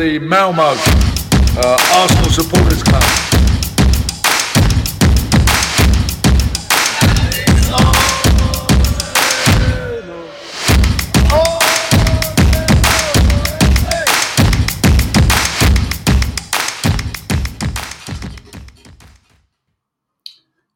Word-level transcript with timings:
the 0.00 0.18
Malmo 0.18 0.62
uh, 0.62 1.76
Arsenal 2.04 2.30
Supporters 2.30 2.82
Club. 2.82 3.02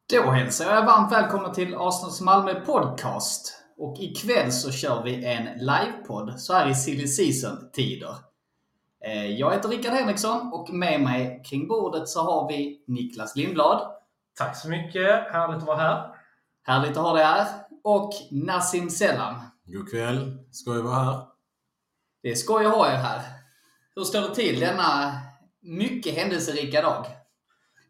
Då 0.09 0.31
hälsar 0.31 0.65
jag 0.65 0.85
varmt 0.85 1.11
välkomna 1.11 1.53
till 1.53 1.75
Arsenals 1.75 2.21
Malmö 2.21 2.53
Podcast. 2.53 3.53
Och 3.77 3.97
ikväll 3.99 4.51
så 4.51 4.71
kör 4.71 5.03
vi 5.03 5.25
en 5.25 5.43
livepodd 5.43 6.39
så 6.39 6.53
här 6.53 6.69
i 6.69 6.75
silly 6.75 7.07
season-tider. 7.07 8.34
Eh, 9.05 9.25
Jag 9.31 9.53
heter 9.53 9.69
Rickard 9.69 9.93
Henriksson 9.93 10.53
och 10.53 10.69
med 10.73 11.01
mig 11.01 11.41
kring 11.45 11.67
bordet 11.67 12.09
så 12.09 12.21
har 12.21 12.47
vi 12.47 12.83
Niklas 12.87 13.35
Lindblad. 13.35 13.91
Tack 14.37 14.57
så 14.57 14.69
mycket. 14.69 15.31
Härligt 15.31 15.57
att 15.57 15.67
vara 15.67 15.77
här. 15.77 16.15
Härligt 16.63 16.97
att 16.97 17.03
ha 17.03 17.13
dig 17.13 17.23
här. 17.23 17.47
Och 17.83 18.11
Nassim 18.31 18.89
Selam. 18.89 19.35
God 19.65 19.89
kväll. 19.91 20.37
Skoj 20.51 20.77
att 20.79 20.83
vara 20.85 20.95
här. 20.95 21.19
Det 22.23 22.31
är 22.31 22.35
skoj 22.35 22.65
att 22.65 22.73
ha 22.75 22.87
er 22.91 22.95
här. 22.95 23.21
Hur 23.95 24.03
står 24.03 24.21
det 24.21 24.35
till 24.35 24.59
denna 24.59 25.11
mycket 25.61 26.15
händelserika 26.15 26.81
dag? 26.81 27.05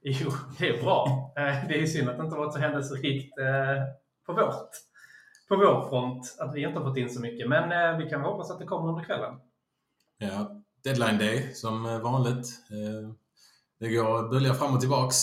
Jo, 0.01 0.31
det 0.59 0.69
är 0.69 0.83
bra. 0.83 1.33
Eh, 1.37 1.67
Det 1.67 1.81
är 1.81 1.85
synd 1.85 2.09
att 2.09 2.17
det 2.17 2.23
inte 2.23 2.37
varit 2.37 2.53
så 2.53 2.59
händelserikt 2.59 3.37
eh, 3.39 3.83
på 4.25 4.33
vårt 4.33 4.69
på 5.47 5.55
vår 5.55 5.89
front, 5.89 6.35
att 6.39 6.55
vi 6.55 6.63
inte 6.63 6.79
har 6.79 6.89
fått 6.89 6.97
in 6.97 7.09
så 7.09 7.21
mycket. 7.21 7.49
Men 7.49 7.71
eh, 7.71 7.97
vi 7.97 8.09
kan 8.09 8.21
hoppas 8.21 8.51
att 8.51 8.59
det 8.59 8.65
kommer 8.65 8.89
under 8.89 9.03
kvällen. 9.03 9.39
Ja, 10.17 10.61
deadline 10.85 11.17
day 11.17 11.53
som 11.53 11.85
eh, 11.85 11.99
vanligt. 11.99 12.47
Eh, 12.71 13.09
Det 13.79 13.89
går 13.89 14.29
böljar 14.29 14.53
fram 14.53 14.73
och 14.73 14.79
tillbaks. 14.79 15.15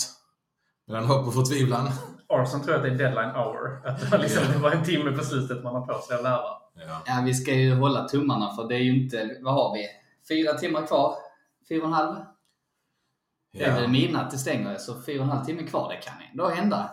Mellan 0.86 1.04
hopp 1.04 1.26
och 1.26 1.34
förtvivlan. 1.34 1.88
Arson 2.28 2.62
tror 2.62 2.74
att 2.74 2.82
det 2.82 2.88
är 2.88 2.94
deadline 2.98 3.30
hour. 3.30 3.86
Att 3.86 4.10
det 4.10 4.18
liksom, 4.18 4.42
det 4.52 4.58
var 4.58 4.70
en 4.70 4.84
timme 4.84 5.12
på 5.12 5.24
slutet 5.24 5.64
man 5.64 5.74
har 5.74 5.86
på 5.86 5.98
sig 6.02 6.16
att 6.16 6.22
lära. 6.22 6.40
Ja. 6.74 7.02
Ja, 7.06 7.22
vi 7.24 7.34
ska 7.34 7.54
ju 7.54 7.74
hålla 7.74 8.08
tummarna 8.08 8.54
för 8.56 8.68
det 8.68 8.74
är 8.74 8.78
ju 8.78 9.04
inte, 9.04 9.36
vad 9.42 9.54
har 9.54 9.74
vi? 9.74 9.86
Fyra 10.28 10.52
timmar 10.58 10.86
kvar? 10.86 11.14
Fyra 11.68 11.80
och 11.80 11.86
en 11.86 11.92
halv? 11.92 12.16
Det 13.52 13.64
är 13.64 13.74
väl 13.74 13.82
Ja. 13.82 13.88
midnatt 13.88 14.30
det 14.30 14.38
stänger, 14.38 14.76
så 14.76 15.02
fyra 15.02 15.18
och 15.20 15.24
en 15.24 15.30
halv 15.36 15.44
timme 15.44 15.62
kvar. 15.62 15.88
Det 15.88 15.96
kan 15.96 16.14
ändå 16.30 16.48
hända. 16.48 16.90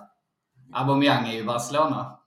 Aubameyang 0.73 1.27
är 1.27 1.33
ju 1.33 1.39
i 1.39 1.43
Barcelona. 1.43 2.19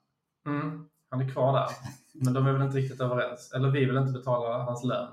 Mm, 0.45 0.85
han 1.09 1.21
är 1.21 1.29
kvar 1.33 1.53
där. 1.53 1.67
Men 2.13 2.33
de 2.33 2.47
är 2.47 2.51
väl 2.53 2.61
inte 2.61 2.77
riktigt 2.77 3.01
överens. 3.01 3.51
Eller 3.55 3.69
vi 3.69 3.85
vill 3.85 3.97
inte 3.97 4.11
betala 4.19 4.57
hans 4.63 4.83
lön. 4.83 5.11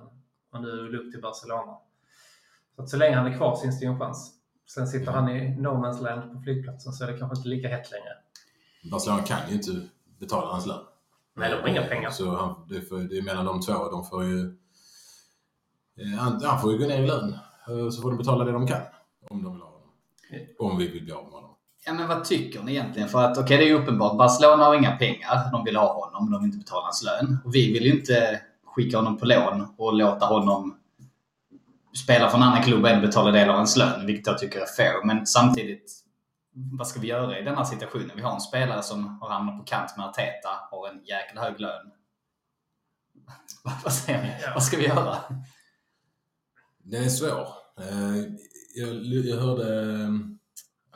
Och 0.53 0.63
nu 0.63 0.69
är 0.69 0.93
det 0.93 0.99
upp 0.99 1.13
till 1.13 1.21
Barcelona. 1.21 1.77
Så 2.77 2.83
att 2.83 2.89
så 2.89 2.97
länge 2.97 3.17
han 3.17 3.27
är 3.27 3.37
kvar 3.37 3.57
finns 3.57 3.81
det 3.81 3.87
ju 3.87 3.93
en 3.93 3.99
chans. 3.99 4.35
Sen 4.75 4.87
sitter 4.89 5.13
han 5.13 5.29
i 5.29 5.57
no 5.61 5.69
man's 5.69 6.03
land 6.03 6.33
på 6.33 6.41
flygplatsen 6.43 6.93
så 6.93 7.05
är 7.05 7.13
det 7.13 7.19
kanske 7.19 7.37
inte 7.37 7.49
lika 7.49 7.69
hett 7.69 7.91
längre. 7.91 8.13
Barcelona 8.93 9.23
kan 9.23 9.39
ju 9.49 9.55
inte 9.55 9.71
betala 10.21 10.47
hans 10.47 10.67
lön. 10.67 10.85
Nej, 11.37 11.51
de 11.51 11.57
har 11.61 11.69
inga 11.69 11.83
pengar. 11.83 12.11
Så 12.11 12.37
han, 12.37 12.67
det, 12.69 12.83
får, 12.83 12.99
det 12.99 13.19
är 13.19 13.23
mellan 13.23 13.45
de 13.45 13.61
två. 13.61 13.91
De 13.91 14.05
får 14.05 14.25
ju... 14.25 14.41
eh, 16.01 16.19
Han, 16.19 16.45
han 16.45 16.61
får 16.61 16.73
ju 16.73 16.79
gå 16.79 16.87
ner 16.87 17.03
i 17.03 17.07
lön. 17.07 17.33
Eh, 17.69 17.89
Så 17.91 18.03
får 18.03 18.11
de 18.11 18.19
betala 18.19 18.45
det 18.45 18.53
de 18.53 18.67
kan. 18.67 18.81
Om 19.31 19.43
de 19.43 19.53
vill 19.53 19.63
ha 19.63 19.69
honom. 19.71 19.89
Om 20.59 20.79
vi 20.79 20.89
vill 20.89 21.05
bli 21.05 21.13
av 21.13 21.25
med 21.25 21.33
honom. 21.33 21.51
Ja, 21.87 21.93
men 21.95 22.09
vad 22.09 22.25
tycker 22.25 22.63
ni 22.63 22.73
egentligen? 22.73 23.09
För 23.09 23.23
att 23.23 23.39
okej, 23.39 23.57
det 23.57 23.65
är 23.65 23.69
ju 23.69 23.75
uppenbart. 23.83 24.19
Barcelona 24.19 24.65
har 24.65 24.75
inga 24.75 24.97
pengar. 24.97 25.51
De 25.53 25.65
vill 25.65 25.77
ha 25.77 26.05
honom, 26.05 26.25
men 26.25 26.33
de 26.33 26.43
vill 26.43 26.47
inte 26.49 26.59
betala 26.59 26.83
hans 26.85 27.03
lön. 27.05 27.39
Och 27.45 27.55
vi 27.55 27.73
vill 27.73 27.83
ju 27.83 27.93
inte 27.99 28.41
skicka 28.75 28.97
honom 28.97 29.19
på 29.19 29.27
lån 29.27 29.75
och 29.79 29.93
låta 29.95 30.27
honom 30.27 30.77
spela 32.05 32.29
för 32.31 32.37
en 32.37 32.43
annan 32.43 32.63
klubb 32.63 32.83
och 32.83 32.89
ändå 32.91 33.07
betala 33.07 33.31
del 33.31 33.49
av 33.51 33.57
hans 33.57 33.77
lön, 33.77 34.07
vilket 34.07 34.27
jag 34.27 34.39
tycker 34.39 34.61
är 34.61 34.67
fair. 34.67 35.05
Men 35.07 35.27
samtidigt, 35.27 35.93
vad 36.53 36.87
ska 36.87 37.01
vi 37.01 37.07
göra 37.07 37.39
i 37.39 37.43
den 37.43 37.57
här 37.57 37.65
situationen? 37.65 38.11
Vi 38.15 38.23
har 38.23 38.35
en 38.35 38.41
spelare 38.41 38.83
som 38.83 39.21
har 39.21 39.29
hamnat 39.31 39.59
på 39.59 39.65
kant 39.65 39.97
med 39.97 40.07
Arteta, 40.07 40.49
har 40.71 40.89
en 40.89 41.05
jäkla 41.05 41.43
hög 41.43 41.61
lön. 41.61 41.91
vad 43.85 43.93
säger 43.93 44.23
ni? 44.23 44.37
Ja. 44.43 44.51
Vad 44.55 44.63
ska 44.63 44.77
vi 44.77 44.87
göra? 44.87 45.17
Den 46.83 47.05
är 47.05 47.09
svår. 47.09 47.49
Eh, 47.81 48.17
Jag, 48.75 48.95
jag 49.05 49.37
hörde 49.41 49.83
eh, 50.03 50.09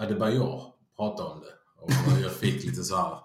Adebayor 0.05 0.63
prata 0.97 1.25
om 1.25 1.41
det 1.41 1.55
och 1.81 2.21
jag 2.23 2.33
fick 2.33 2.65
lite 2.65 2.83
så 2.83 2.97
här 2.97 3.19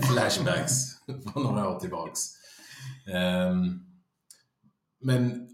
flashbacks 0.12 0.72
från 1.06 1.42
några 1.42 1.68
år 1.68 1.80
tillbaks. 1.80 2.20
Ehm, 3.14 3.80
Men 5.00 5.48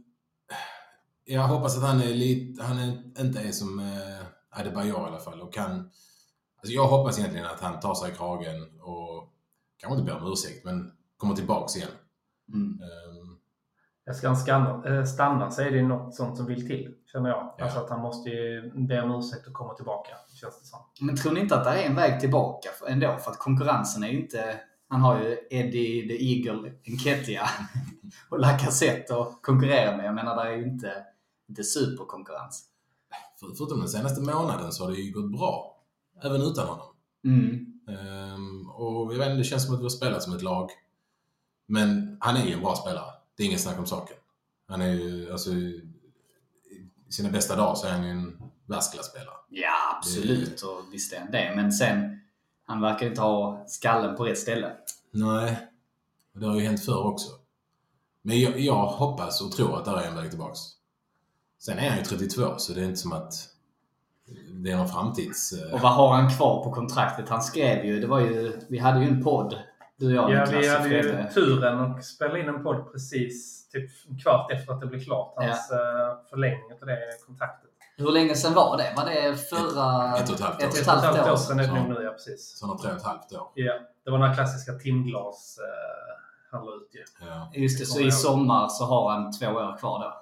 jag 1.24 1.42
hoppas 1.48 1.76
att 1.76 1.82
han 1.84 2.00
är 2.00 2.14
lite, 2.14 2.62
han 2.62 2.78
är, 2.78 3.20
inte 3.20 3.40
är 3.40 3.52
som 3.52 3.78
eh, 3.78 4.60
Adebayor 4.60 5.00
i 5.02 5.06
alla 5.06 5.20
fall 5.20 5.40
och 5.40 5.54
kan 5.54 5.90
Alltså 6.56 6.72
jag 6.74 6.86
hoppas 6.86 7.18
egentligen 7.18 7.46
att 7.46 7.60
han 7.60 7.80
tar 7.80 7.94
sig 7.94 8.10
i 8.12 8.14
kragen 8.14 8.80
och 8.80 9.32
kanske 9.76 10.00
inte 10.00 10.12
ber 10.12 10.20
om 10.22 10.32
ursäkt 10.32 10.64
men 10.64 10.92
kommer 11.16 11.34
tillbaks 11.34 11.76
igen. 11.76 11.88
Mm. 12.54 12.68
Ehm, 12.82 13.38
Jag 14.04 14.16
ska 14.16 14.26
han 14.26 14.36
stanna, 14.36 14.84
eh, 14.98 15.04
stanna 15.04 15.50
så 15.50 15.62
är 15.62 15.70
det 15.70 15.82
något 15.82 16.14
sånt 16.14 16.36
som 16.36 16.46
vill 16.46 16.66
till, 16.66 16.94
känner 17.12 17.30
jag. 17.30 17.54
Ja. 17.58 17.64
Alltså 17.64 17.78
att 17.80 17.90
han 17.90 18.00
måste 18.00 18.30
ju 18.30 18.72
be 18.86 19.02
om 19.02 19.10
ursäkt 19.18 19.46
och 19.46 19.52
komma 19.52 19.74
tillbaka, 19.74 20.10
känns 20.40 20.60
det 20.60 20.66
som. 20.66 20.78
Men 21.00 21.16
tror 21.16 21.32
ni 21.32 21.40
inte 21.40 21.56
att 21.56 21.64
det 21.64 21.70
är 21.70 21.86
en 21.86 21.94
väg 21.96 22.20
tillbaka 22.20 22.68
ändå? 22.88 23.16
För 23.18 23.30
att 23.30 23.38
konkurrensen 23.38 24.04
är 24.04 24.08
ju 24.08 24.22
inte... 24.22 24.60
Han 24.92 25.00
har 25.00 25.22
ju 25.22 25.38
Eddie 25.50 26.08
the 26.08 26.24
Eagle 26.24 26.72
Nketiah 26.86 27.50
och 28.28 28.40
Lacazette 28.40 29.16
att 29.16 29.42
konkurrera 29.42 29.96
med. 29.96 30.06
Jag 30.06 30.14
menar, 30.14 30.44
det 30.44 30.50
är 30.50 30.56
ju 30.56 30.64
inte, 30.64 31.04
inte 31.48 31.64
superkonkurrens. 31.64 32.64
För, 33.40 33.54
förutom 33.56 33.80
den 33.80 33.88
senaste 33.88 34.20
månaden 34.20 34.72
så 34.72 34.84
har 34.84 34.90
det 34.90 34.96
ju 34.96 35.12
gått 35.12 35.32
bra. 35.32 35.82
Även 36.22 36.42
utan 36.42 36.68
honom. 36.68 36.86
Mm. 37.24 37.66
Ehm, 37.88 38.70
och 38.70 39.12
jag 39.12 39.18
vet 39.18 39.26
inte, 39.26 39.38
det 39.38 39.44
känns 39.44 39.66
som 39.66 39.74
att 39.74 39.80
vi 39.80 39.84
har 39.84 39.90
spelat 39.90 40.22
som 40.22 40.36
ett 40.36 40.42
lag. 40.42 40.70
Men 41.66 42.16
han 42.20 42.36
är 42.36 42.46
ju 42.46 42.52
en 42.52 42.60
bra 42.60 42.76
spelare. 42.76 43.10
Det 43.36 43.42
är 43.42 43.46
inget 43.46 43.60
snack 43.60 43.78
om 43.78 43.86
saken. 43.86 44.16
Han 44.68 44.82
är 44.82 44.92
ju, 44.92 45.32
alltså, 45.32 45.50
i 45.50 45.82
sina 47.10 47.30
bästa 47.30 47.56
dagar 47.56 47.74
så 47.74 47.86
är 47.86 47.92
han 47.92 48.04
ju 48.04 48.10
en 48.10 48.42
världsklasspelare. 48.66 49.36
Ja, 49.48 49.96
absolut. 49.96 50.62
Och 50.62 50.92
visst 50.92 51.12
är 51.12 51.20
han 51.20 51.30
det. 51.30 51.52
Men 51.56 51.72
sen, 51.72 52.21
han 52.66 52.80
verkar 52.80 53.06
inte 53.06 53.20
ha 53.20 53.64
skallen 53.66 54.16
på 54.16 54.24
rätt 54.24 54.38
ställe. 54.38 54.72
Nej, 55.10 55.56
och 56.34 56.40
det 56.40 56.46
har 56.46 56.54
ju 56.54 56.60
hänt 56.66 56.84
förr 56.84 57.06
också. 57.06 57.30
Men 58.22 58.40
jag, 58.40 58.58
jag 58.60 58.86
hoppas 58.86 59.40
och 59.40 59.52
tror 59.52 59.78
att 59.78 59.84
det 59.84 59.90
är 59.90 60.06
en 60.08 60.16
väg 60.16 60.30
tillbaks. 60.30 60.58
Sen 61.58 61.78
är 61.78 61.88
han 61.88 61.98
ju 61.98 62.04
32 62.04 62.42
så 62.58 62.72
det 62.72 62.80
är 62.80 62.84
inte 62.84 62.96
som 62.96 63.12
att 63.12 63.32
det 64.52 64.70
är 64.70 64.76
någon 64.76 64.88
framtids... 64.88 65.52
eh, 65.52 65.74
Och 65.74 65.80
vad 65.80 65.92
har 65.92 66.14
han 66.14 66.30
kvar 66.30 66.64
på 66.64 66.72
kontraktet? 66.72 67.28
Han 67.28 67.42
skrev 67.42 67.84
ju, 67.84 68.00
det 68.00 68.06
var 68.06 68.20
ju, 68.20 68.60
vi 68.68 68.78
hade 68.78 69.00
ju 69.00 69.08
en 69.08 69.22
podd, 69.24 69.58
du 69.96 70.06
och 70.06 70.12
jag 70.12 70.30
Ja, 70.30 70.46
vi 70.50 70.68
och 70.68 70.72
hade 70.72 70.88
ju 70.88 71.28
turen 71.34 71.78
att 71.80 72.04
spela 72.04 72.38
in 72.38 72.48
en 72.48 72.62
podd 72.62 72.92
precis 72.92 73.68
typ 73.68 73.90
en 74.08 74.18
kvart 74.18 74.52
efter 74.52 74.72
att 74.72 74.80
det 74.80 74.86
blev 74.86 75.04
klart. 75.04 75.34
Hans 75.36 75.70
eh, 75.70 75.78
förlängning 76.30 76.72
av 76.82 76.86
det 76.86 76.98
kontraktet. 77.26 77.70
Hur 77.96 78.12
länge 78.12 78.34
sedan 78.34 78.54
var 78.54 78.76
det? 78.76 78.92
Var 78.96 79.04
det 79.04 79.36
förra... 79.36 80.16
Ett- 80.16 80.22
ett 80.22 80.28
och 80.30 80.34
ett 80.34 80.40
halvt 80.40 80.60
år 80.62 80.64
ett 80.64 80.72
och 80.72 80.78
ett 80.78 80.84
sedan. 80.84 80.98
Ett 80.98 81.04
halvt 81.04 81.16
halvt 81.16 81.28
år 81.28 81.32
år 81.32 81.36
sedan 81.36 81.58
är 81.58 81.62
det 81.62 81.68
Så- 81.68 81.74
nog 81.74 81.88
nu, 81.88 82.02
ja 82.04 82.10
precis. 82.10 82.58
Så 82.58 82.78
tre 82.78 82.90
och 82.90 82.96
ett 82.96 83.02
halvt 83.02 83.32
år. 83.32 83.50
Ja, 83.54 83.78
det 84.04 84.10
var 84.10 84.18
några 84.18 84.34
klassiska 84.34 84.72
timglas 84.72 85.58
eh, 85.58 86.14
han 86.50 86.64
la 86.66 86.72
ut 86.74 86.88
ju. 86.94 87.04
Ja. 87.26 87.50
Just 87.54 87.78
det, 87.78 87.86
så 87.86 88.00
i 88.00 88.12
sommar 88.12 88.68
så 88.68 88.84
har 88.84 89.10
han 89.10 89.32
två 89.32 89.46
år 89.46 89.76
kvar 89.78 89.98
då? 89.98 90.14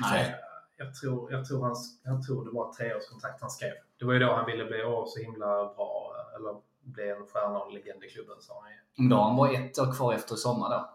Nej. 0.00 0.24
Tre. 0.24 0.34
Jag 0.76 0.94
tror, 0.94 1.32
jag, 1.32 1.44
tror 1.46 1.62
han, 1.64 1.76
jag 2.02 2.22
tror 2.26 2.44
det 2.44 2.50
var 2.50 2.70
ett 2.70 2.76
treårskontrakt 2.76 3.40
han 3.40 3.50
skrev. 3.50 3.72
Det 3.98 4.04
var 4.04 4.12
ju 4.12 4.18
då 4.18 4.34
han 4.34 4.46
ville 4.46 4.64
bli 4.64 4.82
åh, 4.84 5.04
så 5.06 5.20
himla 5.20 5.46
bra, 5.74 6.12
eller 6.36 6.54
bli 6.80 7.10
en 7.10 7.26
stjärna 7.26 7.58
och 7.58 7.72
legend 7.72 8.04
i 8.04 8.08
klubben, 8.10 8.36
sa 8.40 8.60
han 8.62 8.70
ju. 8.70 8.78
Men 8.96 9.08
då 9.08 9.16
har 9.16 9.24
han 9.24 9.36
bara 9.36 9.50
ett 9.52 9.78
år 9.78 9.92
kvar 9.92 10.14
efter 10.14 10.34
sommar 10.36 10.70
då? 10.70 10.90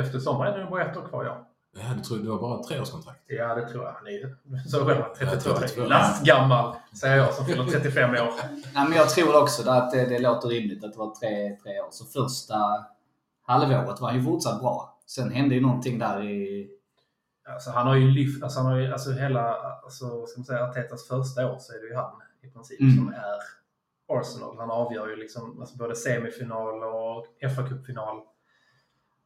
Efter 0.00 0.18
sommaren 0.18 0.54
är 0.54 0.58
det 0.58 0.70
bara 0.70 0.84
ett 0.90 0.96
år 0.96 1.08
kvar, 1.08 1.24
ja. 1.24 1.46
Jag 1.76 1.82
hade 1.82 2.00
trott 2.04 2.22
det 2.22 2.28
var 2.28 2.38
bara 2.38 2.60
ett 2.60 2.66
treårskontrakt. 2.66 3.20
Ja, 3.26 3.54
det 3.54 3.68
tror 3.68 3.84
jag. 3.84 3.92
Han 3.92 4.06
är 4.06 4.68
så 4.68 4.86
själv, 4.86 5.02
32 5.18 5.50
Ja, 5.50 5.56
32. 5.60 5.84
Lastgammal, 5.84 6.74
säger 7.00 7.16
jag 7.16 7.34
som 7.34 7.46
fyller 7.46 7.64
35 7.66 8.10
år. 8.10 8.16
Nej, 8.74 8.88
men 8.88 8.92
jag 8.92 9.08
tror 9.08 9.42
också 9.42 9.70
att 9.70 9.90
det, 9.90 10.06
det 10.06 10.18
låter 10.18 10.48
rimligt 10.48 10.84
att 10.84 10.92
det 10.92 10.98
var 10.98 11.14
tre, 11.14 11.56
tre 11.62 11.80
år. 11.80 11.88
Så 11.90 12.04
första 12.04 12.54
halvåret 13.42 14.00
var 14.00 14.08
han 14.08 14.18
ju 14.18 14.24
fortsatt 14.24 14.60
bra. 14.60 14.98
Sen 15.06 15.30
hände 15.30 15.54
ju 15.54 15.60
någonting 15.60 15.98
där 15.98 16.22
i... 16.22 16.70
Alltså, 17.48 17.70
han 17.70 17.86
har 17.86 17.94
ju 17.94 18.10
lyft, 18.10 18.42
alltså, 18.42 18.60
han 18.60 18.72
har 18.72 18.78
ju, 18.78 18.92
alltså 18.92 19.12
hela, 19.12 19.54
alltså, 19.84 20.26
ska 20.26 20.38
man 20.40 20.44
säga, 20.44 20.64
Artetas 20.64 21.08
första 21.08 21.52
år 21.52 21.58
så 21.58 21.72
är 21.72 21.78
det 21.80 21.86
ju 21.86 21.94
han 21.94 22.12
i 22.42 22.50
princip 22.50 22.80
Mm. 22.80 22.96
som 22.96 23.08
är 23.08 23.38
Arsenal. 24.08 24.58
Han 24.58 24.70
avgör 24.70 25.08
ju 25.08 25.16
liksom 25.16 25.60
alltså, 25.60 25.76
både 25.76 25.96
semifinal 25.96 26.84
och 26.84 27.26
FA-cupfinal. 27.42 28.20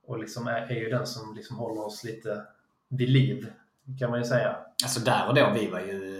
Och 0.08 0.18
liksom 0.18 0.46
är, 0.46 0.60
är 0.70 0.74
ju 0.80 0.88
den 0.88 1.06
som 1.06 1.34
liksom 1.34 1.56
håller 1.56 1.86
oss 1.86 2.04
lite 2.04 2.42
vid 2.88 3.08
liv, 3.08 3.52
kan 3.98 4.10
man 4.10 4.18
ju 4.18 4.24
säga. 4.24 4.56
Alltså 4.84 5.00
där 5.00 5.28
och 5.28 5.34
då, 5.34 5.50
vi 5.54 5.70
var 5.70 5.80
ju... 5.80 6.14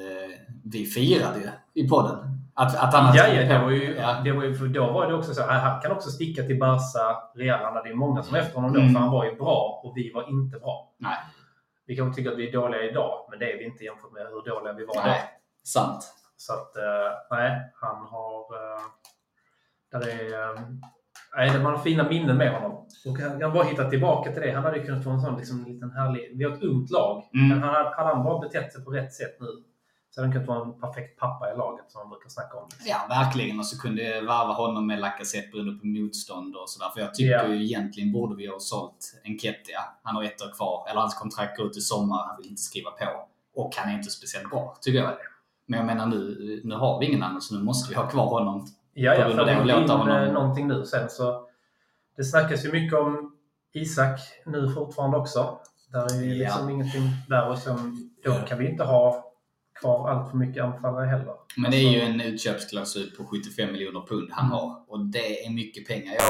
Vi 0.64 0.84
firade 0.86 1.38
ju 1.40 1.48
i 1.84 1.88
podden. 1.88 2.18
Att, 2.54 2.76
att 2.76 2.94
han 2.94 3.16
Ja, 3.16 3.26
ja, 3.26 3.42
det 3.54 3.58
var 3.64 3.70
ju, 3.70 3.94
Ja. 3.96 4.20
det 4.24 4.32
var 4.32 4.44
ju, 4.44 4.54
för 4.54 4.66
då 4.66 4.92
var 4.92 5.06
det 5.06 5.14
också 5.14 5.34
så. 5.34 5.42
Han 5.42 5.60
han 5.60 5.80
kan 5.80 5.92
också 5.92 6.10
sticka 6.10 6.42
till 6.42 6.58
Barca, 6.58 7.16
Real. 7.34 7.64
Han 7.64 7.74
hade 7.74 7.88
ju 7.88 7.94
många 7.94 8.22
som 8.22 8.34
efter 8.36 8.54
honom 8.54 8.72
då, 8.72 8.80
Mm. 8.80 8.92
för 8.92 9.00
han 9.00 9.10
var 9.10 9.24
ju 9.24 9.34
bra 9.36 9.80
och 9.84 9.96
vi 9.96 10.12
var 10.12 10.30
inte 10.30 10.58
bra. 10.58 10.92
Nej. 10.96 11.16
Vi 11.86 11.96
kanske 11.96 12.16
tycker 12.16 12.32
att 12.32 12.38
vi 12.38 12.48
är 12.48 12.52
dåliga 12.52 12.82
idag, 12.82 13.26
men 13.30 13.38
det 13.38 13.52
är 13.52 13.58
vi 13.58 13.64
inte 13.64 13.84
jämfört 13.84 14.12
med 14.12 14.22
hur 14.26 14.50
dåliga 14.54 14.72
vi 14.72 14.84
var 14.84 14.94
då. 14.94 15.00
Nej, 15.00 15.20
sant. 15.64 16.14
Så 16.36 16.52
att, 16.52 16.76
eh, 16.76 17.12
nej, 17.30 17.72
han 17.74 17.96
har... 18.06 18.40
Eh, 18.40 18.82
där 19.92 20.08
är... 20.08 20.58
Nej, 21.38 21.62
man 21.62 21.74
har 21.74 21.82
fina 21.82 22.08
minnen 22.08 22.36
med 22.36 22.52
honom. 22.52 22.72
Och 23.06 23.18
han 23.18 23.40
kan 23.40 23.52
bara 23.52 23.64
hitta 23.64 23.90
tillbaka 23.90 24.32
till 24.32 24.42
det. 24.42 24.52
Han 24.52 24.64
hade 24.64 24.76
ju 24.78 24.84
kunnat 24.86 25.04
få 25.04 25.10
en 25.10 25.20
sån 25.20 25.36
liksom, 25.36 25.64
liten 25.64 25.90
härlig... 25.90 26.32
Vi 26.38 26.44
har 26.44 26.52
ett 26.52 26.62
ungt 26.62 26.90
lag. 26.90 27.22
Mm. 27.34 27.48
Men 27.48 27.62
han, 27.62 27.74
hade 27.74 28.14
han 28.14 28.24
bara 28.24 28.38
betett 28.38 28.72
sig 28.72 28.84
på 28.84 28.90
rätt 28.90 29.12
sätt 29.12 29.36
nu 29.40 29.46
så 30.10 30.20
hade 30.20 30.26
han 30.26 30.32
kunnat 30.32 30.48
vara 30.48 30.64
en 30.74 30.80
perfekt 30.80 31.18
pappa 31.20 31.52
i 31.52 31.56
laget 31.56 31.84
som 31.90 31.98
man 32.00 32.08
brukar 32.10 32.28
snacka 32.28 32.56
om. 32.56 32.68
Ja, 32.86 32.96
verkligen. 33.08 33.58
Och 33.58 33.66
så 33.66 33.78
kunde 33.80 34.02
jag 34.02 34.22
varva 34.22 34.52
honom 34.52 34.86
med 34.86 34.98
Lacazette 35.00 35.48
beroende 35.52 35.80
på 35.80 35.86
motstånd 35.86 36.56
och 36.56 36.68
sådär. 36.70 36.90
För 36.94 37.00
jag 37.00 37.14
tycker 37.14 37.30
Ja. 37.32 37.46
ju 37.46 37.64
egentligen 37.64 38.12
borde 38.12 38.36
vi 38.36 38.46
ha 38.46 38.58
sålt 38.60 39.20
Enketia. 39.24 39.80
Han 40.02 40.16
har 40.16 40.22
ett 40.22 40.42
år 40.42 40.56
kvar. 40.56 40.86
Eller 40.90 41.00
hans 41.00 41.14
kontrakt 41.14 41.56
går 41.58 41.66
ut 41.66 41.76
i 41.76 41.80
sommar. 41.80 42.26
Han 42.28 42.36
vill 42.38 42.46
inte 42.50 42.62
skriva 42.62 42.90
på. 42.90 43.06
Och 43.54 43.76
han 43.76 43.90
är 43.90 43.94
inte 43.94 44.10
speciellt 44.10 44.50
bra, 44.50 44.76
tycker 44.80 44.98
jag. 44.98 45.12
Men 45.66 45.76
jag 45.78 45.86
menar 45.86 46.06
nu, 46.06 46.60
nu 46.64 46.74
har 46.74 47.00
vi 47.00 47.06
ingen 47.06 47.22
annan 47.22 47.40
så 47.40 47.54
nu 47.54 47.64
måste 47.64 47.90
vi 47.90 47.96
ha 47.96 48.08
kvar 48.08 48.26
honom. 48.26 48.66
Ja, 49.00 49.14
ja, 49.14 49.28
för 49.30 49.44
det 49.44 49.56
och 49.56 49.62
in 49.62 49.66
låta 49.80 49.92
honom- 49.92 50.34
någonting 50.34 50.68
nu 50.68 50.84
sen 50.84 51.10
så... 51.10 51.40
Det 52.16 52.24
snackas 52.24 52.64
ju 52.64 52.72
mycket 52.72 52.98
om 52.98 53.32
Isak 53.74 54.20
nu 54.46 54.72
fortfarande 54.74 55.16
också. 55.16 55.58
Där 55.92 56.14
är 56.16 56.22
ju 56.22 56.34
Ja. 56.34 56.38
liksom 56.48 56.70
ingenting 56.70 57.02
där 57.28 57.48
och 57.48 57.58
sen, 57.58 58.10
då 58.24 58.34
kan 58.34 58.58
vi 58.58 58.70
inte 58.70 58.84
ha 58.84 59.24
kvar 59.80 60.10
allt 60.10 60.30
för 60.30 60.36
mycket 60.36 60.64
anfallare 60.64 61.06
heller. 61.06 61.34
Men 61.56 61.70
det 61.70 61.76
är 61.76 61.90
ju 61.90 62.00
Alltså- 62.00 62.12
en 62.12 62.20
utköpsklausul 62.20 63.10
på 63.10 63.24
75 63.24 63.72
miljoner 63.72 64.00
pund 64.08 64.28
han 64.32 64.50
har. 64.50 64.76
Och 64.88 65.00
det 65.00 65.44
är 65.46 65.50
mycket 65.50 65.88
pengar. 65.88 66.14
Jag... 66.14 66.24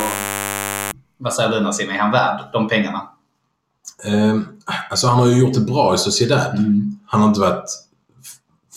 Vad 1.16 1.34
säger 1.34 1.50
du 1.50 1.60
Nassim? 1.60 1.90
Är 1.90 1.98
han 1.98 2.10
värd 2.10 2.40
de 2.52 2.68
pengarna? 2.68 3.08
Eh, 4.04 4.38
alltså 4.90 5.06
han 5.06 5.18
har 5.18 5.26
ju 5.26 5.38
gjort 5.38 5.54
det 5.54 5.60
bra 5.60 5.94
i 5.94 5.98
Sociedad. 5.98 6.58
Mm. 6.58 6.98
Han 7.06 7.20
har 7.20 7.28
inte 7.28 7.40
varit 7.40 7.70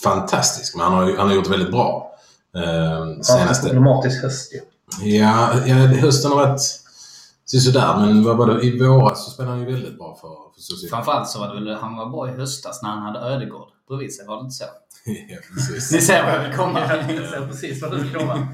fantastisk, 0.04 0.76
men 0.76 0.84
han 0.84 0.94
har, 0.94 1.08
ju- 1.08 1.16
han 1.16 1.28
har 1.28 1.34
gjort 1.34 1.44
det 1.44 1.50
väldigt 1.50 1.70
bra. 1.70 2.11
Eh, 2.56 2.62
Ja, 2.62 3.04
en 3.06 3.24
senaste... 3.24 3.66
problematisk 3.66 4.22
höst 4.22 4.52
ju. 4.54 4.60
Ja, 5.18 5.66
ja, 5.66 5.74
hösten 5.74 6.30
har 6.30 6.38
varit 6.46 6.60
sådär, 7.46 7.96
men 7.96 8.24
vad 8.24 8.36
var 8.36 8.46
det? 8.46 8.62
i 8.66 8.78
våras 8.78 9.24
så 9.24 9.30
spelade 9.30 9.56
han 9.56 9.60
ju 9.68 9.72
väldigt 9.72 9.98
bra 9.98 10.16
för, 10.20 10.28
för 10.54 10.60
Sociedad. 10.60 10.90
Framförallt 10.90 11.28
så 11.28 11.38
var 11.38 11.48
det 11.48 11.54
väl, 11.54 11.74
han 11.74 11.96
var 11.96 12.08
bra 12.10 12.28
i 12.28 12.32
höstas 12.32 12.82
när 12.82 12.90
han 12.90 13.02
hade 13.02 13.18
Ödegård 13.18 13.68
bredvid 13.88 14.14
sig. 14.14 14.26
Var 14.26 14.36
det 14.36 14.40
inte 14.40 14.54
så? 14.54 14.64
ja, 15.28 15.36
precis. 15.54 15.92
Ni 15.92 16.00
ser 16.00 16.22
vad 16.24 16.34
jag 16.34 16.48
vill 16.48 16.56
komma. 16.58 16.80
Jag 16.80 17.28
ser 17.30 17.46
precis 17.46 17.82
vad 17.82 17.90
du 17.90 17.98
vill 18.02 18.14
komma. 18.14 18.34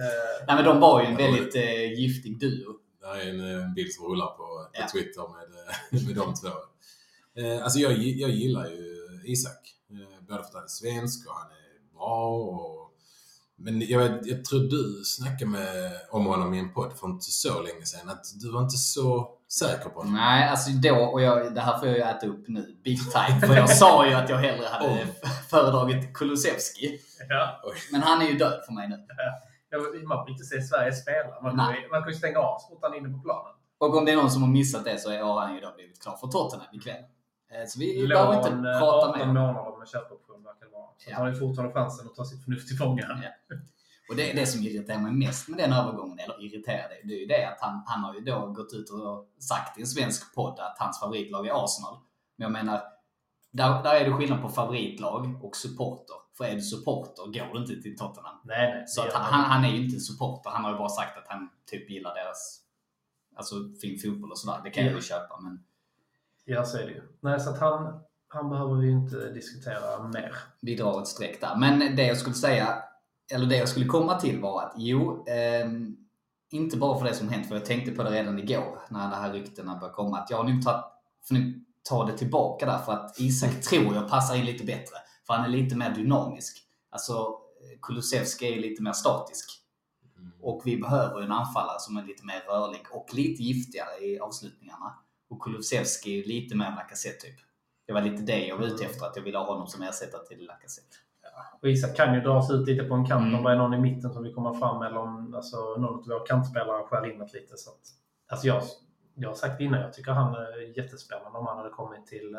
Eh, 0.00 0.46
Nej 0.46 0.56
men 0.56 0.64
de 0.64 0.80
var 0.80 1.00
ju 1.02 1.06
en 1.06 1.16
väldigt 1.16 1.54
eh, 1.56 1.92
giftig 2.00 2.40
duo. 2.40 2.72
Det 3.00 3.06
här 3.06 3.16
är 3.16 3.30
en 3.30 3.60
eh, 3.60 3.72
bild 3.74 3.92
som 3.92 4.04
rullar 4.04 4.26
på, 4.26 4.36
på 4.36 4.68
Ja. 4.72 4.86
Twitter 4.92 5.22
med, 5.36 5.48
eh, 6.00 6.06
med 6.06 6.16
de 6.16 6.34
två. 6.34 6.48
Eh, 7.40 7.62
alltså 7.64 7.78
jag, 7.78 7.92
jag 7.92 8.30
gillar 8.30 8.66
ju 8.66 8.86
Isak. 9.24 9.62
Eh, 9.90 10.26
både 10.28 10.38
för 10.42 10.48
att 10.48 10.54
han 10.54 10.62
är 10.64 10.68
svensk 10.68 11.28
och 11.28 11.34
han 11.34 11.50
är 11.50 11.96
bra. 11.96 12.28
Och, 12.28 12.79
men 13.60 13.80
jag, 13.80 14.02
jag 14.22 14.44
tror 14.44 14.60
du 14.60 15.02
snackade 15.04 15.50
med, 15.50 15.92
om 16.10 16.26
honom 16.26 16.54
i 16.54 16.58
en 16.58 16.72
podd 16.74 16.92
för 17.00 17.06
inte 17.06 17.24
så 17.30 17.62
länge 17.62 17.86
sedan. 17.86 18.08
Att 18.08 18.24
du 18.42 18.52
var 18.52 18.60
inte 18.62 18.76
så 18.76 19.30
säker 19.48 19.88
på 19.88 19.98
honom. 20.00 20.14
Nej, 20.14 20.48
alltså 20.48 20.70
då, 20.70 20.94
och 21.04 21.20
jag, 21.22 21.54
det 21.54 21.60
här 21.60 21.78
får 21.78 21.88
jag 21.88 21.96
ju 21.96 22.02
äta 22.02 22.26
upp 22.26 22.44
nu, 22.48 22.76
big 22.84 22.98
time. 23.12 23.40
För 23.40 23.56
jag 23.56 23.70
sa 23.70 24.06
ju 24.06 24.14
att 24.14 24.28
jag 24.28 24.36
hellre 24.38 24.66
hade 24.66 24.88
Om. 24.88 24.98
föredragit 25.50 26.14
Kulusevski. 26.14 26.98
ja. 27.28 27.60
Men 27.92 28.02
han 28.02 28.22
är 28.22 28.26
ju 28.26 28.38
död 28.38 28.60
för 28.66 28.72
mig 28.72 28.88
nu. 28.88 29.06
Jag- 29.70 30.04
Man 30.08 30.18
får 30.24 30.30
inte 30.30 30.44
se 30.44 30.62
Sverige 30.62 30.92
spela. 30.92 31.40
Man 31.42 31.56
kan, 31.58 31.74
ju- 31.74 31.88
man 31.90 32.02
kan 32.02 32.12
ju 32.12 32.18
stänga 32.18 32.38
av 32.38 32.58
så 32.58 32.68
fort 32.68 32.78
han 32.82 32.92
är 32.94 32.96
inne 32.98 33.08
på 33.08 33.18
planen. 33.22 33.52
Och 33.78 33.96
om 33.96 34.04
det 34.04 34.12
är 34.12 34.16
någon 34.16 34.30
som 34.30 34.42
har 34.42 34.48
missat 34.50 34.84
det 34.84 34.98
så 34.98 35.10
har 35.10 35.40
han 35.40 35.54
ju 35.54 35.60
då 35.60 35.72
blivit 35.76 36.02
klar 36.02 36.16
för 36.16 36.26
Tottenham 36.26 36.66
ikväll. 36.72 37.02
Eh, 37.52 37.66
Så 37.68 37.78
vi 37.80 38.08
behöver 38.08 38.36
inte 38.36 38.50
Lån, 38.50 38.66
eh, 38.66 38.78
prata 38.78 39.08
18 39.08 39.18
mer. 39.18 39.26
månader 39.26 39.78
med 39.78 39.88
köpoption. 39.88 40.29
Så 41.04 41.10
Ja. 41.10 41.16
han 41.16 41.26
har 41.26 41.32
ju 41.32 41.38
fortfarande 41.38 41.74
chansen 41.74 42.06
att 42.06 42.14
ta 42.14 42.24
sitt 42.24 42.44
förnuft 42.44 42.68
till 42.68 42.76
fånga. 42.76 43.20
Ja. 43.22 43.56
Och 44.10 44.16
det, 44.16 44.32
det 44.32 44.46
som 44.46 44.62
irriterar 44.62 44.98
mig 44.98 45.12
mest 45.12 45.48
med 45.48 45.58
den 45.58 45.72
övergången, 45.72 46.18
eller 46.18 46.44
irriterar 46.44 46.88
det, 46.88 47.08
det 47.08 47.14
är 47.14 47.18
ju 47.18 47.26
det 47.26 47.44
att 47.48 47.60
han, 47.60 47.82
han 47.86 48.00
har 48.04 48.14
ju 48.14 48.20
då 48.20 48.46
gått 48.46 48.72
ut 48.72 48.90
och 48.90 49.28
sagt 49.38 49.78
i 49.78 49.80
en 49.80 49.86
svensk 49.86 50.34
podd 50.34 50.60
att 50.60 50.76
hans 50.78 51.00
favoritlag 51.00 51.46
är 51.46 51.64
Arsenal. 51.64 51.98
Men 52.36 52.44
jag 52.44 52.52
menar, 52.52 52.82
där, 53.50 53.82
där 53.82 53.94
är 53.94 54.04
det 54.04 54.16
skillnad 54.16 54.42
på 54.42 54.48
favoritlag 54.48 55.44
och 55.44 55.56
supporter. 55.56 56.16
För 56.36 56.44
är 56.44 56.54
du 56.54 56.60
supporter 56.62 57.22
går 57.26 57.54
du 57.54 57.60
inte 57.60 57.82
till 57.82 57.96
Tottenham. 57.96 58.36
Nej, 58.44 58.74
nej. 58.74 58.84
Så 58.86 59.02
han, 59.12 59.44
han, 59.44 59.64
är 59.64 59.68
ju 59.68 59.84
inte 59.84 60.00
supporter. 60.00 60.50
Han 60.50 60.64
har 60.64 60.72
ju 60.72 60.78
bara 60.78 60.88
sagt 60.88 61.18
att 61.18 61.28
han 61.28 61.50
typ 61.66 61.90
gillar 61.90 62.14
deras 62.14 62.60
alltså, 63.36 63.54
fin 63.82 63.98
fotboll 63.98 64.30
och 64.30 64.38
sådär. 64.38 64.60
Det 64.64 64.70
kan 64.70 64.84
jag 64.84 64.94
ju 64.94 65.00
köpa. 65.00 65.40
Men 65.40 65.64
Ja, 66.44 66.64
så 66.64 66.78
är 66.78 66.86
det 66.86 66.92
ju. 66.92 67.02
Nej, 67.20 67.40
så 67.40 67.50
att 67.50 67.60
han, 67.60 68.02
han 68.32 68.50
behöver 68.50 68.74
vi 68.74 68.90
inte 68.90 69.32
diskutera 69.32 70.08
mer. 70.08 70.36
vi 70.60 70.76
drar 70.76 71.00
ett 71.00 71.08
streck 71.08 71.40
där. 71.40 71.56
Men 71.56 71.96
det 71.96 72.06
jag 72.06 72.16
skulle 72.16 72.34
säga, 72.34 72.82
eller 73.32 73.46
det 73.46 73.56
jag 73.56 73.68
skulle 73.68 73.86
komma 73.86 74.20
till 74.20 74.40
var 74.40 74.62
att 74.62 74.74
jo, 74.76 75.24
ehm, 75.28 75.96
inte 76.50 76.76
bara 76.76 76.98
för 76.98 77.06
det 77.06 77.14
som 77.14 77.28
hänt, 77.28 77.48
för 77.48 77.54
jag 77.54 77.64
tänkte 77.64 77.92
på 77.92 78.02
det 78.02 78.10
redan 78.10 78.38
igår 78.38 78.80
när 78.88 79.10
det 79.10 79.16
här 79.16 79.32
ryktena 79.32 79.76
började 79.76 79.94
komma, 79.94 80.18
att 80.18 80.30
jag 80.30 80.36
har 80.36 80.44
nog 80.44 80.62
tagit, 80.62 80.84
nog 81.30 81.42
ta 81.82 82.06
det 82.06 82.18
tillbaka 82.18 82.66
där 82.66 82.78
för 82.78 82.92
att 82.92 83.20
Isak 83.20 83.60
tror 83.70 83.94
jag 83.94 84.08
passar 84.08 84.34
in 84.34 84.44
lite 84.44 84.64
bättre. 84.64 84.96
För 85.26 85.34
han 85.34 85.44
är 85.44 85.48
lite 85.48 85.76
mer 85.76 85.90
dynamisk. 85.90 86.62
Alltså, 86.90 87.38
Kulusevski 87.82 88.54
är 88.54 88.60
lite 88.60 88.82
mer 88.82 88.92
statisk. 88.92 89.50
Och 90.40 90.62
vi 90.64 90.76
behöver 90.76 91.22
en 91.22 91.32
anfallare 91.32 91.80
som 91.80 91.96
är 91.96 92.02
lite 92.02 92.26
mer 92.26 92.40
rörlig 92.48 92.82
och 92.90 93.14
lite 93.14 93.42
giftigare 93.42 94.04
i 94.04 94.20
avslutningarna. 94.20 94.94
Och 95.30 95.42
Kulusevski 95.42 96.20
är 96.20 96.24
lite 96.24 96.56
mer 96.56 96.70
Lacazette 96.70 97.26
typ. 97.26 97.49
Det 97.90 97.94
var 97.94 98.00
lite 98.02 98.22
det 98.22 98.46
jag 98.46 98.56
var 98.56 98.64
ute 98.64 98.84
efter, 98.84 99.06
att 99.06 99.16
jag 99.16 99.22
ville 99.22 99.38
ha 99.38 99.44
honom 99.44 99.66
som 99.66 99.82
ersättare 99.82 100.26
till 100.26 100.46
Lacazette. 100.46 100.96
Och 101.62 101.68
Isak 101.68 101.96
kan 101.96 102.14
ju 102.14 102.20
dras 102.20 102.50
ut 102.50 102.66
lite 102.68 102.84
på 102.84 102.94
en 102.94 103.06
kant 103.06 103.22
Mm. 103.26 103.34
om 103.34 103.44
det 103.44 103.50
är 103.50 103.56
någon 103.56 103.74
i 103.74 103.78
mitten 103.78 104.12
som 104.12 104.22
vill 104.22 104.34
komma 104.34 104.54
fram 104.54 104.82
eller 104.82 104.98
om 104.98 105.34
alltså, 105.34 105.56
någon 105.56 105.84
av 105.84 106.06
våra 106.06 106.26
kantspelare 106.26 106.82
skär 106.82 107.12
inåt 107.12 107.32
lite. 107.32 107.56
Så 107.56 107.70
att, 107.70 107.80
alltså 108.28 108.46
jag, 108.46 108.62
jag 109.14 109.28
har 109.28 109.34
sagt 109.34 109.60
innan, 109.60 109.80
jag 109.80 109.92
tycker 109.92 110.12
han 110.12 110.34
är 110.34 110.78
jättespännande 110.78 111.38
om 111.38 111.46
han 111.46 111.56
hade 111.56 111.70
kommit 111.70 112.06
till 112.06 112.36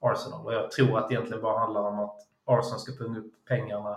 Arsenal. 0.00 0.46
Och 0.46 0.54
jag 0.54 0.70
tror 0.70 0.98
att 0.98 1.08
det 1.08 1.14
egentligen 1.14 1.42
bara 1.42 1.58
handlar 1.58 1.80
om 1.80 1.98
att 1.98 2.16
Arsenal 2.44 2.78
ska 2.78 3.04
punga 3.04 3.18
upp 3.18 3.32
pengarna. 3.48 3.96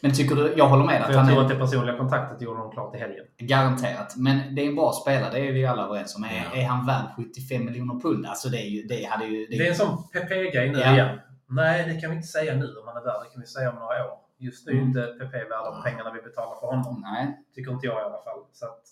Men 0.00 0.12
tycker 0.14 0.34
du, 0.36 0.54
jag 0.56 0.68
håller 0.68 0.84
med 0.84 0.96
För 1.00 1.04
att 1.04 1.10
jag 1.12 1.18
han 1.18 1.28
tror 1.28 1.38
är 1.40 1.42
att 1.42 1.48
det 1.50 1.56
personliga 1.58 1.96
kontraktet 1.98 2.40
gjorde 2.42 2.58
de 2.60 2.70
klart 2.72 2.94
i 2.94 2.98
helgen. 2.98 3.24
garanterat. 3.38 4.16
Men 4.16 4.54
det 4.54 4.62
är 4.64 4.68
en 4.68 4.74
bra 4.74 4.92
spelare, 4.92 5.30
det 5.32 5.48
är 5.48 5.52
vi 5.52 5.66
alla 5.66 5.84
överens 5.84 6.16
om. 6.16 6.24
Är, 6.24 6.48
Ja. 6.52 6.60
är 6.60 6.66
han 6.66 6.86
värd 6.86 7.04
75 7.16 7.64
miljoner 7.64 8.00
pund? 8.00 8.26
Alltså 8.26 8.48
det, 8.48 8.58
är 8.58 8.68
ju, 8.68 8.82
det 8.82 9.04
hade 9.04 9.24
ju... 9.26 9.46
Det 9.46 9.56
är 9.66 9.70
en 9.70 9.76
sån 9.76 10.08
PP-grej 10.08 10.70
nu 10.70 10.78
Ja. 10.78 10.92
igen. 10.94 11.18
Nej, 11.48 11.94
det 11.94 12.00
kan 12.00 12.10
vi 12.10 12.16
inte 12.16 12.28
säga 12.28 12.54
nu 12.54 12.76
om 12.76 12.86
han 12.88 12.96
är 12.96 13.00
värd. 13.04 13.20
Det 13.24 13.30
kan 13.32 13.40
vi 13.40 13.46
säga 13.46 13.70
om 13.70 13.74
några 13.78 14.04
år. 14.06 14.18
Just 14.38 14.66
nu 14.66 14.72
är 14.72 14.76
Mm. 14.76 14.88
inte 14.88 15.00
PP 15.06 15.32
värd 15.32 15.64
de 15.74 15.82
pengarna 15.82 16.12
vi 16.12 16.22
betalar 16.22 16.60
för 16.60 16.66
honom. 16.66 17.00
Nej. 17.00 17.38
Tycker 17.54 17.72
inte 17.72 17.86
jag 17.86 17.96
i 18.00 18.04
alla 18.04 18.22
fall. 18.24 18.40
Så 18.52 18.66
att, 18.66 18.82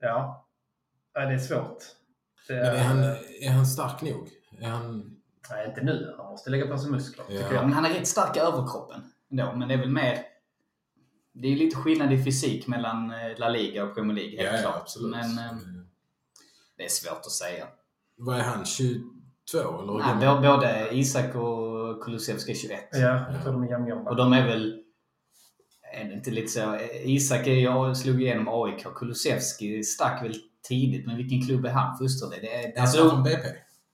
ja. 0.00 0.46
Nej, 1.16 1.26
det 1.26 1.34
är 1.34 1.38
svårt. 1.38 1.78
Det 2.48 2.54
Men 2.54 2.64
är 2.64 2.84
han, 2.84 3.02
är 3.40 3.50
han 3.50 3.66
stark 3.66 4.02
nog? 4.02 4.28
Är 4.60 4.68
han... 4.68 5.16
Nej, 5.50 5.66
inte 5.68 5.80
nu. 5.82 6.14
Han 6.18 6.26
måste 6.30 6.50
lägga 6.50 6.66
på 6.66 6.78
sig 6.78 6.90
muskler, 6.90 7.24
Ja. 7.28 7.32
tycker 7.38 7.50
Ja, 7.50 7.54
jag. 7.54 7.64
men 7.64 7.72
han 7.72 7.84
är 7.84 7.90
rätt 7.90 8.06
stark 8.08 8.36
i 8.36 8.40
överkroppen. 8.40 9.00
Ändå, 9.40 9.56
men 9.56 9.68
det 9.68 9.74
är 9.74 9.78
väl 9.78 9.90
mer... 9.90 10.18
Det 11.34 11.48
är 11.48 11.56
lite 11.56 11.76
skillnad 11.76 12.12
i 12.12 12.24
fysik 12.24 12.66
mellan 12.66 13.10
eh, 13.10 13.38
La 13.38 13.48
Liga 13.48 13.84
och 13.84 13.94
Premier 13.94 14.16
League, 14.16 14.36
helt 14.36 14.50
Ja, 14.52 14.56
ja, 14.56 14.62
klart. 14.62 14.82
absolut. 14.82 15.10
Men 15.10 15.38
eh, 15.38 15.52
det 16.76 16.84
är 16.84 16.88
svårt 16.88 17.18
att 17.18 17.30
säga. 17.30 17.66
Vad 18.16 18.36
är 18.38 18.42
han? 18.42 18.64
22 18.64 19.02
eller? 19.54 20.16
Nej, 20.16 20.40
både 20.42 20.88
Isak 20.92 21.34
och 21.34 22.02
Kulusevski 22.04 22.52
är 22.52 22.56
21. 22.56 22.88
Ja, 22.92 23.32
jag 23.32 23.42
tror 23.42 23.52
de 23.52 23.62
är 23.62 23.68
jämngamla. 23.68 24.10
Och 24.10 24.16
de 24.16 24.32
är 24.32 24.46
väl... 24.46 24.80
Är 25.94 26.04
det 26.04 26.14
inte 26.14 26.30
lite 26.30 26.48
så? 26.48 26.78
Isak 27.04 27.46
är 27.46 27.52
ju, 27.52 27.94
slog 27.94 28.22
igenom 28.22 28.48
AIK. 28.48 28.84
Kulusevski 28.94 29.82
stack 29.82 30.24
väl 30.24 30.34
tidigt, 30.68 31.06
men 31.06 31.16
vilken 31.16 31.46
klubb 31.46 31.64
är 31.64 31.70
han 31.70 31.98
fostrad 31.98 32.34
i? 32.34 32.40
Det 32.40 32.54
är, 32.54 32.72
Är 32.72 32.78
han 32.80 32.88
från 32.88 33.10
alltså, 33.10 33.22
BP? 33.22 33.48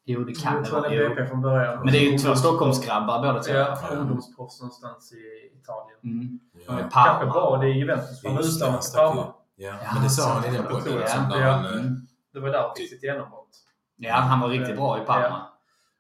Jo, 0.05 0.25
det 0.25 0.35
kan 0.35 0.55
jag 0.55 0.65
det 0.65 0.71
vara. 0.73 0.91
är. 0.91 1.09
BP 1.09 1.27
från 1.27 1.41
början. 1.41 1.79
Men 1.85 1.93
det 1.93 1.99
är 1.99 2.13
ju 2.13 2.19
två 2.19 2.35
Stockholmsgrabbar 2.35 3.23
båda 3.23 3.43
två. 3.43 3.53
Ja, 3.53 3.79
ungdomsproffs 3.93 4.61
någonstans 4.61 5.13
i 5.13 5.17
Italien. 5.59 5.99
Mm. 6.05 6.39
Ja. 6.67 6.89
Kanske 6.93 7.27
var 7.27 7.59
det 7.59 7.69
i 7.69 7.79
Juventus, 7.79 8.21
för 8.21 8.29
han 8.29 8.37
var 8.37 8.43
Just 8.43 8.61
det, 8.61 8.65
utlånad 8.67 8.73
han 8.73 8.81
till 8.81 8.91
stack 8.91 9.03
Parma. 9.03 9.23
ut. 9.23 9.35
Ja, 9.57 9.75
Ja, 9.85 9.89
men 9.95 10.03
det 10.03 10.11
sa 10.11 10.33
han 10.33 10.45
i 10.45 10.57
den 10.57 10.63
podden. 10.67 10.77
också, 11.03 11.17
eh, 11.37 11.75
Mm. 11.77 12.07
Det 12.33 12.41
var 12.41 12.49
där 12.49 12.63
han 12.63 12.71
fick 12.77 12.89
sitt 12.91 13.03
genombrott. 13.03 13.49
Ja, 13.97 14.15
han 14.15 14.41
var 14.41 14.49
riktigt 14.49 14.77
bra 14.77 15.03
i 15.03 15.07
Parma. 15.07 15.27
Ja. 15.29 15.47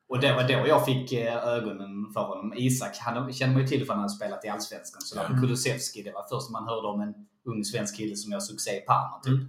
Och 0.08 0.20
det 0.20 0.32
var 0.32 0.42
då 0.42 0.68
jag 0.68 0.84
fick 0.84 1.12
eh, 1.12 1.44
ögonen 1.48 2.10
för 2.14 2.20
honom. 2.20 2.52
Isak 2.56 2.96
han 3.00 3.32
kände 3.32 3.52
man 3.54 3.62
ju 3.62 3.68
till 3.68 3.78
för 3.78 3.84
att 3.84 3.96
han 3.96 3.98
hade 3.98 4.10
spelat 4.12 4.44
i 4.44 4.48
Allsvenskan. 4.48 5.00
Så 5.00 5.14
där. 5.14 5.40
Kulusevski, 5.40 6.02
det 6.02 6.12
var 6.12 6.22
först 6.30 6.50
man 6.50 6.64
hörde 6.68 6.88
om 6.88 7.00
en 7.00 7.14
ung 7.44 7.64
svensk 7.64 7.96
kille 7.96 8.16
som 8.16 8.32
gör 8.32 8.40
succé 8.40 8.70
i 8.70 8.80
Parma. 8.80 9.20
Typ. 9.22 9.32
Mm. 9.34 9.48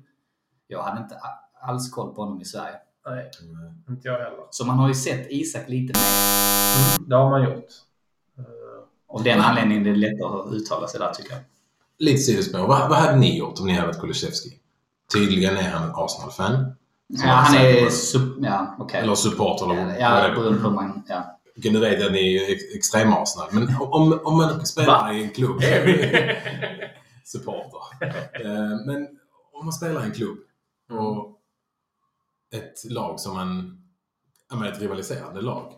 Jag 0.68 0.84
hade 0.84 1.02
inte 1.02 1.16
alls 1.62 1.92
koll 1.92 2.16
på 2.16 2.22
honom 2.22 2.42
i 2.42 2.46
Sverige. 2.46 2.76
Nej, 3.06 3.32
Mm. 3.42 3.74
inte 3.90 4.08
jag 4.08 4.14
heller. 4.18 4.40
Så 4.50 4.66
man 4.66 4.80
har 4.80 4.88
ju 4.88 4.94
sett 4.94 5.28
Isak 5.32 5.70
lite 5.70 6.00
mer. 6.00 7.10
Det 7.10 7.16
har 7.16 7.30
man 7.30 7.44
gjort. 7.44 7.66
Eh, 8.38 8.46
Av 9.16 9.24
den 9.24 9.42
anledningen 9.42 9.88
är 9.88 9.92
det 9.92 9.98
lättare 9.98 10.40
att 10.40 10.54
uttala 10.54 10.88
sig 10.88 11.00
där 11.00 11.14
tycker 11.14 11.32
jag. 11.32 11.42
Lite 12.00 12.18
sidospår. 12.18 12.60
Vad, 12.60 12.90
vad 12.90 12.98
hade 12.98 13.18
ni 13.18 13.38
gjort 13.38 13.60
om 13.60 13.66
ni 13.68 13.74
hade 13.74 13.88
varit 13.88 14.00
Kulusevski? 14.02 14.50
Tydligen 15.14 15.58
är 15.58 15.70
han 15.72 15.84
en 15.84 15.96
Arsenal-fan. 15.96 16.76
Ja, 17.08 17.28
han 17.28 17.56
är... 17.58 17.90
Sup, 17.90 18.38
ja, 18.42 18.76
okej. 18.80 19.00
Eller 19.02 19.16
support 19.16 19.62
eller 19.62 19.86
vad 19.86 19.96
Ja, 20.00 20.08
är 20.08 20.30
det? 20.30 20.36
beroende 20.36 20.60
på 20.62 20.68
hur 20.68 20.76
man... 20.76 21.04
Ja. 21.08 21.38
Nu 21.64 21.80
vet 21.80 22.00
jag 22.00 22.06
att 22.08 22.12
ni 22.14 22.20
är 22.20 22.40
ju 22.48 22.54
ex- 22.56 22.76
extrem-Arsenal, 22.76 23.48
men 23.52 23.76
om, 23.80 24.20
om 24.24 24.38
man 24.38 24.66
spelar 24.66 25.02
Va? 25.04 25.14
i 25.14 25.24
en 25.24 25.30
klubb... 25.30 25.62
Supporter. 27.24 27.80
Eh, 28.34 28.86
men 28.86 29.08
om 29.54 29.66
man 29.66 29.74
spelar 29.74 30.02
i 30.02 30.06
en 30.06 30.12
klubb 30.12 30.38
och 30.90 31.41
ett 32.52 32.92
lag 32.92 33.20
som 33.20 33.34
man... 33.34 33.78
Ja, 34.50 34.56
men 34.56 34.72
ett 34.72 34.82
rivaliserande 34.82 35.42
lag 35.42 35.74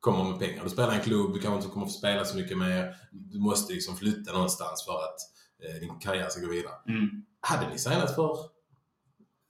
kommer 0.00 0.24
med 0.24 0.38
pengar. 0.38 0.64
Du 0.64 0.70
spelar 0.70 0.92
i 0.92 0.96
en 0.96 1.02
klubb, 1.02 1.34
du 1.34 1.40
kanske 1.40 1.56
inte 1.56 1.68
kommer 1.68 1.86
få 1.86 1.92
spela 1.92 2.24
så 2.24 2.36
mycket 2.36 2.58
mer. 2.58 2.94
Du 3.10 3.38
måste 3.38 3.72
liksom 3.72 3.96
flytta 3.96 4.32
någonstans 4.32 4.84
för 4.84 4.92
att 4.92 5.18
eh, 5.64 5.80
din 5.80 5.98
karriär 5.98 6.28
ska 6.28 6.40
gå 6.40 6.48
vidare. 6.48 6.74
Mm. 6.88 7.08
Hade 7.40 7.68
ni 7.68 7.78
signat 7.78 8.14
för 8.14 8.36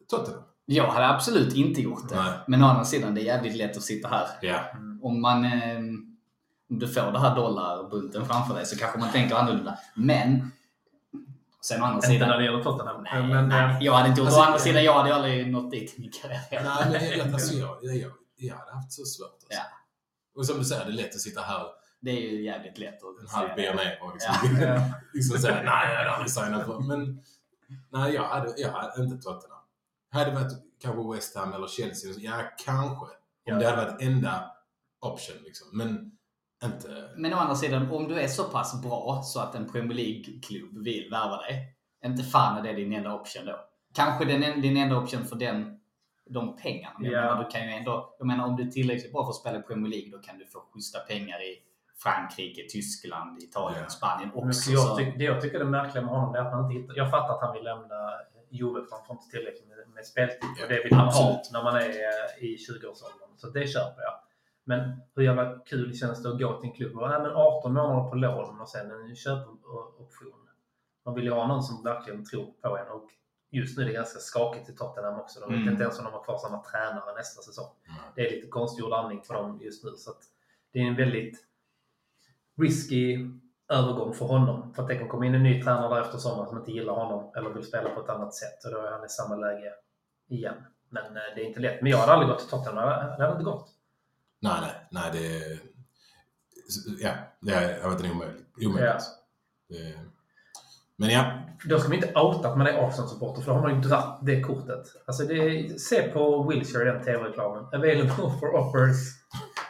Tottenham? 0.08 0.42
Jag 0.64 0.90
hade 0.90 1.08
absolut 1.08 1.54
inte 1.54 1.80
gjort 1.80 2.08
det. 2.08 2.16
Nej. 2.16 2.32
Men 2.46 2.62
å 2.62 2.66
andra 2.66 2.84
sidan, 2.84 3.14
det 3.14 3.20
är 3.20 3.24
jävligt 3.24 3.56
lätt 3.56 3.76
att 3.76 3.82
sitta 3.82 4.08
här. 4.08 4.26
Ja. 4.42 4.60
Om 5.02 5.20
man... 5.20 5.44
Eh, 5.44 5.78
om 6.70 6.78
du 6.78 6.88
får 6.88 7.12
det 7.12 7.18
här 7.18 7.36
dollarbunten 7.36 8.26
framför 8.26 8.54
dig 8.54 8.66
så 8.66 8.78
kanske 8.78 8.98
man 8.98 9.12
tänker 9.12 9.34
annorlunda. 9.36 9.78
Men... 9.94 10.52
Sen 11.68 11.82
å 11.82 11.84
andra 11.84 11.96
Inte 11.96 12.06
sidan... 12.08 12.28
när 12.28 12.38
det 12.38 12.44
gäller 12.44 12.62
Tottenham. 12.62 13.02
Nej, 13.02 13.22
men, 13.22 13.48
nej, 13.48 13.76
eh, 13.76 13.78
jag 13.80 13.92
hade 13.92 14.08
inte 14.08 14.20
gjort 14.20 14.26
Alltså, 14.26 14.40
Å 14.40 14.44
andra 14.44 14.58
sidan, 14.58 14.84
jag 14.84 14.94
hade 14.94 15.08
ju 15.08 15.14
aldrig 15.14 15.52
nått 15.52 15.70
dit 15.70 15.94
i 15.98 16.00
min 16.00 16.10
karriär. 16.12 16.40
Nej, 16.50 16.62
men 17.10 17.18
jag, 17.18 17.34
alltså, 17.34 17.54
jag, 17.54 17.78
jag, 17.82 18.12
jag 18.36 18.56
hade 18.56 18.72
haft 18.72 18.92
så 18.92 19.04
svårt. 19.04 19.28
Alltså. 19.32 19.48
Ja. 19.50 19.62
Och 20.36 20.46
som 20.46 20.58
du 20.58 20.64
säger, 20.64 20.84
det 20.84 20.90
är 20.90 20.92
lätt 20.92 21.14
att 21.14 21.20
sitta 21.20 21.40
här 21.40 21.66
Det 22.00 22.10
är 22.10 22.20
ju 22.30 22.42
jävligt 22.44 22.78
lätt 22.78 22.94
att 23.04 23.20
en 23.20 23.28
halv 23.28 23.56
ner 23.56 23.98
och 24.02 24.12
liksom, 24.12 24.34
Ja. 24.60 24.80
liksom 25.14 25.38
säga 25.38 25.54
nej, 25.54 25.88
jag 25.92 25.98
hade 25.98 26.10
aldrig 26.10 26.30
signat 26.30 26.66
för. 26.66 26.80
Men 26.80 27.22
nej, 27.92 28.14
jag 28.14 28.22
hade, 28.28 28.54
jag 28.56 28.72
hade 28.72 29.02
inte 29.04 29.22
Tottenham. 29.22 29.58
Hade 30.12 30.30
det 30.30 30.34
varit 30.40 30.52
kanske 30.82 31.14
West 31.14 31.36
Ham 31.36 31.52
eller 31.52 31.66
Chelsea, 31.68 32.12
ja 32.18 32.42
kanske. 32.64 33.04
Om 33.04 33.10
Ja. 33.44 33.54
det 33.58 33.70
hade 33.70 33.84
varit 33.84 34.02
enda 34.02 34.50
option 35.00 35.36
liksom. 35.44 35.68
Men 35.72 36.12
inte... 36.64 36.88
Men 37.16 37.34
å 37.34 37.36
andra 37.36 37.54
sidan, 37.54 37.90
om 37.90 38.08
du 38.08 38.20
är 38.20 38.28
så 38.28 38.44
pass 38.44 38.82
bra 38.82 39.20
så 39.24 39.40
att 39.40 39.54
en 39.54 39.68
Premier 39.72 39.96
League-klubb 39.96 40.84
vill 40.84 41.08
värva 41.10 41.36
dig. 41.36 41.72
Inte 42.04 42.22
fan 42.22 42.58
är 42.58 42.62
det 42.62 42.72
din 42.72 42.92
enda 42.92 43.14
option 43.14 43.46
då. 43.46 43.56
Kanske 43.94 44.24
den, 44.24 44.60
din 44.60 44.76
enda 44.76 44.96
option 44.96 45.24
för 45.24 45.36
den, 45.36 45.78
de 46.30 46.56
pengarna. 46.56 46.96
Men 46.98 47.10
Jag, 47.10 47.24
Ja. 47.24 47.28
menar, 47.28 47.44
du 47.44 47.50
kan 47.50 47.62
ju 47.66 47.72
ändå, 47.72 48.14
jag 48.18 48.26
menar, 48.26 48.44
om 48.46 48.56
du 48.56 48.62
är 48.62 48.70
tillräckligt 48.70 49.12
bra 49.12 49.24
för 49.24 49.30
att 49.30 49.36
spela 49.36 49.58
i 49.58 49.62
Premier 49.62 49.90
League 49.90 50.10
då 50.10 50.18
kan 50.18 50.38
du 50.38 50.46
få 50.46 50.58
schyssta 50.72 50.98
pengar 50.98 51.42
i 51.42 51.56
Frankrike, 52.02 52.62
Tyskland, 52.70 53.42
Italien, 53.42 53.82
Ja. 53.82 53.88
Spanien 53.88 54.30
Men 54.34 54.48
också. 54.48 54.70
jag, 54.70 54.96
tyck, 54.98 55.18
det 55.18 55.24
jag 55.24 55.40
tycker 55.40 55.60
är 55.60 55.64
märkliga 55.64 56.04
med 56.04 56.14
honom 56.14 56.34
är 56.34 56.38
att 56.38 56.52
han 56.52 56.64
inte 56.64 56.80
hittar... 56.80 56.96
Jag 56.96 57.10
fattar 57.10 57.34
att 57.34 57.40
han 57.40 57.54
vill 57.54 57.64
lämna 57.64 57.98
Juve 58.50 58.80
för 58.86 58.96
han 58.96 59.06
får 59.06 59.16
inte 59.16 59.28
tillräckligt 59.30 59.68
med, 59.68 59.76
med 59.94 60.06
speltid. 60.06 60.50
Och 60.62 60.68
det 60.68 60.82
vill 60.84 60.94
man 60.94 61.08
ha 61.08 61.42
när 61.52 61.62
man 61.62 61.76
är 61.76 61.90
i 62.44 62.56
20-årsåldern. 62.66 63.30
Så 63.36 63.46
det 63.56 63.66
köper 63.74 64.02
jag. 64.08 64.14
Men 64.68 65.00
hur 65.14 65.22
jävla 65.22 65.58
kul 65.58 65.94
känns 65.96 66.22
det 66.22 66.28
att 66.28 66.38
gå 66.40 66.60
till 66.60 66.68
en 66.70 66.76
klubb 66.76 66.96
och 66.96 67.08
men 67.08 67.26
18 67.26 67.72
månader 67.72 68.10
på 68.10 68.16
lån 68.16 68.60
och 68.60 68.68
sen 68.68 68.90
en 68.90 69.16
köpoption. 69.16 70.48
Man 71.04 71.14
vill 71.14 71.24
ju 71.24 71.30
ha 71.32 71.46
någon 71.46 71.62
som 71.62 71.82
verkligen 71.84 72.24
tror 72.24 72.46
på 72.62 72.78
en. 72.78 72.88
Och 72.88 73.08
just 73.50 73.76
nu 73.78 73.82
är 73.82 73.86
det 73.86 73.92
ganska 73.92 74.18
skakigt 74.18 74.68
i 74.68 74.76
Tottenham 74.76 75.20
också. 75.20 75.40
De 75.40 75.46
vet 75.50 75.56
Mm. 75.60 75.68
inte 75.72 75.82
ens 75.82 75.98
om 75.98 76.04
de 76.04 76.12
har 76.12 76.24
kvar 76.24 76.38
samma 76.38 76.62
tränare 76.62 77.14
nästa 77.16 77.42
säsong. 77.42 77.70
Nej. 77.88 77.96
Det 78.14 78.26
är 78.26 78.30
lite 78.30 78.48
konstgjord 78.48 78.92
andning 78.92 79.22
för 79.22 79.34
dem 79.34 79.58
just 79.62 79.84
nu. 79.84 79.90
Så 79.96 80.10
det 80.72 80.78
är 80.78 80.84
en 80.84 80.96
väldigt 80.96 81.38
risky 82.60 83.30
övergång 83.68 84.14
för 84.14 84.24
honom. 84.26 84.72
För 84.74 84.82
att 84.82 84.88
det 84.88 84.96
kan 84.96 85.08
komma 85.08 85.26
in 85.26 85.34
en 85.34 85.42
ny 85.42 85.62
tränare 85.62 85.94
där 85.94 86.00
efter 86.02 86.18
sommaren 86.18 86.48
som 86.48 86.58
inte 86.58 86.72
gillar 86.72 86.92
honom 86.94 87.32
eller 87.36 87.50
vill 87.50 87.64
spela 87.64 87.90
på 87.90 88.00
ett 88.00 88.08
annat 88.08 88.34
sätt. 88.34 88.64
Och 88.64 88.70
då 88.70 88.78
är 88.78 88.90
han 88.90 89.04
i 89.04 89.08
samma 89.08 89.36
läge 89.36 89.72
igen. 90.28 90.54
Men 90.88 91.04
eh, 91.04 91.22
det 91.34 91.40
är 91.40 91.44
inte 91.44 91.60
lätt. 91.60 91.82
Men 91.82 91.90
jag 91.90 91.98
hade 91.98 92.12
aldrig 92.12 92.28
gått 92.30 92.38
till 92.38 92.48
Tottenham. 92.48 92.88
Det 93.18 93.22
hade 93.24 93.32
inte 93.32 93.44
gått. 93.44 93.68
Nej, 94.40 94.60
nej, 94.60 94.72
nej 94.90 95.10
det... 95.12 95.58
Ja, 97.00 97.10
det 97.40 97.52
har 97.82 97.90
varit 97.90 98.04
en 98.04 98.10
omöjligt. 98.10 98.46
omöjligt. 98.66 98.90
Ja. 98.90 98.98
Det, 99.68 99.94
men 100.96 101.10
ja, 101.10 101.38
Då 101.64 101.78
ska 101.78 101.88
man 101.88 101.96
inte 101.98 102.20
outa 102.20 102.48
att 102.48 102.58
man 102.58 102.66
är 102.66 102.88
Arsenal-supporter 102.88 103.42
för 103.42 103.50
då 103.52 103.58
har 103.58 103.62
man 103.68 103.74
ju 103.74 103.88
dratt 103.88 104.18
det 104.22 104.40
kortet. 104.42 104.86
Alltså 105.06 105.24
det, 105.24 105.80
se 105.80 106.02
på 106.02 106.42
Wilshire 106.48 106.82
i 106.82 106.92
den 106.92 107.04
tv-reklamen. 107.04 107.64
Available 107.64 108.38
for 108.40 108.54
offers, 108.54 108.96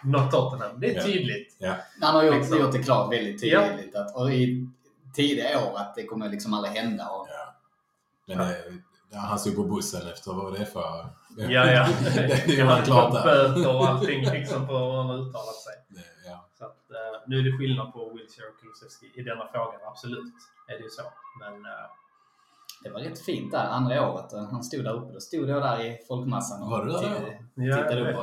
not 0.05 0.31
Tottenham. 0.31 0.81
Det 0.81 0.91
är 0.91 0.95
Ja. 0.97 1.03
tydligt. 1.03 1.57
Han 2.01 2.15
har 2.15 2.23
gjort, 2.25 2.35
Liksom. 2.35 2.59
gjort 2.61 2.73
det 2.73 2.83
klart 2.83 3.13
väldigt 3.13 3.43
Ja. 3.43 3.69
tydligt. 3.69 3.95
Att, 3.97 4.17
och 4.17 4.31
i 4.33 4.69
tidiga 5.15 5.61
år 5.67 5.77
att 5.79 5.95
det 5.95 6.05
kommer 6.07 6.29
liksom 6.29 6.55
aldrig 6.55 6.75
hända. 6.75 7.09
Och, 7.09 7.29
ja. 7.31 7.55
Men 8.27 8.39
det, 8.39 8.57
ja, 9.11 9.19
han 9.19 9.39
stod 9.39 9.57
på 9.57 9.63
bussen 9.63 10.09
efter 10.09 10.33
vad 10.33 10.53
det 10.53 10.59
är 10.59 10.65
för... 10.65 11.07
Ja, 11.37 11.71
ja. 11.71 11.89
det, 12.15 12.45
det 12.47 12.61
Han 12.61 12.67
var 12.79 12.83
klart 12.85 13.13
där. 13.13 13.25
böter 13.25 13.77
och 13.77 13.89
allting 13.89 14.25
liksom 14.31 14.67
på 14.67 14.73
hur 14.79 14.97
han 15.03 15.11
uttalat 15.11 15.55
sig. 15.67 15.75
Det, 15.89 16.29
ja. 16.31 16.49
Så 16.59 16.65
att, 16.65 16.91
eh, 16.91 17.21
nu 17.27 17.39
är 17.39 17.43
det 17.43 17.59
skillnad 17.59 17.93
på 17.93 18.09
Wilshire 18.15 18.47
och 18.49 18.61
Kulusevski 18.61 19.07
i 19.21 19.23
denna 19.23 19.47
frågan, 19.53 19.81
absolut. 19.87 20.35
Är 20.69 20.73
det 20.79 20.83
ju 20.85 20.91
så. 20.91 21.03
Men 21.41 21.55
eh, 21.65 21.87
Det 22.83 22.91
var 22.91 23.01
rätt 23.01 23.25
fint 23.25 23.53
där 23.53 23.65
andra 23.67 24.11
året. 24.11 24.33
Han 24.51 24.65
stod 24.65 24.85
där 24.85 24.93
uppe. 24.95 25.13
Då 25.13 25.21
stod 25.21 25.49
jag 25.49 25.63
där 25.63 25.81
i 25.85 25.99
folkmassan 26.09 26.63
och 26.63 26.71
Var 26.71 26.85
du 26.85 26.93
där 26.93 26.99
tittade- 26.99 27.39
ja, 27.55 28.09
upp 28.11 28.15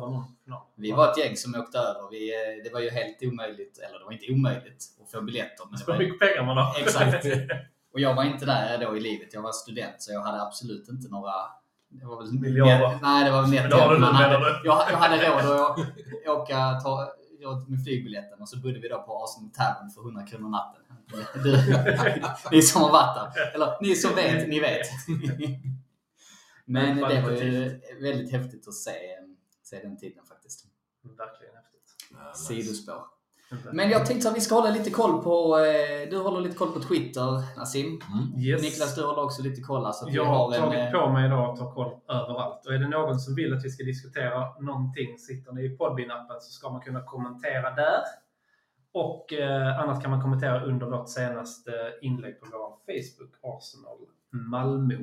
på 0.00 0.06
honom, 0.06 0.36
ja. 0.44 0.68
Vi 0.74 0.92
var 0.92 1.10
ett 1.10 1.18
gäng 1.18 1.36
som 1.36 1.54
åkte 1.54 1.78
över. 1.78 2.10
Vi, 2.10 2.34
eh, 2.34 2.64
det 2.64 2.70
var 2.72 2.80
ju 2.80 2.90
helt 2.90 3.22
omöjligt, 3.22 3.78
eller 3.78 3.98
det 3.98 4.04
var 4.04 4.12
inte 4.12 4.32
omöjligt 4.32 4.84
att 5.02 5.10
få 5.10 5.20
biljetter. 5.22 5.64
Men 5.64 5.72
det 5.72 5.78
Så 5.78 5.90
var, 5.90 5.98
mycket 5.98 6.18
pengar 6.20 6.42
man 6.46 6.56
har. 6.56 6.80
Exakt. 6.80 7.26
och 7.94 8.00
jag 8.00 8.14
var 8.14 8.24
inte 8.24 8.46
där 8.46 8.78
då 8.78 8.96
i 8.96 9.00
livet. 9.00 9.34
Jag 9.34 9.42
var 9.42 9.52
student 9.52 10.02
så 10.02 10.12
jag 10.12 10.20
hade 10.20 10.42
absolut 10.42 10.88
inte 10.88 11.08
några... 11.08 11.32
Det 11.88 12.06
var 12.06 12.22
väl 12.22 12.32
Miljarder. 12.32 12.98
nej, 13.02 13.24
det 13.24 13.30
var 13.30 13.42
väl 13.42 13.50
Men 13.50 13.62
nätt. 13.70 13.90
nu, 13.90 13.98
Man 13.98 14.14
hade, 14.14 14.34
jag, 14.64 14.86
jag 14.90 14.96
hade 14.96 15.28
råd 15.28 15.60
att 15.60 16.28
åka 16.28 16.80
ta, 16.80 17.12
med 17.68 17.84
flygbiljetten 17.84 18.40
och 18.40 18.48
så 18.48 18.58
bodde 18.58 18.78
vi 18.78 18.88
då 18.88 19.02
på 19.02 19.24
Arsenal 19.24 19.50
Tavern 19.50 19.90
för 19.90 20.00
100 20.00 20.26
kronor 20.26 20.48
natten. 20.48 20.82
Du, 21.44 21.56
ni 22.50 22.62
som 22.62 22.82
har 22.82 22.92
varit 22.92 23.34
där. 23.34 23.54
Eller 23.54 23.82
ni 23.82 23.94
som 23.94 24.14
vet, 24.14 24.48
ni 24.48 24.60
vet. 24.60 24.86
Men 26.64 26.96
det 26.96 27.20
var 27.22 27.30
ju 27.30 27.80
väldigt 28.00 28.32
häftigt 28.32 28.68
att 28.68 28.74
se, 28.74 28.92
se 29.62 29.80
den 29.82 29.96
tiden 29.98 30.24
faktiskt. 30.26 30.66
Verkligen 31.02 31.54
häftigt. 31.54 32.36
Sidospår. 32.36 33.04
Men 33.72 33.90
jag 33.90 34.06
tänkte 34.06 34.28
att 34.28 34.36
vi 34.36 34.40
ska 34.40 34.54
hålla 34.54 34.70
lite 34.70 34.90
koll 34.90 35.22
på... 35.22 35.58
Eh, 35.58 36.10
du 36.10 36.18
håller 36.18 36.40
lite 36.40 36.56
koll 36.56 36.72
på 36.72 36.80
Twitter, 36.80 37.56
Nassim. 37.56 37.86
Mm. 37.86 38.44
Yes. 38.44 38.62
Niklas, 38.62 38.94
du 38.94 39.02
håller 39.04 39.24
också 39.24 39.42
lite 39.42 39.60
koll. 39.60 39.84
här, 39.84 39.92
Så 39.92 40.04
att 40.04 40.10
vi 40.10 40.16
Jag 40.16 40.24
har 40.24 40.34
har 40.34 40.54
en, 40.54 40.60
tagit 40.60 40.94
eh, 40.94 41.00
på 41.00 41.08
mig 41.12 41.26
idag 41.26 41.50
att 41.50 41.56
ta 41.56 41.74
koll 41.74 41.92
överallt. 42.08 42.66
Och 42.66 42.74
är 42.74 42.78
det 42.78 42.88
någon 42.88 43.18
som 43.20 43.34
vill 43.34 43.54
att 43.54 43.64
vi 43.64 43.70
ska 43.70 43.84
diskutera 43.84 44.60
någonting, 44.60 45.18
sitter 45.18 45.52
ni 45.52 45.62
i 45.64 45.76
Podbean-appen 45.76 46.38
så 46.40 46.50
ska 46.52 46.70
man 46.70 46.80
kunna 46.80 47.02
kommentera 47.02 47.70
där. 47.74 48.00
Och 48.92 49.32
eh, 49.32 49.80
annat 49.80 50.02
kan 50.02 50.10
man 50.10 50.22
kommentera 50.22 50.64
under 50.64 50.86
vårt 50.86 51.08
senaste 51.08 51.70
inlägg 52.02 52.40
på 52.40 52.46
vår 52.52 52.68
Facebook, 52.86 53.34
Arsenal 53.42 53.98
Malmö. 54.30 54.94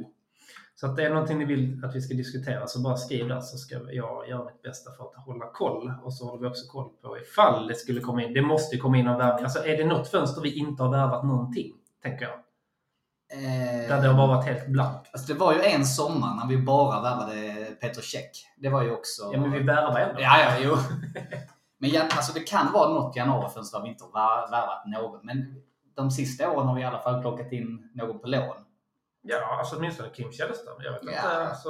Så 0.81 0.88
att 0.88 0.95
det 0.95 1.05
är 1.05 1.09
någonting 1.09 1.38
ni 1.38 1.45
vill 1.45 1.85
att 1.85 1.95
vi 1.95 2.01
ska 2.01 2.13
diskutera 2.13 2.67
så 2.67 2.79
bara 2.81 2.97
skriv 2.97 3.27
där 3.27 3.39
så 3.41 3.57
ska 3.57 3.75
jag 3.91 4.29
göra 4.29 4.43
mitt 4.45 4.61
bästa 4.61 4.91
för 4.91 5.03
att 5.03 5.25
hålla 5.25 5.45
koll. 5.53 5.93
Och 6.03 6.13
så 6.13 6.25
håller 6.25 6.41
vi 6.41 6.47
också 6.47 6.67
koll 6.71 6.89
på 7.01 7.17
ifall 7.17 7.67
det 7.67 7.75
skulle 7.75 8.01
komma 8.01 8.23
in. 8.23 8.33
Det 8.33 8.41
måste 8.41 8.75
ju 8.75 8.81
komma 8.81 8.97
in 8.97 9.05
någon 9.05 9.17
värvning. 9.17 9.43
Alltså 9.43 9.65
är 9.65 9.77
det 9.77 9.85
något 9.85 10.07
fönster 10.07 10.41
vi 10.41 10.57
inte 10.57 10.83
har 10.83 10.89
värvat 10.91 11.23
någonting, 11.25 11.73
tänker 12.03 12.25
jag. 12.25 12.33
eh, 12.33 13.89
Där 13.89 14.01
det 14.01 14.07
har 14.07 14.13
bara 14.17 14.27
varit 14.27 14.45
helt 14.45 14.67
blankt. 14.67 15.09
Alltså 15.13 15.33
det 15.33 15.39
var 15.39 15.53
ju 15.53 15.59
en 15.61 15.85
sommar 15.85 16.35
när 16.35 16.47
vi 16.47 16.57
bara 16.63 17.01
värvade 17.01 17.65
Petr 17.81 18.01
Cech. 18.01 18.45
Det 18.57 18.69
var 18.69 18.83
ju 18.83 18.91
också... 18.91 19.29
Ja, 19.33 19.39
men 19.41 19.51
vi 19.51 19.59
värvar 19.59 20.00
ändå. 20.00 20.21
Ja, 20.21 20.39
ja, 20.39 20.51
jo. 20.63 20.77
Men 21.77 22.01
alltså 22.01 22.33
det 22.33 22.39
kan 22.39 22.71
vara 22.73 22.89
något 22.93 23.15
januarifönster 23.15 23.77
där 23.77 23.83
vi 23.83 23.89
inte 23.89 24.03
har 24.03 24.11
vär- 24.11 24.51
värvat 24.51 24.85
någon. 24.85 25.19
Men 25.25 25.55
de 25.95 26.11
sista 26.11 26.51
åren 26.51 26.67
har 26.67 26.75
vi 26.75 26.81
i 26.81 26.85
alla 26.85 27.00
fall 27.00 27.21
plockat 27.21 27.51
in 27.51 27.89
någon 27.95 28.19
på 28.19 28.27
lån. 28.27 28.55
Ja, 29.22 29.58
alltså 29.60 29.75
åtminstone 29.75 30.10
Kim 30.10 30.32
Källström. 30.32 30.75
Jag 30.80 30.92
vet 30.92 31.01
Ja. 31.04 31.10
inte. 31.12 31.48
Alltså, 31.50 31.70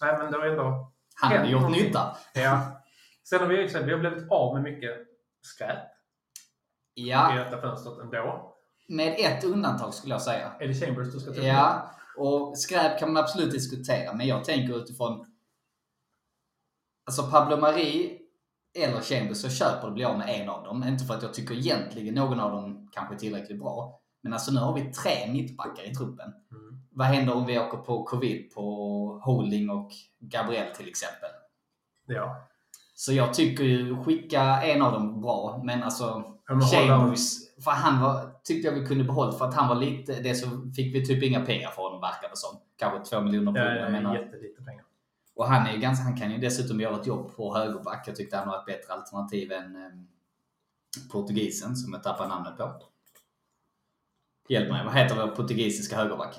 nej, 0.00 0.18
men 0.18 0.32
det 0.32 0.38
var 0.38 0.46
ändå... 0.46 0.92
Han 1.14 1.32
hade 1.32 1.48
gjort 1.50 1.70
nytta. 1.70 2.16
Ja. 2.34 2.80
Sen 3.28 3.40
har 3.40 3.46
vi 3.46 3.56
vi 3.66 3.92
har 3.92 3.98
blivit 3.98 4.30
av 4.30 4.54
med 4.54 4.62
mycket 4.62 4.96
skräp 5.42 5.78
i 6.94 7.10
Ja, 7.10 7.32
detta 7.34 7.60
fönstret 7.60 7.98
ändå. 7.98 8.54
med 8.88 9.14
ett 9.18 9.44
undantag 9.44 9.94
skulle 9.94 10.14
jag 10.14 10.22
säga. 10.22 10.52
Är 10.60 10.68
det 10.68 10.74
Chambers 10.74 11.12
du 11.14 11.20
ska 11.20 11.32
ta 11.32 11.40
Ja, 11.40 11.90
och 12.16 12.58
skräp 12.58 12.98
kan 12.98 13.12
man 13.12 13.22
absolut 13.22 13.52
diskutera, 13.52 14.12
men 14.12 14.26
jag 14.26 14.44
tänker 14.44 14.76
utifrån... 14.76 15.26
Alltså 17.06 17.30
Pablo 17.30 17.56
Mari 17.56 18.18
eller 18.78 19.00
Chambers 19.00 19.36
så 19.42 19.48
köper 19.50 19.86
det 19.86 19.92
bli 19.92 20.04
av 20.04 20.18
med 20.18 20.40
en 20.40 20.48
av 20.48 20.64
dem. 20.64 20.84
Inte 20.88 21.04
för 21.04 21.14
att 21.14 21.22
jag 21.22 21.34
tycker 21.34 21.54
egentligen 21.54 22.14
någon 22.14 22.40
av 22.40 22.50
dem 22.52 22.88
kanske 22.92 23.14
är 23.14 23.18
tillräckligt 23.18 23.58
bra. 23.60 24.00
Men 24.24 24.32
alltså 24.32 24.52
nu 24.52 24.60
har 24.60 24.74
vi 24.74 24.92
tre 24.92 25.32
mittbackar 25.32 25.90
i 25.90 25.94
truppen. 25.94 26.28
Mm. 26.50 26.80
Vad 26.90 27.06
händer 27.06 27.34
om 27.34 27.46
vi 27.46 27.58
åker 27.58 27.78
på 27.78 28.04
covid 28.04 28.54
på 28.54 28.62
Holding 29.24 29.70
och 29.70 29.90
Gabriel 30.18 30.74
till 30.74 30.88
exempel? 30.88 31.30
Ja. 32.06 32.48
Så 32.94 33.12
jag 33.12 33.34
tycker 33.34 33.64
ju 33.64 34.04
skicka 34.04 34.42
en 34.62 34.82
av 34.82 34.92
dem 34.92 35.20
bra, 35.20 35.60
men 35.64 35.82
alltså 35.82 36.24
Chambers, 36.72 37.20
för 37.64 37.70
han 37.70 38.02
var, 38.02 38.30
tyckte 38.44 38.68
jag 38.68 38.74
vi 38.74 38.86
kunde 38.86 39.04
behålla 39.04 39.32
för 39.32 39.44
att 39.44 39.54
han 39.54 39.68
var 39.68 39.76
lite, 39.76 40.20
det 40.20 40.34
så 40.34 40.46
fick 40.76 40.94
vi 40.94 41.06
typ 41.06 41.22
inga 41.22 41.40
pengar 41.40 41.70
för 41.70 41.82
honom 41.82 42.00
verkar 42.00 42.28
det 42.28 42.36
som. 42.36 42.58
kanske 42.76 43.10
två 43.10 43.20
miljoner 43.20 43.52
pund. 43.52 43.82
Ja, 43.82 43.88
menar, 43.88 44.14
jättelite 44.14 44.62
pengar. 44.62 44.84
och 45.34 45.46
han, 45.46 45.66
är 45.66 45.72
ju 45.72 45.78
ganska, 45.78 46.04
han 46.04 46.16
kan 46.16 46.30
ju 46.30 46.38
dessutom 46.38 46.80
göra 46.80 47.00
ett 47.00 47.06
jobb 47.06 47.36
på 47.36 47.56
högerback. 47.56 48.08
Jag 48.08 48.16
tyckte 48.16 48.36
han 48.36 48.48
var 48.48 48.58
ett 48.58 48.66
bättre 48.66 48.92
alternativ 48.92 49.52
än 49.52 49.76
eh, 49.76 49.92
portugisen 51.12 51.76
som 51.76 51.92
jag 51.92 52.02
tappar 52.02 52.28
namnet 52.28 52.56
på. 52.56 52.93
Hjälp 54.48 54.70
mig, 54.70 54.84
vad 54.84 54.94
heter 54.94 55.16
vår 55.16 55.28
portugisiska 55.28 55.96
högerback? 55.96 56.36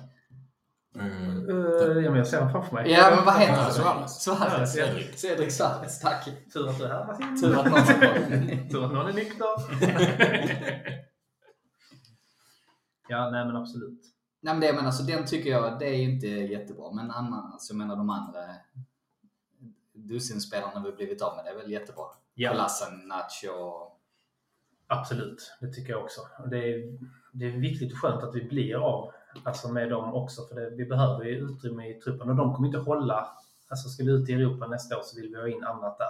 Mm. 0.95 1.49
Uh, 1.49 2.03
ja, 2.03 2.09
men 2.09 2.15
jag 2.15 2.27
ser 2.27 2.37
honom 2.37 2.51
framför 2.51 2.73
mig. 2.73 2.91
Ja, 2.91 3.13
men 3.15 3.25
vad 3.25 3.35
heter 3.35 3.53
han? 3.53 3.71
Suarez. 3.71 4.23
Suarez. 4.23 4.73
Cedric. 4.73 5.19
Cedric 5.19 5.57
Suarez, 5.57 5.99
tack. 5.99 6.29
Tur 6.53 6.69
att 6.69 6.77
du 6.77 6.83
är 6.83 6.89
här 6.89 7.05
Martin. 7.05 7.41
Tur 7.41 7.59
att 7.59 7.65
någon. 7.65 7.83
Tur 8.69 8.85
att 8.85 8.93
någon 8.93 9.07
är 9.07 9.13
nykter. 9.13 9.45
ja, 13.07 13.29
nej 13.29 13.45
men 13.45 13.55
absolut. 13.55 14.01
Nej 14.41 14.53
men 14.53 14.61
det 14.61 14.67
jag 14.67 14.75
menar, 14.75 14.91
så 14.91 15.03
den 15.03 15.25
tycker 15.25 15.49
jag, 15.49 15.79
det 15.79 15.85
är 15.85 15.99
inte 15.99 16.27
jättebra. 16.27 16.91
Men 16.91 17.11
annars, 17.11 17.69
jag 17.69 17.77
menar 17.77 17.95
de 17.95 18.09
andra 18.09 18.39
dussinspelarna 19.93 20.83
vi 20.85 20.91
blivit 20.91 21.21
av 21.21 21.35
med, 21.35 21.45
det 21.45 21.51
är 21.51 21.55
väl 21.55 21.71
jättebra. 21.71 22.05
Ja. 22.33 22.51
Kolasinac 22.51 23.43
och... 23.59 23.91
Absolut, 24.87 25.57
det 25.61 25.67
tycker 25.67 25.93
jag 25.93 26.03
också. 26.03 26.21
Det 26.51 26.57
är, 26.57 26.97
det 27.39 27.45
är 27.45 27.51
viktigt 27.51 27.91
och 27.93 27.97
skönt 27.99 28.23
att 28.23 28.35
vi 28.35 28.43
blir 28.43 28.75
av 28.75 29.11
alltså 29.43 29.71
med 29.71 29.89
dem 29.89 30.13
också, 30.13 30.41
för 30.47 30.55
det, 30.55 30.69
vi 30.69 30.85
behöver 30.85 31.25
ju 31.25 31.31
utrymme 31.37 31.89
i 31.89 31.93
truppen 31.93 32.29
och 32.29 32.35
de 32.35 32.53
kommer 32.53 32.67
inte 32.67 32.79
hålla. 32.79 33.27
Alltså 33.69 33.89
ska 33.89 34.03
vi 34.03 34.11
ut 34.11 34.29
i 34.29 34.33
Europa 34.33 34.67
nästa 34.67 34.97
år 34.97 35.01
så 35.03 35.21
vill 35.21 35.29
vi 35.29 35.41
ha 35.41 35.47
in 35.47 35.63
annat 35.63 35.97
där. 35.97 36.07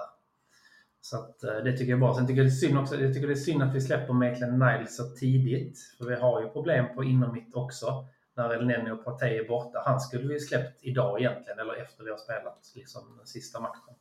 Så 1.01 1.17
att, 1.17 1.43
eh, 1.43 1.53
det 1.63 1.71
tycker 1.71 1.91
jag 1.91 1.97
är 1.97 2.01
bra. 2.01 2.15
Sen 2.15 2.27
tycker 2.27 2.41
jag 2.41 2.45
det 2.45 2.53
är 2.53 2.67
synd 2.67 2.77
också, 2.79 2.95
jag 2.95 3.13
tycker 3.13 3.27
det 3.27 3.33
är 3.33 3.35
synd 3.35 3.63
att 3.63 3.75
vi 3.75 3.81
släpper 3.81 4.13
Maitland 4.13 4.59
Niles 4.59 4.97
så 4.97 5.03
tidigt. 5.09 5.79
För 5.97 6.05
vi 6.05 6.15
har 6.15 6.41
ju 6.41 6.49
problem 6.49 6.85
på 6.95 7.03
inom 7.03 7.33
mitt 7.33 7.55
också. 7.55 8.07
När 8.37 8.53
El 8.53 8.67
Neni 8.67 8.91
och 8.91 9.03
Partey 9.05 9.37
är 9.37 9.47
borta. 9.47 9.83
Han 9.85 9.99
skulle 9.99 10.33
vi 10.33 10.39
släppt 10.39 10.79
idag 10.83 11.19
egentligen, 11.19 11.59
eller 11.59 11.73
efter 11.73 12.03
vi 12.03 12.09
har 12.09 12.17
spelat 12.17 12.71
liksom, 12.75 13.17
den 13.17 13.25
sista 13.27 13.59
matchen. 13.59 13.93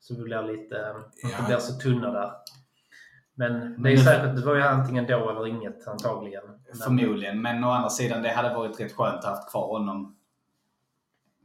Så 0.00 0.14
vi 0.14 0.22
blir 0.22 0.42
lite, 0.42 0.94
inte 1.24 1.36
Ja. 1.38 1.46
blir 1.46 1.56
så 1.56 1.72
tunna 1.80 2.12
där. 2.12 2.32
Men 3.38 3.82
det 3.82 3.92
är 3.92 3.96
säkert, 3.96 4.36
det 4.36 4.42
var 4.42 4.54
ju 4.54 4.62
antingen 4.62 5.06
då 5.06 5.30
eller 5.30 5.46
inget 5.46 5.88
antagligen. 5.88 6.42
Förmodligen, 6.84 7.42
men 7.42 7.64
å 7.64 7.70
andra 7.70 7.90
sidan 7.90 8.22
det 8.22 8.28
hade 8.30 8.54
varit 8.54 8.80
rätt 8.80 8.92
skönt 8.92 9.18
att 9.18 9.24
ha 9.24 9.30
haft 9.30 9.50
kvar 9.50 9.66
honom 9.78 10.16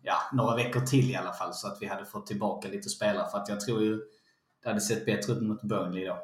ja, 0.01 0.15
några 0.31 0.55
veckor 0.55 0.79
till 0.81 1.11
i 1.11 1.15
alla 1.15 1.33
fall 1.33 1.53
så 1.53 1.67
att 1.67 1.77
vi 1.81 1.87
hade 1.87 2.05
fått 2.05 2.25
tillbaka 2.27 2.67
lite 2.67 2.89
spelare. 2.89 3.29
För 3.31 3.37
att 3.37 3.49
jag 3.49 3.59
tror 3.59 3.81
ju 3.81 3.99
det 4.63 4.69
hade 4.69 4.81
sett 4.81 5.05
bättre 5.05 5.33
ut 5.33 5.41
mot 5.41 5.61
Burnley 5.61 6.05
då. 6.05 6.17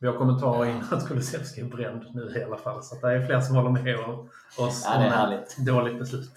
Vi 0.00 0.06
har 0.06 0.14
kommentarer 0.16 0.64
in 0.70 0.84
att 0.90 1.08
Kulusevski 1.08 1.60
är 1.60 1.64
bränd 1.64 2.04
nu 2.14 2.34
i 2.40 2.44
alla 2.44 2.56
fall. 2.56 2.82
Så 2.82 2.94
att 2.94 3.00
det 3.00 3.12
är 3.12 3.26
fler 3.26 3.40
som 3.40 3.56
håller 3.56 3.70
med 3.70 3.96
oss 4.58 4.82
Ja, 4.84 4.98
det 4.98 5.04
är 5.04 5.10
härligt. 5.10 5.56
dåligt 5.66 5.98
beslut. 5.98 6.30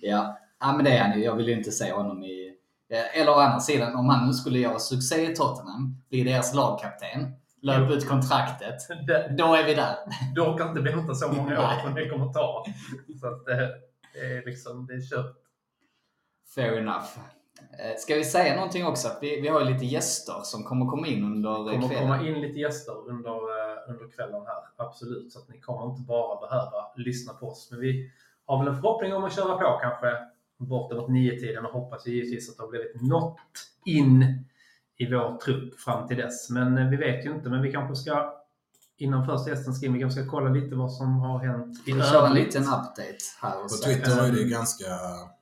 Ja, 0.00 0.38
ja 0.60 0.72
men 0.72 0.84
det 0.84 0.90
är 0.90 1.02
han 1.08 1.18
ju. 1.18 1.24
Jag 1.24 1.36
vill 1.36 1.48
ju 1.48 1.54
inte 1.58 1.70
se 1.70 1.92
honom 1.92 2.22
i... 2.24 2.56
eh, 2.90 3.20
Eller 3.20 3.30
å 3.32 3.34
andra 3.34 3.60
sidan, 3.60 3.94
om 3.96 4.08
han 4.08 4.26
nu 4.26 4.32
skulle 4.32 4.58
göra 4.58 4.78
succé 4.78 5.30
i 5.32 5.36
Tottenham, 5.36 6.02
bli 6.08 6.24
deras 6.24 6.54
lagkapten, 6.54 7.32
löpa 7.62 7.92
ut 7.92 8.08
kontraktet, 8.08 8.74
då 9.38 9.54
är 9.54 9.64
vi 9.66 9.74
där. 9.74 9.96
du 10.34 10.40
orkar 10.40 10.68
inte 10.68 10.80
vänta 10.80 11.14
så 11.14 11.32
många 11.32 11.60
år 11.60 11.80
som 11.84 11.94
det 11.94 12.08
kommer 12.08 12.32
ta. 12.32 12.64
Så 13.20 13.26
att 13.26 13.44
det, 13.44 13.74
det 14.14 14.20
är 14.20 14.44
liksom, 14.46 14.86
det 14.86 14.94
är 14.94 15.00
kört. 15.10 15.36
Fair 16.54 16.78
enough. 16.78 17.06
Eh, 17.78 17.96
Ska 17.98 18.14
vi 18.14 18.24
säga 18.24 18.54
någonting 18.56 18.86
också? 18.86 19.08
Att 19.08 19.18
vi, 19.22 19.40
vi 19.40 19.48
har 19.48 19.64
lite 19.64 19.84
gäster 19.86 20.40
som 20.42 20.64
kommer 20.64 20.86
komma 20.86 21.06
in 21.06 21.24
under 21.24 21.50
Det 21.64 21.70
kommer 21.76 21.88
kvällen. 21.88 22.02
komma 22.02 22.26
in 22.26 22.40
lite 22.40 22.58
gäster 22.60 23.08
under, 23.08 23.30
eh, 23.30 23.90
under 23.90 24.08
kvällen 24.16 24.42
här. 24.46 24.86
Absolut. 24.86 25.32
Så 25.32 25.38
att 25.38 25.48
ni 25.48 25.60
kommer 25.60 25.90
inte 25.90 26.02
bara 26.02 26.48
behöva 26.48 26.86
lyssna 26.96 27.32
på 27.32 27.48
oss. 27.48 27.68
Men 27.70 27.80
vi 27.80 28.10
har 28.46 28.58
väl 28.58 28.68
en 28.68 28.74
förhoppning 28.82 29.14
om 29.14 29.24
att 29.24 29.34
köra 29.36 29.56
på 29.58 29.78
kanske 29.82 30.06
bortemot 30.56 31.08
nio 31.08 31.40
tiden 31.40 31.66
och 31.66 31.72
hoppas 31.72 32.06
givetvis 32.06 32.50
att 32.50 32.56
det 32.56 32.62
har 32.62 32.70
blivit 32.70 33.02
något 33.02 33.36
in 33.84 34.44
i 34.98 35.12
vår 35.12 35.36
trupp 35.38 35.80
fram 35.80 36.08
till 36.08 36.16
dess. 36.16 36.50
Men 36.50 36.78
eh, 36.78 36.88
vi 36.88 36.96
vet 36.96 37.26
ju 37.26 37.30
inte. 37.34 37.48
Men 37.48 37.62
vi 37.62 37.72
kanske 37.72 37.96
ska 37.96 38.32
innan 38.98 39.26
första 39.26 39.50
gästen 39.50 39.74
ska 39.74 39.86
in, 39.86 39.92
vi 39.92 40.00
kanske 40.00 40.20
ska 40.22 40.30
kolla 40.30 40.50
lite 40.50 40.74
vad 40.74 40.92
som 40.92 41.18
har 41.20 41.38
hänt 41.38 41.88
i 41.88 41.92
Vi 41.92 42.00
kör 42.02 42.26
en 42.26 42.34
liten 42.34 42.62
update 42.62 43.16
här. 43.42 43.56
Och 43.56 43.62
På. 43.62 43.74
Twitter 43.84 44.26
ju 44.26 44.32
det 44.32 44.44
ganska... 44.50 44.84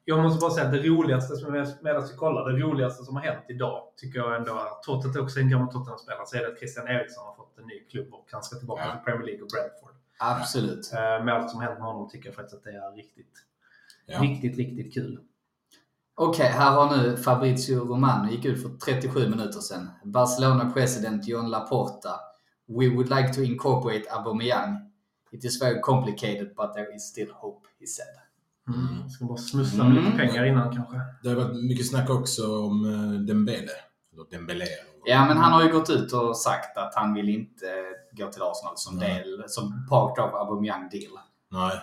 Jag 0.04 0.22
måste 0.22 0.40
bara 0.40 0.50
säga 0.50 0.66
att 0.66 0.72
det 0.72 0.82
roligaste, 0.88 1.36
som 1.36 1.54
är- 1.54 1.82
medan 1.84 2.02
vi 2.02 2.16
kollar, 2.16 2.50
det 2.52 2.58
roligaste 2.58 3.04
som 3.04 3.16
har 3.16 3.22
hänt 3.22 3.44
idag 3.48 3.82
tycker 3.96 4.18
jag 4.18 4.36
ändå 4.36 4.52
är, 4.52 4.84
trots 4.84 5.06
att 5.06 5.12
det 5.12 5.20
också 5.20 5.38
är 5.38 5.42
en 5.42 5.50
gammal 5.50 5.72
Tottenham-spelare, 5.72 6.26
så 6.26 6.36
är 6.36 6.40
det 6.40 6.48
att 6.52 6.58
Christian 6.58 6.88
Eriksson 6.88 7.24
har 7.26 7.34
fått 7.34 7.58
en 7.58 7.66
ny 7.66 7.80
klubb 7.90 8.14
och 8.14 8.26
han 8.32 8.42
ska 8.42 8.56
tillbaka 8.58 8.82
Ja. 8.86 8.92
till 8.92 9.04
Premier 9.04 9.26
League 9.26 9.42
och 9.42 9.48
Brentford. 9.54 9.94
Absolut. 10.18 10.92
Eh, 10.92 11.24
Med 11.24 11.34
allt 11.34 11.50
som 11.50 11.60
hänt 11.60 11.78
med 11.78 11.86
honom 11.88 12.08
tycker 12.10 12.26
jag 12.28 12.34
faktiskt 12.36 12.56
att 12.56 12.64
det 12.64 12.70
är 12.70 12.92
riktigt, 12.96 13.34
Ja. 14.06 14.18
riktigt, 14.22 14.56
riktigt 14.56 14.94
kul. 14.94 15.20
Okej, 16.16 16.46
här 16.48 16.70
har 16.70 16.96
nu 16.96 17.16
Fabrizio 17.16 17.78
Romano 17.88 18.30
gick 18.30 18.44
ut 18.44 18.62
för 18.62 18.68
37 18.68 19.28
minuter 19.28 19.60
sedan. 19.60 19.90
Barcelona 20.04 20.70
president 20.70 21.26
John 21.28 21.50
Laporta. 21.50 22.10
We 22.68 22.88
would 22.88 23.08
like 23.08 23.32
to 23.34 23.40
incorporate 23.42 24.10
Aubameyang. 24.10 24.90
It 25.32 25.44
is 25.44 25.62
very 25.62 25.80
complicated 25.80 26.54
but 26.56 26.74
there 26.74 26.94
is 26.96 27.02
still 27.02 27.28
hope, 27.32 27.68
he 27.80 27.86
said. 27.86 28.06
Mm. 28.76 29.00
Jag 29.02 29.10
ska 29.10 29.24
bara 29.24 29.36
smussla 29.36 29.84
med 29.84 29.94
lite 29.94 30.06
Mm. 30.06 30.18
pengar 30.18 30.44
innan 30.44 30.76
kanske. 30.76 30.96
Det 31.22 31.28
har 31.28 31.36
varit 31.36 31.64
mycket 31.64 31.88
snack 31.88 32.10
också 32.10 32.58
om 32.66 32.84
eh, 32.84 33.20
Dembele. 33.20 33.70
Eller 34.12 34.30
Dembele. 34.30 34.64
Ja, 35.04 35.24
men 35.26 35.36
han 35.36 35.52
har 35.52 35.62
ju 35.64 35.72
gått 35.72 35.90
ut 35.90 36.12
och 36.12 36.36
sagt 36.36 36.76
att 36.76 36.94
han 36.94 37.14
vill 37.14 37.28
inte 37.28 37.66
gå 38.12 38.26
till 38.32 38.42
Arsenal 38.42 38.72
som 38.76 38.96
Nej. 38.96 39.14
del, 39.14 39.44
som 39.48 39.86
part 39.90 40.18
of 40.18 40.34
Aubameyang 40.34 40.88
deal. 40.88 41.12
Nej. 41.50 41.78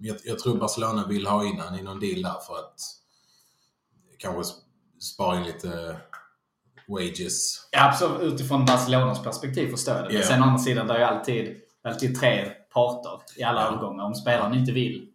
Jag, 0.00 0.16
jag 0.24 0.38
tror 0.38 0.58
Barcelona 0.58 1.06
vill 1.06 1.26
ha 1.26 1.44
in 1.44 1.60
han 1.60 1.78
i 1.78 1.82
någon 1.82 2.00
deal 2.00 2.22
där 2.22 2.38
för 2.46 2.54
att 2.54 2.80
kanske 4.22 4.42
sp- 4.42 4.62
spara 5.00 5.36
in 5.36 5.42
lite 5.44 5.96
wages. 6.88 7.68
Ja, 7.72 7.88
absolut. 7.88 8.32
Utifrån 8.32 8.64
Barcelonas 8.64 9.22
perspektiv 9.22 9.70
förstår 9.70 9.94
jag 9.94 10.04
det. 10.08 10.14
Men 10.14 10.22
sen 10.22 10.42
å 10.42 10.44
andra 10.46 10.58
sidan, 10.58 10.86
det 10.86 10.94
är 10.94 10.98
ju 10.98 11.04
alltid, 11.04 11.56
alltid 11.84 12.20
tre 12.20 12.50
parter 12.74 13.20
i 13.36 13.42
alla 13.42 13.60
Ja. 13.60 13.66
övergångar. 13.68 14.04
Om 14.04 14.14
spelaren 14.14 14.54
inte 14.54 14.72
vill, 14.72 15.08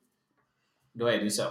då 0.94 1.08
är 1.08 1.18
det 1.18 1.24
ju 1.24 1.30
så. 1.32 1.44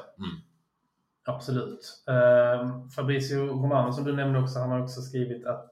Absolut. 1.25 2.03
Eh, 2.09 2.89
Fabricio 2.97 3.47
Romano 3.47 3.93
som 3.93 4.05
du 4.05 4.13
nämnde 4.17 4.39
också, 4.39 4.59
han 4.59 4.71
har 4.71 4.83
också 4.83 5.01
skrivit 5.01 5.47
att, 5.47 5.71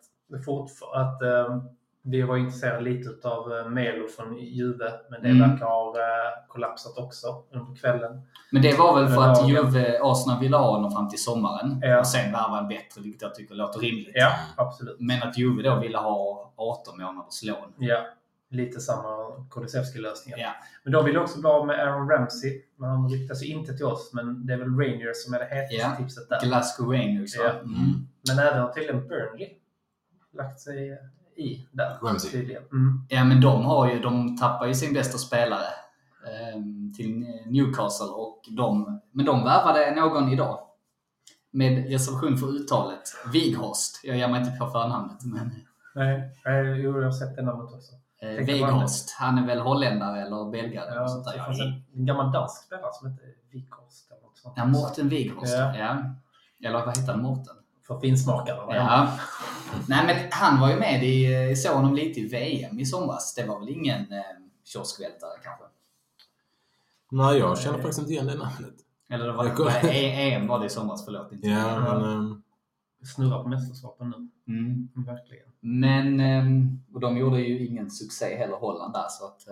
att 0.94 1.23
eh, 1.23 1.62
vi 2.06 2.22
var 2.22 2.36
intresserade 2.36 2.80
lite 2.80 3.28
av 3.28 3.52
uh, 3.52 3.68
Melo 3.68 4.08
från 4.08 4.36
Juve, 4.38 4.92
men 5.10 5.22
det 5.22 5.28
Mm. 5.28 5.50
verkar 5.50 5.66
ha 5.66 5.88
eh, 5.98 6.48
kollapsat 6.48 6.98
också 6.98 7.26
under 7.52 7.76
kvällen. 7.76 8.22
Men 8.52 8.62
det 8.62 8.78
var 8.78 9.00
väl 9.00 9.08
för 9.08 9.22
att 9.22 9.38
ja, 9.40 9.48
Juve, 9.48 9.98
Arsenal 10.02 10.40
ville 10.40 10.56
ha 10.56 10.70
honom 10.70 10.90
fram 10.90 11.08
till 11.08 11.22
sommaren. 11.22 11.78
Ja. 11.82 11.98
Och 12.00 12.06
sen 12.06 12.32
värva 12.32 12.58
en 12.58 12.68
bättre, 12.68 13.00
vilket 13.02 13.22
jag 13.22 13.34
tycker 13.34 13.54
låter 13.54 13.80
rimligt. 13.80 14.10
Ja, 14.14 14.32
absolut. 14.56 14.96
Men 15.00 15.22
att 15.22 15.38
Juve 15.38 15.62
då 15.62 15.80
ville 15.80 15.98
ha 15.98 16.52
18 16.56 17.00
månaders 17.02 17.42
lån. 17.42 17.72
Ja, 17.78 18.06
lite 18.50 18.80
samma 18.80 19.30
Kulusevski-lösningen. 19.50 20.38
Ja. 20.40 20.50
Men 20.82 20.92
de 20.92 21.04
ville 21.04 21.18
också 21.18 21.40
bli 21.40 21.48
av 21.50 21.66
med 21.66 21.80
Aaron 21.80 22.08
Ramsey. 22.10 22.62
Men 22.76 22.90
han 22.90 23.08
ryktas 23.08 23.42
ju 23.42 23.46
inte 23.46 23.76
till 23.76 23.86
oss, 23.86 24.10
men 24.14 24.46
det 24.46 24.52
är 24.52 24.58
väl 24.58 24.68
Rangers 24.78 25.16
som 25.24 25.34
är 25.34 25.38
det 25.38 25.44
hetaste 25.44 25.74
Ja. 25.76 25.96
tipset 25.98 26.28
där. 26.28 26.40
Glasgow 26.40 26.92
Rangers? 26.92 27.36
Ja. 27.36 27.50
Mm. 27.50 28.06
Men 28.28 28.38
även 28.38 28.72
tydligen 28.74 29.08
Burnley 29.08 29.48
lagt 30.32 30.60
sig 30.60 30.98
i 31.37 31.66
där. 31.73 31.99
Ramsey. 32.03 32.31
Tydligen. 32.31 32.62
Mm. 32.73 33.07
Ja, 33.09 33.25
men 33.25 33.40
de 33.40 33.64
har 33.64 33.90
ju, 33.90 33.99
de 34.01 34.37
tappar 34.37 34.66
ju 34.66 34.75
sin 34.75 34.94
bästa 34.94 35.18
spelare 35.18 35.66
ehm, 36.55 36.92
till 36.97 37.27
Newcastle 37.47 38.07
och 38.07 38.40
de, 38.57 39.01
men 39.12 39.27
de 39.27 39.44
värvade 39.44 39.94
någon 39.94 40.29
idag. 40.33 40.59
Med 41.51 41.88
reservation 41.90 42.38
för 42.38 42.47
uttalet. 42.47 43.03
Vighorst. 43.33 44.01
Jag 44.05 44.16
ger 44.16 44.29
mig 44.29 44.40
inte 44.40 44.57
på 44.59 44.66
förnamnet, 44.66 45.25
men 45.25 45.51
Nej, 45.94 46.31
jo, 46.83 46.97
jag 46.99 47.05
har 47.05 47.12
sett 47.12 47.37
det 47.37 47.42
namnet 47.42 47.75
också. 47.75 47.92
eh, 48.23 48.29
Vighorst. 48.47 49.11
Han 49.18 49.38
är 49.38 49.47
väl 49.47 49.61
holländare 49.61 50.23
eller 50.23 50.51
belgare 50.51 50.94
Ja, 50.94 51.09
sånt 51.09 51.25
det 51.25 51.31
där. 51.33 51.38
fanns 51.44 51.61
en, 51.61 51.83
en 51.94 52.07
gammal 52.07 52.33
dansk 52.33 52.64
spelare 52.66 52.92
som 52.92 53.11
hette 53.11 53.23
något 54.23 54.38
sånt. 54.38 54.55
Ja, 54.57 54.64
Mårten 54.64 55.09
Vighorst. 55.09 55.53
Ja. 55.53 55.77
Ja. 55.79 55.97
Eller 56.68 56.87
vad 56.87 56.99
heter 56.99 57.12
han? 57.12 57.23
Mårten? 57.23 57.55
För 57.87 58.01
finsmakarna. 58.01 58.77
Ja. 58.77 59.18
Nej, 59.88 60.07
men 60.07 60.16
han 60.31 60.61
var 60.61 60.70
ju 60.70 60.77
med 60.77 61.05
i, 61.05 61.33
jag 61.33 61.59
såg 61.59 61.77
honom 61.77 61.94
lite 61.94 62.20
i 62.20 62.29
VM 62.29 62.79
i 62.79 62.87
somras. 62.87 63.35
Det 63.35 63.44
var 63.47 63.61
väl 63.61 63.68
ingen 63.68 64.12
eh, 64.12 64.23
kioskvältare 64.64 65.31
kanske? 65.42 65.64
Nej, 67.11 67.38
jag 67.38 67.59
känner 67.59 67.79
faktiskt 67.79 67.99
inte 67.99 68.12
igen 68.12 68.27
det 68.27 68.35
namnet. 68.35 68.75
Eller 69.11 69.27
det 69.27 69.33
var, 69.33 69.44
Jag 69.44 69.85
E- 69.85 70.33
EM 70.33 70.47
var 70.47 70.61
det 70.61 70.66
i 70.66 70.68
somras, 70.68 71.05
förlåt. 71.05 71.33
Inte. 71.33 71.49
Ja, 71.49 71.99
men... 71.99 72.42
Vi 73.01 73.07
snurrar 73.07 73.42
på 73.42 73.49
mästerskapen 73.49 74.14
nu. 74.47 74.53
Mm. 74.55 74.88
Verkligen. 75.07 75.49
Men, 75.61 76.20
ehm, 76.20 76.83
och 76.94 77.01
de 77.01 77.16
gjorde 77.16 77.40
ju 77.40 77.66
ingen 77.66 77.90
succé 77.90 78.37
heller, 78.37 78.57
Holland 78.57 78.92
där. 78.92 79.07
Så 79.09 79.25
att, 79.27 79.47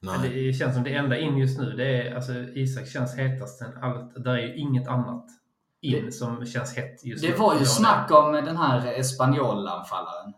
nej. 0.00 0.28
det 0.28 0.52
känns 0.52 0.74
som 0.74 0.84
det 0.84 0.94
enda 0.94 1.18
in 1.18 1.38
just 1.38 1.58
nu, 1.58 1.72
det 1.76 2.08
är 2.08 2.14
alltså 2.14 2.32
Isak 2.34 2.88
känns 2.88 3.16
hetast 3.18 3.62
allt. 3.82 4.24
Där 4.24 4.34
är 4.34 4.42
ju 4.42 4.56
inget 4.56 4.88
annat 4.88 5.26
in 5.82 6.12
som 6.12 6.46
känns 6.46 6.76
hett 6.76 7.04
just 7.04 7.24
nu. 7.24 7.30
det 7.30 7.36
var 7.38 7.54
ju 7.58 7.64
snack 7.64 8.10
om 8.10 8.32
den 8.32 8.56
här 8.56 8.86
Espanyol-anfallaren. 9.00 10.32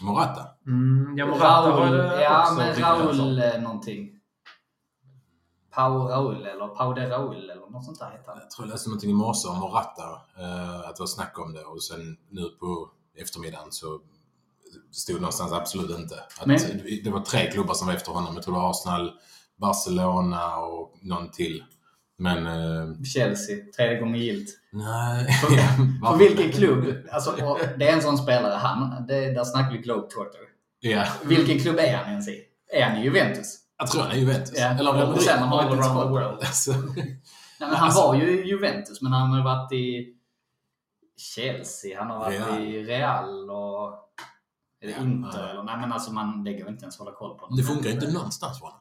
Morata. 0.00 0.46
Mm, 0.66 1.18
ja, 1.18 1.26
Morata 1.26 1.70
Raul, 1.70 1.92
det 1.96 2.22
ja 2.22 2.54
men. 2.56 2.74
Raul 2.74 3.38
eh, 3.38 3.60
någonting. 3.62 4.10
Pau 5.74 6.08
Raul 6.08 6.46
eller 6.46 6.68
Pau 6.68 6.92
de 6.94 7.06
Raul 7.06 7.50
eller 7.50 7.70
något 7.70 7.84
sånt 7.84 7.98
där 7.98 8.10
heter 8.10 8.28
han. 8.32 8.38
Jag 8.40 8.50
tror 8.50 8.66
jag 8.66 8.72
läste 8.72 8.88
någonting 8.88 9.10
i 9.10 9.14
morse 9.14 9.48
om 9.48 9.58
Morata, 9.58 10.02
eh, 10.38 10.80
att 10.88 10.96
det 10.96 11.00
var 11.02 11.06
snack 11.06 11.38
om 11.38 11.52
det 11.52 11.64
och 11.64 11.82
sen 11.82 12.16
nu 12.30 12.42
på 12.60 12.90
eftermiddagen 13.16 13.72
så 13.72 14.00
stod 14.92 15.16
någonstans 15.20 15.52
absolut 15.52 15.98
inte. 15.98 16.14
Att 16.40 16.46
Men- 16.46 16.58
Det 17.04 17.10
var 17.10 17.20
tre 17.20 17.50
klubbar 17.52 17.74
som 17.74 17.86
var 17.86 17.94
efter 17.94 18.12
honom. 18.12 18.34
Jag 18.34 18.42
tror 18.42 18.54
det 18.54 18.60
var 18.60 18.70
Arsenal, 18.70 19.12
Barcelona 19.56 20.56
och 20.56 20.94
någon 21.02 21.30
till. 21.30 21.64
Men 22.18 22.46
eh, 22.46 23.02
Chelsea, 23.14 23.56
tredje 23.76 24.00
gången 24.00 24.20
gillt. 24.20 24.48
nej. 24.72 25.26
För 25.32 26.18
vilken 26.18 26.52
klubb, 26.52 26.94
alltså, 27.12 27.58
det 27.78 27.88
är 27.88 27.92
en 27.92 28.02
sån 28.02 28.18
spelare, 28.18 28.54
han, 28.54 29.06
det, 29.06 29.34
där 29.34 29.44
snackar 29.44 29.72
vi 29.72 29.78
Globetrotter. 29.78 30.40
Ja, 30.80 31.06
Vilken 31.24 31.58
klubb 31.58 31.78
är 31.78 31.96
han 31.96 32.10
ens 32.10 32.28
i? 32.28 32.42
Är 32.72 32.82
han 32.84 32.96
i 32.98 33.04
Juventus? 33.04 33.56
jag 33.78 33.90
tror 33.90 34.02
han 34.02 34.10
är 34.10 34.16
Juventus. 34.16 34.52
Ja, 34.58 34.66
Eller 34.66 34.92
Real 34.92 35.06
Madrid. 35.08 35.22
sen 35.22 35.42
All 35.42 35.58
around 35.68 36.02
the 36.02 36.08
world. 36.08 36.38
Alltså, 36.40 36.72
Nej, 36.72 37.20
men 37.60 37.68
han 37.68 37.84
Alltså- 37.84 38.00
var 38.00 38.14
ju 38.14 38.44
i 38.44 38.48
Juventus, 38.48 39.02
men 39.02 39.12
han 39.12 39.30
har 39.30 39.44
varit 39.44 39.72
i 39.72 40.14
Chelsea, 41.16 41.98
han 41.98 42.10
har 42.10 42.18
varit 42.18 42.40
Real. 42.40 42.62
i 42.62 42.82
Real 42.84 43.50
och 43.50 43.92
är 44.80 44.86
det 44.86 44.90
Ja, 44.92 45.02
Inter 45.02 45.38
ja. 45.42 45.48
eller 45.50 45.62
Nej 45.62 45.76
men 45.78 45.92
alltså 45.92 46.12
man, 46.12 46.44
det 46.44 46.52
går 46.52 46.68
inte 46.68 46.82
ens 46.82 46.94
att 46.94 46.98
hålla 46.98 47.12
koll 47.16 47.34
på. 47.38 47.44
honom. 47.44 47.56
det 47.56 47.62
funkar 47.62 47.90
inte 47.90 48.12
någonstans 48.12 48.58
för 48.58 48.66
honom. 48.66 48.80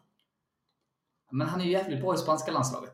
Men 1.32 1.48
han 1.50 1.62
är 1.62 1.66
ju 1.66 1.72
jävligt 1.72 2.02
bra 2.02 2.16
i 2.16 2.18
spanska 2.18 2.52
landslaget. 2.52 2.92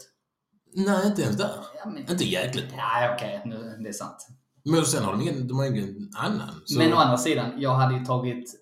Nej, 0.73 1.07
inte 1.07 1.21
ens 1.21 1.37
där. 1.37 1.51
Ja, 1.83 1.89
men, 1.89 2.09
Inte 2.09 2.23
jäkligt 2.23 2.67
bra. 2.69 2.77
ja 2.77 3.13
okej, 3.15 3.41
nu, 3.45 3.77
det 3.83 3.89
är 3.89 3.93
sant. 3.93 4.27
Men 4.63 4.85
sen 4.85 5.03
har 5.03 5.11
de 5.11 5.21
ingen, 5.21 5.47
de 5.47 5.57
har 5.59 5.65
ingen 5.65 6.09
annan. 6.17 6.61
Så, 6.65 6.77
Men 6.79 6.93
å 6.93 6.95
andra 6.95 7.17
sidan, 7.17 7.51
jag 7.57 7.73
hade 7.73 7.95
ju 7.95 8.05
tagit 8.05 8.53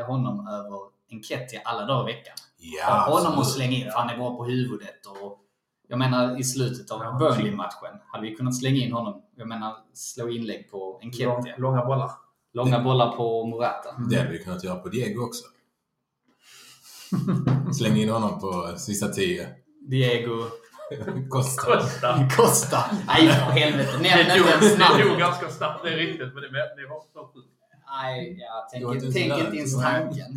eh, 0.00 0.06
honom 0.06 0.48
över 0.48 0.78
Enketia 1.10 1.60
alla 1.64 1.86
dagar 1.86 2.10
i 2.10 2.12
veckan. 2.12 2.34
ja, 2.58 2.84
Ha 2.94 3.18
honom 3.18 3.26
absolut. 3.38 3.48
slänga 3.54 3.76
in, 3.76 3.84
för 3.90 3.98
han 3.98 4.10
är 4.10 4.16
bra 4.16 4.36
på 4.36 4.44
huvudet. 4.44 5.06
Och, 5.06 5.40
jag 5.88 5.98
menar 5.98 6.40
i 6.40 6.44
slutet 6.44 6.90
av 6.90 7.00
Ja, 7.02 7.16
Burnley-matchen 7.18 8.00
hade 8.12 8.22
vi 8.28 8.34
kunnat 8.36 8.56
slänga 8.56 8.76
in 8.84 8.92
honom. 8.92 9.22
Jag 9.36 9.48
menar 9.48 9.74
slå 9.94 10.28
inlägg 10.28 10.70
på 10.70 10.76
Lång, 10.78 11.02
Enketia. 11.02 11.54
långa 11.58 11.84
bollar. 11.84 12.10
Långa 12.52 12.80
bollar 12.82 13.16
på 13.16 13.46
Morata. 13.46 13.88
Det 14.10 14.16
hade 14.16 14.30
vi 14.30 14.38
kunnat 14.38 14.64
göra 14.64 14.76
på 14.78 14.88
Diego 14.88 15.22
också. 15.24 15.44
Släng 17.78 17.96
in 17.96 18.08
honom 18.08 18.40
på 18.40 18.74
sista 18.78 19.08
tio. 19.08 19.48
Diego 19.88 20.44
Kostar. 21.30 21.76
Costa. 21.76 22.28
Costa. 22.36 22.78
Nej 23.06 23.28
för 23.28 23.52
helvete, 23.52 23.92
nämn 23.92 24.20
inte 24.20 24.50
ens 24.50 24.76
det 24.76 25.08
dog 25.08 25.18
ganska 25.18 25.48
snabbt, 25.48 25.84
det 25.84 25.90
är 25.90 25.96
riktigt. 25.96 26.34
Men 26.34 26.42
det, 26.42 26.50
det 26.50 26.86
var 26.88 27.00
så 27.12 27.30
sjukt. 27.34 27.48
Nej, 28.02 28.38
jag 28.40 28.68
tänker 28.70 28.94
inte 28.94 29.12
tänk 29.12 29.38
inte 29.38 29.56
ens 29.56 29.82
tanken. 29.82 30.32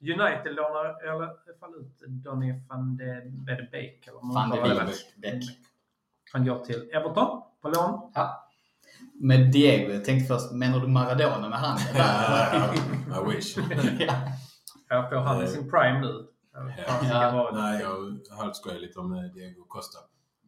United 0.00 0.54
lånar 0.54 1.06
i 1.06 1.08
alla 1.08 1.26
fall 1.60 1.74
ut 1.80 2.24
Donny 2.24 2.54
van 2.68 2.96
de 2.96 3.68
Beek. 3.72 4.06
eller 4.06 4.34
Van 4.34 4.50
de. 4.50 4.92
Beek. 5.16 5.44
Han 6.32 6.46
går 6.46 6.58
till 6.58 6.90
Everton 6.92 7.42
på 7.62 7.68
lån. 7.68 8.12
Med 9.20 9.52
Diego, 9.52 9.92
jag 9.92 10.04
tänkte 10.04 10.34
först, 10.34 10.52
menar 10.52 10.80
du 10.80 10.86
Maradona 10.88 11.48
med 11.48 11.58
handen? 11.58 11.86
där? 11.94 12.74
I 13.32 13.36
wish. 13.36 13.56
ja. 13.98 14.14
Här 14.88 15.08
får 15.10 15.16
han 15.16 15.44
i 15.44 15.48
sin 15.48 15.70
prime 15.70 16.00
nu. 16.00 16.27
Ja. 16.76 17.50
Nej, 17.54 17.80
jag 17.80 18.20
halvskojar 18.36 18.78
lite 18.78 18.98
om 19.00 19.12
eh, 19.12 19.22
Diego 19.22 19.64
Costa. 19.64 19.98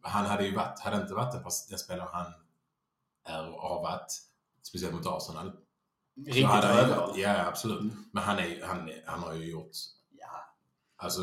Han 0.01 0.25
hade 0.25 0.45
ju 0.45 0.55
varit, 0.55 0.79
hade 0.79 1.01
inte 1.01 1.13
varit 1.13 1.31
den, 1.69 1.79
spelare 1.79 2.09
han 2.11 2.25
är 3.25 3.49
och 3.55 3.61
har 3.61 3.81
varit, 3.81 4.11
speciellt 4.61 4.95
mot 4.95 5.05
Arsenal. 5.07 5.51
Riktigt 6.25 6.43
varit- 6.97 7.17
Ja, 7.17 7.45
absolut. 7.47 7.93
Men 8.11 8.23
han, 8.23 8.39
är, 8.39 8.63
han, 8.65 8.89
är- 8.89 9.03
han 9.07 9.19
har 9.19 9.33
ju 9.33 9.51
gjort, 9.51 9.71
Ja. 10.19 10.27
alltså, 10.97 11.21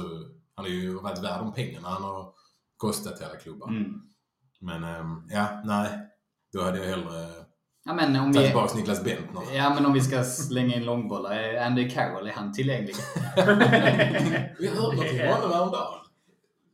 han 0.55 0.64
har 0.64 0.68
ju 0.72 0.94
varit 0.94 1.18
värd 1.18 1.40
de 1.40 1.53
pengarna 1.53 1.88
han 1.88 2.03
har 2.03 2.33
kostat 2.77 3.16
till 3.16 3.27
alla 3.27 3.37
klubbar. 3.37 3.68
Mm. 3.68 4.03
Men 4.61 4.85
ehm, 4.85 5.29
ja, 5.31 5.61
nej. 5.64 5.98
Då 6.53 6.62
hade 6.62 6.79
jag 6.79 6.87
hellre 6.96 7.44
Ja, 7.85 7.95
men 7.95 8.17
om 8.17 8.33
tagit 8.33 8.37
vi, 8.47 8.51
tillbaka 8.51 8.75
Niklas 8.77 9.05
Bentner. 9.05 9.43
ja, 9.55 9.75
men 9.75 9.87
om 9.87 9.93
vi 9.93 10.01
ska 10.01 10.25
slänga 10.25 10.77
in 10.77 10.85
långbollar, 10.85 11.31
är 11.31 11.67
Andy 11.67 11.91
Carroll, 11.91 12.27
är 12.29 12.33
han 12.33 12.53
tillgänglig? 12.53 12.95
Vi 14.59 14.69
hörde 14.69 14.87
om 14.87 15.33
honom 15.35 15.53
häromdagen. 15.53 15.99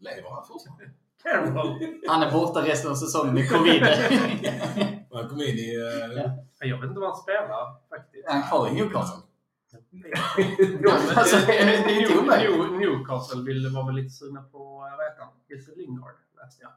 Lever 0.01 0.31
han 0.31 0.45
fortfarande? 0.47 0.85
Carroll. 1.23 1.79
Han 2.09 2.23
är 2.23 2.31
borta 2.33 2.61
resten 2.63 2.91
av 2.91 2.95
säsongen 2.95 3.35
med 3.35 3.51
covid. 3.51 3.83
Han 5.13 5.29
kom 5.29 5.41
in 5.41 5.47
i... 5.49 5.75
eh, 5.77 6.23
Ja. 6.23 6.67
Jag 6.67 6.81
vet 6.81 6.89
inte 6.89 7.01
vad 7.01 7.09
han 7.11 7.19
spelar 7.19 7.89
faktiskt. 7.89 8.25
Han 8.29 8.43
kvar 8.43 8.69
i 8.69 8.73
Newcastle? 8.75 9.21
Alltså, 11.17 11.37
det- 11.47 11.59
är 11.59 12.01
inte 12.01 12.79
Newcastle 12.79 13.43
ville, 13.43 13.69
var 13.69 13.87
väl 13.87 13.95
lite 13.95 14.11
sugna 14.11 14.43
på, 14.43 14.59
vad 14.99 15.07
heter 15.07 15.23
han? 15.25 15.33
Jesse 15.49 15.71
Lingard 15.77 16.15
läste 16.43 16.63
jag. 16.63 16.71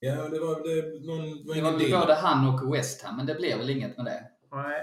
Ja, 0.00 0.14
det 0.28 0.38
var 0.40 0.54
det, 0.68 1.06
någon, 1.06 1.46
var 1.46 1.54
Det 1.54 1.62
var 1.62 1.78
deal. 1.78 2.00
både 2.00 2.14
han 2.14 2.48
och 2.48 2.74
West 2.74 3.02
Ham, 3.02 3.16
men 3.16 3.26
det 3.26 3.34
blev 3.34 3.58
väl 3.58 3.70
inget 3.70 3.96
med 3.96 4.06
det. 4.06 4.24
Nej. 4.52 4.80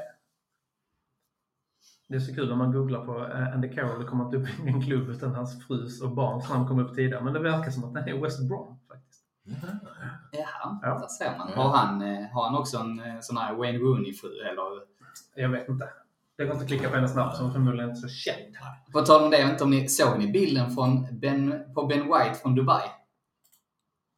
Det 2.07 2.15
är 2.15 2.19
så 2.19 2.35
kul 2.35 2.51
om 2.51 2.57
man 2.57 2.71
googlar 2.71 3.05
på 3.05 3.25
eh, 3.25 3.53
Andy 3.53 3.69
Carroll, 3.75 3.99
det 3.99 4.05
kommer 4.05 4.25
inte 4.25 4.37
upp 4.37 4.47
ingen 4.67 4.81
klubb 4.81 5.09
utan 5.09 5.35
hans 5.35 5.67
frus 5.67 6.01
och 6.01 6.11
barns 6.11 6.49
namn 6.49 6.67
kom 6.67 6.79
upp 6.79 6.95
tidigare. 6.95 7.23
Men 7.23 7.33
det 7.33 7.39
verkar 7.39 7.71
som 7.71 7.83
att 7.83 7.93
det 8.05 8.11
är 8.11 8.21
West 8.21 8.47
Brom 8.47 8.79
faktiskt. 8.87 9.23
Jaha. 9.43 9.79
Jaha, 10.31 10.79
Ja. 10.81 10.99
där 10.99 11.07
ser 11.07 11.37
man. 11.37 11.53
Har 11.53 11.69
han, 11.77 12.01
eh, 12.01 12.27
har 12.29 12.43
han 12.49 12.55
också 12.55 12.77
en 12.77 12.99
eh, 12.99 13.19
sån 13.21 13.37
här 13.37 13.53
Wayne 13.55 13.77
Rooney-fru? 13.79 14.29
Eller? 14.39 14.63
Jag 15.35 15.49
vet 15.49 15.69
inte. 15.69 15.89
Det 16.37 16.43
går 16.43 16.51
inte 16.53 16.63
att 16.63 16.67
klicka 16.69 16.89
på 16.89 16.95
hennes 16.95 17.15
namn 17.15 17.33
som 17.35 17.51
förmodligen 17.53 17.89
inte 17.89 17.99
är 18.05 18.09
så 18.09 18.15
känd. 18.15 18.55
På 18.93 19.01
tal 19.01 19.23
om 19.23 19.29
det, 19.29 19.37
jag 19.37 19.45
vet 19.45 19.53
inte 19.53 19.63
om 19.63 19.69
ni 19.71 19.89
såg 19.89 20.19
ni 20.19 20.27
bilden 20.31 20.71
från 20.71 21.19
ben, 21.19 21.63
på 21.75 21.85
Ben 21.85 22.03
White 22.03 22.35
från 22.41 22.55
Dubai? 22.55 22.83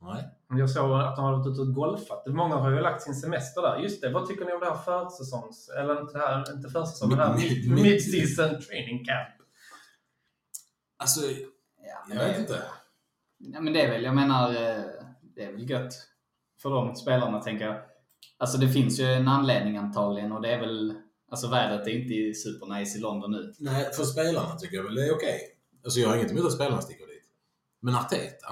Nej. 0.02 0.30
Jag 0.58 0.70
såg 0.70 0.92
att 1.02 1.16
de 1.16 1.26
har 1.26 1.38
varit 1.38 1.48
ute 1.48 1.62
och 1.62 1.74
golfat. 1.74 2.24
Många 2.28 2.56
har 2.56 2.72
ju 2.72 2.80
lagt 2.82 3.02
sin 3.02 3.16
semester 3.16 3.62
där. 3.62 3.78
Just 3.80 4.02
det, 4.02 4.10
vad 4.10 4.28
tycker 4.28 4.46
ni 4.46 4.54
om 4.54 4.60
det 4.60 4.66
här 4.66 4.76
försäsongs... 5.10 5.70
Eller 5.70 6.02
inte 6.02 6.14
det 6.18 6.20
här, 6.28 6.54
inte 6.56 6.70
försäsong, 6.70 7.10
men 7.10 7.18
det 7.18 7.24
här 7.26 7.34
Mid- 7.38 7.70
mid- 7.70 7.74
mid- 7.76 7.84
mid-season 7.84 8.62
training 8.62 8.98
camp. 9.06 9.36
Ja, 9.40 9.46
Alltså, 10.98 11.22
men 12.08 12.18
jag 12.18 12.26
vet 12.26 12.36
det- 12.36 12.42
inte. 12.42 12.62
Ja, 13.38 13.62
men 13.62 13.74
det 13.74 13.82
är 13.82 13.92
väl, 13.92 14.04
jag 14.04 14.16
menar, 14.16 14.50
eh, 14.50 14.84
det 15.22 15.44
är 15.44 15.52
väl 15.52 15.70
gött 15.70 15.94
för 16.62 16.70
de 16.70 16.96
spelarna 16.96 17.42
tänker 17.42 17.66
jag. 17.66 17.82
Alltså 18.38 18.58
det 18.58 18.70
finns 18.70 19.00
ju 19.00 19.06
en 19.06 19.28
anledning 19.28 19.78
antagligen 19.78 20.32
och 20.32 20.42
det 20.42 20.52
är 20.54 20.60
väl, 20.60 20.94
alltså 21.32 21.48
vädret 21.48 21.88
är 21.88 21.92
inte 21.92 22.40
supernice 22.40 22.98
i 22.98 23.02
London 23.02 23.32
nu. 23.32 23.54
Nej, 23.60 23.94
för 23.94 24.04
spelarna 24.04 24.56
tycker 24.56 24.76
jag 24.78 24.84
väl 24.84 24.96
det 24.96 25.08
är 25.08 25.16
okej. 25.16 25.40
Alltså 25.84 26.00
jag 26.00 26.10
har 26.10 26.16
inget 26.16 26.32
emot 26.32 26.46
att 26.46 26.54
spelarna 26.54 26.82
sticker 26.82 27.08
dit. 27.08 27.24
Men 27.82 27.96
Arteta, 27.96 28.48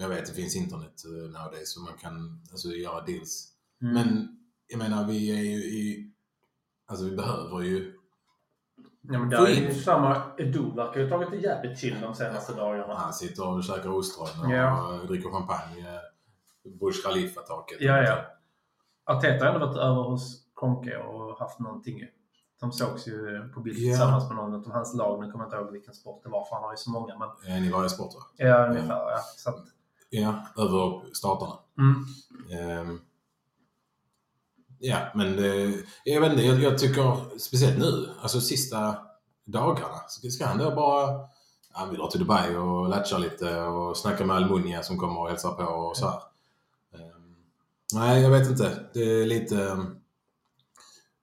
jag 0.00 0.08
vet 0.08 0.26
det 0.26 0.32
finns 0.32 0.56
internet 0.56 1.02
uh, 1.06 1.30
nowadays 1.30 1.74
så 1.74 1.80
man 1.80 1.92
kan 2.00 2.40
alltså, 2.50 2.68
göra 2.68 3.00
deals. 3.04 3.48
Mm. 3.82 3.94
Men 3.94 4.38
jag 4.66 4.78
menar 4.78 5.04
vi 5.06 5.30
är 5.38 5.42
ju 5.42 5.58
i... 5.64 6.12
Alltså 6.86 7.04
vi 7.04 7.16
behöver 7.16 7.60
ju... 7.60 7.96
Ja, 9.02 9.18
men 9.18 9.28
där 9.30 9.46
är 9.46 9.50
ju 9.54 9.74
samma... 9.74 10.22
Edu 10.38 10.70
verkar 10.76 11.00
ju 11.00 11.10
ha 11.10 11.16
tagit 11.18 11.30
det 11.30 11.36
jävligt 11.48 11.78
chill 11.78 12.00
de 12.00 12.14
senaste 12.14 12.54
dagarna. 12.54 12.94
Han 12.94 13.12
sitter 13.12 13.48
och 13.48 13.64
käkar 13.64 13.88
ostron 13.90 14.28
och 14.44 14.52
Ja. 14.52 15.00
dricker 15.08 15.30
champagne. 15.30 16.00
Burj 16.80 16.94
Khalifa-taket. 17.04 17.78
Ja, 17.80 18.02
ja. 18.02 18.24
Arteta 19.04 19.44
har 19.44 19.54
ändå 19.54 19.66
varit 19.66 19.76
över 19.78 20.02
hos 20.02 20.44
Konke 20.54 20.96
och 20.98 21.38
haft 21.38 21.58
någonting 21.58 21.98
ju. 21.98 22.08
De 22.60 22.72
sågs 22.72 23.06
ju 23.08 23.48
på 23.54 23.60
bild 23.60 23.78
Ja. 23.78 23.90
tillsammans 23.92 24.28
med 24.28 24.36
någon 24.36 24.54
av 24.54 24.72
hans 24.72 24.94
lag. 24.94 25.20
Nu 25.24 25.30
kommer 25.30 25.44
jag 25.44 25.48
inte 25.48 25.56
ihåg 25.56 25.72
vilken 25.72 25.94
sport 25.94 26.22
det 26.24 26.28
var 26.30 26.44
för 26.44 26.54
han 26.54 26.64
har 26.64 26.72
ju 26.72 26.76
så 26.76 26.90
många. 26.90 27.18
Men 27.18 27.56
En 27.56 27.64
i 27.64 27.70
varje 27.72 27.88
sport 27.88 28.14
va? 28.14 28.20
ja, 28.36 28.66
ungefär. 28.68 29.10
Ja. 29.10 29.18
Så 29.36 29.50
att, 29.50 29.64
Ja, 30.10 30.46
över 30.56 31.14
staterna. 31.14 31.58
mm. 31.78 32.06
Ehm, 32.60 33.00
ja, 34.78 34.98
men 35.14 35.36
det, 35.36 35.74
jag 36.04 36.20
vet 36.20 36.32
inte, 36.32 36.44
jag, 36.44 36.62
jag 36.62 36.78
tycker 36.78 37.38
speciellt 37.38 37.78
nu, 37.78 38.08
alltså 38.22 38.40
sista 38.40 38.96
dagarna, 39.44 40.00
så 40.08 40.30
ska 40.30 40.46
han 40.46 40.58
då 40.58 40.74
bara 40.74 41.28
ja, 41.74 41.88
vi 41.90 41.96
drar 41.96 42.10
till 42.10 42.20
Dubai 42.20 42.56
och 42.56 42.88
latchar 42.88 43.18
lite 43.18 43.60
och 43.62 43.96
snackar 43.96 44.24
med 44.24 44.36
Almunia 44.36 44.82
som 44.82 44.98
kommer 44.98 45.20
och 45.20 45.28
hälsar 45.28 45.50
på 45.54 45.62
och 45.62 45.96
så 45.96 46.06
här. 46.08 46.20
Ehm, 46.94 47.36
nej, 47.94 48.22
jag 48.22 48.30
vet 48.30 48.50
inte. 48.50 48.84
Det 48.94 49.00
är 49.00 49.26
lite... 49.26 49.86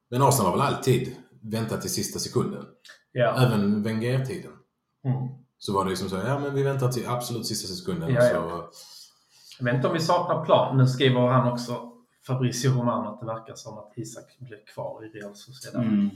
Men 0.09 0.21
Arsenal 0.21 0.45
har 0.45 0.57
väl 0.57 0.75
alltid 0.75 1.15
väntat 1.41 1.81
till 1.81 1.93
sista 1.93 2.19
sekunden. 2.19 2.65
ja. 3.11 3.45
Även 3.45 3.83
Wenger-tiden. 3.83 4.51
Mm. 5.05 5.27
Så 5.59 5.73
var 5.73 5.83
det 5.83 5.89
liksom 5.89 6.09
så, 6.09 6.15
ja 6.15 6.39
men 6.39 6.55
vi 6.55 6.63
väntar 6.63 6.91
till 6.91 7.07
absolut 7.07 7.45
sista 7.45 7.75
sekunden. 7.75 8.09
Ja, 8.13 8.23
ja. 8.23 8.31
så, 8.31 8.69
Jag 9.59 9.65
vet 9.65 9.75
inte 9.75 9.87
om 9.87 9.93
vi 9.93 9.99
saknar 9.99 10.45
plan. 10.45 10.77
Nu 10.77 10.87
skriver 10.87 11.27
han 11.27 11.51
också, 11.51 11.91
Fabrizio 12.27 12.69
Romano, 12.71 13.09
att 13.09 13.19
det 13.19 13.25
verkar 13.25 13.55
som 13.55 13.77
att 13.77 13.93
Isak 13.95 14.37
blir 14.39 14.65
kvar 14.73 15.05
i 15.05 15.19
Real 15.19 15.35
Sociedad. 15.35 15.83
Mm. 15.83 16.09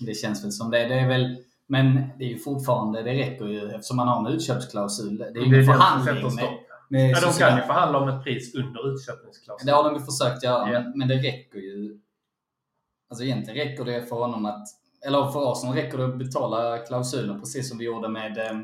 Det 0.00 0.14
känns 0.14 0.44
väl 0.44 0.52
som 0.52 0.70
det. 0.70 0.88
Det 0.88 0.94
är 0.94 1.08
väl, 1.08 1.36
men 1.66 1.94
det 2.18 2.24
är 2.24 2.28
ju 2.28 2.38
fortfarande, 2.38 3.02
det 3.02 3.12
räcker 3.12 3.46
ju 3.46 3.70
eftersom 3.70 3.96
man 3.96 4.08
har 4.08 4.20
en 4.20 4.26
utköpsklausul. 4.34 5.18
Det 5.18 5.24
är 5.24 5.44
ju 5.44 5.64
som 5.64 5.74
förhandling 5.74 6.34
med, 6.34 6.58
med 6.88 7.10
Ja, 7.10 7.20
de 7.20 7.32
kan 7.32 7.56
ju 7.56 7.62
förhandla 7.62 7.98
om 7.98 8.08
ett 8.08 8.24
pris 8.24 8.54
under 8.54 8.94
utköpningsklausulen. 8.94 9.66
Det 9.66 9.72
har 9.72 9.84
de 9.84 9.94
ju 9.94 10.04
försökt 10.04 10.42
göra, 10.44 10.72
Ja. 10.72 10.80
men, 10.80 10.98
men 10.98 11.08
det 11.08 11.14
räcker 11.14 11.58
ju. 11.58 12.00
Alltså 13.10 13.24
egentligen 13.24 13.68
räcker 13.68 13.84
det 13.84 14.02
för 14.02 14.16
honom 14.16 14.46
att, 14.46 14.66
eller 15.06 15.30
för 15.30 15.40
oss 15.40 15.60
som 15.60 15.72
räcker 15.72 15.98
det 15.98 16.04
att 16.04 16.18
betala 16.18 16.78
klausulen 16.78 17.40
precis 17.40 17.68
som 17.68 17.78
vi 17.78 17.84
gjorde 17.84 18.08
med 18.08 18.38
eh, 18.38 18.58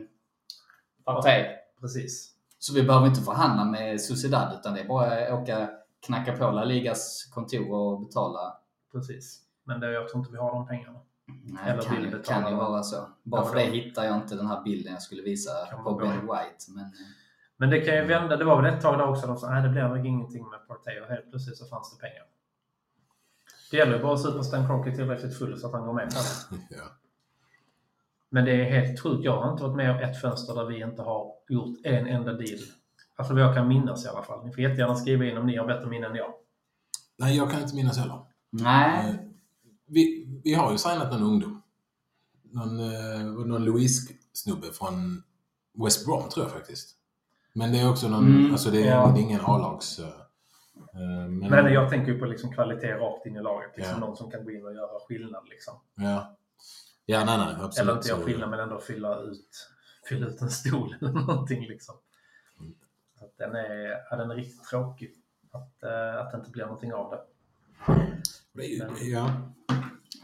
Partey. 1.15 1.47
Precis. 1.81 2.35
Så 2.59 2.75
vi 2.75 2.83
behöver 2.83 3.07
inte 3.07 3.21
förhandla 3.21 3.65
med 3.65 4.01
Sociedad 4.01 4.55
utan 4.61 4.75
det 4.75 4.81
är 4.81 4.89
bara 4.89 5.27
att 5.27 5.43
åka, 5.43 5.71
knacka 6.07 6.33
på 6.37 6.51
La 6.51 6.65
Ligas 6.65 7.25
kontor 7.35 7.73
och 7.73 8.01
betala. 8.01 8.57
Precis. 8.93 9.41
Men 9.65 9.81
det, 9.81 9.93
jag 9.93 10.09
tror 10.09 10.19
inte 10.21 10.33
vi 10.33 10.39
har 10.39 10.53
de 10.53 10.67
pengarna. 10.67 10.99
Nej, 11.45 11.71
Eller 11.73 11.83
kan, 11.83 11.97
vill 11.97 12.05
ju- 12.11 12.23
kan 12.23 12.49
ju 12.51 12.55
vara 12.57 12.83
så. 12.83 13.09
Bara 13.23 13.45
för 13.45 13.55
det 13.57 13.63
hittar 13.65 14.05
jag 14.05 14.17
inte 14.17 14.35
den 14.35 14.47
här 14.47 14.63
bilden 14.63 14.93
jag 14.93 15.03
skulle 15.03 15.23
visa 15.23 15.51
på 15.85 15.95
Ben. 15.95 16.11
White. 16.21 16.65
Men, 16.69 16.85
Men 17.57 17.71
det 17.71 17.81
kan 17.81 17.95
ju 17.95 18.05
vända. 18.05 18.37
Det 18.37 18.45
var 18.45 18.63
väl 18.63 18.75
ett 18.75 18.81
tag 18.83 18.99
där 18.99 19.09
också 19.09 19.27
de 19.27 19.37
sa 19.37 19.49
att 19.49 19.63
det 19.65 19.69
blir 19.69 19.83
nog 19.89 20.07
ingenting 20.07 20.49
med 20.49 20.69
Partey 20.69 21.01
och 21.01 21.07
helt 21.07 21.31
plötsligt 21.31 21.57
så 21.59 21.67
fanns 21.67 21.97
det 21.97 22.01
pengar. 22.01 22.25
Det 23.71 23.77
gäller 23.77 23.97
ju 23.97 24.03
bara 24.03 24.15
att 24.15 24.21
supa 24.23 24.43
Stan 24.43 24.67
Kroenke 24.67 24.97
tillräckligt 24.97 25.39
full 25.39 25.59
så 25.61 25.67
att 25.67 25.73
han 25.73 25.87
går 25.87 25.93
med 25.93 26.09
på 26.11 26.15
det. 26.55 26.77
Ja. 26.77 26.83
Men 28.31 28.45
det 28.45 28.51
är 28.53 28.81
helt 28.81 29.01
sjukt. 29.01 29.25
Jag 29.25 29.43
har 29.43 29.53
inte 29.53 29.63
varit 29.63 29.77
med 29.77 29.91
om 29.91 29.97
ett 29.99 30.21
fönster 30.21 30.55
där 30.55 30.65
vi 30.65 30.83
inte 30.83 31.03
har 31.03 31.33
gjort 31.49 31.77
en 31.85 32.07
enda 32.07 32.33
deal. 32.33 32.59
Alltså 33.17 33.35
vad 33.35 33.43
jag 33.43 33.55
kan 33.55 33.69
minnas 33.69 34.05
i 34.05 34.09
alla 34.09 34.23
fall. 34.23 34.45
Ni 34.45 34.53
får 34.53 34.61
jättegärna 34.61 34.95
skriva 34.97 35.25
in 35.25 35.39
om 35.39 35.47
ni 35.47 35.57
har 35.57 35.67
bättre 35.67 35.87
minne 35.87 36.07
än 36.07 36.15
jag. 36.15 36.33
Nej, 37.19 37.37
jag 37.37 37.51
kan 37.51 37.63
inte 37.63 37.75
minnas 37.75 37.99
heller. 37.99 38.19
nej, 38.51 39.09
Eh, 39.09 39.15
Vi, 39.87 40.27
vi 40.45 40.55
har 40.55 40.73
ju 40.73 40.79
signat 40.79 41.13
någon 41.13 41.23
ungdom. 41.23 41.63
Någon, 42.43 42.81
eh, 42.81 43.47
någon 43.47 43.65
Louise-snubbe 43.65 44.73
från 44.73 45.23
West 45.85 46.07
Brom, 46.07 46.29
tror 46.29 46.47
jag 46.47 46.53
faktiskt. 46.53 46.97
Men 47.53 47.73
det 47.73 47.81
är 47.81 47.91
också 47.91 48.09
någon, 48.09 48.27
Mm, 48.27 48.53
alltså 48.53 48.71
det 48.71 48.83
är, 48.89 48.97
ja. 48.97 49.13
det 49.15 49.21
är 49.21 49.23
ingen 49.23 49.41
A-lags... 49.41 49.99
eh, 49.99 50.07
men, 51.29 51.39
Men 51.39 51.73
jag 51.73 51.91
tänker 51.91 52.13
ju 52.13 52.19
på 52.19 52.27
liksom 52.27 52.53
kvalitet 52.53 52.93
rakt 52.95 53.27
in 53.27 53.37
i 53.37 53.43
laget. 53.43 53.71
Liksom 53.77 53.95
Ja. 54.01 54.07
Någon 54.07 54.17
som 54.17 54.31
kan 54.31 54.45
gå 54.45 54.51
in 54.51 54.65
och 54.67 54.75
göra 54.75 55.01
skillnad. 55.09 55.49
Liksom. 55.49 55.75
Ja. 55.95 56.37
Ja, 57.11 57.25
nej, 57.25 57.39
nej, 57.39 57.57
absolut. 57.61 57.79
Eller 57.79 57.97
inte 57.97 58.09
göra 58.09 58.21
skillnad 58.21 58.51
men 58.51 58.61
ändå 58.61 58.79
fylla 58.79 59.19
ut, 59.19 59.69
fylla 60.09 60.27
ut 60.27 60.43
en 60.43 60.51
stol 60.51 60.95
eller 61.01 61.13
någonting. 61.13 61.67
Liksom. 61.69 61.95
Så 63.19 63.25
att 63.25 63.39
den, 63.39 63.55
är, 63.55 63.97
ja, 64.11 64.17
den 64.17 64.31
är 64.31 64.35
riktigt 64.35 64.65
tråkig. 64.65 65.15
Att, 65.53 65.83
eh, 65.83 66.21
att 66.21 66.31
det 66.31 66.39
inte 66.39 66.51
blir 66.51 66.65
någonting 66.65 66.93
av 66.95 67.11
det. 67.11 67.21
Det 68.53 68.63
är 68.63 68.69
ju, 68.69 69.13
ja. 69.13 69.31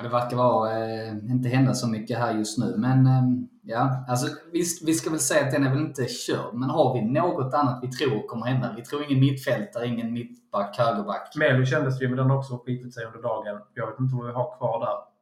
det 0.02 0.08
verkar 0.08 0.36
vara, 0.36 0.78
eh, 0.78 1.10
inte 1.10 1.48
hända 1.48 1.74
så 1.74 1.88
mycket 1.88 2.18
här 2.18 2.34
just 2.34 2.58
nu. 2.58 2.74
Men 2.76 3.06
eh, 3.06 3.22
ja, 3.62 4.04
alltså 4.08 4.26
visst, 4.52 4.88
vi 4.88 4.94
ska 4.94 5.10
väl 5.10 5.20
säga 5.20 5.46
att 5.46 5.52
den 5.52 5.64
är 5.66 5.70
väl 5.70 5.78
inte 5.78 6.06
körd. 6.08 6.54
Men 6.54 6.70
har 6.70 6.94
vi 6.94 7.02
något 7.02 7.54
annat 7.54 7.78
vi 7.82 7.90
tror 7.90 8.28
kommer 8.28 8.46
hända? 8.46 8.74
Vi 8.76 8.82
tror 8.82 9.04
ingen 9.04 9.20
mittfältare, 9.20 9.86
ingen 9.86 10.12
mittback, 10.12 10.78
högerback. 10.78 11.36
Melo 11.36 11.64
kändes 11.64 12.02
ju, 12.02 12.08
men 12.08 12.16
den 12.16 12.30
har 12.30 12.38
också 12.38 12.58
skitit 12.58 12.94
sig 12.94 13.04
under 13.04 13.22
dagen. 13.22 13.60
Jag 13.74 13.86
vet 13.86 14.00
inte 14.00 14.16
vad 14.16 14.26
vi 14.26 14.32
har 14.32 14.56
kvar 14.58 14.80
där. 14.80 15.15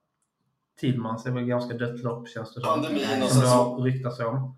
Tidmans 0.80 1.26
är 1.26 1.30
väl 1.30 1.44
ganska 1.44 1.74
dött 1.74 2.00
lopp 2.00 2.28
känns 2.28 2.54
det 2.54 2.60
som. 2.60 2.70
Pandemin 2.70 3.22
och 3.22 3.28
Som 3.28 3.40
det 3.40 3.46
så. 3.46 3.54
har 3.54 3.76
ryktats 3.80 4.20
om. 4.20 4.56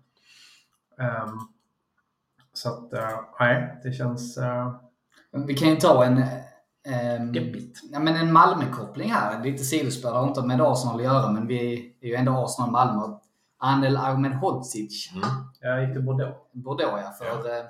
Ehm, 0.99 1.39
så 2.53 2.69
att, 2.69 2.93
eh, 2.93 3.19
nej, 3.39 3.79
det 3.83 3.91
känns 3.91 4.37
uh, 4.37 4.75
Vi 5.31 5.53
kan 5.53 5.69
ju 5.69 5.75
ta 5.75 6.03
en... 6.05 6.23
ehm, 6.87 7.31
deppigt. 7.33 7.79
Ja, 7.91 7.99
men 7.99 8.15
en 8.15 8.33
Malmö-koppling 8.33 9.11
här. 9.11 9.43
Lite 9.43 9.63
sidospår, 9.63 10.11
har 10.11 10.27
inte 10.27 10.41
med 10.41 10.61
Arsenal 10.61 10.95
att 10.95 11.03
göra, 11.03 11.31
men 11.31 11.47
vi 11.47 11.93
är 12.01 12.07
ju 12.07 12.15
ändå 12.15 12.31
Arsenal-Malmö. 12.31 13.17
Anel 13.59 13.97
Ahmedhodzic, 13.97 15.11
Mm. 15.15 15.29
Jag 15.61 15.83
gick 15.83 15.93
till 15.93 16.03
Bordeaux. 16.05 16.37
Bordeaux 16.51 17.01
ja, 17.03 17.11
för 17.11 17.49
eh, 17.59 17.65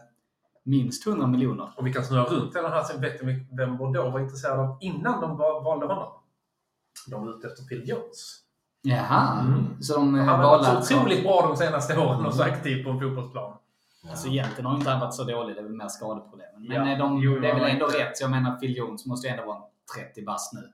minst 0.64 1.08
100 1.08 1.28
miljoner. 1.28 1.74
Och 1.78 1.88
vi 1.88 1.94
kan 1.94 2.04
snurra 2.04 2.24
runt 2.24 2.54
den 2.54 2.66
här 2.66 2.84
sen 2.84 3.02
vet 3.02 3.22
vem 3.52 3.78
Bordeaux 3.78 4.14
var 4.14 4.20
intresserad 4.20 4.60
av 4.60 4.78
innan 4.82 5.22
de 5.22 5.38
va- 5.38 5.60
valde 5.60 5.86
honom. 5.86 6.08
De 7.12 7.26
var 7.26 7.38
ute 7.38 7.48
efter 7.48 7.64
Phil 7.64 7.90
Jones. 7.90 8.40
Jaha, 8.82 9.40
Mm. 9.42 9.82
så 9.84 9.94
de 9.96 10.16
eh, 10.16 10.24
Han 10.26 10.40
har 10.40 10.58
varit 10.58 10.86
så 10.86 10.96
otroligt 10.98 11.24
bra 11.24 11.42
de 11.48 11.58
senaste 11.58 11.98
åren 11.98 12.26
och 12.26 12.34
så 12.34 12.44
aktiv 12.44 12.84
på 12.84 12.90
en 12.90 13.00
fotbollsplan. 13.00 13.58
Alltså 14.10 14.28
egentligen 14.28 14.66
har 14.66 14.76
inte 14.78 14.90
han 14.90 15.00
varit 15.00 15.14
så 15.14 15.24
dålig, 15.24 15.56
det 15.56 15.60
är 15.60 15.64
väl 15.64 15.74
mer 15.74 15.88
skadeproblemen. 15.88 16.68
Men 16.68 16.88
Ja. 16.88 16.92
eh, 16.94 16.98
de, 17.00 17.20
Jo, 17.22 17.40
det 17.40 17.50
är 17.50 17.54
väl 17.54 17.64
ja. 17.64 17.70
ändå 17.70 17.86
rätt. 17.86 18.22
Jag 18.22 18.32
menar, 18.32 18.56
Phil 18.60 18.78
Jones 18.78 19.06
måste 19.06 19.28
ju 19.28 19.32
ändå 19.32 19.46
vara 19.46 19.62
30 19.96 20.24
bast 20.26 20.54
nu. 20.54 20.72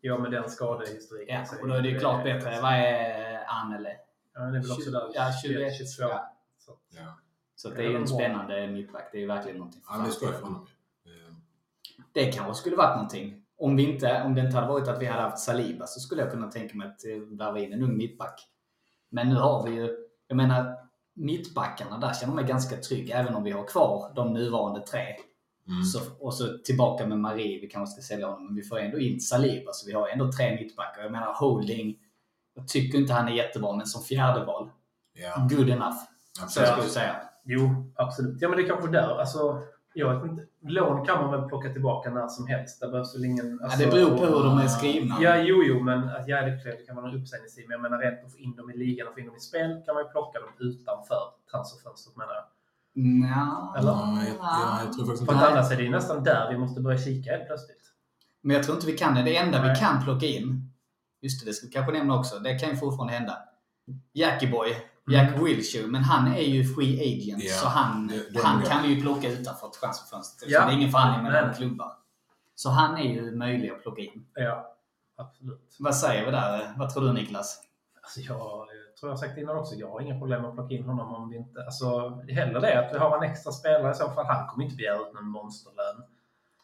Ja, 0.00 0.18
med 0.18 0.30
den 0.30 0.50
skadehistoriken. 0.50 1.34
Ja, 1.50 1.56
och 1.62 1.68
då 1.68 1.74
är 1.74 1.82
det 1.82 1.88
ju 1.88 1.98
klart 1.98 2.24
bättre. 2.24 2.60
Vad 2.62 2.72
är 2.72 3.44
Anel? 3.46 3.86
Ja, 4.34 4.40
det 4.40 4.58
är 4.58 4.62
väl 4.62 4.70
också 4.72 4.90
där. 4.90 5.02
Ja, 5.14 5.32
21, 5.42 5.72
22. 5.76 5.86
22. 6.08 6.18
Så. 6.58 6.72
Ja. 6.90 7.18
Så 7.56 7.68
det 7.70 7.84
är 7.84 7.88
ju 7.90 7.96
en 7.96 8.08
spännande 8.08 8.66
mittback. 8.66 9.08
Det 9.12 9.18
är 9.18 9.20
ju 9.20 9.26
verkligen 9.26 9.56
någonting. 9.58 9.82
ja, 9.88 10.02
det 10.06 10.10
ska 10.10 10.26
jag 10.26 10.34
för 10.34 10.42
honom. 10.42 10.66
Eh, 11.06 11.34
Det 12.12 12.32
kanske 12.32 12.54
skulle 12.54 12.76
varit 12.76 12.96
någonting. 12.96 13.41
Om, 13.62 13.76
vi 13.76 13.92
inte, 13.92 14.22
om 14.22 14.34
det 14.34 14.40
inte 14.40 14.56
hade 14.56 14.68
varit 14.68 14.88
att 14.88 15.02
vi 15.02 15.06
hade 15.06 15.22
haft 15.22 15.38
Saliba 15.38 15.86
så 15.86 16.00
skulle 16.00 16.22
jag 16.22 16.30
kunna 16.30 16.50
tänka 16.50 16.76
mig 16.76 16.88
att 16.88 17.04
eh, 17.04 17.38
värva 17.38 17.58
in 17.58 17.72
en 17.72 17.82
ung 17.82 17.96
mittback. 17.96 18.40
Men 19.10 19.28
nu 19.28 19.34
har 19.34 19.62
vi 19.66 19.74
ju, 19.74 19.96
jag 20.28 20.36
menar, 20.36 20.76
mittbackarna 21.14 21.98
där 21.98 22.14
känner 22.14 22.34
mig 22.34 22.44
ganska 22.44 22.76
trygg. 22.76 23.10
Även 23.10 23.34
om 23.34 23.44
vi 23.44 23.50
har 23.50 23.66
kvar 23.66 24.12
de 24.16 24.32
nuvarande 24.32 24.80
tre. 24.80 25.00
Mm. 25.68 25.82
Så, 25.82 26.00
och 26.20 26.34
så 26.34 26.58
tillbaka 26.58 27.06
med 27.06 27.18
Marie, 27.18 27.60
vi 27.60 27.66
kanske 27.66 27.92
ska 27.92 28.14
sälja 28.14 28.26
honom. 28.26 28.46
Men 28.46 28.54
vi 28.54 28.62
får 28.62 28.78
ändå 28.78 28.98
in 28.98 29.20
Saliba, 29.20 29.72
så 29.72 29.86
vi 29.86 29.92
har 29.92 30.08
ändå 30.08 30.32
tre 30.32 30.54
mittbackar. 30.54 31.02
Jag 31.02 31.12
menar 31.12 31.34
Holding, 31.34 31.98
jag 32.54 32.68
tycker 32.68 32.98
inte 32.98 33.12
han 33.12 33.28
är 33.28 33.32
jättebra, 33.32 33.76
men 33.76 33.86
som 33.86 34.02
fjärde 34.02 34.44
val 34.44 34.70
Ja, 35.14 35.48
good 35.50 35.70
enough. 35.70 35.96
Så 36.32 36.44
absolut. 36.44 36.68
jag 36.68 36.78
skulle 36.78 36.92
säga. 36.92 37.16
Jo, 37.44 37.92
absolut. 37.96 38.36
Ja, 38.40 38.48
men 38.48 38.58
det 38.58 38.64
är 38.64 38.68
kanske 38.68 38.90
där. 38.90 39.18
Alltså, 39.20 39.62
jag 39.94 40.14
vet 40.14 40.30
inte. 40.30 40.46
Lån 40.64 41.06
kan 41.06 41.18
man 41.18 41.30
väl 41.30 41.48
plocka 41.48 41.72
tillbaka 41.72 42.10
när 42.10 42.28
som 42.28 42.46
helst. 42.46 42.80
Det 42.80 42.88
behövs 42.88 43.14
väl 43.16 43.24
ingen... 43.24 43.58
Ja, 43.60 43.64
Alltså, 43.64 43.84
det 43.84 43.90
beror 43.90 44.16
på 44.16 44.26
hur 44.26 44.44
de 44.44 44.58
är 44.58 44.68
skrivna. 44.68 45.16
Ja, 45.20 45.36
jo, 45.36 45.62
jo, 45.64 45.80
men 45.80 46.08
att 46.08 46.28
ja, 46.28 46.42
det 46.42 46.50
det 46.64 46.86
kan 46.86 46.96
vara 46.96 47.08
en 47.08 47.20
uppsägningstid. 47.20 47.64
Men 47.68 47.72
jag 47.72 47.82
menar 47.82 47.98
rent 47.98 48.24
att 48.24 48.32
få 48.32 48.38
in 48.38 48.56
dem 48.56 48.70
i 48.70 48.76
ligan 48.76 49.08
och 49.08 49.14
få 49.14 49.20
in 49.20 49.26
dem 49.26 49.36
i 49.36 49.40
spel 49.40 49.82
kan 49.84 49.94
man 49.94 50.04
ju 50.04 50.08
plocka 50.10 50.40
dem 50.40 50.48
utanför 50.58 51.22
transferfönstret 51.50 52.16
menar 52.16 52.34
jag. 52.34 52.44
Nja, 52.94 53.74
Eller? 53.78 53.90
Ja, 53.90 54.18
jag, 54.26 54.36
ja, 54.40 54.80
jag 54.84 54.92
tror 54.92 55.06
faktiskt 55.06 55.26
För 55.30 55.36
att 55.36 55.52
annars 55.52 55.72
är 55.72 55.76
det 55.76 55.82
ju 55.82 55.90
nästan 55.90 56.24
där 56.24 56.50
vi 56.50 56.58
måste 56.58 56.80
börja 56.80 56.98
kika 56.98 57.30
helt 57.30 57.46
plötsligt. 57.46 57.82
Men 58.42 58.56
jag 58.56 58.64
tror 58.64 58.74
inte 58.76 58.86
vi 58.86 58.98
kan 58.98 59.14
det. 59.14 59.22
Det 59.22 59.36
enda 59.36 59.62
vi 59.62 59.68
Nej. 59.68 59.76
kan 59.76 60.04
plocka 60.04 60.26
in, 60.26 60.72
just 61.22 61.44
det, 61.44 61.50
det 61.50 61.54
ska 61.54 61.66
vi 61.66 61.72
kanske 61.72 61.92
nämna 61.92 62.18
också, 62.18 62.38
det 62.38 62.58
kan 62.58 62.70
ju 62.70 62.76
fortfarande 62.76 63.12
hända. 63.14 63.38
Jackie 64.12 64.50
Boy, 64.50 64.76
Jack 65.10 65.38
Wilshere, 65.42 65.86
men 65.86 66.02
han 66.02 66.32
är 66.32 66.40
ju 66.40 66.74
free 66.74 67.00
agent, 67.00 67.42
Ja, 67.44 67.52
så 67.54 67.68
han, 67.68 68.06
det- 68.06 68.30
de 68.34 68.38
han 68.40 68.62
kan 68.62 68.82
vi 68.82 68.88
ju 68.88 69.00
plocka 69.02 69.28
utanför 69.30 69.68
transferfönstret. 69.68 70.52
Så 70.52 70.58
det 70.58 70.72
är 70.72 70.76
ingen 70.76 70.90
förhandling 70.90 71.22
mellan 71.32 71.54
klubbar. 71.54 71.92
Så 72.54 72.70
han 72.70 72.96
är 72.98 73.02
ju 73.14 73.36
möjlig 73.36 73.70
att 73.70 73.82
plocka 73.82 74.02
in. 74.02 74.26
Ja, 74.34 74.74
absolut. 75.16 75.76
Vad 75.78 75.96
säger 75.96 76.24
vi 76.24 76.30
där? 76.30 76.72
Vad 76.76 76.94
tror 76.94 77.04
du 77.04 77.12
Niklas? 77.12 77.60
Alltså 78.02 78.20
jag 78.20 78.66
tror 79.00 79.12
jag 79.12 79.18
sagt 79.18 79.38
innan 79.38 79.56
också, 79.56 79.74
jag 79.74 79.90
har 79.90 80.00
inga 80.00 80.18
problem 80.18 80.44
att 80.44 80.54
plocka 80.54 80.74
in 80.74 80.84
honom 80.84 81.14
om 81.14 81.28
vi 81.30 81.36
inte... 81.36 81.64
Alltså, 81.64 82.08
hellre 82.28 82.60
det 82.60 82.86
att 82.88 82.94
vi 82.94 82.98
har 82.98 83.16
en 83.16 83.22
extra 83.30 83.52
spelare 83.52 83.90
i 83.92 83.94
så 83.94 84.10
fall. 84.10 84.26
Han 84.26 84.46
kommer 84.48 84.64
inte 84.64 84.76
begära 84.76 84.96
ut 84.96 85.14
någon 85.14 85.28
monsterlön. 85.28 86.02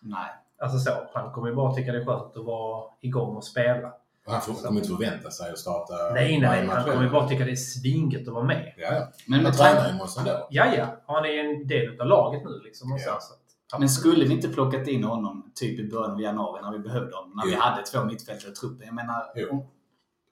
Nej. 0.00 0.30
Alltså 0.62 0.78
så, 0.78 0.90
han 1.14 1.32
kommer 1.32 1.48
ju 1.48 1.54
bara 1.54 1.74
tycka 1.74 1.92
det 1.92 1.98
är 1.98 2.04
skönt 2.04 2.36
att 2.36 2.44
vara 2.44 2.90
igång 3.00 3.36
och 3.36 3.44
spela. 3.44 3.92
Han 4.28 4.40
får- 4.42 4.54
kommer 4.54 4.80
inte 4.80 4.88
förvänta 4.92 5.30
sig 5.30 5.50
att 5.50 5.58
starta 5.58 5.94
Nej, 6.14 6.40
nej, 6.40 6.66
han 6.66 6.84
kommer 6.84 7.02
ju 7.04 7.10
bara 7.10 7.28
tycka 7.28 7.44
det 7.44 7.50
är 7.50 7.56
svingött 7.56 8.28
att 8.28 8.34
vara 8.34 8.44
med. 8.44 8.74
Ja, 8.76 8.88
ja. 8.94 9.08
Men, 9.26 9.42
med 9.42 9.54
tränar 9.54 9.88
ju 9.88 9.94
måste 9.94 10.20
ändå. 10.20 10.46
Ja, 10.50 10.74
ja, 10.76 10.86
han 11.06 11.24
är 11.24 11.44
en 11.44 11.66
del 11.66 12.00
av 12.00 12.06
laget 12.06 12.42
nu 12.44 12.60
liksom. 12.64 12.92
Och 12.92 13.00
så, 13.00 13.08
Ja. 13.08 13.18
så 13.20 13.34
att, 13.74 13.80
men 13.80 13.88
skulle 13.88 14.24
vi 14.24 14.34
inte 14.34 14.48
plockat 14.48 14.88
in 14.88 15.04
honom 15.04 15.52
typ 15.54 15.80
i 15.80 15.88
början 15.90 16.10
av 16.10 16.20
januari 16.20 16.62
när 16.62 16.72
vi 16.72 16.78
behövde 16.78 17.16
honom? 17.16 17.32
När 17.36 17.46
vi 17.46 17.52
Jo. 17.54 17.60
hade 17.60 17.82
två 17.82 18.04
mittfältare 18.04 18.50
i 18.50 18.54
truppen. 18.54 18.86
Jag 18.86 18.94
menar, 18.94 19.22
Jo. 19.36 19.66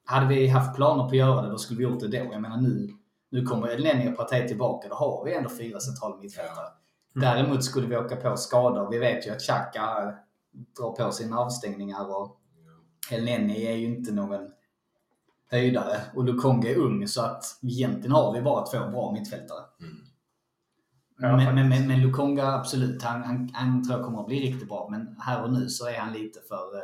hade 0.05 0.27
vi 0.27 0.49
haft 0.49 0.77
planer 0.77 1.03
på 1.03 1.09
att 1.09 1.17
göra 1.17 1.43
det, 1.43 1.49
då 1.51 1.59
skulle 1.59 1.79
vi 1.79 1.85
gjort 1.85 2.01
det 2.01 2.09
då. 2.09 2.29
Jag 2.33 2.43
menar 2.43 2.57
nu, 2.57 2.89
nu 3.31 3.43
kommer 3.47 3.69
Elneny 3.69 4.09
och 4.13 4.17
Partey 4.17 4.49
tillbaka. 4.49 4.89
Då 4.89 4.95
har 4.95 5.25
vi 5.25 5.35
ändå 5.35 5.49
fyra 5.51 5.81
centrala 5.81 6.17
mittfältare. 6.17 6.67
Mm. 7.17 7.29
Däremot 7.29 7.65
skulle 7.65 7.87
vi 7.87 7.97
åka 7.97 8.17
på 8.17 8.37
skador. 8.37 8.91
Vi 8.91 8.99
vet 8.99 9.27
ju 9.27 9.31
att 9.31 9.41
Xhaka 9.41 10.15
drar 10.79 10.91
på 11.05 11.13
sina 11.13 11.39
avstängningar 11.39 12.17
och 12.17 12.37
Elneny 13.13 13.67
är 13.67 13.77
ju 13.77 13.87
inte 13.87 14.13
någon 14.13 14.51
höjdare. 15.51 16.01
Och 16.15 16.25
Lukonga 16.25 16.71
är 16.71 16.77
ung, 16.77 17.09
så 17.09 17.23
att 17.23 17.45
egentligen 17.63 18.13
har 18.13 18.33
vi 18.33 18.43
bara 18.43 18.67
två 18.67 18.79
bra 18.79 19.13
mittfältare. 19.13 19.65
Mm. 19.81 19.97
Ja, 21.19 21.37
men, 21.37 21.55
men, 21.55 21.69
men, 21.69 21.89
men 21.89 22.01
Lukonga, 22.01 22.47
absolut. 22.47 23.03
Han, 23.03 23.23
han, 23.23 23.51
han 23.53 23.85
tror 23.85 23.99
jag 23.99 24.07
kommer 24.07 24.21
att 24.21 24.27
bli 24.27 24.41
riktigt 24.41 24.69
bra. 24.69 24.89
Men 24.91 25.17
här 25.21 25.43
och 25.43 25.53
nu 25.53 25.69
så 25.69 25.89
är 25.89 25.99
han 25.99 26.13
lite 26.13 26.41
för 26.49 26.77
uh, 26.77 26.83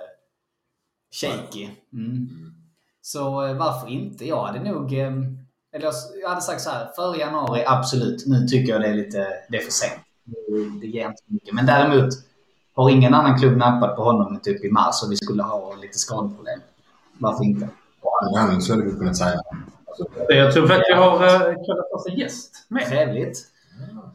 shaky. 1.21 1.69
Mm. 1.93 2.11
Mm. 2.11 2.55
Så 3.01 3.47
eh, 3.47 3.57
varför 3.57 3.89
inte? 3.89 4.27
Jag 4.27 4.47
hade 4.47 4.73
nog... 4.73 4.93
eh, 4.93 5.13
Eller 5.73 5.85
jag, 5.85 5.95
jag 6.23 6.29
hade 6.29 6.41
sagt 6.41 6.61
så 6.61 6.71
här, 6.71 6.93
före 6.97 7.19
januari, 7.19 7.65
absolut. 7.67 8.27
Nu 8.27 8.47
tycker 8.47 8.73
jag 8.73 8.81
det 8.81 8.89
är 8.89 8.95
lite 8.95 9.29
det 9.49 9.57
är 9.57 9.63
för 9.63 9.71
sent. 9.71 10.01
Det, 10.25 10.81
det 10.81 10.87
ger 10.87 11.07
inte 11.09 11.23
mycket. 11.27 11.55
Men 11.55 11.67
däremot 11.67 12.15
har 12.75 12.91
ingen 12.91 13.15
annan 13.15 13.39
klubb 13.39 13.57
nappat 13.57 13.97
på 13.97 14.03
honom 14.05 14.41
typ 14.43 14.65
i 14.65 14.71
mars 14.71 15.03
och 15.05 15.13
vi 15.13 15.17
skulle 15.17 15.43
ha 15.43 15.75
lite 15.83 15.99
skadeproblem. 15.99 16.61
Varför 17.19 17.45
inte? 17.45 17.69
Och 18.01 18.39
han 18.39 18.61
skulle 18.63 18.85
vi 18.85 18.91
kunnat 18.93 19.17
säga. 19.17 19.41
Alltså, 19.87 20.33
Jag 20.33 20.53
tror 20.53 20.67
faktiskt 20.67 20.91
vi 20.91 20.95
har 20.95 21.19
kallat 21.67 21.93
oss 21.93 22.07
en 22.11 22.15
gäst 22.19 22.67
med. 22.69 22.87
Trevligt. 22.87 23.39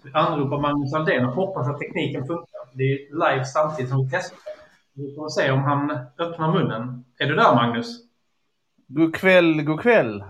Vi 0.04 0.12
anropar 0.14 0.58
Magnus 0.60 0.94
Aldén 0.94 1.26
och 1.26 1.34
hoppas 1.34 1.68
att 1.68 1.80
tekniken 1.80 2.28
funkar. 2.28 2.48
Det 2.74 2.84
är 2.84 2.98
live 3.34 3.46
samtidigt 3.46 3.92
som 3.92 4.04
vi 4.06 4.10
testar. 4.12 4.38
Vi 4.94 5.16
får 5.16 5.30
se 5.30 5.52
om 5.52 5.64
han 5.64 5.92
öppnar 6.20 6.54
munnen. 6.54 7.06
Är 7.18 7.26
du 7.26 7.36
där 7.36 7.56
Magnus? 7.56 7.88
God 8.88 9.16
kväll, 9.16 9.62
god 9.62 9.80
kväll. 9.82 10.24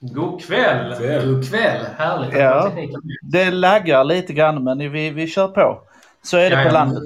God 0.00 0.40
kväll! 0.42 0.94
God 1.26 1.48
kväll. 1.50 1.86
Härligt 1.96 2.34
att 2.34 2.40
Ja. 2.40 2.60
ha 2.60 2.68
tekniken 2.70 3.00
med. 3.04 3.16
Det 3.32 3.50
laggar 3.50 4.04
lite 4.04 4.32
grann, 4.32 4.64
men 4.64 4.78
vi, 4.92 5.10
vi 5.10 5.26
kör 5.26 5.48
på. 5.48 5.78
Så 6.22 6.36
är 6.36 6.50
det 6.50 6.56
Ja, 6.56 6.62
på 6.62 6.68
ja. 6.68 6.72
landet. 6.72 7.02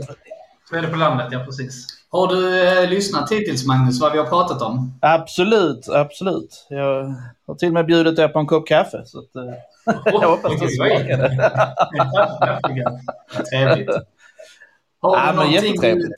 Så 0.69 0.77
är 0.77 0.83
det 0.83 0.89
på 0.89 0.97
landet, 0.97 1.27
ja 1.31 1.39
precis. 1.45 1.87
Har 2.09 2.27
du 2.29 2.69
eh, 2.69 2.91
lyssnat 2.91 3.33
hittills 3.33 3.67
Magnus 3.67 4.01
vad 4.01 4.13
vi 4.13 4.19
har 4.19 4.25
pratat 4.27 4.63
om? 4.63 4.99
Absolut, 5.03 5.89
absolut. 5.89 6.67
Jag 6.69 7.15
har 7.47 7.55
till 7.55 7.69
och 7.69 7.75
med 7.75 7.87
bjudit 7.87 8.19
er 8.19 8.29
på 8.29 8.39
en 8.39 8.47
kopp 8.47 8.67
kaffe. 8.69 9.03
Så 9.05 9.19
att, 9.19 9.37
eh, 9.37 9.55
jag 10.13 10.29
hoppas 10.31 10.61
det 10.61 10.69
smakade. 10.69 11.29
Verkligen. 12.41 12.93
Trevligt. 13.53 13.91
Har 15.01 15.17
Ja, 15.17 15.21
du 15.21 15.27
men 15.27 15.37
någonting 15.37 15.61
du 15.61 15.67
jättetrevligt. 15.69 16.15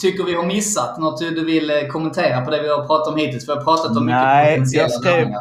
tycker 0.00 0.24
vi 0.24 0.34
har 0.34 0.46
missat? 0.46 0.98
Något 0.98 1.18
du 1.20 1.44
vill 1.44 1.70
eh, 1.70 1.86
kommentera 1.88 2.40
på 2.40 2.50
det 2.50 2.62
vi 2.62 2.68
har 2.68 2.86
pratat 2.86 3.12
om 3.12 3.18
hittills? 3.18 3.48
Vi 3.48 3.52
har 3.52 3.64
pratat 3.64 3.96
om 3.96 4.06
Nej, 4.06 4.60
mycket 4.60 4.72
potentiella 4.72 4.88
jag 4.88 5.02
skrev-. 5.02 5.34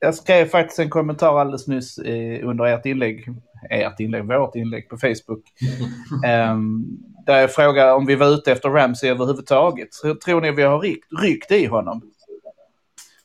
Jag 0.00 0.14
skrev 0.14 0.46
faktiskt 0.48 0.78
en 0.78 0.90
kommentar 0.90 1.40
alldeles 1.40 1.66
nyss 1.68 1.98
eh, 1.98 2.48
under 2.48 2.64
ert 2.64 2.86
inlägg, 2.86 3.26
ert 3.70 4.00
inlägg, 4.00 4.24
vårt 4.24 4.54
inlägg 4.54 4.88
på 4.88 4.96
Facebook. 4.96 5.42
Ehm, 6.26 6.84
där 7.26 7.40
jag 7.40 7.54
frågade 7.54 7.92
om 7.92 8.06
vi 8.06 8.14
var 8.14 8.26
ute 8.28 8.52
efter 8.52 8.68
Ramsey 8.68 9.10
överhuvudtaget. 9.10 9.94
Så 9.94 10.14
tror 10.14 10.40
ni 10.40 10.50
vi 10.50 10.62
har 10.62 10.80
ryckt, 10.80 11.08
ryckt 11.22 11.50
i 11.50 11.66
honom? 11.66 12.02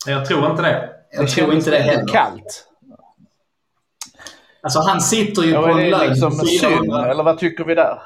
Jag 0.08 0.26
tror 0.26 0.52
inte 0.52 0.62
det. 0.62 0.90
Jag 1.12 1.30
tror 1.30 1.54
inte 1.54 1.70
det 1.72 1.78
heller. 1.80 2.08
kallt. 2.08 2.68
Alltså 4.62 4.80
han 4.80 5.02
sitter 5.02 5.42
ju 5.44 5.54
på 5.54 5.62
Ja, 5.62 5.72
en 5.72 5.80
är 5.80 5.84
det 5.84 5.90
lön 5.90 6.10
liksom 6.10 6.40
på 6.40 6.46
synd, 6.46 6.60
400 6.74 7.12
eller 7.12 7.24
vad 7.24 7.38
tycker 7.38 7.64
vi 7.64 7.76
där? 7.76 8.00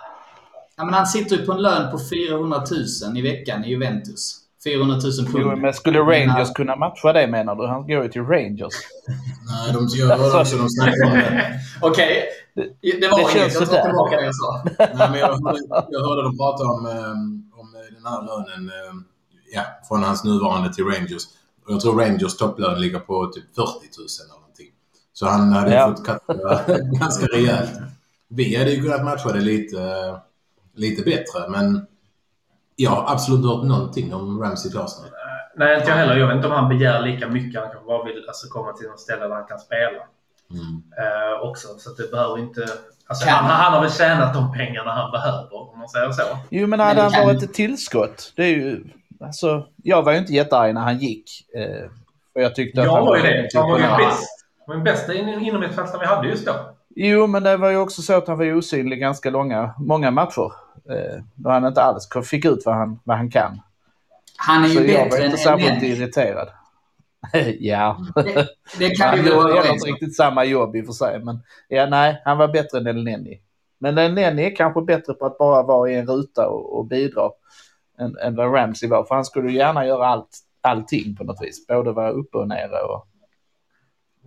ja, 0.77 0.85
men 0.85 0.93
Han 0.93 1.07
sitter 1.07 1.35
ju 1.37 1.45
på 1.45 1.51
en 1.51 1.61
lön 1.61 1.91
på 1.91 1.99
400 2.09 2.63
000 3.03 3.17
i 3.17 3.21
veckan 3.21 3.63
i 3.65 3.69
Juventus. 3.69 4.35
400 4.63 4.95
000 4.95 5.11
Jo, 5.33 5.49
pund. 5.49 5.61
men 5.61 5.73
skulle 5.73 5.99
Rangers 5.99 6.47
Ja. 6.47 6.53
kunna 6.55 6.75
matcha 6.75 7.13
det 7.13 7.27
menar 7.27 7.55
du? 7.55 7.67
Han 7.67 7.87
går 7.87 8.03
ju 8.03 8.09
till 8.09 8.21
Rangers. 8.21 8.73
Nej, 9.47 9.73
de 9.73 9.87
gör 9.97 10.39
också 10.41 10.57
de 10.57 10.69
snackar 10.69 11.05
om 11.05 11.13
det. 11.13 11.59
Okej, 11.81 12.23
det 13.01 13.07
var 13.07 13.33
det 13.33 13.39
inget. 13.39 13.53
Jag 13.53 13.69
tar 13.69 13.81
tillbaka 13.83 14.15
det 14.17 14.25
jag 14.25 14.35
sa. 14.35 14.63
Nej, 14.77 15.09
men 15.11 15.19
jag, 15.19 15.27
hörde, 15.27 15.59
jag 15.89 15.99
hörde 16.07 16.23
dem 16.23 16.37
prata 16.37 16.63
om, 16.63 16.85
ehm, 16.85 17.43
om 17.59 17.67
den 17.95 18.05
här 18.05 18.21
lönen 18.21 18.69
ehm, 18.89 19.03
ja, 19.51 19.61
från 19.87 20.03
hans 20.03 20.23
nuvarande 20.23 20.73
till 20.73 20.85
Rangers. 20.85 21.23
Och 21.65 21.73
jag 21.73 21.79
tror 21.81 21.99
Rangers 22.01 22.37
topplön 22.37 22.81
ligger 22.81 22.99
på 22.99 23.25
typ 23.27 23.43
40 23.55 23.61
000 23.61 23.77
eller 24.25 24.33
någonting. 24.39 24.67
Så 25.13 25.25
han 25.25 25.51
hade 25.53 25.73
Ja. 25.75 25.87
fått 25.95 26.05
katta 26.05 26.61
ganska 26.99 27.25
rejält. 27.25 27.71
Vi 28.27 28.55
hade 28.55 28.71
ju 28.71 28.81
kunnat 28.81 29.03
matcha 29.05 29.31
det 29.31 29.41
lite, 29.41 29.77
lite 30.75 31.01
bättre, 31.03 31.49
men 31.49 31.85
jag 32.83 32.91
har 32.91 33.13
absolut 33.13 33.37
inte 33.37 33.47
hört 33.55 33.63
någonting 33.65 34.13
om 34.13 34.41
Ramsey 34.41 34.71
till 34.71 34.79
Arsenal. 34.79 35.09
Nej, 35.55 35.77
inte 35.77 35.89
jag 35.89 35.95
heller. 35.97 36.17
Jag 36.17 36.27
vet 36.27 36.35
inte 36.35 36.47
om 36.47 36.53
han 36.53 36.69
begär 36.69 37.01
lika 37.01 37.27
mycket. 37.27 37.61
Han 37.61 37.69
kanske 37.71 37.87
bara 37.87 38.03
vill 38.03 38.23
alltså, 38.27 38.47
komma 38.49 38.73
till 38.73 38.87
något 38.87 38.99
ställe 38.99 39.21
där 39.27 39.35
han 39.35 39.45
kan 39.45 39.59
spela 39.59 40.03
Mm. 40.51 40.83
eh, 41.01 41.47
också. 41.49 41.67
Så 41.77 41.89
att 41.91 41.97
det 41.97 42.11
behöver 42.11 42.37
inte... 42.39 42.65
Alltså, 43.07 43.29
han, 43.29 43.45
han 43.45 43.73
har 43.73 43.81
väl 43.81 43.91
tjänat 43.91 44.33
de 44.33 44.53
pengarna 44.53 44.91
han 44.91 45.11
behöver, 45.11 45.71
om 45.71 45.79
man 45.79 45.89
säger 45.89 46.11
så. 46.11 46.21
Jo, 46.49 46.67
men 46.67 46.79
hade 46.79 46.95
det 46.95 47.01
han 47.01 47.11
kan- 47.11 47.25
varit 47.27 47.43
ett 47.43 47.53
tillskott? 47.53 48.33
Det 48.35 48.43
är 48.43 48.47
ju... 48.55 48.83
Alltså, 49.21 49.65
jag 49.83 50.03
var 50.03 50.11
ju 50.11 50.17
inte 50.17 50.33
jättearg 50.33 50.73
när 50.73 50.81
han 50.81 50.97
gick. 50.97 51.29
Eh, 51.55 51.89
för 52.33 52.39
jag 52.41 52.55
tyckte 52.55 52.81
att 52.81 52.85
Jag 52.87 52.93
han 52.93 53.05
var 53.05 53.17
ju 53.17 53.21
det. 53.23 53.49
Han 53.55 53.69
var 53.69 53.77
ju 53.77 53.83
bäst. 53.83 54.45
Han 54.67 54.67
var 54.67 54.75
ju 54.75 54.81
bästa 54.81 55.13
in- 55.13 55.29
inom 55.45 55.63
ett 55.63 55.75
fast 55.75 56.01
vi 56.01 56.05
hade 56.05 56.27
just 56.27 56.45
då. 56.45 56.53
Jo, 56.95 57.27
men 57.27 57.43
det 57.43 57.57
var 57.57 57.69
ju 57.69 57.77
också 57.77 58.01
så 58.01 58.13
att 58.17 58.27
han 58.27 58.37
var 58.37 58.53
osynlig 58.53 58.99
ganska 58.99 59.29
långa, 59.29 59.73
många 59.79 60.11
matcher. 60.11 60.51
Eh, 60.89 61.23
då 61.35 61.49
han 61.49 61.65
inte 61.65 61.81
alls 61.81 62.09
fick 62.25 62.45
ut 62.45 62.65
vad 62.65 62.75
han, 62.75 62.99
vad 63.03 63.17
han 63.17 63.31
kan. 63.31 63.61
Han 64.37 64.63
är 64.63 64.67
ju 64.67 64.75
Så 64.75 64.83
jag 64.83 64.99
var 64.99 65.09
bättre 65.09 65.25
inte 65.25 65.37
särskilt 65.37 65.83
irriterad. 65.83 66.49
ja. 67.59 67.97
Det, 68.15 68.47
det 68.79 68.89
kan 68.89 69.09
Han 69.17 69.25
gjorde 69.25 69.69
inte 69.73 69.87
riktigt 69.87 70.15
samma 70.15 70.45
jobb 70.45 70.75
i 70.75 70.81
och 70.81 70.85
för 70.85 70.93
sig. 70.93 71.19
Men 71.19 71.39
ja, 71.67 71.85
nej, 71.85 72.21
han 72.25 72.37
var 72.37 72.47
bättre 72.47 72.77
än 72.77 72.87
Elneny. 72.87 73.39
Men 73.79 73.97
Elneny 73.97 74.43
är 74.43 74.55
kanske 74.55 74.81
bättre 74.81 75.13
på 75.13 75.25
att 75.25 75.37
bara 75.37 75.63
vara 75.63 75.91
i 75.91 75.95
en 75.95 76.07
ruta 76.07 76.47
och, 76.47 76.77
och 76.77 76.85
bidra 76.85 77.29
än, 77.99 78.17
än 78.17 78.35
vad 78.35 78.53
Ramsey 78.55 78.89
var. 78.89 79.03
För 79.03 79.15
han 79.15 79.25
skulle 79.25 79.51
ju 79.51 79.57
gärna 79.57 79.85
göra 79.85 80.07
allt, 80.07 80.37
allting 80.61 81.15
på 81.15 81.23
något 81.23 81.41
vis. 81.41 81.67
Både 81.67 81.91
vara 81.91 82.09
uppe 82.09 82.37
och 82.37 82.47
nere 82.47 82.81
och... 82.81 83.07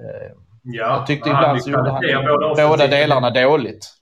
Eh, 0.01 0.33
Ja, 0.65 0.97
jag 0.97 1.07
tyckte 1.07 1.29
ibland 1.29 1.63
så 1.63 1.71
gjorde 1.71 1.91
han 1.91 2.03
båda 2.57 2.87
delarna 2.87 3.31
dåligt. 3.31 4.02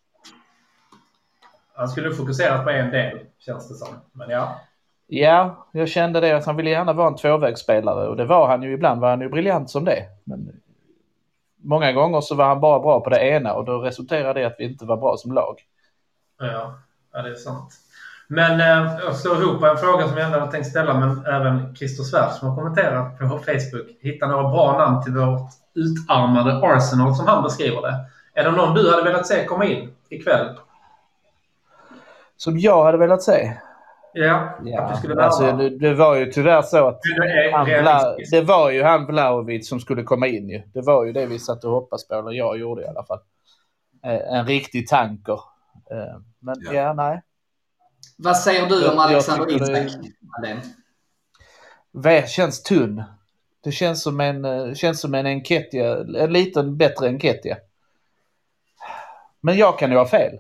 Han 1.81 1.89
skulle 1.89 2.15
fokusera 2.15 2.63
på 2.63 2.71
en 2.71 2.91
del, 2.91 3.19
känns 3.39 3.69
det 3.69 3.75
som. 3.75 3.89
Men 4.13 4.31
ja. 4.31 4.61
Ja, 5.07 5.67
jag 5.73 5.89
kände 5.89 6.21
det 6.21 6.33
att 6.33 6.47
han 6.47 6.57
ville 6.57 6.71
gärna 6.71 6.93
vara 6.93 7.09
en 7.09 7.17
tvåvägsspelare 7.17 8.09
och 8.09 8.17
det 8.17 8.25
var 8.25 8.49
han 8.49 8.63
ju 8.63 8.73
ibland. 8.73 9.01
var 9.01 9.11
han 9.11 9.21
ju 9.21 9.29
briljant 9.29 9.71
som 9.71 9.85
det. 9.85 10.05
Men 10.25 10.53
många 11.57 11.93
gånger 11.93 12.21
så 12.21 12.35
var 12.35 12.45
han 12.45 12.61
bara 12.61 12.81
bra 12.81 13.01
på 13.01 13.11
det 13.11 13.21
ena 13.21 13.55
och 13.55 13.65
då 13.65 13.79
resulterade 13.79 14.41
det 14.41 14.47
att 14.47 14.57
vi 14.59 14.65
inte 14.65 14.85
var 14.85 14.97
bra 14.97 15.17
som 15.17 15.33
lag. 15.33 15.55
Ja, 16.39 16.75
ja 17.13 17.23
det 17.23 17.31
är 17.31 17.35
sant. 17.35 17.73
Men 18.29 18.61
eh, 18.61 18.99
jag 19.05 19.17
slår 19.17 19.43
ihop 19.43 19.63
en 19.63 19.77
fråga 19.77 20.09
som 20.09 20.17
jag 20.17 20.27
ändå 20.27 20.39
hade 20.39 20.53
tänkt 20.53 20.69
ställa, 20.69 20.95
men 20.95 21.27
även 21.27 21.77
Christer 21.77 22.05
Svärd 22.05 22.33
som 22.33 22.49
har 22.49 22.57
kommenterat 22.57 23.19
på 23.19 23.25
Facebook. 23.29 23.87
Hitta 24.01 24.27
några 24.27 24.51
bra 24.51 24.79
namn 24.79 25.03
till 25.03 25.13
vårt 25.13 25.51
utarmade 25.75 26.61
Arsenal 26.63 27.15
som 27.15 27.27
han 27.27 27.43
beskriver 27.43 27.83
det. 27.83 27.95
Är 28.35 28.45
det 28.45 28.51
någon 28.51 28.75
du 28.75 28.91
hade 28.91 29.03
velat 29.03 29.27
se 29.27 29.45
komma 29.45 29.65
in 29.65 29.91
ikväll? 30.09 30.57
Som 32.43 32.59
jag 32.59 32.85
hade 32.85 32.99
velat 32.99 33.23
se. 33.23 33.53
Ja, 34.13 34.35
att 34.79 34.91
du 34.91 34.97
skulle 34.97 35.15
värva? 35.15 35.27
alltså, 35.27 35.53
det, 35.53 35.79
det 35.79 35.95
var 35.95 36.17
ju 36.17 36.27
tyvärr 36.27 36.63
så 36.63 36.87
att 36.89 37.01
det 37.03 37.51
han 37.53 37.67
realistiskt. 37.67 38.33
det 38.33 38.41
var 38.43 38.71
ju 38.71 38.83
han 38.83 39.07
Vlahovic 39.07 39.69
som 39.69 39.81
skulle 39.81 40.03
komma 40.03 40.27
in 40.27 40.49
ju. 40.49 40.63
Det 40.75 40.81
var 40.81 41.05
ju 41.05 41.13
det 41.13 41.27
vi 41.27 41.39
satt 41.39 41.65
och 41.65 41.71
hoppades 41.71 42.09
på, 42.09 42.15
eller 42.15 42.31
jag 42.31 42.59
gjorde 42.59 42.83
i 42.83 42.87
alla 42.87 43.05
fall. 43.05 43.19
Eh, 44.05 44.39
en 44.39 44.47
riktig 44.47 44.89
tanker. 44.89 45.41
Eh, 45.91 46.21
men 46.39 46.55
Ja. 46.61 46.73
ja, 46.73 46.93
nej. 46.93 47.23
Vad 48.19 48.37
säger 48.37 48.67
du 48.69 48.91
om 48.91 48.99
Alexander 48.99 49.47
det- 49.47 49.85
Isak? 49.85 50.03
V 51.93 52.27
känns 52.27 52.63
tunn. 52.63 53.03
Det 53.65 53.73
känns 53.73 54.03
som 54.03 54.21
en, 54.21 54.45
eh, 54.45 54.75
känns 54.75 55.01
som 55.01 55.15
en 55.15 55.27
Enketia, 55.27 55.97
en 55.99 56.33
liten 56.33 56.77
bättre 56.77 57.09
Enketia. 57.09 57.57
Men 59.41 59.57
jag 59.57 59.79
kan 59.79 59.91
ju 59.91 59.97
ha 59.97 60.07
fel. 60.07 60.39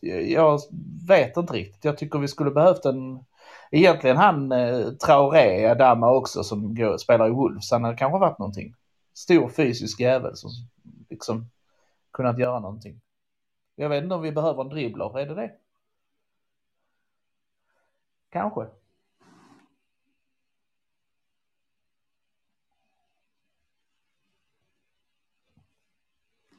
Jag- 0.00 0.60
vet 1.08 1.36
inte 1.36 1.52
riktigt. 1.52 1.84
Jag 1.84 1.98
tycker 1.98 2.18
vi 2.18 2.28
skulle 2.28 2.50
behövt 2.50 2.84
en... 2.84 3.24
Egentligen 3.70 4.16
han 4.16 4.52
eh, 4.52 4.90
Traoré, 4.90 5.66
Adama 5.70 6.10
också, 6.12 6.44
som 6.44 6.74
går, 6.74 6.98
spelar 6.98 7.26
i 7.28 7.30
Wolves. 7.30 7.70
Han 7.70 7.84
hade 7.84 7.96
kanske 7.96 8.18
varit 8.18 8.38
någonting. 8.38 8.74
Stor 9.14 9.48
fysisk 9.48 10.00
jävel 10.00 10.36
som 10.36 10.50
liksom 11.10 11.50
kunnat 12.12 12.38
göra 12.38 12.60
någonting. 12.60 13.00
Jag 13.76 13.88
vet 13.88 14.02
inte 14.02 14.14
om 14.14 14.22
vi 14.22 14.32
behöver 14.32 14.62
en 14.62 14.68
dribbler. 14.68 15.18
Är 15.18 15.26
det 15.26 15.34
det? 15.34 15.52
Kanske. 18.30 18.66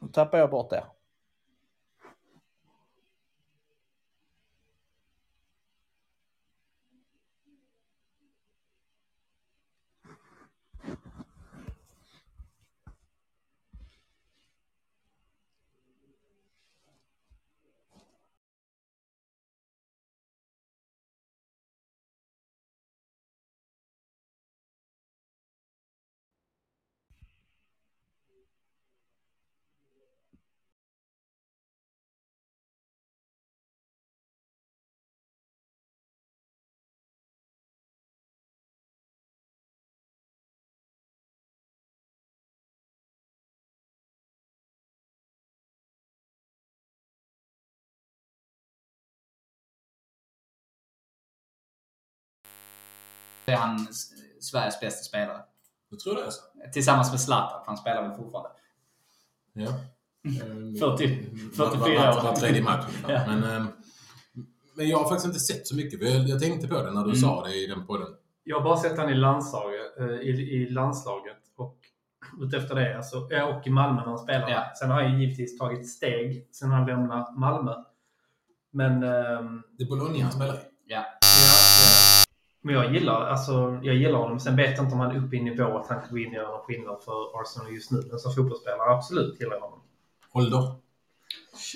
Nu 0.02 0.08
tappar 0.08 0.38
jag 0.38 0.50
bort 0.50 0.70
det. 0.70 0.84
Är 53.46 53.56
han 53.56 53.88
Sveriges 54.42 54.80
bästa 54.80 55.04
spelare. 55.04 55.42
Jag 55.90 56.00
tror 56.00 56.16
det 56.16 56.22
är 56.22 56.30
så. 56.30 56.42
Tillsammans 56.74 57.12
med 57.12 57.22
Zlatan, 57.22 57.62
han 57.66 57.78
spelar 57.78 58.02
väl 58.08 58.18
fortfarande. 58.18 58.50
Ja. 59.54 59.68
40 60.80 61.26
44 61.56 61.78
var, 61.78 61.90
år. 61.90 62.16
var, 62.16 62.24
var 62.24 62.36
tredje 62.36 62.64
match 62.64 62.86
ungefär. 62.88 63.14
Ja. 63.14 63.24
Men, 63.28 63.44
ehm, 63.44 63.68
men 64.76 64.90
jag 64.90 64.98
har 64.98 65.04
faktiskt 65.10 65.26
inte 65.28 65.40
sett 65.40 65.68
så 65.68 65.76
mycket. 65.76 66.02
Jag, 66.30 66.40
tänkte 66.40 66.68
på 66.68 66.74
det 66.84 66.92
när 66.92 67.02
du 67.02 67.10
Mm. 67.10 67.16
sa 67.16 67.44
det 67.48 67.56
i 67.56 67.68
den 67.68 67.86
podden. 67.86 68.08
Jag 68.44 68.58
har 68.58 68.64
bara 68.64 68.78
sett 68.78 68.98
han 68.98 69.10
i 69.10 69.16
landslaget, 69.16 70.00
eh, 70.00 70.06
i, 70.06 70.30
i 70.30 70.70
landslaget 70.70 71.38
och 71.56 71.78
utefter 72.42 72.76
det. 72.76 72.98
Alltså, 72.98 73.18
och 73.58 73.68
i 73.68 73.70
Malmö 73.70 74.02
när 74.02 74.08
han 74.08 74.18
spelar. 74.20 74.50
Ja. 74.50 74.72
Sen 74.80 74.92
har 74.92 75.02
han 75.04 75.22
givetvis 75.22 75.58
tagit 75.58 75.90
steg 75.90 76.48
sen 76.52 76.72
han 76.72 76.88
lämnade 76.88 77.32
Malmö. 77.40 77.74
Men, 78.72 78.92
ehm, 79.04 79.64
Det 79.78 79.84
är 79.84 79.88
Bologna 79.88 80.24
han 80.24 80.32
spelar 80.32 80.54
i. 80.56 80.58
Ja. 80.86 81.06
Ja, 82.62 82.72
ja. 82.72 82.74
men 82.74 82.76
jag 82.76 82.94
gillar, 82.94 83.28
alltså, 83.28 83.80
jag 83.84 83.96
gillar 83.96 84.20
honom. 84.20 84.40
Sen 84.40 84.56
vet 84.56 84.78
jag 84.78 84.86
inte 84.86 84.94
om 84.94 85.00
han 85.00 85.12
är 85.16 85.26
uppe 85.26 85.36
i 85.36 85.42
nivå 85.44 85.78
att 85.78 85.88
han 85.88 86.00
kan 86.02 86.10
gå 86.12 86.18
in 86.18 86.28
och 86.28 86.34
göra 86.34 86.48
någon 86.48 86.62
skillnad 86.62 86.98
för 87.06 87.42
Arsenal 87.42 87.74
just 87.74 87.92
nu. 87.92 88.04
Men 88.10 88.20
som 88.20 88.34
fotbollsspelare, 88.34 88.92
absolut 88.92 89.40
gillar 89.40 89.54
jag 89.54 89.62
honom. 89.62 89.80
Ålder? 90.34 90.76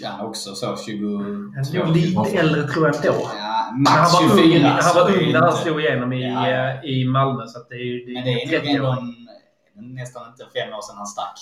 Ja, 0.01 0.23
också 0.23 0.55
så 0.55 0.77
20... 0.77 1.17
Han 1.17 1.53
är 1.57 1.85
nog 1.85 1.95
lite 1.95 2.37
äldre 2.39 2.67
tror 2.67 2.85
jag 2.87 2.95
ändå. 2.95 3.29
Ja, 3.37 3.69
Men 3.71 3.81
max 3.81 3.95
han 3.95 4.29
var 4.29 4.37
24. 4.37 4.57
ung, 4.57 4.63
han 4.63 4.95
var 4.95 5.11
det 5.11 5.25
ung 5.25 5.31
när 5.31 5.41
han 5.41 5.53
slog 5.53 5.81
igenom 5.81 6.13
i, 6.13 6.23
Ja, 6.23 6.49
ja. 6.49 6.83
eh, 6.83 6.85
i 6.85 7.05
Malmö. 7.05 7.47
Så 7.47 7.59
att 7.59 7.69
det 7.69 7.75
är 7.75 7.85
ju... 7.85 8.13
Men 8.13 8.23
det 8.23 8.29
är 8.31 8.51
nog 8.51 8.61
30 8.61 8.69
ändå 8.69 8.91
en, 8.91 9.93
nästan 9.95 10.27
inte 10.31 10.43
fem 10.59 10.73
år 10.73 10.81
sedan 10.81 10.97
han 10.97 11.07
stack. 11.07 11.39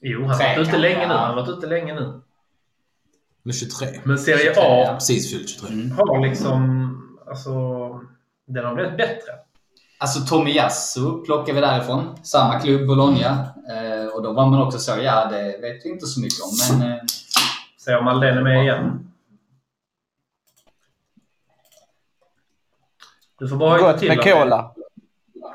Jo, 0.00 0.20
han 0.20 0.28
har 0.28 0.56
varit 0.56 0.68
ute 0.68 0.78
länge 0.78 1.06
nu. 1.08 1.14
ja. 1.14 1.18
Han 1.18 1.34
har 1.34 1.42
varit 1.42 1.58
ute 1.58 1.66
länge 1.66 1.94
nu. 1.94 2.20
Är 3.48 3.52
23. 3.52 3.88
Men 4.04 4.18
Serie 4.18 4.38
23, 4.38 4.62
A 4.62 4.84
ja. 4.86 4.94
Precis 4.94 5.30
fyllt 5.30 5.48
23. 5.48 5.72
Mm. 5.72 5.90
har 5.90 6.28
liksom... 6.28 6.85
Alltså, 7.26 7.50
den 8.46 8.64
har 8.64 8.74
blivit 8.74 8.96
bättre. 8.96 9.32
Alltså 9.98 10.20
Tomiyasu 10.20 11.24
plockar 11.24 11.52
vi 11.52 11.60
därifrån. 11.60 12.18
Samma 12.22 12.60
klubb, 12.60 12.86
Bologna. 12.86 13.48
Eh, 13.70 14.06
och 14.14 14.22
då 14.22 14.32
var 14.32 14.46
man 14.46 14.62
också 14.62 14.78
så, 14.78 14.90
ja 15.02 15.28
det 15.30 15.58
vet 15.60 15.84
vi 15.84 15.88
inte 15.90 16.06
så 16.06 16.20
mycket 16.20 16.40
om. 16.40 16.78
Men 16.78 16.92
eh, 16.92 16.98
Se 17.78 17.96
om 17.96 18.08
Aldén 18.08 18.38
är 18.38 18.42
med 18.42 18.62
igen. 18.62 19.12
Du 23.38 23.48
får 23.48 23.56
bara 23.56 23.78
Gott 23.78 23.98
till 23.98 24.08
med 24.08 24.22
cola. 24.22 24.72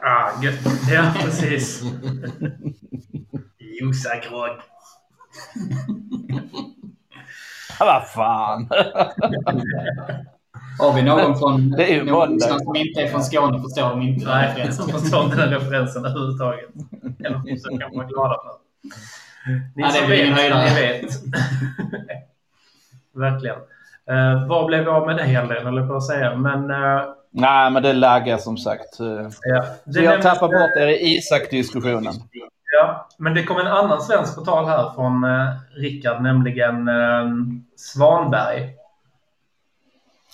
Ah, 0.04 0.44
gött. 0.44 0.60
Ja, 0.92 1.14
precis. 1.22 1.84
Josa-grogg. 3.82 4.62
Vad 7.80 8.08
fan. 8.08 8.70
har 10.80 10.94
vi 10.94 11.02
någon 11.02 11.40
från 11.40 11.72
Det 11.72 11.92
är 11.92 11.96
ju 11.96 12.04
någon 12.04 12.40
som 12.40 12.76
inte 12.76 13.02
är 13.02 13.08
från 13.08 13.24
Skåne 13.24 13.62
förstår 13.62 13.90
de 13.90 14.02
inte 14.02 14.26
den 14.26 14.34
Nej, 14.34 14.48
referensen. 14.48 14.88
förstår 14.88 15.26
inte 15.26 15.38
den 15.38 15.50
referensen 15.50 16.06
överhuvudtaget. 16.06 16.70
Eller 17.20 17.58
så 17.58 17.70
kan 17.70 17.80
man 17.80 17.98
vara 17.98 18.08
glada 18.08 18.36
för. 18.44 18.62
Ni 19.76 19.84
det 19.84 19.84
är 19.84 19.92
som 19.92 20.10
vet, 20.10 20.76
ni 20.76 20.82
vet. 20.82 21.12
Verkligen. 23.16 23.58
Uh, 24.12 24.48
vad 24.48 24.66
blev 24.66 24.84
vi 24.84 24.90
av 24.90 25.06
med 25.08 25.18
det 25.18 25.24
höll 25.64 25.78
jag 25.78 25.88
på 25.88 25.96
att 25.96 26.06
säga. 26.08 26.36
Men 26.36 26.72
uh, 26.72 27.02
Nej, 27.34 27.72
men 27.72 27.84
det 27.84 27.94
laggar 27.94 28.38
som 28.38 28.58
sagt. 28.58 29.00
Eh, 29.00 29.30
ja. 29.42 29.64
Så 29.94 30.02
jag 30.02 30.22
tappar 30.22 30.48
bort 30.48 30.78
er 30.78 30.88
i 30.88 31.18
Isak-diskussionen. 31.18 32.14
Ja, 32.78 33.08
men 33.18 33.34
det 33.34 33.44
kom 33.44 33.58
en 33.58 33.68
annan 33.68 34.02
svensk 34.02 34.36
på 34.36 34.42
tal 34.42 34.66
här 34.66 34.92
från 34.96 35.24
uh, 35.24 35.50
Rickard, 35.76 36.22
nämligen 36.22 36.90
uh, 36.90 37.26
Svanberg. 37.76 38.70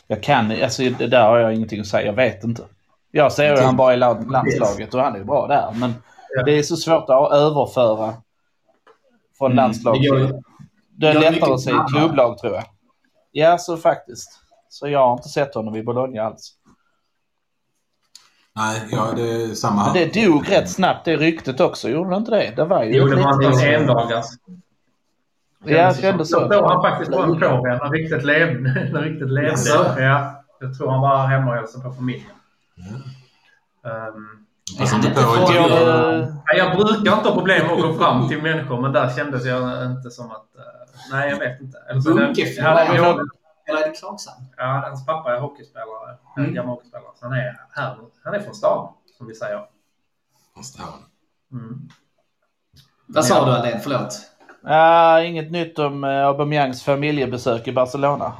Jag 0.08 0.24
kan 0.24 0.51
alltså 0.64 0.84
det 0.84 1.08
där 1.08 1.24
har 1.28 1.38
jag 1.38 1.53
ingenting 1.53 1.80
att 1.80 1.88
säga. 1.88 2.05
Jag 2.05 2.14
vet 2.14 2.43
inte. 2.43 2.64
Jag 3.12 3.32
ser 3.32 3.55
ju 3.55 3.62
han 3.62 3.76
bara 3.78 3.93
i 3.93 3.97
land- 3.97 4.32
landslaget 4.32 4.93
och 4.93 5.01
han 5.01 5.14
är 5.16 5.18
ju 5.20 5.26
bra 5.26 5.47
där. 5.47 5.72
Men 5.80 5.93
Ja. 6.36 6.43
det 6.43 6.51
är 6.51 6.64
så 6.64 6.76
svårt 6.78 7.10
att 7.10 7.32
överföra 7.32 8.14
från 9.38 9.51
Mm, 9.51 9.55
landslaget. 9.55 10.01
det 10.01 10.10
går 10.10 10.20
ju- 10.20 10.41
Det 10.97 11.08
är 11.08 11.14
lättare 11.32 11.53
att 11.53 11.62
se 11.62 11.72
i 11.72 11.80
klubblag 11.93 12.38
tror 12.38 12.53
jag. 12.53 12.64
Ja, 13.32 13.58
så 13.58 13.78
faktiskt. 13.78 14.39
Så 14.70 14.88
jag 14.88 14.99
har 15.08 15.14
inte 15.14 15.30
sett 15.30 15.55
honom 15.55 15.76
i 15.76 15.84
Bologna 15.84 16.22
alls. 16.22 16.53
Nej, 18.55 18.82
ja, 18.91 19.08
det 19.16 19.22
är 19.43 19.47
samma 19.47 19.84
Men 19.86 19.93
det 19.93 20.26
dog 20.26 20.51
rätt 20.51 20.70
snabbt 20.70 21.05
det 21.05 21.18
ryktet 21.18 21.60
också. 21.60 21.89
Gjorde 21.89 22.10
det 22.10 22.16
inte 22.16 22.32
det? 22.32 22.53
Det 22.55 22.66
var 22.66 22.84
ju 22.84 22.97
Jo, 22.97 23.05
det 23.08 23.16
var 23.16 23.64
en 23.64 23.82
endagars. 23.82 24.26
Ja, 25.64 25.78
jag 25.78 25.99
kände 25.99 26.26
så. 26.26 26.39
Jag 26.39 26.51
tror 26.51 26.68
han 26.68 26.82
faktiskt 26.82 27.12
var 27.12 27.24
en 27.24 27.39
på 27.39 27.68
när 27.68 27.89
riktigt 27.89 28.24
levde. 28.24 28.60
När 28.93 29.01
riktigt 29.01 29.30
levde. 29.30 29.49
Jaså? 29.49 30.01
Ja, 30.01 30.43
jag 30.60 30.78
tror 30.78 30.91
han 30.91 31.01
var 31.01 31.28
hemma 31.28 31.51
och 31.51 31.58
hälsade 31.58 31.84
på 31.84 31.91
familjen. 31.93 32.30
Ja. 33.84 34.14
Inte 34.95 35.10
på 35.10 35.20
från- 35.20 35.53
Jag, 36.58 36.78
brukar 36.78 37.18
inte 37.18 37.30
ha 37.30 37.36
problem 37.36 37.68
med 37.68 37.76
att 37.76 37.82
gå 37.82 37.93
fram 37.93 38.28
till 38.28 38.41
människor, 38.41 38.82
men 38.82 38.91
där 38.93 39.10
kändes 39.16 39.45
jag 39.45 39.86
inte 39.86 40.10
som 40.12 40.32
att... 40.32 40.55
eh, 40.58 40.64
nej, 41.12 41.30
jag 41.30 41.39
vet 41.39 41.62
inte. 41.62 41.78
Eller 41.89 42.01
så- 42.01 42.14
Bunkeflo, 42.14 42.64
Ja? 42.64 42.80
Eller 43.70 43.82
är 43.82 43.89
det 43.89 43.95
Klagshamn? 43.99 44.45
Ja, 44.58 44.82
hans 44.86 45.05
pappa 45.05 45.36
är 45.36 45.39
hockeyspelare. 45.39 46.18
Mm. 46.38 46.49
En 46.49 46.55
gammal 46.55 46.70
hockeyspelare. 46.76 47.08
Så 47.20 47.26
han 47.26 47.34
är, 47.34 47.60
här, 47.72 47.97
han 48.24 48.34
är 48.34 48.39
från 48.39 48.55
stan, 48.55 48.93
som 49.18 49.28
vi 49.28 49.36
säger. 49.36 49.62
Måste 50.55 50.82
ha. 50.82 50.93
Mm. 51.51 51.89
Vad 53.05 53.26
sa 53.26 53.45
du 53.45 53.51
Aldén? 53.51 53.80
Förlåt. 53.80 54.20
Ja, 54.68 55.24
inget 55.24 55.51
nytt 55.51 55.80
om 55.80 56.03
uh, 56.03 56.26
Aubameyangs 56.26 56.84
familjebesök 56.84 57.68
i 57.68 57.72
Barcelona. 57.72 58.34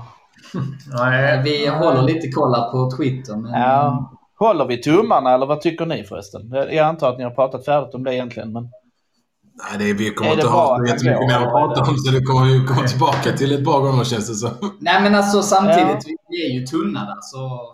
Nej, 1.00 1.42
Vi 1.44 1.68
håller 1.68 2.02
lite 2.02 2.28
koll 2.28 2.56
här 2.56 2.72
på 2.72 2.92
Twitter. 2.98 3.36
Men... 3.36 3.52
Ja. 3.62 4.12
Håller 4.40 4.66
vi 4.66 4.82
tummarna 4.82 5.34
eller 5.34 5.46
vad 5.46 5.62
tycker 5.62 5.86
ni 5.86 6.04
förresten? 6.04 6.50
Jag 6.52 6.78
antar 6.78 7.10
att 7.10 7.18
ni 7.18 7.24
har 7.24 7.32
pratat 7.32 7.66
färdigt 7.66 7.96
om 7.96 8.04
det 8.04 8.16
egentligen. 8.16 8.52
Men... 8.54 8.64
Nej, 8.64 9.80
det 9.80 9.90
är, 9.90 9.94
vi 9.94 10.14
kommer 10.14 10.32
Är 10.32 10.36
inte 10.36 10.48
ha 10.48 10.88
jättemycket 10.88 11.28
mer 11.28 11.36
att 11.36 11.52
prata 11.52 11.82
om 11.82 11.98
så 11.98 12.12
det 12.12 12.22
kommer 12.22 12.46
ju 12.46 12.66
komma 12.68 12.88
tillbaka 12.88 13.32
till 13.38 13.52
ett 13.52 13.66
par 13.66 13.80
gånger 13.82 14.04
känns 14.04 14.28
det 14.28 14.36
som. 14.36 14.50
Nej 14.80 15.02
men 15.04 15.16
alltså 15.16 15.42
samtidigt, 15.42 16.08
vi- 16.08 16.18
vi 16.30 16.46
är 16.56 16.60
ju 16.60 16.66
tunna 16.66 17.00
där 17.00 17.18
så... 17.22 17.74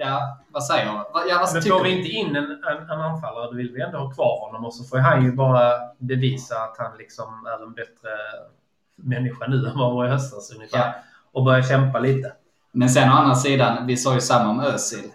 Ja, 0.00 0.38
vad 0.52 0.64
säger 0.64 0.86
jag? 0.86 1.06
Ja, 1.28 1.38
vad 1.40 1.52
men 1.52 1.62
får 1.62 1.84
vi 1.84 1.90
inte 1.90 2.08
in 2.08 2.36
en, 2.36 2.44
en, 2.44 2.90
en 2.90 3.00
anfallare, 3.00 3.46
då 3.46 3.56
vill 3.56 3.72
vi 3.72 3.82
ändå 3.82 3.98
ha 3.98 4.10
kvar 4.10 4.40
honom. 4.40 4.64
Och 4.64 4.74
så 4.74 4.84
får 4.84 4.98
han 4.98 5.24
ju 5.24 5.32
bara 5.32 5.72
bevisa 5.98 6.54
att 6.54 6.76
han 6.78 6.98
liksom 6.98 7.46
är 7.46 7.62
en 7.62 7.72
bättre 7.72 8.08
människa 8.96 9.46
nu 9.46 9.56
än 9.56 9.78
vad 9.78 9.86
han 9.86 9.96
var 9.96 10.06
i 10.06 10.08
höstas 10.08 10.52
ungefär. 10.54 10.78
Ja. 10.78 10.94
Och 11.32 11.44
börja 11.44 11.62
kämpa 11.62 11.98
lite. 11.98 12.32
Men 12.72 12.90
sen 12.90 13.10
å 13.10 13.12
andra 13.12 13.34
sidan, 13.34 13.86
vi 13.86 13.96
sa 13.96 14.14
ju 14.14 14.20
samma 14.20 14.50
om 14.50 14.60
Özil. 14.60 15.10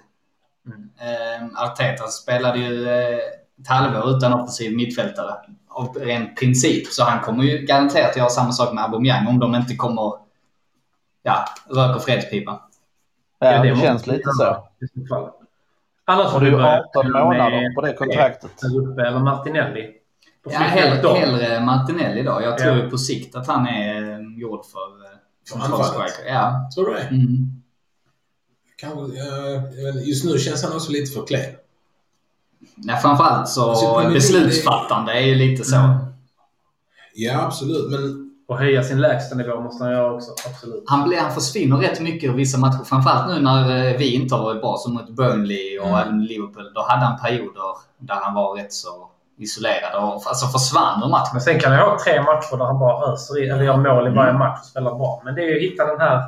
Mm. 0.65 0.89
Eh, 0.99 1.63
Arteta 1.63 2.07
spelade 2.07 2.59
ju 2.59 2.89
eh, 2.89 3.17
ett 3.61 3.67
halvår 3.67 4.17
utan 4.17 4.33
offensiv 4.33 4.75
mittfältare. 4.75 5.35
Av 5.67 5.95
ren 5.95 6.35
princip. 6.35 6.87
Så 6.87 7.03
han 7.03 7.19
kommer 7.19 7.43
ju 7.43 7.57
garanterat 7.57 8.17
göra 8.17 8.29
samma 8.29 8.51
sak 8.51 8.73
med 8.73 8.83
Aubameyang 8.83 9.27
om 9.27 9.39
de 9.39 9.55
inte 9.55 9.75
kommer... 9.75 10.13
Ja, 11.23 11.45
röker 11.69 11.99
fredspipan. 11.99 12.59
Ja, 13.39 13.63
det, 13.63 13.69
måste 13.69 13.85
känns 13.85 14.07
lite 14.07 14.29
så. 14.29 14.67
I 14.83 14.87
så 14.99 15.07
fall. 15.07 15.31
Annars 16.05 16.31
får 16.31 16.39
vi 16.39 16.45
ju 16.45 16.51
börja 16.51 16.83
18 16.95 17.11
med 17.11 17.23
månader 17.23 17.75
på 17.75 17.81
det 17.81 17.93
kontraktet. 17.93 18.51
Ruppe 18.63 19.01
eller 19.01 19.19
Martinelli. 19.19 19.91
Ja, 20.49 20.59
hellre, 20.59 21.07
hellre 21.09 21.65
Martinelli 21.65 22.23
då. 22.23 22.39
Jag 22.43 22.57
tror 22.57 22.77
Ja. 22.77 22.89
på 22.89 22.97
sikt 22.97 23.35
att 23.35 23.47
han 23.47 23.67
är 23.67 24.11
eh, 24.11 24.39
gjord 24.39 24.65
för 24.65 25.05
eh, 25.57 25.63
anfallet? 25.63 26.13
Ja. 26.27 26.69
Tror 26.75 26.85
du 26.85 26.93
det? 26.93 26.99
Mm. 27.01 27.63
Eh, 28.83 29.89
inte, 29.89 30.09
just 30.09 30.25
nu 30.25 30.37
känns 30.39 30.63
han 30.63 30.73
också 30.75 30.91
lite 30.91 31.11
för 31.11 31.25
klen. 31.27 31.55
Ja, 32.75 32.95
framförallt 32.97 33.49
så 33.49 33.69
Alltså, 33.69 34.09
beslutsfattande 34.13 35.13
är 35.13 35.25
ju 35.25 35.35
lite 35.35 35.63
så. 35.63 35.75
Mm. 35.75 35.97
Ja, 37.15 37.41
absolut. 37.41 37.91
Men 37.91 38.22
Och 38.53 38.59
höja 38.59 38.83
sin 38.83 39.01
lägstanivå 39.01 39.61
måste 39.61 39.83
han 39.83 39.93
göra 39.93 40.11
också. 40.13 40.31
Absolut. 40.49 40.83
Han, 40.87 41.07
blir, 41.09 41.17
han 41.17 41.31
försvinner 41.33 41.77
rätt 41.77 41.99
mycket 41.99 42.29
i 42.29 42.33
vissa 42.33 42.57
matcher. 42.57 42.83
Framförallt 42.85 43.27
nu 43.27 43.41
när 43.41 43.87
eh, 43.91 43.97
vi 43.97 44.13
inte 44.15 44.35
har 44.35 44.43
varit 44.43 44.61
bra, 44.61 44.77
som 44.77 44.93
mot 44.93 45.09
Burnley 45.09 45.79
och 45.79 45.99
Mm. 45.99 46.19
Liverpool. 46.19 46.71
Då 46.75 46.85
hade 46.89 47.05
han 47.05 47.19
perioder 47.19 47.61
där 47.97 48.15
han 48.15 48.33
var 48.33 48.55
rätt 48.55 48.73
så 48.73 49.07
isolerad 49.37 50.03
och 50.03 50.13
alltså 50.13 50.47
försvann 50.47 51.03
ur 51.03 51.07
matchen. 51.09 51.29
Men 51.33 51.41
sen 51.41 51.59
kan 51.59 51.73
jag 51.73 51.89
ha 51.89 51.99
tre 52.03 52.21
matcher 52.21 52.57
där 52.57 52.65
han 52.65 52.79
bara 52.79 53.13
öser 53.13 53.43
i, 53.43 53.49
eller 53.49 53.63
gör 53.63 53.77
mål 53.77 54.07
i 54.07 54.11
varje 54.11 54.29
Mm. 54.29 54.39
match 54.39 54.59
och 54.59 54.65
spelar 54.65 54.95
bra. 54.95 55.21
Men 55.25 55.35
det 55.35 55.41
är 55.41 55.47
ju 55.47 55.55
att 55.55 55.71
hitta 55.71 55.85
den 55.85 55.99
här... 55.99 56.23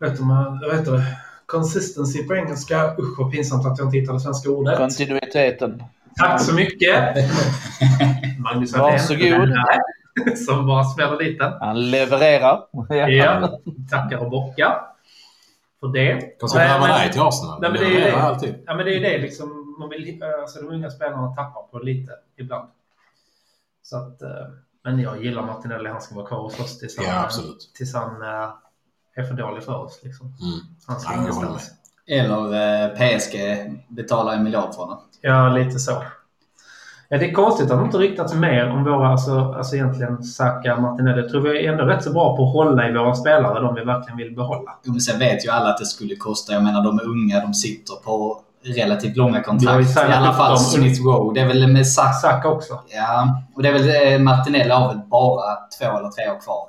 Vet 0.00 0.16
du, 0.16 0.22
vad 0.68 0.76
heter 0.78 0.92
det? 0.92 1.04
Consistency 1.46 2.24
på 2.24 2.34
engelska. 2.34 2.94
Usch 2.98 3.18
vad 3.18 3.32
pinsamt 3.32 3.66
att 3.66 3.78
jag 3.78 3.86
inte 3.86 3.98
hittade 3.98 4.20
svenska 4.20 4.50
ordet. 4.50 4.78
Kontinuiteten. 4.78 5.82
Tack 6.16 6.40
så 6.40 6.54
mycket! 6.54 7.16
Magnus 8.38 8.76
Varsågod. 8.76 9.48
Som 10.46 10.66
bara 10.66 10.84
smäller 10.84 11.18
dit 11.18 11.38
den. 11.38 11.52
Han 11.60 11.90
levererar. 11.90 12.64
Ja, 13.08 13.58
tackar 13.90 14.18
och 14.18 14.30
bockar 14.30 14.80
för 15.80 15.88
det. 15.88 16.20
kanske 16.40 16.58
Nej, 16.58 16.68
värva 16.68 16.86
men- 16.86 16.98
dig 17.00 17.12
till 17.12 17.20
Arsenal. 17.20 17.60
Nej, 17.60 17.70
men 17.70 17.80
Det 17.80 18.08
är 18.08 18.12
det. 18.12 18.22
alltid. 18.22 18.54
Ja, 18.66 18.74
men 18.74 18.86
det 18.86 18.96
är 18.96 19.00
det 19.00 19.18
liksom, 19.18 19.76
man 19.80 19.88
vill, 19.88 20.22
alltså, 20.42 20.60
de 20.62 20.68
unga 20.68 20.90
spelarna 20.90 21.28
tappar 21.34 21.62
på 21.62 21.78
lite 21.78 22.12
ibland. 22.36 22.68
Så 23.82 23.96
att, 23.96 24.22
eh, 24.22 24.28
men 24.84 24.98
jag 25.00 25.24
gillar 25.24 25.42
Martinelli, 25.42 25.88
han 25.90 26.00
ska 26.00 26.14
vara 26.14 26.26
kvar 26.26 26.42
hos 26.42 26.60
oss 26.60 26.78
tills 26.78 26.98
han, 26.98 27.06
Ja, 27.06 27.24
absolut. 27.24 27.70
tills 27.74 27.94
han 27.94 28.22
eh, 28.22 28.50
är 29.14 29.22
för 29.22 29.34
dålig 29.34 29.64
för 29.64 29.74
oss. 29.84 30.00
Liksom. 30.02 30.26
Mm. 30.26 30.58
Han 30.86 31.00
ska 31.00 31.12
Ja, 31.12 31.20
ingenstans. 31.20 31.70
Eller 32.06 32.54
eh, 32.84 32.88
PSG 33.18 33.36
betalar 33.88 34.32
en 34.34 34.44
miljard 34.44 34.74
för 34.74 34.82
honom. 34.82 34.98
Ja, 35.20 35.48
lite 35.48 35.78
så. 35.78 36.02
Ja, 37.12 37.18
det 37.18 37.30
är 37.30 37.32
konstigt 37.32 37.70
att 37.70 37.78
de 37.78 37.84
inte 37.84 37.98
ryktats 37.98 38.34
mer 38.34 38.70
om 38.70 38.84
våra, 38.84 39.08
alltså, 39.08 39.54
alltså 39.56 39.76
egentligen 39.76 40.22
Saka, 40.22 40.76
Martinelli. 40.76 41.20
Jag 41.20 41.30
tror 41.30 41.40
vi 41.40 41.66
är 41.66 41.72
ändå 41.72 41.84
rätt 41.84 42.04
så 42.04 42.12
bra 42.12 42.36
på 42.36 42.44
att 42.44 42.52
hålla 42.52 42.88
i 42.88 42.92
våra 42.92 43.14
spelare, 43.14 43.60
de 43.60 43.74
vi 43.74 43.84
verkligen 43.84 44.16
vill 44.16 44.34
behålla. 44.34 44.70
Jo, 44.84 44.92
men 44.92 45.00
sen 45.00 45.18
vet 45.18 45.46
ju 45.46 45.50
alla 45.50 45.70
att 45.70 45.78
det 45.78 45.84
skulle 45.84 46.16
kosta. 46.16 46.52
Jag 46.52 46.62
menar, 46.62 46.84
de 46.84 46.98
är 46.98 47.04
unga, 47.04 47.40
de 47.40 47.54
sitter 47.54 47.94
på 47.94 48.40
relativt 48.64 49.16
långa 49.16 49.42
kontrakt. 49.42 49.96
I 49.96 50.00
alla 50.00 50.32
fall. 50.32 50.58
Smith 50.58 51.02
Rowe. 51.02 51.34
Det 51.34 51.40
är 51.40 51.48
väl 51.48 51.72
med 51.72 51.86
Saka. 51.86 52.12
Saka 52.12 52.48
också. 52.48 52.80
Ja, 52.88 53.42
och 53.54 53.62
det 53.62 53.68
är 53.68 53.72
väl 53.72 54.12
eh, 54.12 54.18
Martinelli 54.18 54.70
har 54.70 54.88
väl 54.88 55.00
bara 55.10 55.56
två 55.78 55.98
eller 55.98 56.08
tre 56.08 56.30
år 56.30 56.40
kvar. 56.40 56.64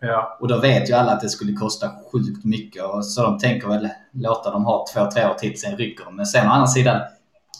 Ja. 0.00 0.36
Och 0.40 0.48
då 0.48 0.58
vet 0.58 0.90
ju 0.90 0.94
alla 0.94 1.12
att 1.12 1.20
det 1.20 1.28
skulle 1.28 1.52
kosta 1.52 1.86
sjukt 2.12 2.44
mycket. 2.44 2.84
Och 2.84 3.06
så 3.06 3.22
de 3.22 3.38
tänker 3.38 3.68
väl 3.68 3.88
låta 4.12 4.50
dem 4.50 4.64
ha 4.64 4.86
två, 4.94 5.10
tre 5.14 5.26
år 5.26 5.34
till, 5.34 5.60
sen 5.60 5.76
rycker 5.76 6.04
de. 6.04 6.16
Men 6.16 6.26
sen 6.26 6.48
å 6.48 6.50
andra 6.50 6.66
sidan, 6.66 7.00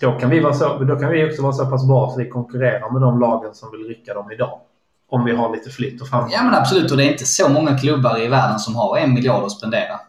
Då 0.01 0.13
kan, 0.19 0.31
vi 0.31 0.41
vara 0.41 0.55
så, 0.55 0.79
då 0.79 0.97
kan 0.97 1.11
vi 1.11 1.31
också 1.31 1.43
vara 1.43 1.53
så 1.53 1.67
pass 1.67 1.87
bra 1.89 2.11
så 2.11 2.19
vi 2.19 2.29
konkurrerar 2.29 2.91
med 2.91 3.03
de 3.03 3.21
lagen 3.21 3.55
som 3.55 3.71
vill 3.71 3.87
rycka 3.89 4.15
dem 4.15 4.33
idag. 4.33 4.61
Om 5.09 5.25
vi 5.25 5.37
har 5.37 5.53
lite 5.53 5.71
flytt 5.71 6.03
och 6.03 6.09
framgång. 6.09 6.31
ja 6.33 6.43
men 6.43 6.55
absolut. 6.55 6.91
Och 6.91 6.97
det 6.97 7.05
är 7.05 7.11
inte 7.13 7.25
så 7.27 7.49
många 7.49 7.79
klubbar 7.79 8.21
i 8.23 8.29
världen 8.29 8.59
som 8.59 8.77
har 8.77 8.97
en 8.99 9.15
miljard 9.15 9.45
att 9.45 9.51
spendera. 9.53 10.01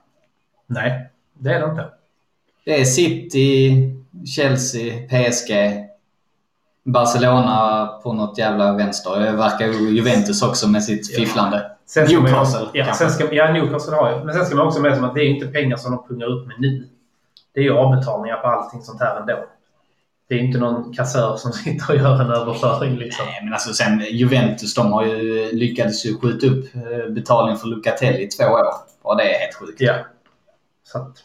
Nej, 0.67 1.09
det 1.33 1.53
är 1.53 1.59
det 1.59 1.65
inte. 1.69 1.85
Det 2.65 2.81
är 2.81 2.85
City, 2.85 3.71
Chelsea, 4.35 4.93
PSG, 5.07 5.51
Barcelona 6.83 7.87
på 8.03 8.13
något 8.13 8.37
jävla 8.37 8.73
vänster. 8.73 9.19
Det 9.19 9.31
verkar 9.31 9.67
ju 9.67 9.89
Juventus 9.89 10.43
också 10.43 10.69
med 10.69 10.83
sitt 10.83 11.11
Ja. 11.11 11.19
fifflande. 11.19 11.71
Man 11.97 12.07
ju- 12.07 12.21
Newcastle, 12.21 12.67
Ja, 12.73 12.93
sen 12.93 13.09
ska, 13.11 13.33
ja, 13.33 13.51
Newcastle 13.53 13.95
har 13.95 14.11
ju. 14.11 14.23
Men 14.23 14.33
sen 14.35 14.45
ska 14.45 14.55
man 14.55 14.67
också 14.67 14.81
med 14.81 14.95
som 14.95 15.03
att 15.05 15.15
det 15.15 15.21
är 15.21 15.27
inte 15.29 15.47
pengar 15.47 15.77
som 15.77 15.91
de 15.91 16.07
pungar 16.07 16.27
upp 16.27 16.47
med 16.47 16.55
nu. 16.59 16.87
Det 17.53 17.59
är 17.59 17.63
ju 17.63 17.73
avbetalningar 17.77 18.37
på 18.37 18.47
allting 18.47 18.81
sånt 18.81 19.01
här 19.01 19.19
ändå. 19.19 19.33
Det 20.27 20.35
är 20.35 20.39
inte 20.39 20.57
någon 20.57 20.93
kassör 20.93 21.37
som 21.37 21.51
sitter 21.63 21.89
och 21.93 21.97
gör 21.99 22.21
en 22.21 22.31
överföring 22.31 22.95
liksom. 22.95 23.25
Nej, 23.25 23.39
men 23.43 23.53
alltså 23.53 23.73
sen 23.73 23.99
Juventus, 24.09 24.73
de 24.73 24.93
har 24.93 25.05
ju 25.05 25.51
lyckats 25.51 26.05
ju 26.05 26.17
skjuta 26.19 26.47
upp 26.47 26.75
eh, 26.75 27.13
betalningen 27.13 27.59
för 27.59 27.67
Lucatelli 27.67 28.23
i 28.23 28.27
två 28.27 28.43
år. 28.43 28.65
Och 29.01 29.17
det 29.17 29.35
är 29.35 29.39
helt 29.39 29.55
sjukt. 29.55 29.81
Ja. 29.81 29.93
Så 30.83 30.97
att 30.97 31.17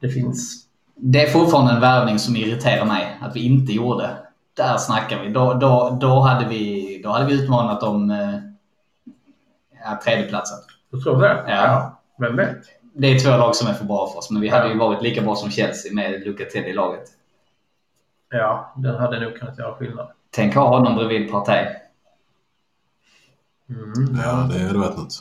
det 0.00 0.08
finns... 0.08 0.66
Det 0.94 1.22
är 1.22 1.30
fortfarande 1.30 1.72
en 1.72 1.80
värvning 1.80 2.18
som 2.18 2.36
irriterar 2.36 2.84
mig 2.84 3.18
att 3.20 3.36
vi 3.36 3.46
inte 3.46 3.72
gjorde. 3.72 4.10
Där 4.56 4.76
snackar 4.76 5.22
vi. 5.22 5.32
Då, 5.32 5.54
då, 5.54 5.98
då, 6.00 6.20
hade, 6.20 6.48
vi, 6.48 7.00
då 7.04 7.10
hade 7.10 7.26
vi 7.26 7.32
utmanat 7.42 7.82
om 7.82 8.10
eh, 8.10 8.34
ja, 9.84 10.00
tredjeplatsen. 10.04 10.58
Du 10.92 11.00
tror 11.00 11.20
det? 11.20 11.44
Ja. 11.48 12.00
Vem 12.18 12.36
vet? 12.36 12.56
Det 12.94 13.06
är 13.06 13.18
två 13.18 13.30
lag 13.30 13.56
som 13.56 13.68
är 13.68 13.72
för 13.74 13.84
bra 13.84 14.08
för 14.10 14.18
oss, 14.18 14.30
men 14.30 14.42
vi 14.42 14.48
hade 14.48 14.66
Ja. 14.66 14.72
ju 14.72 14.78
varit 14.78 15.02
lika 15.02 15.22
bra 15.22 15.34
som 15.34 15.50
Chelsea 15.50 15.92
med 15.92 16.20
Lucatelli 16.26 16.68
i 16.68 16.72
laget. 16.72 17.02
Ja, 18.32 18.72
den 18.76 18.94
hade 18.96 19.20
nog 19.20 19.36
kunnat 19.36 19.58
göra 19.58 19.74
skillnad. 19.74 20.08
Tänk 20.30 20.54
ha 20.54 20.68
honom 20.68 20.96
bredvid 20.96 21.30
Partey. 21.30 21.66
Mm, 23.70 24.16
Ja, 24.24 24.48
det 24.52 24.66
hade 24.66 24.78
varit 24.78 24.96
något. 24.96 25.12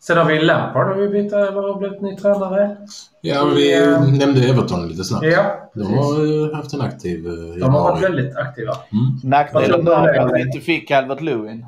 Sen 0.00 0.18
har 0.18 0.24
vi 0.24 0.42
Lampard 0.42 0.86
har 0.86 0.94
vi 0.94 1.08
bytt 1.08 1.32
över 1.32 1.70
och 1.70 1.78
blivit 1.78 2.00
ny 2.02 2.16
tränare. 2.16 2.76
Ja, 3.20 3.44
vi 3.44 3.82
Eh, 3.84 4.00
nämnde 4.18 4.48
Everton 4.48 4.88
lite 4.88 5.04
snabbt. 5.04 5.26
Ja, 5.26 5.70
De 5.74 5.82
har 5.82 6.54
haft 6.54 6.72
en 6.74 6.80
aktiv 6.80 7.26
eh, 7.26 7.32
De 7.60 7.74
har 7.74 7.82
varit 7.82 8.02
väldigt 8.04 8.36
aktiva. 8.36 8.72
Nackdelen 9.24 9.84
där 9.84 10.02
du? 10.02 10.08
är 10.08 10.26
att 10.26 10.32
vi 10.34 10.40
inte 10.42 10.60
fick 10.60 10.88
Calvert 10.88 11.20
Lewin. 11.20 11.66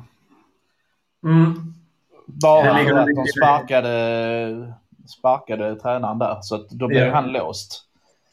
Mm. 1.23 1.73
Bara 2.25 2.63
för 2.77 2.93
att 2.97 3.07
de 3.07 3.25
sparkade, 3.37 4.73
sparkade 5.19 5.75
tränaren 5.75 6.19
där. 6.19 6.37
Så 6.41 6.55
att 6.55 6.69
då 6.69 6.87
blev 6.87 7.07
Ja. 7.07 7.13
han 7.13 7.31
låst. 7.31 7.83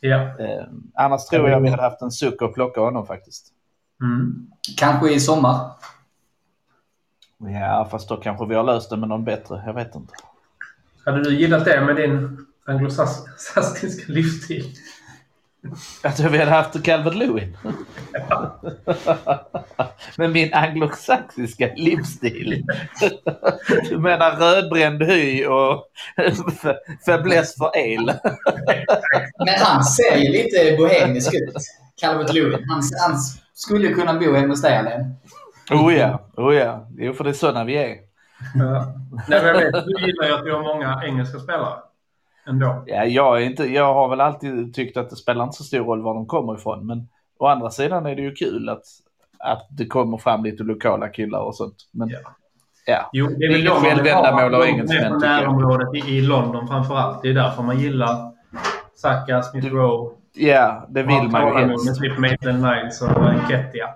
Ja. 0.00 0.38
Eh, 0.38 0.64
annars 0.94 1.26
tror 1.26 1.50
jag 1.50 1.60
vi 1.60 1.68
hade 1.68 1.82
haft 1.82 2.02
en 2.02 2.10
suck 2.10 2.42
att 2.42 2.54
plocka 2.54 2.80
honom 2.80 3.06
faktiskt. 3.06 3.52
Mm. 4.02 4.46
Kanske 4.76 5.12
i 5.12 5.20
sommar. 5.20 5.70
Ja, 7.38 7.88
fast 7.90 8.08
då 8.08 8.16
kanske 8.16 8.46
vi 8.46 8.54
har 8.54 8.64
löst 8.64 8.90
det 8.90 8.96
med 8.96 9.08
någon 9.08 9.24
bättre. 9.24 9.62
Jag 9.66 9.74
vet 9.74 9.94
inte. 9.94 10.14
Hade 11.04 11.22
du 11.22 11.34
gillat 11.34 11.64
det 11.64 11.80
med 11.80 11.96
din 11.96 12.46
anglosaskiska 12.66 14.12
livsstil? 14.12 14.64
Att 16.02 16.20
vi 16.20 16.38
hade 16.38 16.50
haft 16.50 16.84
Calvert 16.84 17.14
Lewin. 17.14 17.56
Med 20.16 20.30
min 20.30 20.54
anglosaxiska 20.54 21.70
livsstil. 21.76 22.66
Du 23.88 23.98
menar 23.98 24.36
rödbränd 24.36 25.02
hy 25.02 25.46
och 25.46 25.84
fäbless 27.06 27.54
för 27.56 27.76
el. 27.76 28.12
Men 29.38 29.54
han 29.58 29.84
ser 29.84 30.16
ju 30.16 30.32
lite 30.32 30.76
bohemisk 30.76 31.34
ut. 31.34 31.54
Calvert 32.00 32.32
Lewin. 32.32 32.64
Han, 32.68 32.82
han 33.06 33.18
skulle 33.54 33.88
kunna 33.88 34.14
bo 34.14 34.32
hemma 34.32 34.48
hos 34.48 34.62
dig, 34.62 34.76
Alain. 34.76 35.16
Oh 35.70 35.94
ja, 35.94 36.30
oh 36.36 36.54
ja. 36.54 36.88
Jo, 36.98 37.12
för 37.12 37.24
det 37.24 37.30
är 37.30 37.34
sådana 37.34 37.64
vi 37.64 37.76
är. 37.76 37.96
Ja. 38.54 38.94
Nej, 39.28 39.42
men 39.42 39.46
jag 39.46 39.54
vet, 39.54 39.72
du 39.86 40.06
gillar 40.06 40.26
ju 40.26 40.34
att 40.34 40.46
vi 40.46 40.50
har 40.50 40.62
många 40.62 41.02
engelska 41.04 41.38
spelare. 41.38 41.78
Ändå. 42.48 42.82
Ja, 42.86 43.04
jag, 43.04 43.42
är 43.42 43.46
inte, 43.46 43.64
jag 43.64 43.94
har 43.94 44.08
väl 44.08 44.20
alltid 44.20 44.74
tyckt 44.74 44.96
att 44.96 45.10
det 45.10 45.16
spelar 45.16 45.44
inte 45.44 45.56
så 45.56 45.64
stor 45.64 45.78
roll 45.78 46.02
var 46.02 46.14
de 46.14 46.26
kommer 46.26 46.54
ifrån. 46.54 46.86
Men 46.86 47.08
å 47.38 47.46
andra 47.46 47.70
sidan 47.70 48.06
är 48.06 48.16
det 48.16 48.22
ju 48.22 48.34
kul 48.34 48.68
att, 48.68 48.82
att 49.38 49.66
det 49.70 49.86
kommer 49.86 50.18
fram 50.18 50.44
lite 50.44 50.62
lokala 50.62 51.08
killar 51.08 51.40
och 51.40 51.54
sånt. 51.56 51.76
Men 51.92 52.08
Ja. 52.08 52.18
ja. 52.86 53.10
Jo, 53.12 53.26
det 53.38 53.44
är 53.46 53.52
väl 53.52 53.64
de 53.64 53.70
självändamål 53.70 54.54
av 54.54 54.62
engelsmän, 54.64 55.18
närområdet 55.20 55.88
i, 55.94 55.98
i 56.16 56.20
London 56.20 56.68
framför 56.68 56.94
allt. 56.96 57.22
Det 57.22 57.28
är 57.28 57.34
därför 57.34 57.62
man 57.62 57.78
gillar 57.80 58.16
Saka, 58.94 59.42
Smith 59.42 59.66
Rowe. 59.66 60.14
ja, 60.34 60.86
det 60.88 61.02
vill 61.02 61.28
man 61.28 61.46
ju 61.46 61.54
Med 61.54 61.68
helst. 61.68 62.00
typ 62.00 62.18
Maitland 62.18 62.62
Niles 62.62 63.02
och 63.02 63.08
Nketiah. 63.10 63.90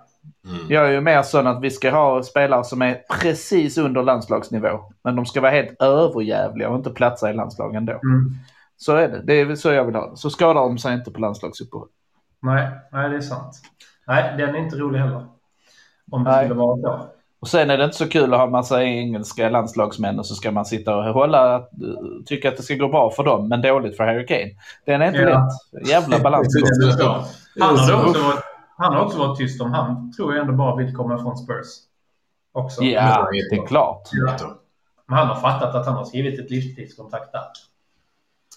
Mm. 0.48 0.66
Jag 0.68 0.86
är 0.86 0.90
ju 0.90 1.00
mer 1.00 1.22
sån 1.22 1.46
att 1.46 1.62
vi 1.62 1.70
ska 1.70 1.90
ha 1.90 2.22
spelare 2.22 2.64
som 2.64 2.82
är 2.82 3.00
precis 3.20 3.78
under 3.78 4.02
landslagsnivå. 4.02 4.80
Men 5.04 5.16
de 5.16 5.26
ska 5.26 5.40
vara 5.40 5.50
helt 5.52 5.82
överjävliga 5.82 6.68
och 6.68 6.76
inte 6.76 6.90
platsa 6.90 7.30
i 7.30 7.34
landslagen 7.34 7.76
ändå. 7.76 7.92
Mm. 7.92 8.30
Så 8.76 8.96
är 8.96 9.08
det. 9.08 9.22
Det 9.24 9.40
är 9.40 9.54
så 9.54 9.70
jag 9.72 9.84
vill 9.84 9.94
ha 9.94 10.10
det. 10.10 10.16
Så 10.16 10.30
skadar 10.30 10.54
de 10.54 10.78
sig 10.78 10.94
inte 10.94 11.10
på 11.10 11.20
landslagsuppehåll. 11.20 11.88
Nej, 12.42 12.68
nej, 12.92 13.10
det 13.10 13.16
är 13.16 13.20
sant. 13.20 13.54
Nej, 14.06 14.34
den 14.38 14.54
är 14.54 14.58
inte 14.58 14.76
rolig 14.76 14.98
heller. 14.98 15.26
Om 16.10 16.24
det 16.24 16.30
Nej. 16.30 16.44
skulle 16.44 16.60
vara 16.60 16.80
så. 16.80 17.06
Och 17.40 17.48
sen 17.48 17.70
är 17.70 17.78
det 17.78 17.84
inte 17.84 17.96
så 17.96 18.08
kul 18.08 18.32
att 18.32 18.38
ha 18.38 18.46
en 18.46 18.52
massa 18.52 18.82
engelska 18.82 19.48
landslagsmän 19.48 20.18
och 20.18 20.26
så 20.26 20.34
ska 20.34 20.50
man 20.50 20.64
sitta 20.64 20.96
och 20.96 21.04
hålla, 21.04 21.62
tycka 22.26 22.48
att 22.48 22.56
det 22.56 22.62
ska 22.62 22.74
gå 22.74 22.88
bra 22.88 23.10
för 23.10 23.24
dem 23.24 23.48
men 23.48 23.62
dåligt 23.62 23.96
för 23.96 24.04
Harry 24.04 24.26
Kane. 24.26 24.50
Den 24.86 25.02
är 25.02 25.06
inte 25.06 25.18
Ja. 25.20 25.48
lätt. 25.72 25.88
Jävla 25.88 26.18
balans. 26.22 26.48
Det 26.54 26.86
är 26.86 26.90
så. 26.90 27.06
Han 27.60 27.76
har, 27.76 27.76
Så- 27.76 28.08
också 28.08 28.22
varit, 28.22 28.44
han 28.82 28.94
har 28.94 29.04
också 29.04 29.18
varit 29.18 29.38
tyst 29.38 29.60
om 29.60 29.72
han 29.72 30.12
tror 30.12 30.34
jag 30.34 30.42
ändå 30.42 30.52
bara 30.52 30.76
vill 30.76 30.96
komma 30.96 31.18
från 31.18 31.36
Spurs. 31.36 31.66
Också. 32.52 32.82
Ja, 32.82 33.28
det 33.50 33.56
är 33.56 33.66
klart. 33.66 34.08
Men 35.06 35.18
han 35.18 35.28
har 35.28 35.34
fattat 35.34 35.74
att 35.74 35.86
han 35.86 35.94
har 35.94 36.04
skrivit 36.04 36.40
ett 36.40 36.50
livstidskontrakt 36.50 37.32
där. 37.32 37.42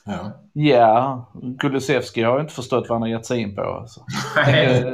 Ja. 0.06 0.32
Ja, 0.54 1.26
Kulusevski 1.60 2.24
har 2.24 2.36
ju 2.36 2.42
inte 2.42 2.54
förstått 2.54 2.86
vad 2.90 2.96
han 2.96 3.02
har 3.02 3.10
gett 3.10 3.26
sig 3.26 3.42
in 3.42 3.56
på. 3.56 3.62
Alltså, 3.62 4.02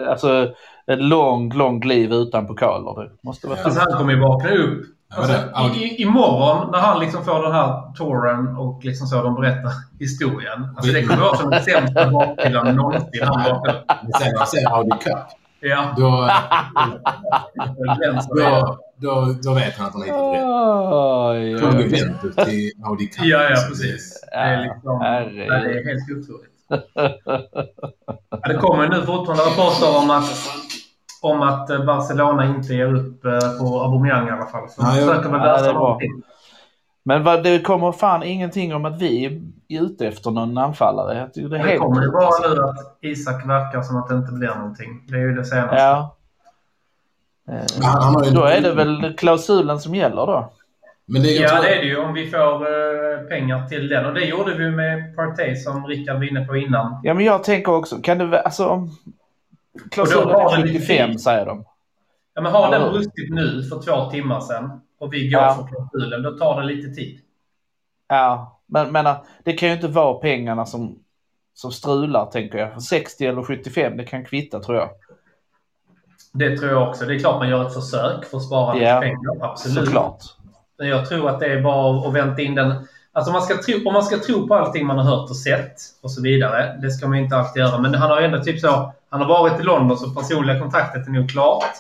alltså 0.08 0.54
ett 0.88 1.02
långt, 1.02 1.56
långt 1.56 1.86
liv 1.86 2.14
utan 2.14 2.48
pokaler. 2.48 3.04
Det 3.04 3.18
måste 3.24 3.48
vara 3.48 3.60
Alltså 3.60 3.80
han 3.80 3.98
kommer 3.98 4.14
ju 4.14 4.20
vakna 4.20 4.50
upp. 4.50 4.86
Alltså, 5.16 5.34
ja, 5.54 5.72
i, 5.76 5.84
i, 5.84 6.02
imorgon 6.02 6.72
när 6.72 6.80
han 6.80 7.00
liksom 7.00 7.26
får 7.26 7.44
den 7.44 7.52
här 7.52 7.94
touren 7.96 8.58
och 8.58 8.80
liksom 8.84 9.08
så 9.08 9.24
de 9.24 9.36
berättar 9.36 9.72
historien. 10.00 10.68
Alltså 10.78 10.92
det 10.94 11.04
kommer 11.04 11.22
vara 11.22 11.38
som 11.38 11.50
den 11.50 11.64
sämsta 11.64 12.12
bakfyllan 12.12 12.76
någonsin 12.76 13.10
sen 14.20 14.46
ser 14.48 14.74
Audi 14.76 14.92
Cup, 14.92 15.18
Ja, 15.60 15.94
då, 15.98 16.08
är- 16.24 16.32
då, 18.36 18.78
då, 18.98 19.36
då 19.44 19.54
vet 19.54 19.78
han 19.78 19.88
att 19.88 19.94
han 19.94 20.04
hittat 20.04 20.34
rätt. 20.34 20.44
Oj, 20.44 21.58
Från. 21.60 21.80
Juventus 21.82 22.36
till 22.36 22.72
Audi 22.86 23.08
Cup. 23.08 23.26
Ja, 23.26 23.44
ja, 23.50 23.56
precis. 23.70 24.22
Det 24.32 24.36
är, 24.38 24.62
liksom, 24.64 25.00
det 25.00 25.46
är 25.46 25.86
helt 25.88 26.12
otroligt. 26.12 26.48
Ja, 28.30 28.48
det 28.48 28.54
kommer 28.58 28.84
ju 28.84 28.90
nu 28.90 29.02
fortfarande 29.06 29.44
rapporter 29.44 29.98
om 30.04 30.10
att, 30.10 30.24
om 31.22 31.42
att 31.42 31.70
eh, 31.70 31.86
Barcelona 31.86 32.46
inte 32.46 32.74
ger 32.74 32.94
upp 32.96 33.26
eh, 33.26 33.40
på 33.60 33.82
Aubameyang 33.82 34.28
i 34.28 34.32
alla 34.32 34.46
fall. 34.46 34.70
Så 34.70 34.82
ja. 34.82 34.92
försöker 34.92 35.30
väl 35.30 35.40
det 35.40 35.46
lösa 35.46 35.74
någonting. 35.74 36.22
Men 37.04 37.24
vad, 37.24 37.44
det 37.44 37.60
kommer 37.60 37.92
fan 37.92 38.24
ingenting 38.24 38.76
om 38.76 38.86
att 38.86 39.02
vi 39.02 39.26
är 39.26 39.42
ute 39.82 40.08
efter 40.08 40.32
någon 40.32 40.58
anfallare. 40.58 41.30
Det 41.34 41.42
är 41.42 41.50
Det 41.50 41.58
helt 41.58 41.80
kommer 41.80 42.02
ju 42.02 42.18
alltså. 42.18 42.54
nu 42.54 42.62
att 42.64 42.98
Isak 43.02 43.48
verkar 43.48 43.82
som 43.82 43.98
att 43.98 44.10
det 44.10 44.16
inte 44.16 44.32
blir 44.32 44.56
någonting. 44.56 45.06
Det 45.08 45.16
är 45.16 45.20
ju 45.20 45.36
det 45.36 45.46
senaste. 45.46 45.76
Ja. 45.76 46.16
Eh, 47.50 48.34
Då 48.34 48.44
är 48.44 48.62
det 48.62 48.74
väl 48.74 49.14
klausulen 49.18 49.80
som 49.80 49.96
gäller 49.96 50.26
då? 50.26 50.52
Men 51.06 51.22
det, 51.22 51.28
Ja, 51.28 51.50
tror, 51.50 51.62
det 51.64 51.76
är 51.76 51.82
det 51.82 51.88
ju 51.88 51.98
om 51.98 52.14
vi 52.14 52.30
får 52.30 52.62
eh, 52.62 53.20
pengar 53.30 53.68
till 53.68 53.88
den. 53.90 54.06
Och 54.06 54.14
det 54.14 54.26
gjorde 54.26 54.54
vi 54.54 54.72
med 54.72 55.16
Partey 55.16 55.56
som 55.56 55.88
Rickard 55.88 56.18
var 56.18 56.24
inne 56.24 56.46
på 56.46 56.56
innan. 56.56 57.00
Ja, 57.04 57.14
men 57.14 57.26
jag 57.26 57.44
tänker 57.44 57.72
också, 57.72 57.96
kan 58.02 58.18
det 58.18 58.42
alltså 58.42 58.68
om 58.68 58.90
klausulen 59.92 60.24
Och 60.28 60.34
då 60.34 60.40
har 60.40 60.54
är 60.54 60.58
den 60.58 60.68
lite 60.68 60.80
75 60.80 61.10
tid. 61.12 61.22
säger 61.22 61.46
de. 61.46 61.66
Ja, 62.34 62.42
men 62.42 62.52
har 62.52 62.72
den 62.72 62.92
brustit 62.92 63.30
nu 63.34 63.64
för 63.64 63.82
två 63.82 64.12
timmar 64.12 64.40
sedan 64.42 64.82
och 65.00 65.14
vi 65.14 65.30
går 65.30 65.42
Ja. 65.42 65.56
för 65.56 65.68
klausulen, 65.76 66.24
då 66.24 66.32
tar 66.38 66.62
det 66.62 66.68
lite 66.68 66.90
tid. 66.90 67.20
Ja, 68.08 68.60
men, 68.66 68.92
men 68.92 69.06
äh, 69.08 69.16
det 69.44 69.54
kan 69.54 69.70
ju 69.70 69.76
inte 69.76 69.88
vara 69.88 70.14
pengarna 70.14 70.66
som, 70.66 71.00
som 71.54 71.72
strular 71.72 72.26
tänker 72.26 72.58
jag. 72.58 72.82
60 72.84 73.26
eller 73.26 73.44
75, 73.44 73.98
det 73.98 74.04
kan 74.04 74.26
kvitta 74.26 74.60
tror 74.60 74.78
jag. 74.78 74.90
Det 76.34 76.58
tror 76.58 76.72
jag 76.72 76.90
också. 76.90 77.06
Det 77.06 77.16
är 77.16 77.20
klart 77.20 77.40
man 77.40 77.50
gör 77.50 77.68
ett 77.68 77.74
försök 77.74 78.26
för 78.26 78.38
att 78.38 78.44
spara 78.46 78.78
Ja, 78.78 79.00
pengar. 79.02 79.20
Absolut. 79.52 79.86
Såklart. 79.86 80.20
Men 80.78 80.88
jag 80.88 81.10
tror 81.10 81.30
att 81.30 81.40
det 81.40 81.54
är 81.54 81.62
bara 81.62 82.08
att 82.08 82.14
vänta 82.14 82.42
in 82.42 82.56
den. 82.56 82.88
Alltså 83.14 83.32
man 83.32 83.42
ska 83.42 83.58
tro, 83.58 83.88
om 83.88 83.94
man 83.94 84.04
ska 84.04 84.18
tro 84.20 84.48
på 84.48 84.56
allting 84.56 84.86
man 84.88 84.98
har 84.98 85.06
hört 85.06 85.30
och 85.30 85.36
sett 85.38 85.76
och 86.02 86.12
så 86.12 86.22
vidare. 86.22 86.78
Det 86.82 86.92
ska 86.92 87.08
man 87.08 87.18
inte 87.18 87.36
alltid 87.38 87.62
göra. 87.62 87.78
Men 87.78 87.94
han 87.96 88.10
har 88.10 88.22
ändå 88.22 88.44
typ 88.44 88.60
så... 88.60 88.94
Han 89.10 89.22
har 89.22 89.28
varit 89.28 89.60
i 89.60 89.64
London 89.64 89.98
så 89.98 90.10
personliga 90.10 90.60
kontaktet 90.60 91.08
är 91.08 91.12
nog 91.12 91.30
klart. 91.30 91.72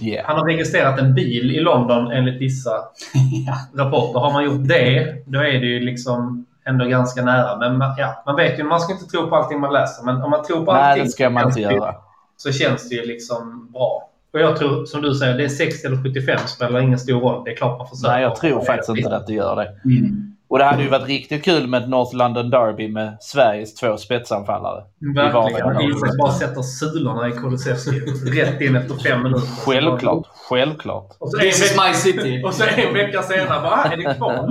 Yeah. 0.00 0.26
Han 0.26 0.36
har 0.36 0.44
registrerat 0.44 0.98
en 0.98 1.14
bil 1.14 1.50
i 1.50 1.60
London 1.60 2.10
enligt 2.12 2.40
vissa 2.40 2.70
rapporter. 3.74 4.20
Har 4.20 4.32
man 4.32 4.44
gjort 4.44 4.68
det, 4.68 5.22
då 5.26 5.38
är 5.38 5.52
det 5.60 5.66
ju 5.66 5.80
liksom 5.80 6.46
ändå 6.66 6.84
ganska 6.84 7.22
nära. 7.22 7.56
Men 7.56 7.78
man- 7.78 7.94
ja, 7.98 8.22
man 8.26 8.36
vet 8.36 8.58
ju, 8.58 8.62
man 8.64 8.80
ska 8.80 8.92
inte 8.92 9.04
tro 9.06 9.28
på 9.28 9.36
allting 9.36 9.60
man 9.60 9.72
läser. 9.72 10.04
Men 10.04 10.22
om 10.22 10.30
man 10.30 10.44
tror 10.44 10.64
på 10.64 10.72
Nej, 10.72 10.82
allting 10.82 11.04
det 11.04 11.10
ska 11.10 11.30
man 11.30 11.46
inte 11.48 11.60
göra. 11.60 11.94
så 12.36 12.52
känns 12.52 12.88
det 12.88 12.94
ju 12.94 13.06
liksom 13.06 13.72
bra. 13.72 14.07
Och 14.32 14.40
jag 14.40 14.56
tror, 14.56 14.84
som 14.84 15.02
du 15.02 15.14
säger, 15.14 15.38
det 15.38 15.44
är 15.44 15.48
60 15.48 15.86
eller 15.86 16.02
75 16.02 16.38
spelar 16.46 16.80
ingen 16.80 16.98
stor 16.98 17.20
roll. 17.20 17.44
Det 17.44 17.50
är 17.50 17.56
klart 17.56 17.78
man 17.78 17.88
försöker. 17.88 18.12
Nej, 18.12 18.22
jag 18.22 18.36
tror 18.36 18.60
faktiskt 18.60 18.98
inte 18.98 19.16
att 19.16 19.26
det 19.26 19.32
gör 19.32 19.56
det. 19.56 19.80
Mm. 19.84 20.34
Och 20.48 20.58
det 20.58 20.64
hade 20.64 20.82
ju 20.82 20.88
varit 20.88 21.06
riktigt 21.06 21.44
kul 21.44 21.66
med 21.66 21.82
ett 21.82 21.88
North 21.88 22.16
London 22.16 22.50
Derby 22.50 22.88
med 22.88 23.16
Sveriges 23.20 23.74
två 23.74 23.96
spetsanfallare. 23.96 24.84
Verkligen. 25.14 25.80
Isak 25.90 26.16
bara 26.18 26.32
sätter 26.32 26.62
sulorna 26.62 27.28
i 27.28 27.32
Kulusevski 27.32 28.00
rätt 28.40 28.60
in 28.60 28.76
efter 28.76 28.94
fem 28.94 29.22
minuter. 29.22 29.46
Självklart. 29.46 30.26
Självklart. 30.48 31.16
Och 31.18 31.30
så 31.30 31.36
en, 31.36 31.42
This 31.42 31.70
is 31.70 31.78
my 31.86 31.94
city. 31.94 32.42
och 32.44 32.54
så 32.54 32.64
en 32.64 32.94
vecka 32.94 33.22
senare 33.22 33.60
bara, 33.62 33.70
ah, 33.70 33.84
är 33.84 33.96
det 33.96 34.14
kvar? 34.14 34.50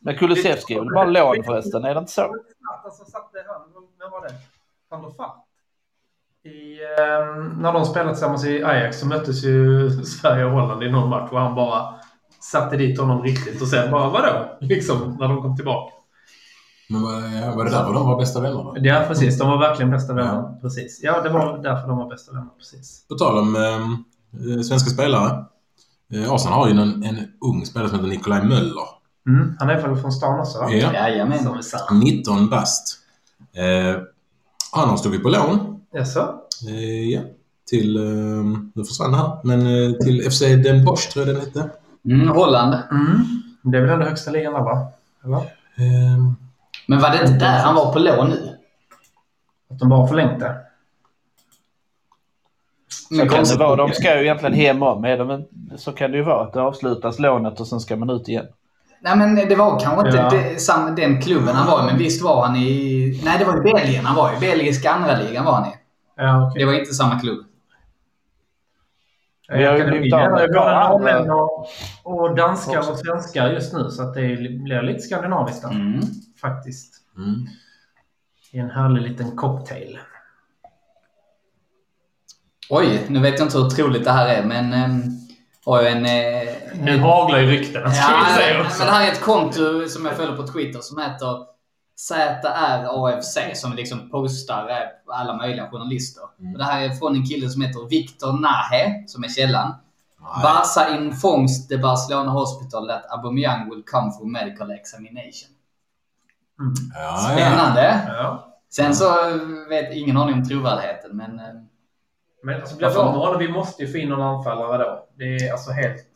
Men 0.00 0.16
Kulusevski 0.16 0.74
är 0.74 0.78
väl 0.78 0.94
bara 0.94 1.04
lån 1.04 1.44
förresten? 1.44 1.84
Är 1.84 1.94
det 1.94 1.98
inte 1.98 2.12
så? 2.12 2.22
Alltså, 2.22 3.04
satte 3.04 3.38
han, 3.48 3.60
när 3.98 4.10
var 4.10 4.28
det? 4.28 4.34
Van 4.90 5.02
der 5.02 5.10
Fart. 5.10 5.45
I, 6.46 6.78
eh, 6.98 7.44
när 7.58 7.72
de 7.72 7.84
spelade 7.84 8.10
tillsammans 8.10 8.44
i 8.44 8.64
Ajax 8.64 9.00
så 9.00 9.06
möttes 9.06 9.44
ju 9.44 9.90
Sverige 10.04 10.44
och 10.44 10.50
Holland 10.50 10.82
i 10.82 10.90
någon 10.90 11.10
match 11.10 11.28
och 11.32 11.40
han 11.40 11.54
bara 11.54 11.94
satte 12.40 12.76
dit 12.76 13.00
honom 13.00 13.22
riktigt 13.22 13.62
och 13.62 13.68
sen 13.68 13.90
bara 13.90 14.08
vadå? 14.08 14.56
Liksom 14.60 15.16
när 15.20 15.28
de 15.28 15.42
kom 15.42 15.56
tillbaka. 15.56 15.92
Men 16.88 17.02
var, 17.02 17.56
var 17.56 17.64
det 17.64 17.70
därför 17.70 17.92
de 17.92 18.06
var 18.06 18.18
bästa 18.18 18.40
vänner 18.40 18.56
då? 18.56 18.76
Ja 18.78 19.04
precis, 19.08 19.38
de 19.38 19.48
var 19.48 19.58
verkligen 19.58 19.90
bästa 19.90 20.14
vänner. 20.14 20.60
Precis. 20.60 21.00
Ja, 21.02 21.20
det 21.20 21.28
var 21.28 21.58
därför 21.62 21.88
de 21.88 21.98
var 21.98 22.08
bästa 22.08 22.32
vänner. 22.32 22.50
Precis. 22.58 23.08
På 23.08 23.14
tal 23.14 23.38
om 23.38 23.56
eh, 23.56 24.60
svenska 24.60 24.90
spelare. 24.90 25.44
Eh, 26.12 26.32
Arsenal 26.32 26.58
har 26.58 26.68
ju 26.68 26.72
en, 26.72 27.04
en 27.04 27.18
ung 27.40 27.66
spelare 27.66 27.88
som 27.88 27.98
heter 27.98 28.10
Nikolaj 28.10 28.44
Möller. 28.44 28.86
Mm, 29.28 29.56
han 29.58 29.70
är 29.70 29.80
väl 29.80 29.96
från 29.96 30.12
stan 30.12 30.40
också? 30.40 30.58
va? 30.58 30.70
Ja. 30.70 30.92
Jajamän. 30.92 31.44
Som 31.44 31.58
är 31.58 31.62
sann. 31.62 32.00
19 32.00 32.50
bast. 32.50 32.98
Eh, 33.52 34.00
han 34.72 34.88
har 34.88 34.96
stått 34.96 35.22
på 35.22 35.28
lån. 35.28 35.75
Jaså? 35.96 36.34
Eh, 36.68 37.10
ja. 37.10 37.20
Till, 37.70 37.96
eh, 37.96 38.44
nu 38.74 38.84
försvann 38.84 39.10
det 39.12 39.16
här, 39.16 39.30
men 39.44 39.60
eh, 39.60 39.92
till 39.92 40.30
FC 40.30 40.40
Den 40.40 40.84
Bosch 40.84 41.10
tror 41.12 41.26
jag 41.26 41.34
den 41.36 41.44
hette. 41.44 41.70
Mm, 42.04 42.28
Holland. 42.28 42.74
Mm. 42.90 43.24
Det 43.62 43.78
är 43.78 43.82
väl 43.82 43.90
ändå 43.90 44.04
högsta 44.04 44.30
ligan 44.30 44.52
där 44.52 44.60
va? 44.60 44.88
Eller? 45.24 45.36
Eh, 45.36 46.18
Men 46.86 47.00
var 47.00 47.10
det 47.10 47.20
inte 47.20 47.32
där 47.44 47.58
han 47.58 47.74
var 47.74 47.92
på 47.92 47.98
lån 47.98 48.28
nu? 48.30 48.56
Att 49.70 49.78
de 49.78 49.88
bara 49.88 50.26
det? 50.26 50.56
Så 52.88 53.28
kan 53.28 53.44
det 53.44 53.56
vara. 53.56 53.76
De 53.76 53.92
ska 53.92 54.14
ju 54.16 54.22
egentligen 54.22 54.54
hem 54.54 54.82
om. 54.82 55.04
Är 55.04 55.18
de, 55.18 55.44
så 55.76 55.92
kan 55.92 56.10
det 56.10 56.16
ju 56.16 56.22
vara. 56.24 56.44
Att 56.46 56.52
det 56.52 56.60
avslutas 56.60 57.18
lånet 57.18 57.60
och 57.60 57.66
sen 57.66 57.80
ska 57.80 57.96
man 57.96 58.10
ut 58.10 58.28
igen. 58.28 58.46
Nej 59.00 59.16
men 59.16 59.34
det 59.34 59.54
var 59.56 59.80
kanske 59.80 60.06
inte 60.08 60.18
Ja. 60.18 60.30
det, 60.30 60.60
sam, 60.60 60.94
den 60.94 61.22
klubben 61.22 61.54
han 61.54 61.66
var 61.66 61.82
i, 61.82 61.86
men 61.86 61.98
visst 61.98 62.22
var 62.22 62.46
han 62.46 62.56
i... 62.56 63.20
Nej, 63.24 63.38
det 63.38 63.44
var 63.44 63.58
i 63.58 63.72
Belgien 63.72 64.04
han 64.06 64.16
var 64.16 64.32
i. 64.36 64.40
Belgiska 64.40 64.90
andra 64.90 65.18
ligan 65.18 65.44
var 65.44 65.52
han 65.52 65.66
i. 65.68 65.74
Ja, 66.16 66.46
okej. 66.48 66.60
Det 66.60 66.66
var 66.66 66.72
inte 66.72 66.94
samma 66.94 67.20
klubb. 67.20 67.44
Vi 69.48 69.64
har 69.64 69.76
ju 69.78 69.84
blivit 69.90 70.14
av 70.14 70.30
med 70.30 70.50
norrmän 70.50 71.30
och, 71.30 71.66
och 72.02 72.36
danskar 72.36 72.78
och 72.78 72.98
svenskar 72.98 73.50
just 73.50 73.72
nu 73.72 73.90
så 73.90 74.02
att 74.02 74.14
det 74.14 74.20
är- 74.20 74.62
blir 74.64 74.82
lite 74.82 75.00
skandinaviskt 75.00 75.62
där. 75.62 75.70
Mm. 75.70 76.00
Faktiskt. 76.40 76.94
mm. 77.16 77.46
I 78.52 78.58
en 78.58 78.70
härlig 78.70 79.02
liten 79.02 79.36
cocktail. 79.36 79.98
Oj, 82.70 83.06
nu 83.08 83.20
vet 83.20 83.38
jag 83.38 83.46
inte 83.46 83.58
hur 83.58 83.70
troligt 83.70 84.04
det 84.04 84.10
här 84.12 84.28
är, 84.28 84.44
men... 84.44 84.90
Um, 84.90 85.02
har 85.64 85.82
en... 85.82 86.04
Eh, 86.06 86.48
Nu 86.82 86.98
haglar 86.98 87.38
ju 87.38 87.46
ryktena 87.46 87.90
ska 87.92 88.12
Ja, 88.12 88.24
men 88.56 88.66
också. 88.66 88.84
det 88.84 88.90
här 88.90 89.08
är 89.08 89.12
ett 89.12 89.20
konto 89.22 89.88
som 89.88 90.04
jag 90.06 90.16
följer 90.16 90.36
på 90.36 90.46
Twitter 90.46 90.80
som 90.80 90.98
heter 91.02 91.55
ZRAFC 91.96 93.38
som 93.54 93.72
liksom 93.72 94.10
postar 94.10 94.70
alla 95.06 95.36
möjliga 95.36 95.70
journalister. 95.70 96.22
Och 96.52 96.58
det 96.58 96.64
här 96.64 96.82
är 96.82 96.90
från 96.90 97.16
en 97.16 97.26
kille 97.26 97.48
som 97.48 97.62
heter 97.62 97.88
Victor 97.88 98.32
Nahe, 98.32 99.04
som 99.06 99.24
är 99.24 99.28
källan. 99.28 99.74
Nej. 100.20 100.42
Barca 100.42 100.96
informs 100.96 101.68
the 101.68 101.78
Barcelona 101.78 102.30
Hospital 102.30 102.88
that 102.88 103.02
Aubameyang 103.10 103.70
will 103.70 103.82
come 103.86 104.12
for 104.12 104.26
medical 104.26 104.70
examination. 104.70 105.50
Mm. 106.60 106.74
Ja. 106.94 107.16
Spännande! 107.16 108.02
Ja. 108.08 108.52
Sen 108.70 108.94
så 108.94 109.04
vet 109.68 109.94
ingen 109.94 110.16
aning 110.16 110.34
om 110.34 110.44
trovärdigheten, 110.44 111.16
men... 111.16 111.38
eh, 111.38 111.44
Men 112.42 112.60
alltså, 112.60 112.76
blir 112.76 112.94
honom, 112.96 113.38
vi 113.38 113.48
måste 113.48 113.82
ju 113.82 113.92
få 113.92 113.98
in 113.98 114.08
någon 114.08 114.22
anfallare 114.22 114.78
då. 114.78 115.06
Det 115.18 115.36
är 115.36 115.52
alltså 115.52 115.72
helt... 115.72 116.06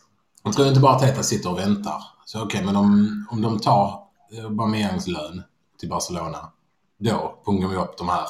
Jag 0.45 0.53
tror 0.53 0.69
inte 0.69 0.81
bara 0.81 0.97
att 0.97 1.03
Teta 1.03 1.23
sitter 1.23 1.51
och 1.51 1.59
väntar. 1.59 2.03
Så 2.25 2.43
okej, 2.43 2.65
men 2.65 2.77
om, 2.77 3.27
om 3.31 3.43
de 3.43 3.59
tar 3.59 4.03
Aubameyangs 4.45 5.07
lön 5.07 5.43
till 5.81 5.89
Barcelona, 5.89 6.53
då 6.99 7.43
pungar 7.45 7.69
vi 7.69 7.77
upp 7.77 7.99
de 7.99 8.09
här. 8.09 8.27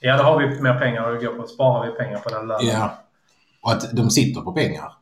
Ja, 0.00 0.16
då 0.16 0.22
har 0.22 0.38
vi 0.38 0.60
mer 0.62 0.78
pengar 0.78 1.12
att 1.12 1.22
gå 1.24 1.32
på. 1.34 1.46
Sparar 1.46 1.86
vi 1.86 1.92
pengar 1.98 2.18
på 2.18 2.28
den 2.28 2.48
lönen. 2.48 2.66
Ja. 2.66 2.98
Och 3.62 3.72
att 3.72 3.96
de 3.96 4.10
sitter 4.10 4.40
på 4.40 4.52
pengar. 4.52 4.92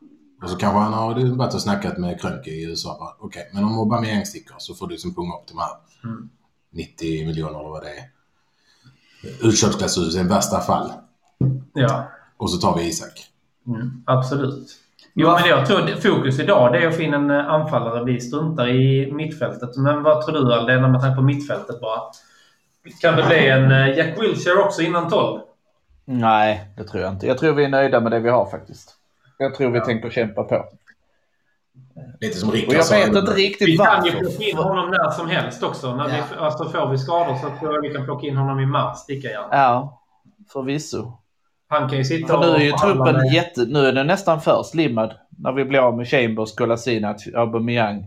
Och 0.43 0.49
så 0.49 0.55
kanske 0.55 0.79
han 0.79 0.93
har 0.93 1.35
varit 1.37 1.53
och 1.53 1.61
snackat 1.61 1.97
med 1.97 2.21
Krönke 2.21 2.49
i 2.49 2.63
USA. 2.65 3.17
Okej, 3.19 3.49
men 3.53 3.63
om 3.63 3.79
Aubameyang 3.79 4.25
sticker 4.25 4.55
så 4.57 4.75
får 4.75 4.87
du 4.87 4.91
liksom 4.91 5.15
punga 5.15 5.33
upp 5.33 5.47
de 5.47 5.57
här 5.57 5.69
Mm. 6.03 6.29
90 6.71 7.27
miljoner 7.27 7.59
eller 7.59 7.69
vad 7.69 7.83
det 7.83 7.89
är. 7.89 8.09
Utköpsklausul 9.41 10.19
i 10.19 10.23
värsta 10.23 10.59
fall. 10.61 10.91
Ja, 11.73 12.07
Och 12.37 12.51
så 12.51 12.57
tar 12.57 12.77
vi 12.77 12.87
Isak. 12.87 13.27
mm, 13.67 14.03
absolut. 14.05 14.67
Jo, 15.17 15.29
men 15.31 15.49
jag 15.49 15.65
tror 15.65 16.01
fokus 16.01 16.39
idag 16.39 16.73
det 16.73 16.79
är 16.83 16.87
att 16.87 16.95
få 16.95 17.01
in 17.01 17.13
en 17.13 17.29
eh, 17.29 17.47
anfallare. 17.49 18.03
Vi 18.03 18.19
struntar 18.19 18.67
i 18.67 19.11
mittfältet. 19.11 19.77
Men 19.77 20.03
vad 20.03 20.25
tror 20.25 20.35
du 20.45 20.53
Aldén, 20.53 20.91
med 20.91 21.01
tanke 21.01 21.15
på 21.15 21.21
mittfältet 21.21 21.81
bara? 21.81 21.99
Kan 23.01 23.15
det 23.15 23.23
bli 23.23 23.49
en 23.49 23.71
eh, 23.71 23.97
Jack 23.97 24.21
Wilshere 24.21 24.59
också 24.63 24.81
innan 24.81 25.09
12? 25.09 25.39
Nej, 26.05 26.69
det 26.77 26.83
tror 26.83 27.03
jag 27.03 27.13
inte. 27.13 27.27
Jag 27.27 27.37
tror 27.37 27.53
vi 27.53 27.63
är 27.65 27.69
nöjda 27.69 27.99
med 27.99 28.11
det 28.11 28.19
vi 28.19 28.29
har 28.29 28.45
faktiskt. 28.45 28.95
Jag 29.37 29.55
tror 29.55 29.69
vi 29.71 29.81
tänker 29.81 30.09
kämpa 30.09 30.43
på. 30.43 30.65
Lite 32.21 32.37
som 32.37 32.51
Rickard 32.51 32.75
jag 32.75 32.85
sa. 32.85 32.95
vet 32.95 33.07
inte 33.07 33.31
riktigt 33.31 33.67
Vi 33.67 33.77
kan 33.77 34.05
ju 34.05 34.11
plocka 34.11 34.43
in 34.43 34.55
varför. 34.57 34.69
honom 34.69 34.89
när 34.91 35.09
som 35.11 35.29
helst 35.29 35.63
också. 35.63 35.95
När 35.95 36.09
Ja. 36.09 36.23
vi, 36.31 36.37
alltså 36.39 36.69
får 36.69 36.89
vi 36.89 36.97
skador 36.97 37.35
så 37.35 37.59
tror 37.59 37.73
jag 37.73 37.81
vi 37.81 37.89
kan 37.93 38.05
plocka 38.05 38.27
in 38.27 38.37
honom 38.37 38.59
i 38.59 38.65
mars 38.65 38.97
lika 39.07 39.27
gärna. 39.27 39.47
Ja, 39.51 40.01
förvisso. 40.53 41.13
Han 41.67 41.89
kan 41.89 41.97
ju 41.97 42.03
sitta 42.03 42.27
För 42.27 42.39
nu 42.39 42.47
är 42.55 42.59
ju 42.59 42.71
truppen 42.71 43.15
med- 43.15 43.33
jätte... 43.33 43.65
Nu 43.65 43.79
är 43.79 43.93
den 43.93 44.07
nästan 44.07 44.41
för 44.41 44.63
slimmad. 44.63 45.13
När 45.37 45.51
vi 45.51 45.65
blir 45.65 45.79
av 45.79 45.97
med 45.97 46.07
Chambers, 46.07 46.55
Kolasinac, 46.55 47.27
Aubameyang. 47.35 48.05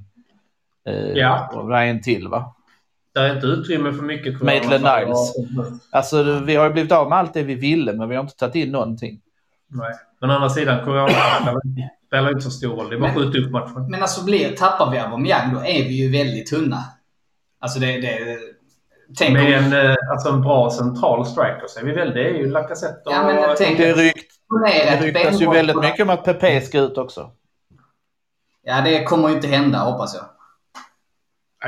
Eh, 0.89 0.95
Ja. 0.95 1.51
Och 1.55 1.79
en 1.83 2.03
till 2.03 2.29
va? 2.29 2.55
Det 3.15 3.21
är 3.21 3.35
inte 3.35 3.47
utrymme 3.47 3.93
för 3.93 4.03
mycket. 4.03 4.39
tror 4.39 4.51
jag. 4.53 4.63
Maitland-Niles. 4.65 5.33
Alltså 5.93 6.23
vi 6.23 6.57
har 6.57 6.65
ju 6.65 6.73
blivit 6.73 6.93
av 6.93 7.09
med 7.09 7.19
allt 7.19 7.35
det 7.35 7.43
vi 7.43 7.55
ville 7.55 7.93
men 7.93 8.09
vi 8.09 8.15
har 8.17 8.23
inte 8.23 8.37
tagit 8.37 8.55
in 8.55 8.73
någonting. 8.73 9.21
Nej. 9.69 9.91
Men 10.21 10.31
å 10.31 10.33
andra 10.35 10.49
sidan, 10.49 10.85
corona 10.85 11.09
spelar 12.07 12.29
inte 12.31 12.41
så 12.41 12.51
stor 12.51 12.77
roll. 12.77 12.89
Det 12.91 12.97
är 12.97 13.01
bara 13.01 13.11
att 13.11 13.17
Men- 13.17 13.25
skjuta 13.33 13.47
upp 13.47 13.53
matchen. 13.53 13.91
Men 13.91 14.03
alltså 14.03 14.25
blir, 14.25 14.53
tappar 14.57 14.91
vi 14.91 14.99
Aubameyang 14.99 15.55
då 15.55 15.59
är 15.61 15.85
vi 15.89 16.03
ju 16.05 16.11
väldigt 16.13 16.47
tunna. 16.51 16.85
Alltså 17.61 17.81
det... 17.81 17.87
det 18.01 18.39
tänk 19.17 19.39
om... 19.39 19.45
Med 19.45 19.53
en, 19.53 19.91
eh, 19.91 19.97
alltså 20.11 20.29
en 20.29 20.41
bra 20.43 20.71
central 20.71 21.27
striker 21.27 21.65
så 21.69 21.81
är 21.81 21.85
vi 21.85 21.93
väl. 21.93 22.15
Det 22.15 22.25
är 22.29 22.35
ju 22.35 22.51
Lacazette 22.51 23.03
och... 23.05 23.13
Ja, 23.13 23.23
men 23.23 23.57
tänk- 23.59 23.79
Det, 23.79 23.93
rykt, 23.93 24.33
det 24.65 25.01
ryktas 25.07 25.41
ju 25.41 25.51
väldigt 25.51 25.81
mycket 25.81 26.01
om 26.01 26.11
att 26.11 26.25
Pepe 26.25 26.61
ska 26.61 26.79
ut 26.79 26.99
också. 26.99 27.31
Ja, 28.63 28.81
det 28.81 29.05
kommer 29.05 29.29
ju 29.29 29.35
inte 29.35 29.49
hända 29.49 29.79
hoppas 29.79 30.15
jag. 30.15 30.25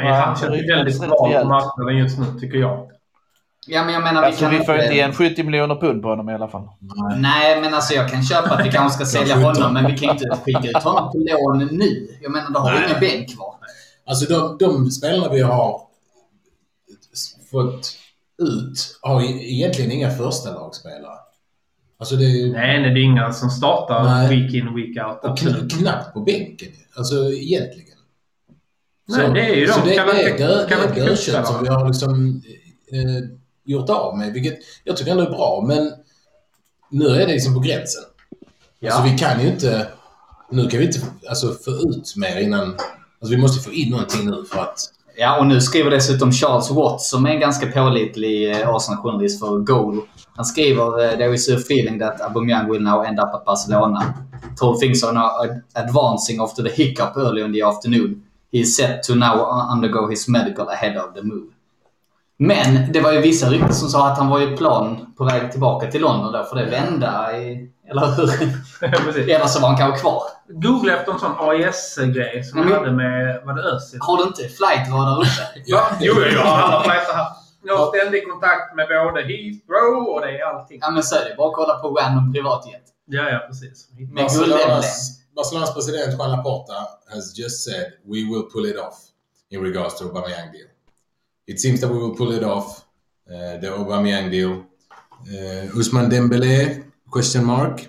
Nej, 0.03 0.13
han 0.13 0.37
känns 0.37 0.53
det 0.53 0.59
ju 0.59 0.75
väldigt 0.75 1.01
bra 1.01 1.41
på 1.41 1.49
marknaden 1.49 1.97
just 1.99 2.19
nu, 2.19 2.25
tycker 2.41 2.59
jag. 2.59 2.91
Ja, 3.67 3.85
men 3.85 3.95
jag 3.95 4.03
menar 4.03 4.23
Alltså 4.23 4.45
vi 4.45 4.51
vi 4.51 4.57
kan 4.57 4.67
får 4.67 4.75
inte 4.75 4.95
igen 4.95 5.13
70 5.13 5.43
miljoner 5.43 5.75
pund 5.75 6.03
på 6.03 6.09
honom 6.09 6.31
i 6.31 6.35
alla 6.35 6.49
fall. 6.49 6.69
Nej, 7.17 7.61
men 7.61 7.75
alltså 7.75 7.95
jag 7.95 8.09
kan 8.11 8.23
köpa 8.23 8.55
att 8.55 8.67
vi 8.67 8.71
kanske 8.71 9.05
ska 9.05 9.19
sälja 9.19 9.37
honom, 9.37 9.75
men 9.75 9.87
vi 9.87 9.99
kan 9.99 10.11
inte 10.11 10.37
skicka 10.45 10.69
ut 10.69 10.83
honom 10.83 11.13
på 11.13 11.19
lån 11.19 11.59
nu. 11.73 12.09
Jag 12.21 12.33
menar, 12.33 12.51
då 12.51 12.61
har 12.61 12.73
vi 12.73 12.85
ingen 12.85 13.01
bänk 13.01 13.37
kvar. 13.37 13.55
Alltså 14.07 14.33
de, 14.35 14.57
de 14.59 14.91
spelarna 14.91 15.29
vi 15.33 15.41
har 15.43 15.81
fått 17.51 17.93
ut 18.43 18.99
har 19.01 19.23
ju 19.23 19.55
egentligen 19.55 19.93
inga 19.93 20.11
första 20.11 20.55
lagspelare. 20.55 21.19
Alltså 21.99 22.17
det 22.17 22.25
är 22.25 22.53
Nej, 22.53 22.81
nej, 22.81 22.95
det 22.95 23.01
är 23.01 23.05
inga 23.05 23.33
som 23.33 23.51
startar 23.51 24.05
Nej. 24.05 24.29
week 24.29 24.55
in, 24.55 24.75
week 24.75 25.07
out. 25.07 25.25
och 25.25 25.39
kn- 25.39 25.71
knappt 25.71 26.13
på 26.15 26.21
bänken. 26.21 26.73
Alltså 26.97 27.33
egentligen. 27.33 27.99
Nej, 29.09 29.31
det 29.35 29.41
är 29.41 29.55
ju 29.55 29.67
de. 29.67 29.73
Så 29.73 29.81
det, 29.85 29.95
Kan 29.95 30.07
det 30.07 30.23
är 30.23 30.69
kan 30.69 30.95
det 30.95 31.01
är 31.01 31.45
som 31.45 31.63
vi 31.63 31.69
har 31.69 31.89
liksom 31.89 32.43
eh, 32.93 33.29
gjort 33.65 33.91
av 33.91 34.19
med. 34.19 34.33
Vilket 34.33 34.59
jag 34.85 34.97
tycker 34.97 35.11
ändå 35.11 35.23
är 35.23 35.31
bra. 35.31 35.65
Men 35.67 35.93
nu 36.91 37.07
är 37.07 37.27
det 37.27 37.33
liksom 37.33 37.55
på 37.55 37.61
gränsen. 37.61 38.03
Ja. 38.79 38.93
Alltså 38.93 39.13
vi 39.13 39.19
kan 39.19 39.41
ju 39.41 39.49
inte... 39.49 39.89
Nu 40.51 40.69
kan 40.69 40.81
vi 40.81 40.87
inte 40.87 41.01
alltså, 41.29 41.53
få 41.53 41.71
ut 41.71 42.17
mer 42.17 42.41
innan 42.41 42.77
Alltså 43.21 43.37
vi 43.37 43.43
måste 43.43 43.63
få 43.69 43.73
in 43.73 43.91
någonting 43.91 44.27
nu 44.31 44.45
för 44.45 44.61
att... 44.61 44.79
Ja, 45.23 45.39
och 45.39 45.47
nu 45.47 45.61
skriver 45.61 45.91
dessutom 45.91 46.33
Charles 46.33 46.71
Watts, 46.71 47.11
som 47.11 47.27
är 47.27 47.31
en 47.31 47.41
ganska 47.41 47.67
pålitlig 47.67 48.51
eh, 48.51 48.69
Arsenal-journalist 48.69 49.41
för 49.41 49.59
Goal. 49.59 50.01
Han 50.37 50.45
skriver 50.45 51.05
eh, 51.05 51.11
“There 51.11 51.35
is 51.35 51.49
a 51.49 51.57
feeling 51.69 51.99
that 51.99 52.21
Aubameyang 52.21 52.71
will 52.71 52.83
now 52.83 53.05
end 53.05 53.19
up 53.19 53.35
at 53.35 53.45
Barcelona. 53.45 54.15
Tall 54.57 54.79
things 54.79 55.05
are 55.05 55.13
now 55.13 55.31
advancing 55.75 56.41
after 56.41 56.63
the 56.63 56.69
hiccup 56.69 57.17
early 57.17 57.43
in 57.43 57.53
the 57.53 57.63
afternoon. 57.63 58.23
He 58.53 58.59
is 58.61 58.77
set 58.77 59.03
to 59.03 59.15
now 59.15 59.69
undergo 59.73 60.11
his 60.11 60.29
medical 60.29 60.69
ahead 60.69 60.97
of 60.97 61.15
the 61.15 61.23
move.” 61.23 61.60
Men 62.43 62.93
det 62.93 63.01
var 63.01 63.13
ju 63.13 63.21
vissa 63.21 63.51
rykten 63.51 63.75
som 63.75 63.89
sa 63.89 64.09
att 64.09 64.19
han 64.19 64.29
var 64.29 64.41
i 64.53 64.57
plan 64.57 65.15
på 65.19 65.25
väg 65.25 65.51
tillbaka 65.53 65.91
till 65.91 66.01
London 66.01 66.33
då, 66.33 66.45
för 66.45 66.57
det 66.57 66.65
vända 66.65 67.37
i... 67.39 67.71
Eller 67.91 68.07
hur? 68.17 68.31
Eller 69.31 69.47
så 69.47 69.61
var 69.61 69.69
han 69.69 69.77
kanske 69.77 70.01
kvar. 70.01 70.23
Googla 70.49 70.93
efter 70.97 71.13
en 71.13 71.19
sån 71.19 71.33
AIS-grej 71.39 72.45
som 72.45 72.61
Mm. 72.61 72.73
hade 72.73 72.93
med, 72.93 73.43
var 73.45 73.55
det 73.55 73.63
Özil? 73.63 73.99
Har 74.03 74.17
du 74.17 74.23
inte 74.23 74.43
flightradar 74.43 75.17
uppe? 75.21 75.73
Va? 75.75 75.83
Jo, 76.01 76.15
jag 76.21 76.43
har 76.45 76.59
alla 76.63 76.93
här. 76.93 77.27
Jag 77.65 77.77
har 77.77 77.87
ständig 77.97 78.29
kontakt 78.31 78.77
med 78.77 78.87
både 78.89 79.21
Heathrow 79.23 80.03
och 80.15 80.21
det 80.21 80.31
är 80.39 80.45
allting. 80.45 80.79
Ja, 80.83 80.91
men 80.91 81.03
så 81.03 81.17
är 81.17 81.25
det. 81.25 81.35
Bara 81.37 81.53
kolla 81.55 81.75
på 81.75 81.89
random 81.89 82.33
privatjet. 82.33 82.83
Ja, 83.07 83.31
ja, 83.31 83.39
precis. 83.49 83.89
Med 84.13 84.29
guldemblem. 84.31 84.83
Barcelonas 85.37 85.75
president 85.75 86.15
Juan 86.19 86.31
Laporta 86.31 86.79
has 87.15 87.39
just 87.39 87.65
said 87.65 87.87
we 88.13 88.19
will 88.31 88.45
pull 88.53 88.67
it 88.67 88.79
off 88.79 88.97
in 89.51 89.61
regards 89.63 89.95
to 89.99 90.05
Aubameyang 90.05 90.49
deal. 90.55 90.70
It 91.47 91.59
seems 91.61 91.81
that 91.81 91.89
we 91.89 91.99
will 91.99 92.15
pull 92.15 92.33
it 92.33 92.43
off, 92.45 92.85
uh, 93.29 93.57
the 93.61 93.69
Aubameyang 93.69 94.31
deal. 94.31 94.65
Uh, 95.29 95.79
Usman 95.81 96.11
Dembele, 96.11 96.85
question 97.11 97.45
mark. 97.45 97.87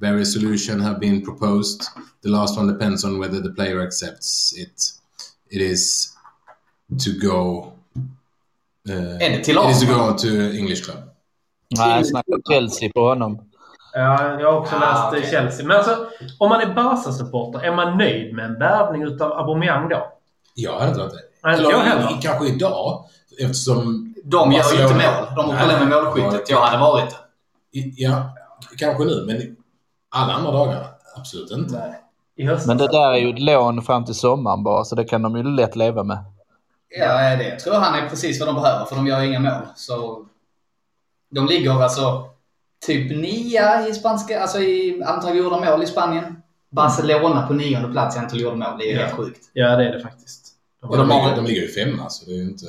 Various 0.00 0.32
solutions 0.32 0.82
have 0.82 0.98
been 1.00 1.22
proposed. 1.22 1.82
The 2.22 2.28
last 2.28 2.58
one 2.58 2.66
depends 2.72 3.04
on 3.04 3.18
whether 3.18 3.40
the 3.40 3.50
player 3.50 3.80
accepts 3.82 4.52
it. 4.56 4.82
It 5.50 5.60
is 5.62 6.12
to 7.04 7.10
go... 7.28 7.72
Uh, 8.88 8.94
Är 9.22 9.30
det 9.30 9.44
till 9.44 9.56
it 9.56 9.70
is 9.70 9.80
to 9.80 9.86
go 9.86 10.16
to 10.18 10.28
English 10.58 10.84
club. 10.84 10.98
Nej, 11.78 11.96
jag 11.96 12.06
snackar 12.06 12.38
Chelsea 12.52 12.90
på 12.94 13.00
honom. 13.08 13.38
Ja, 13.92 14.40
jag 14.40 14.52
har 14.52 14.60
också 14.60 14.74
Ah, 14.76 14.80
läst 14.80 15.04
okej. 15.08 15.18
okay. 15.18 15.30
Chelsea. 15.30 15.66
Men 15.66 15.76
alltså, 15.76 16.08
om 16.38 16.48
man 16.48 16.60
är 16.60 16.74
Barca-supporter, 16.74 17.60
är 17.60 17.76
man 17.76 17.98
nöjd 17.98 18.34
med 18.34 18.44
en 18.44 18.58
värvning 18.58 19.02
utav 19.02 19.32
Aubameyang 19.32 19.88
då? 19.88 20.12
Jag 20.54 20.72
hade 20.78 20.88
inte 20.88 21.00
varit 21.00 21.12
det. 21.12 21.22
Nej, 21.44 21.58
inte 21.58 21.70
jag 21.70 21.78
heller. 21.78 22.18
kanske 22.22 22.46
idag, 22.46 23.04
eftersom... 23.40 24.10
De 24.24 24.52
gör 24.52 24.58
ju 24.72 24.82
inte 24.82 24.94
Barcelona- 24.94 25.20
mål. 25.20 25.36
De 25.36 25.44
har 25.46 25.66
Nej. 25.66 25.76
problem 25.76 25.88
med 25.88 26.04
målskyttet. 26.04 26.50
Jag 26.50 26.60
hade 26.60 26.78
varit 26.78 27.10
det. 27.10 27.80
Ja, 27.96 28.34
kanske 28.78 29.04
nu, 29.04 29.24
men 29.26 29.56
alla 30.10 30.32
andra 30.32 30.52
dagar 30.52 30.86
absolut 31.16 31.50
inte. 31.50 31.94
Höstas. 32.38 32.66
Men 32.66 32.76
det 32.78 32.88
där 32.88 33.12
är 33.12 33.16
ju 33.16 33.30
ett 33.30 33.40
lån 33.40 33.82
fram 33.82 34.04
till 34.04 34.14
sommaren 34.14 34.62
bara, 34.64 34.84
så 34.84 34.94
det 34.96 35.04
kan 35.04 35.22
de 35.22 35.36
ju 35.36 35.42
lätt 35.42 35.76
leva 35.76 36.02
med. 36.02 36.18
Ja, 36.98 37.36
det 37.36 37.58
tror 37.60 37.74
jag 37.74 37.80
han 37.82 37.98
är 38.04 38.08
precis 38.08 38.40
vad 38.40 38.48
de 38.48 38.54
behöver, 38.62 38.84
för 38.84 38.96
de 38.96 39.06
gör 39.06 39.20
inga 39.22 39.40
mål. 39.40 39.52
Så 39.76 40.26
de 41.30 41.46
ligger 41.46 41.82
alltså 41.82 42.24
typ 42.86 43.10
nia 43.10 43.88
i 43.88 43.94
spanska, 43.94 44.40
alltså 44.40 44.58
i 44.60 45.02
antal 45.06 45.36
gjorda 45.36 45.60
mål 45.70 45.82
i 45.82 45.86
Spanien. 45.86 46.42
Barcelona 46.70 47.46
på 47.46 47.52
nionde 47.54 47.88
plats 47.88 48.16
i 48.16 48.18
antal 48.18 48.40
gjorda 48.40 48.56
mål. 48.56 48.78
Det 48.78 48.90
är 48.92 48.94
Ja. 48.96 49.00
helt 49.06 49.16
sjukt. 49.16 49.40
Ja, 49.52 49.76
det 49.76 49.88
är 49.88 49.92
det 49.92 50.00
faktiskt. 50.00 50.43
Och 50.88 50.96
De, 50.96 51.10
har- 51.10 51.36
de 51.36 51.44
ligger 51.44 51.62
ju 51.62 51.68
femma, 51.68 52.10
så 52.10 52.24
det 52.26 52.32
är 52.32 52.36
ju 52.36 52.42
inte... 52.42 52.66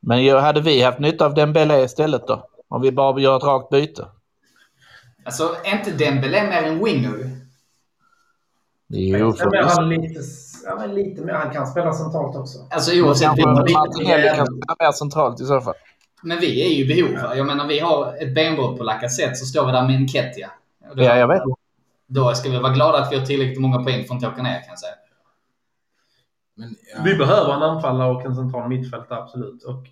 Men 0.00 0.36
hade 0.42 0.60
vi 0.60 0.82
haft 0.82 0.98
nytta 0.98 1.26
av 1.26 1.34
Dembélé 1.34 1.84
istället 1.84 2.26
då? 2.26 2.46
Om 2.68 2.82
vi 2.82 2.92
bara 2.92 3.20
gör 3.20 3.36
ett 3.36 3.42
rakt 3.42 3.70
byte? 3.70 4.08
Alltså, 5.24 5.56
är 5.64 5.78
inte 5.78 5.90
Dembélé 5.90 6.42
mer 6.46 6.62
en 6.62 6.84
winger? 6.84 7.36
Jo, 8.92 9.32
förvisso. 9.32 9.80
han 9.80 9.88
lite, 9.88 10.20
ja, 10.64 10.76
men 10.76 10.94
lite 10.94 11.22
mer. 11.22 11.32
Han 11.32 11.52
kan 11.54 11.66
spela 11.66 11.92
centralt 11.92 12.36
också. 12.36 12.58
Alltså 12.70 12.92
oavsett 13.02 13.28
Martinelli 13.72 14.28
kan 14.36 14.46
spela 14.46 14.76
mer 14.80 14.92
centralt 14.92 15.40
i 15.40 15.44
så 15.44 15.60
fall. 15.60 15.74
Men 16.22 16.40
vi 16.40 16.62
är 16.66 16.68
ju 16.68 16.84
i 16.84 16.88
behov. 17.08 17.22
va? 17.28 17.36
Jag 17.36 17.46
menar, 17.46 17.66
vi 17.66 17.78
har 17.78 18.16
ett 18.22 18.34
benbrott 18.34 18.78
på 18.78 18.84
Lacazette, 18.84 19.34
så 19.34 19.46
står 19.46 19.66
vi 19.66 19.72
där 19.72 19.86
med 19.86 19.96
en 19.96 20.08
Kettia. 20.08 20.50
Då- 20.94 21.02
Ja, 21.02 21.16
jag 21.16 21.28
vet. 21.28 21.42
Då 22.06 22.34
ska 22.34 22.50
vi 22.50 22.58
vara 22.58 22.72
glada 22.72 22.98
att 22.98 23.12
vi 23.12 23.18
har 23.18 23.26
tillräckligt 23.26 23.60
många 23.60 23.78
poäng 23.84 23.98
för 24.04 24.04
att 24.04 24.10
inte 24.10 24.26
åka 24.28 24.42
ner, 24.42 24.60
kan 24.60 24.68
jag 24.68 24.78
säga. 24.78 24.92
Men, 26.60 26.76
ja. 26.96 27.02
Vi 27.04 27.14
behöver 27.14 27.52
en 27.54 27.62
anfallare 27.62 28.10
och 28.10 28.24
en 28.24 28.36
central 28.36 28.68
mittfältare, 28.68 29.18
absolut. 29.22 29.62
Och 29.64 29.86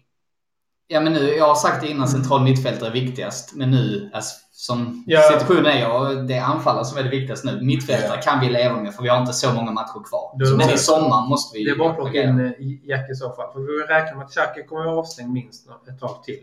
Ja, 0.90 1.00
men 1.00 1.12
nu, 1.12 1.20
jag 1.34 1.44
har 1.48 1.54
sagt 1.54 1.80
det 1.80 1.88
innan, 1.88 2.08
central 2.08 2.42
mittfältare 2.42 2.88
är 2.88 2.92
viktigast. 2.92 3.54
Men 3.54 3.70
nu, 3.70 4.10
alltså, 4.14 4.34
som 4.52 5.04
Ja. 5.06 5.20
situationen 5.22 5.66
är, 5.66 5.92
och 5.92 6.24
det 6.24 6.34
är 6.34 6.42
anfallare 6.42 6.84
som 6.84 6.98
är 6.98 7.02
det 7.02 7.08
viktigaste 7.08 7.46
nu. 7.52 7.60
Mittfältare 7.64 8.22
kan 8.22 8.40
vi 8.40 8.48
leva 8.50 8.76
med, 8.80 8.94
för 8.94 9.02
vi 9.02 9.08
har 9.08 9.20
inte 9.20 9.32
så 9.32 9.52
många 9.52 9.70
matcher 9.72 10.04
kvar. 10.08 10.44
Så, 10.46 10.56
men 10.56 10.70
i 10.70 10.78
sommar 10.78 11.28
måste 11.28 11.58
vi... 11.58 11.64
det 11.64 11.70
är 11.70 11.76
bara 11.76 11.90
att 11.90 11.96
plocka 11.96 12.22
in 12.22 12.40
eh, 12.40 12.52
Jack 12.88 13.10
i 13.10 13.14
så 13.14 13.30
fall. 13.32 13.52
För 13.52 13.60
vi 13.60 13.94
räknar 13.94 14.16
med 14.16 14.24
att 14.24 14.30
Xhaka 14.32 14.62
kommer 14.68 14.80
att 14.82 14.86
vara 14.86 14.98
avstängd 14.98 15.32
minst 15.32 15.68
ett 15.88 16.00
tag 16.00 16.22
till. 16.24 16.38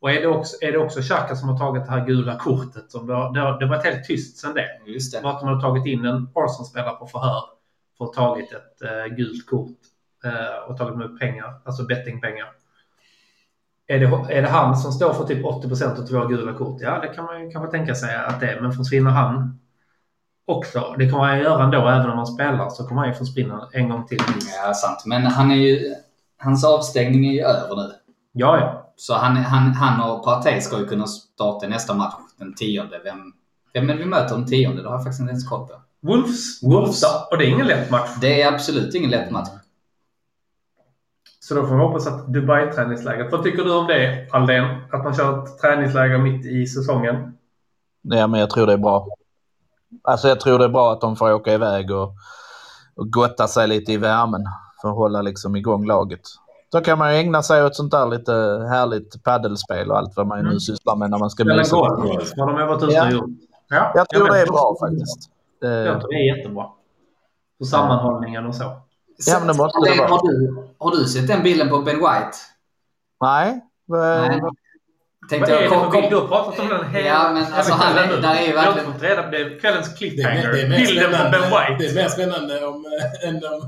Och 0.00 0.10
är 0.10 0.20
det 0.20 0.26
också, 0.28 0.56
är 0.60 0.72
det 0.72 0.78
också 0.78 1.00
Xhaka 1.02 1.36
som 1.36 1.48
har 1.48 1.58
tagit 1.58 1.84
det 1.84 1.90
här 1.90 2.06
gula 2.06 2.38
kortet? 2.38 2.90
Som 2.90 3.06
det, 3.06 3.14
har- 3.14 3.32
det, 3.34 3.40
har- 3.40 3.58
det 3.60 3.66
var 3.66 3.76
helt 3.84 4.04
tyst 4.04 4.36
sedan 4.38 4.54
det. 4.54 4.90
Just 4.92 5.12
det. 5.14 5.20
Var 5.20 5.30
att 5.30 5.40
de 5.40 5.48
har 5.48 5.60
tagit 5.60 5.86
in 5.86 6.04
en 6.04 6.28
Arsenal-spelare 6.34 6.94
på 6.96 7.06
förhör 7.06 7.42
för 8.06 8.20
ha 8.20 8.28
tagit 8.28 8.52
ett 8.52 8.82
eh, 8.82 9.16
gult 9.16 9.46
kort 9.46 9.78
eh, 10.24 10.70
och 10.70 10.78
tagit 10.78 10.98
med 10.98 11.18
pengar, 11.18 11.54
alltså 11.64 11.84
bettingpengar. 11.84 12.48
Är 13.86 13.98
det, 13.98 14.34
är 14.36 14.42
det 14.42 14.48
han 14.48 14.76
som 14.76 14.92
står 14.92 15.12
för 15.12 15.24
typ 15.24 15.44
80% 15.44 16.00
av 16.00 16.08
våra 16.10 16.28
gula 16.28 16.52
kort? 16.52 16.80
Ja, 16.80 17.00
det 17.00 17.08
kan 17.08 17.24
man 17.24 17.44
ju 17.44 17.50
kanske 17.50 17.70
tänka 17.70 17.94
sig 17.94 18.16
att 18.16 18.40
det 18.40 18.46
är. 18.46 18.60
Men 18.60 18.72
försvinner 18.72 19.10
han 19.10 19.60
också, 20.44 20.94
det 20.98 21.10
kommer 21.10 21.24
han 21.24 21.38
göra 21.38 21.64
ändå, 21.64 21.88
även 21.88 22.10
om 22.10 22.16
han 22.16 22.26
spelar, 22.26 22.68
så 22.68 22.88
kommer 22.88 23.00
han 23.00 23.10
ju 23.10 23.14
försvinna 23.14 23.68
en 23.72 23.88
gång 23.88 24.06
till. 24.06 24.20
Ja, 24.64 24.74
sant. 24.74 25.02
Men 25.06 25.22
han 25.22 25.50
är 25.50 25.56
ju... 25.56 25.94
Hans 26.38 26.64
avstängning 26.64 27.26
är 27.26 27.32
ju 27.32 27.40
över 27.40 27.76
nu. 27.76 27.92
Ja, 28.32 28.58
ja. 28.60 28.92
Så 28.96 29.14
han, 29.14 29.36
han, 29.36 29.72
han 29.72 30.10
och 30.10 30.24
Partey 30.24 30.60
ska 30.60 30.78
ju 30.78 30.86
kunna 30.86 31.06
starta 31.06 31.68
nästa 31.68 31.94
match 31.94 32.14
den 32.38 32.54
tionde. 32.54 33.00
Vem, 33.04 33.32
vem 33.72 33.90
är 33.90 33.94
det 33.94 33.98
vi 33.98 34.06
möter 34.06 34.34
den 34.34 34.46
tionde? 34.46 34.82
Det 34.82 34.88
har 34.88 34.94
jag 34.94 35.02
faktiskt 35.02 35.20
inte 35.20 35.30
ens 35.30 35.48
koll 35.48 35.68
på. 35.68 35.74
Wolves. 36.02 36.62
Wolves. 36.62 37.02
Ja, 37.02 37.28
Och 37.30 37.38
det 37.38 37.44
är 37.44 37.48
ingen 37.48 37.66
lätt 37.66 37.90
match. 37.90 38.10
Det 38.20 38.42
är 38.42 38.52
absolut 38.54 38.94
ingen 38.94 39.10
lätt 39.10 39.30
match. 39.30 39.48
Så 41.40 41.54
då 41.54 41.66
får 41.66 41.74
vi 41.76 41.80
hoppas 41.82 42.06
att 42.06 42.26
Dubai-träningsläget. 42.26 43.32
Vad 43.32 43.42
tycker 43.42 43.64
du 43.64 43.74
om 43.76 43.86
det, 43.86 44.28
Aldén? 44.32 44.64
Att 44.92 45.04
man 45.04 45.14
kör 45.14 45.44
ett 45.44 45.58
träningsläger 45.60 46.18
mitt 46.18 46.46
i 46.46 46.66
säsongen? 46.66 47.32
Ja, 48.02 48.26
men 48.26 48.40
jag 48.40 48.50
tror 48.50 48.66
det 48.66 48.72
är 48.72 48.76
bra. 48.78 49.08
Alltså 50.02 50.28
jag 50.28 50.40
tror 50.40 50.58
det 50.58 50.64
är 50.64 50.68
bra 50.68 50.92
att 50.92 51.00
de 51.00 51.16
får 51.16 51.32
åka 51.32 51.52
iväg 51.54 51.90
och, 51.90 52.12
och 52.94 53.10
gotta 53.12 53.48
sig 53.48 53.68
lite 53.68 53.92
i 53.92 53.96
värmen 53.96 54.44
för 54.82 54.88
att 54.88 54.94
hålla 54.96 55.22
liksom 55.22 55.56
igång 55.56 55.86
laget. 55.86 56.20
Då 56.72 56.80
kan 56.80 56.98
man 56.98 57.12
ju 57.14 57.18
ägna 57.20 57.42
sig 57.42 57.64
åt 57.64 57.76
sånt 57.76 57.90
där 57.90 58.06
lite 58.06 58.32
härligt 58.70 59.22
paddelspel 59.24 59.90
och 59.90 59.98
allt 59.98 60.16
vad 60.16 60.26
man 60.26 60.38
ju 60.38 60.42
nu 60.42 60.48
Mm. 60.50 60.60
sysslar 60.60 60.96
med 60.96 61.10
när 61.10 61.18
man 61.18 61.30
ska 61.30 61.42
Spela 61.44 61.56
mysa. 61.58 61.76
golf, 61.76 62.32
vad 62.36 62.48
de 62.48 62.56
har 62.56 62.66
varit 62.66 62.82
ute 62.82 62.92
Ja. 62.92 63.06
och 63.06 63.12
gjort. 63.12 63.30
Ja, 63.68 63.92
Jag 63.94 64.08
tror 64.08 64.28
det 64.28 64.40
är 64.40 64.46
bra 64.46 64.76
faktiskt. 64.80 65.30
Eh, 65.64 65.70
Jag 65.70 66.00
tror 66.00 66.10
det 66.12 66.16
är 66.16 66.36
jättebra. 66.36 66.66
För 67.58 67.64
sammanhållningen 67.64 68.46
och 68.46 68.54
så. 68.54 68.62
Ja, 69.26 69.38
men 69.38 69.48
det 69.48 69.54
måste 69.54 69.80
det 69.90 69.98
vara. 69.98 70.08
har, 70.08 70.28
du, 70.28 70.56
har 70.78 70.90
du 70.96 71.04
sett 71.04 71.28
den 71.28 71.42
bilden 71.42 71.68
på 71.68 71.78
Ben 71.78 71.96
White? 71.96 72.36
Nej. 73.20 73.60
Nej. 73.88 74.40
Vad 74.40 75.30
Tänkte 75.30 75.52
är 75.52 75.56
det 75.56 75.62
jag, 75.64 75.72
för 75.72 75.80
kom, 75.80 75.90
bild? 75.92 76.10
Du 76.10 76.20
kom, 76.20 76.28
har 76.28 76.42
pratat 76.44 76.58
om 76.60 76.68
den 76.68 76.90
hela 76.90 77.06
Ja, 77.08 77.32
men 77.32 77.44
alltså, 77.52 77.72
hela 77.74 77.92
kvällen 77.92 78.08
nu. 78.16 78.20
där 78.22 78.34
är 78.34 78.40
ju 78.42 78.48
Jag 78.50 78.58
har 78.58 78.64
verkligen- 78.64 78.92
fått 78.92 79.02
reda 79.02 79.22
på 79.22 79.30
det. 79.30 79.60
Kvällens 79.60 79.88
Det 79.88 79.92
är, 79.94 79.96
cliffhanger. 80.10 80.52
det, 80.52 80.60
är 80.62 80.68
Bilden 80.86 81.10
på 81.10 81.30
Ben 81.30 81.42
White. 81.42 81.76
det 81.78 81.86
är 81.90 81.94
mer 81.94 82.08
spännande 82.08 82.66
om, 82.66 82.84
än 83.26 83.36
om 83.36 83.60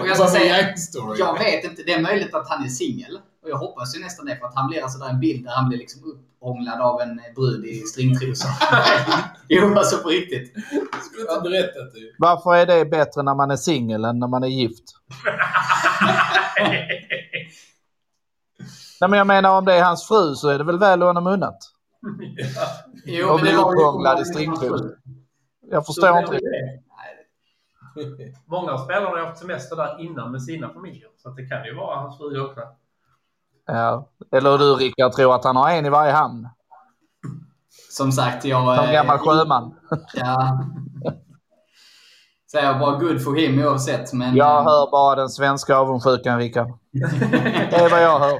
Och 0.00 0.08
jag 0.08 0.16
ska 0.16 0.26
säga- 0.26 0.74
jag 1.18 1.38
vet 1.38 1.64
inte, 1.64 1.82
det 1.86 1.92
är 1.92 2.00
möjligt 2.02 2.34
att 2.34 2.48
han 2.48 2.64
är 2.64 2.68
singel. 2.68 3.18
Och 3.46 3.50
jag 3.52 3.58
hoppas 3.58 3.96
ju 3.96 4.00
nästan 4.00 4.26
det, 4.26 4.36
för 4.36 4.46
att 4.46 4.54
han 4.54 4.68
blir 4.68 4.82
alltså 4.82 4.98
där 4.98 5.08
en 5.08 5.20
bild 5.20 5.44
där 5.44 5.52
han 5.52 5.68
blir 5.68 5.78
liksom 5.78 6.02
upphånglad 6.04 6.80
av 6.80 7.00
en 7.00 7.20
brud 7.34 7.64
i 7.64 7.80
stringtrosor. 7.80 8.50
jo, 9.48 9.74
alltså 9.78 10.02
på 10.02 10.08
riktigt. 10.08 10.52
Skulle 11.10 11.32
inte 11.32 11.40
berättat 11.50 11.92
det. 11.94 12.14
Varför 12.18 12.54
är 12.54 12.66
det 12.66 12.84
bättre 12.84 13.22
när 13.22 13.34
man 13.34 13.50
är 13.50 13.56
singel 13.56 14.04
än 14.04 14.18
när 14.18 14.28
man 14.28 14.42
är 14.44 14.48
gift? 14.48 14.84
Nej, 19.00 19.10
men 19.10 19.18
jag 19.18 19.26
menar 19.26 19.58
om 19.58 19.64
det 19.64 19.74
är 19.74 19.84
hans 19.84 20.08
fru 20.08 20.34
så 20.34 20.48
är 20.48 20.58
det 20.58 20.64
väl 20.64 20.78
väl 20.78 21.02
honom 21.02 21.26
unnat. 21.26 21.58
Jo, 23.04 23.28
Och 23.28 23.40
det 23.42 23.50
ju- 23.50 23.56
upphånglad 23.56 24.20
i 24.20 24.24
stringtrosor. 24.24 24.96
Jag 25.70 25.86
förstår 25.86 26.18
inte 26.18 26.38
riktigt. 27.96 28.36
Många 28.46 28.72
av 28.72 28.84
spelarna 28.84 29.08
har 29.08 29.18
haft 29.26 29.38
semester 29.38 29.76
där 29.76 30.00
innan 30.00 30.32
med 30.32 30.42
sina 30.42 30.68
familjer. 30.68 31.08
Så 31.16 31.28
att 31.28 31.36
det 31.36 31.46
kan 31.46 31.64
ju 31.64 31.74
vara 31.74 31.96
hans 31.96 32.18
fru 32.18 32.40
också. 32.40 32.60
Ja. 33.66 34.08
Eller 34.32 34.58
du 34.58 34.74
Rickard 34.74 35.12
tror 35.12 35.34
att 35.34 35.44
han 35.44 35.56
har 35.56 35.70
en 35.70 35.86
i 35.86 35.90
varje 35.90 36.12
hamn. 36.12 36.48
Som 37.90 38.12
sagt, 38.12 38.44
jag... 38.44 38.76
Som 38.76 38.84
eh, 38.84 38.92
gammal 38.92 39.18
sjöman. 39.18 39.74
Ja. 40.14 40.64
Så 42.46 42.56
jag 42.56 42.78
bara 42.78 42.98
good 42.98 43.24
for 43.24 43.34
him 43.34 43.58
oavsett, 43.58 44.12
men... 44.12 44.36
Jag 44.36 44.58
eh, 44.58 44.64
hör 44.64 44.90
bara 44.90 45.16
den 45.16 45.28
svenska 45.28 45.76
avundsjukan 45.76 46.38
Rickard. 46.38 46.72
Det 46.92 47.76
är 47.76 47.90
vad 47.90 48.02
jag 48.02 48.18
hör. 48.18 48.38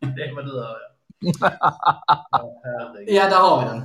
Det 0.16 0.22
är 0.22 0.34
vad 0.34 0.44
du 0.44 0.52
hör, 0.52 0.76
ja. 0.80 0.90
Ja, 3.06 3.28
där 3.28 3.36
har 3.36 3.62
vi 3.62 3.68
den. 3.68 3.84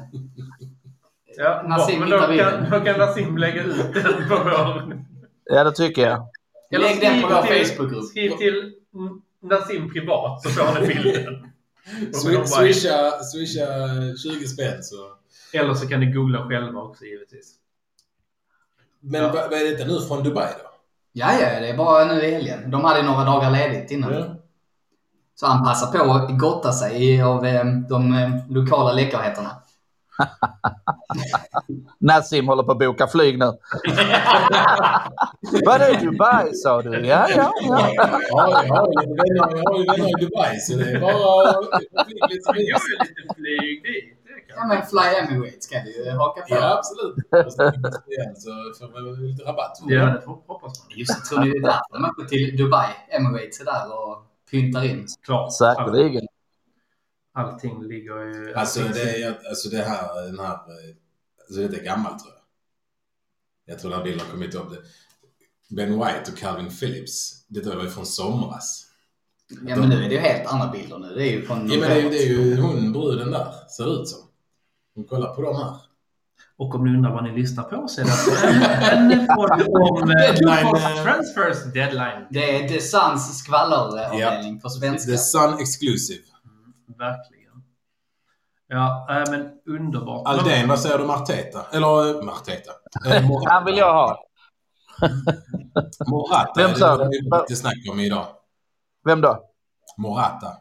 Ja, 1.38 1.64
Nassim 1.68 2.00
bra, 2.00 2.10
men 2.10 2.38
då 2.38 2.44
kan, 2.44 2.70
då 2.72 2.80
kan 2.80 3.00
Nassim 3.00 3.38
lägga 3.38 3.64
ut 3.64 3.94
den 3.94 4.30
på 4.30 4.36
vår... 4.36 4.98
Ja, 5.46 5.64
det 5.64 5.72
tycker 5.72 6.08
jag. 6.08 6.28
Eller 6.72 6.86
Lägg 6.86 7.02
den 7.02 7.22
på 7.22 7.28
vår 7.28 7.42
Facebookgrupp. 7.42 8.04
Skriv 8.04 8.38
till 8.38 8.74
Nassim 9.42 9.94
privat 9.94 10.42
så 10.44 10.50
får 10.50 10.80
ni 10.82 10.88
bilden. 10.88 11.52
Swi- 12.14 12.46
Swisha, 12.46 13.12
swisha 13.24 13.66
20 14.24 14.48
spänn 14.48 14.84
så... 14.84 14.96
Eller 15.54 15.74
så 15.74 15.88
kan 15.88 16.00
ni 16.00 16.06
googla 16.12 16.48
själva 16.48 16.82
också 16.82 17.06
givetvis. 17.06 17.56
Men 19.00 19.22
Ja. 19.22 19.32
vad, 19.34 19.54
är 19.54 19.72
detta 19.72 19.86
nu 19.88 20.02
från 20.02 20.24
Dubai 20.24 20.48
då? 20.64 20.70
Ja, 21.14 21.34
ja, 21.34 21.60
det 21.60 21.70
är 21.70 21.78
bara 21.78 22.06
nu 22.06 22.22
i 22.26 22.32
helgen. 22.32 22.72
De 22.72 22.84
hade 22.84 23.04
några 23.04 23.24
dagar 23.24 23.52
ledigt 23.52 23.92
innan. 23.92 24.14
Ja. 24.14 24.36
Så 25.36 25.48
han 25.48 25.66
passar 25.66 26.00
på 26.00 26.12
att 26.14 26.40
gotta 26.40 26.72
sig 26.72 27.22
av 27.22 27.46
eh, 27.46 27.66
de 27.90 28.14
eh, 28.14 28.30
lokala 28.50 28.94
läckerheterna. 28.94 29.62
Nassim 32.00 32.48
håller 32.48 32.64
på 32.64 32.72
att 32.72 32.80
boka 32.80 33.08
flyg 33.08 33.40
nu. 33.40 33.46
Var 35.66 35.80
det 35.80 36.00
Dubai 36.06 36.54
sa 36.54 36.82
du? 36.82 37.08
Ja, 37.08 37.28
ja, 37.30 37.52
ja. 37.62 37.92
Ja, 38.30 38.64
jag 38.66 38.76
har 38.76 38.88
ju 39.04 39.16
vänner, 39.16 40.10
i 40.10 40.26
Dubai 40.26 40.60
så 40.60 40.78
det 40.78 40.92
är 40.92 41.00
bara 41.00 41.50
att 41.50 41.82
lite 42.30 42.52
flyg 43.36 43.84
dit. 43.84 44.16
Ja, 44.56 44.66
men 44.68 44.82
Fly 44.86 45.08
Emirates 45.20 45.68
kan 45.68 45.86
du 45.86 45.92
ju 45.92 46.12
haka 46.12 46.42
på. 46.42 46.48
Ja, 46.50 46.78
absolut. 46.78 47.16
Så 48.78 48.88
får 48.88 48.94
man 48.94 49.28
lite 49.28 49.44
rabatt. 49.44 49.78
Ja, 49.88 50.06
det 50.06 50.26
hoppas 50.26 50.62
man. 50.62 50.98
Just 50.98 51.16
det, 51.16 51.30
tror 51.30 51.40
ni 51.40 51.52
det 51.52 51.58
är 51.58 51.62
därför 51.62 51.94
de 51.94 52.06
åker 52.06 52.26
till 52.26 52.58
Dubai? 52.58 52.88
Emirates 53.10 53.62
är 53.62 53.66
där 53.66 53.86
och 54.00 54.26
pyntar 54.52 54.84
in. 54.86 55.08
Klart. 55.26 55.54
Säkerligen. 55.54 56.28
All, 57.40 57.50
allting 57.54 57.84
ligger 57.84 58.24
ju... 58.26 58.54
Alltså 58.54 58.80
det, 58.94 59.24
är, 59.24 59.38
alltså 59.50 59.70
det 59.70 59.78
här, 59.84 60.22
den 60.26 60.40
här, 60.40 60.54
alltså 61.48 61.68
det 61.68 61.78
är 61.78 61.84
gammalt 61.84 62.20
tror 62.20 62.34
jag. 62.34 63.74
Jag 63.74 63.80
tror 63.82 63.92
den 63.92 64.00
här 64.00 64.06
bilden 64.06 64.26
har 64.26 64.32
kommit 64.32 64.56
upp. 64.56 64.68
Ben 65.70 65.92
White 65.94 66.32
och 66.32 66.38
Calvin 66.38 66.70
Phillips. 66.70 67.46
Det 67.48 67.66
var 67.76 67.84
ju 67.84 67.90
från 67.90 68.06
somras. 68.06 68.86
Ja, 69.68 69.76
men 69.76 69.90
nu 69.90 69.96
är 70.06 70.10
det 70.10 70.16
ju 70.16 70.20
helt 70.22 70.48
andra 70.54 70.68
bilder 70.72 70.98
nu. 70.98 71.16
Det 71.16 71.28
är 71.28 71.32
ju 71.32 71.46
från 71.46 71.72
Ja 71.72 71.80
men 71.80 71.90
det 71.90 71.96
är, 71.96 72.02
ju- 72.04 72.10
det 72.10 72.24
är 72.24 72.28
ju 72.28 72.62
hon 72.62 72.94
bruden 72.94 73.32
där, 73.32 73.54
ser 73.78 74.02
ut 74.02 74.08
som. 74.08 74.20
Hon 74.96 75.04
kollar 75.06 75.36
på 75.36 75.42
dem 75.42 75.56
här. 75.56 75.76
Och 76.58 76.76
om 76.76 76.84
ni 76.86 76.98
undrar 76.98 77.12
vad 77.12 77.24
ni 77.24 77.42
lyssnar 77.42 77.64
på 77.64 77.88
så 77.88 78.02
är 78.02 78.06
det 78.06 78.12
alltså 78.12 78.46
en, 78.96 79.12
en 79.12 79.28
podd 79.28 79.52
om 80.02 80.12
eh, 80.12 81.04
Transfers 81.04 81.74
deadline. 81.74 82.26
Det 82.30 82.56
är 82.64 82.68
The 82.70 82.82
Suns 82.82 83.38
skvalleravdelning 83.40 84.60
på 84.62 84.70
svenska. 84.70 85.12
The 85.12 85.18
Sun 85.18 85.60
Exclusive. 85.60 86.24
Verkligen. 86.98 87.64
Ja, 88.68 89.08
äh, 89.10 89.32
men 89.32 89.52
underbart. 89.66 90.28
Aldén, 90.28 90.68
vad 90.68 90.80
säger 90.80 90.98
du 90.98 91.04
om 91.04 91.10
Arteta? 91.10 91.66
Eller 91.72 92.24
eh, 92.24 92.34
Arteta? 92.34 92.72
Eh, 93.08 93.24
Morata. 93.28 93.50
Han 93.50 93.66
vill 93.66 93.78
jag 93.78 93.94
ha. 93.94 94.26
Morata. 96.08 96.54
Vem 96.56 96.76
sa 96.76 96.98
det 96.98 97.30
var 97.30 97.40
lite 97.40 97.56
snack 97.56 97.88
om 97.92 98.00
idag. 98.00 98.28
Vem 99.06 99.22
då? 99.22 99.44
Morata. 99.98 100.58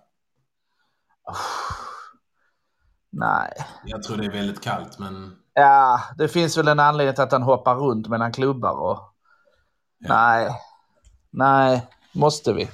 Nej. 3.11 3.53
Jag 3.85 4.03
tror 4.03 4.17
det 4.17 4.25
är 4.25 4.31
väldigt 4.31 4.61
kallt 4.61 4.99
men... 4.99 5.37
Ja, 5.55 6.01
det 6.19 6.29
finns 6.29 6.59
väl 6.59 6.69
en 6.69 6.81
anledning 6.81 7.15
till 7.15 7.25
att 7.25 7.33
han 7.33 7.43
hoppar 7.43 7.75
runt 7.75 8.09
mellan 8.09 8.33
klubbar 8.33 8.81
och... 8.81 8.99
Nej. 9.99 10.51
Nej. 11.31 11.87
Måste 12.13 12.53
vi? 12.53 12.69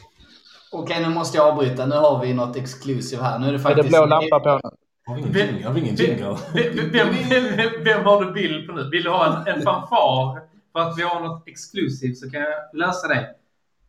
Okej, 0.74 1.02
nu 1.02 1.08
måste 1.08 1.36
jag 1.36 1.46
avbryta. 1.48 1.86
Nu 1.86 1.94
har 1.94 2.20
vi 2.20 2.34
något 2.34 2.56
exclusive 2.56 3.22
här. 3.22 3.38
Nu 3.38 3.46
är 3.46 3.52
det 3.52 3.58
Är 3.58 3.62
faktiskt... 3.62 3.84
det 3.92 3.98
blå 3.98 4.06
lampa 4.06 4.40
på? 4.40 4.60
Har 5.06 5.14
vi 5.14 5.20
ingen 5.20 5.32
Vem- 5.32 5.46
jingle? 5.48 5.66
Har 5.66 5.74
vi 5.74 5.80
ingen 5.80 5.96
vem- 5.96 6.06
jingle? 6.06 6.36
Vem, 6.54 6.90
vem, 6.92 7.56
vem, 7.56 7.84
vem 7.84 8.04
har 8.04 8.24
du 8.24 8.32
bild 8.32 8.66
på 8.68 8.72
nu? 8.72 8.88
Vill 8.90 9.02
du 9.02 9.10
ha 9.10 9.26
en, 9.26 9.54
en 9.54 9.62
fanfar 9.62 10.40
för 10.72 10.80
att 10.80 10.98
vi 10.98 11.02
har 11.02 11.20
något 11.20 11.48
exklusivt 11.48 12.18
så 12.18 12.30
kan 12.30 12.40
jag 12.40 12.50
lösa 12.80 13.08
det. 13.08 13.26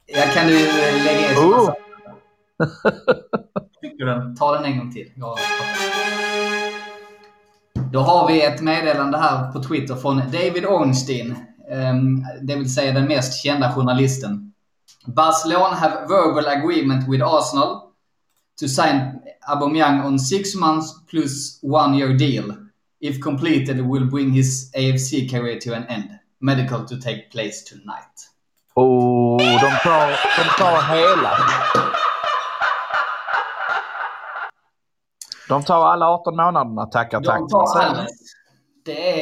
Jag 0.05 0.33
kan 0.33 0.47
du 0.47 0.53
lägga 0.53 1.31
in 1.31 1.38
Oh. 1.38 1.73
Den? 4.05 4.36
Ta 4.36 4.53
den 4.55 4.65
en 4.65 4.77
gång 4.79 4.91
till. 4.93 5.11
Jag... 5.15 5.38
Då 7.91 7.99
har 7.99 8.27
vi 8.27 8.41
ett 8.45 8.61
meddelande 8.61 9.17
här 9.17 9.51
på 9.51 9.63
Twitter 9.63 9.95
från 9.95 10.17
David 10.17 10.65
Ornstein. 10.65 11.36
ehm, 11.71 12.23
Det 12.41 12.55
vill 12.55 12.73
säga 12.73 12.91
den 12.93 13.05
mest 13.05 13.43
kända 13.43 13.71
journalisten. 13.73 14.45
Barcelona 15.08 15.76
have 15.76 16.08
verbal 16.08 16.47
agreement 16.47 17.08
with 17.08 17.22
Arsenal 17.22 17.93
to 18.58 18.68
sign 18.68 19.22
Aubameyang 19.47 20.03
on 20.03 20.18
six 20.20 20.56
months 20.56 20.93
plus 21.10 21.60
one 21.62 21.93
year 21.93 22.14
deal. 22.18 22.58
If 23.01 23.22
completed 23.22 23.80
will 23.82 24.06
bring 24.06 24.32
his 24.32 24.72
AFC 24.76 25.30
career 25.30 25.60
to 25.60 25.74
an 25.76 25.84
end. 25.88 26.20
Medical 26.41 26.86
to 26.86 26.97
take 26.99 27.30
place 27.32 27.64
tonight. 27.64 28.16
Oh, 28.76 29.38
de 29.38 29.72
tar, 29.84 30.10
de 30.10 30.49
tar 30.58 30.82
hela. 30.82 31.32
De 35.49 35.64
tar 35.64 35.86
alla 35.86 36.06
18 36.10 36.36
månaderna, 36.36 36.86
tackar 36.86 37.20
De 37.20 37.26
tack. 37.26 37.49
tar. 37.49 38.08
Det 38.86 39.22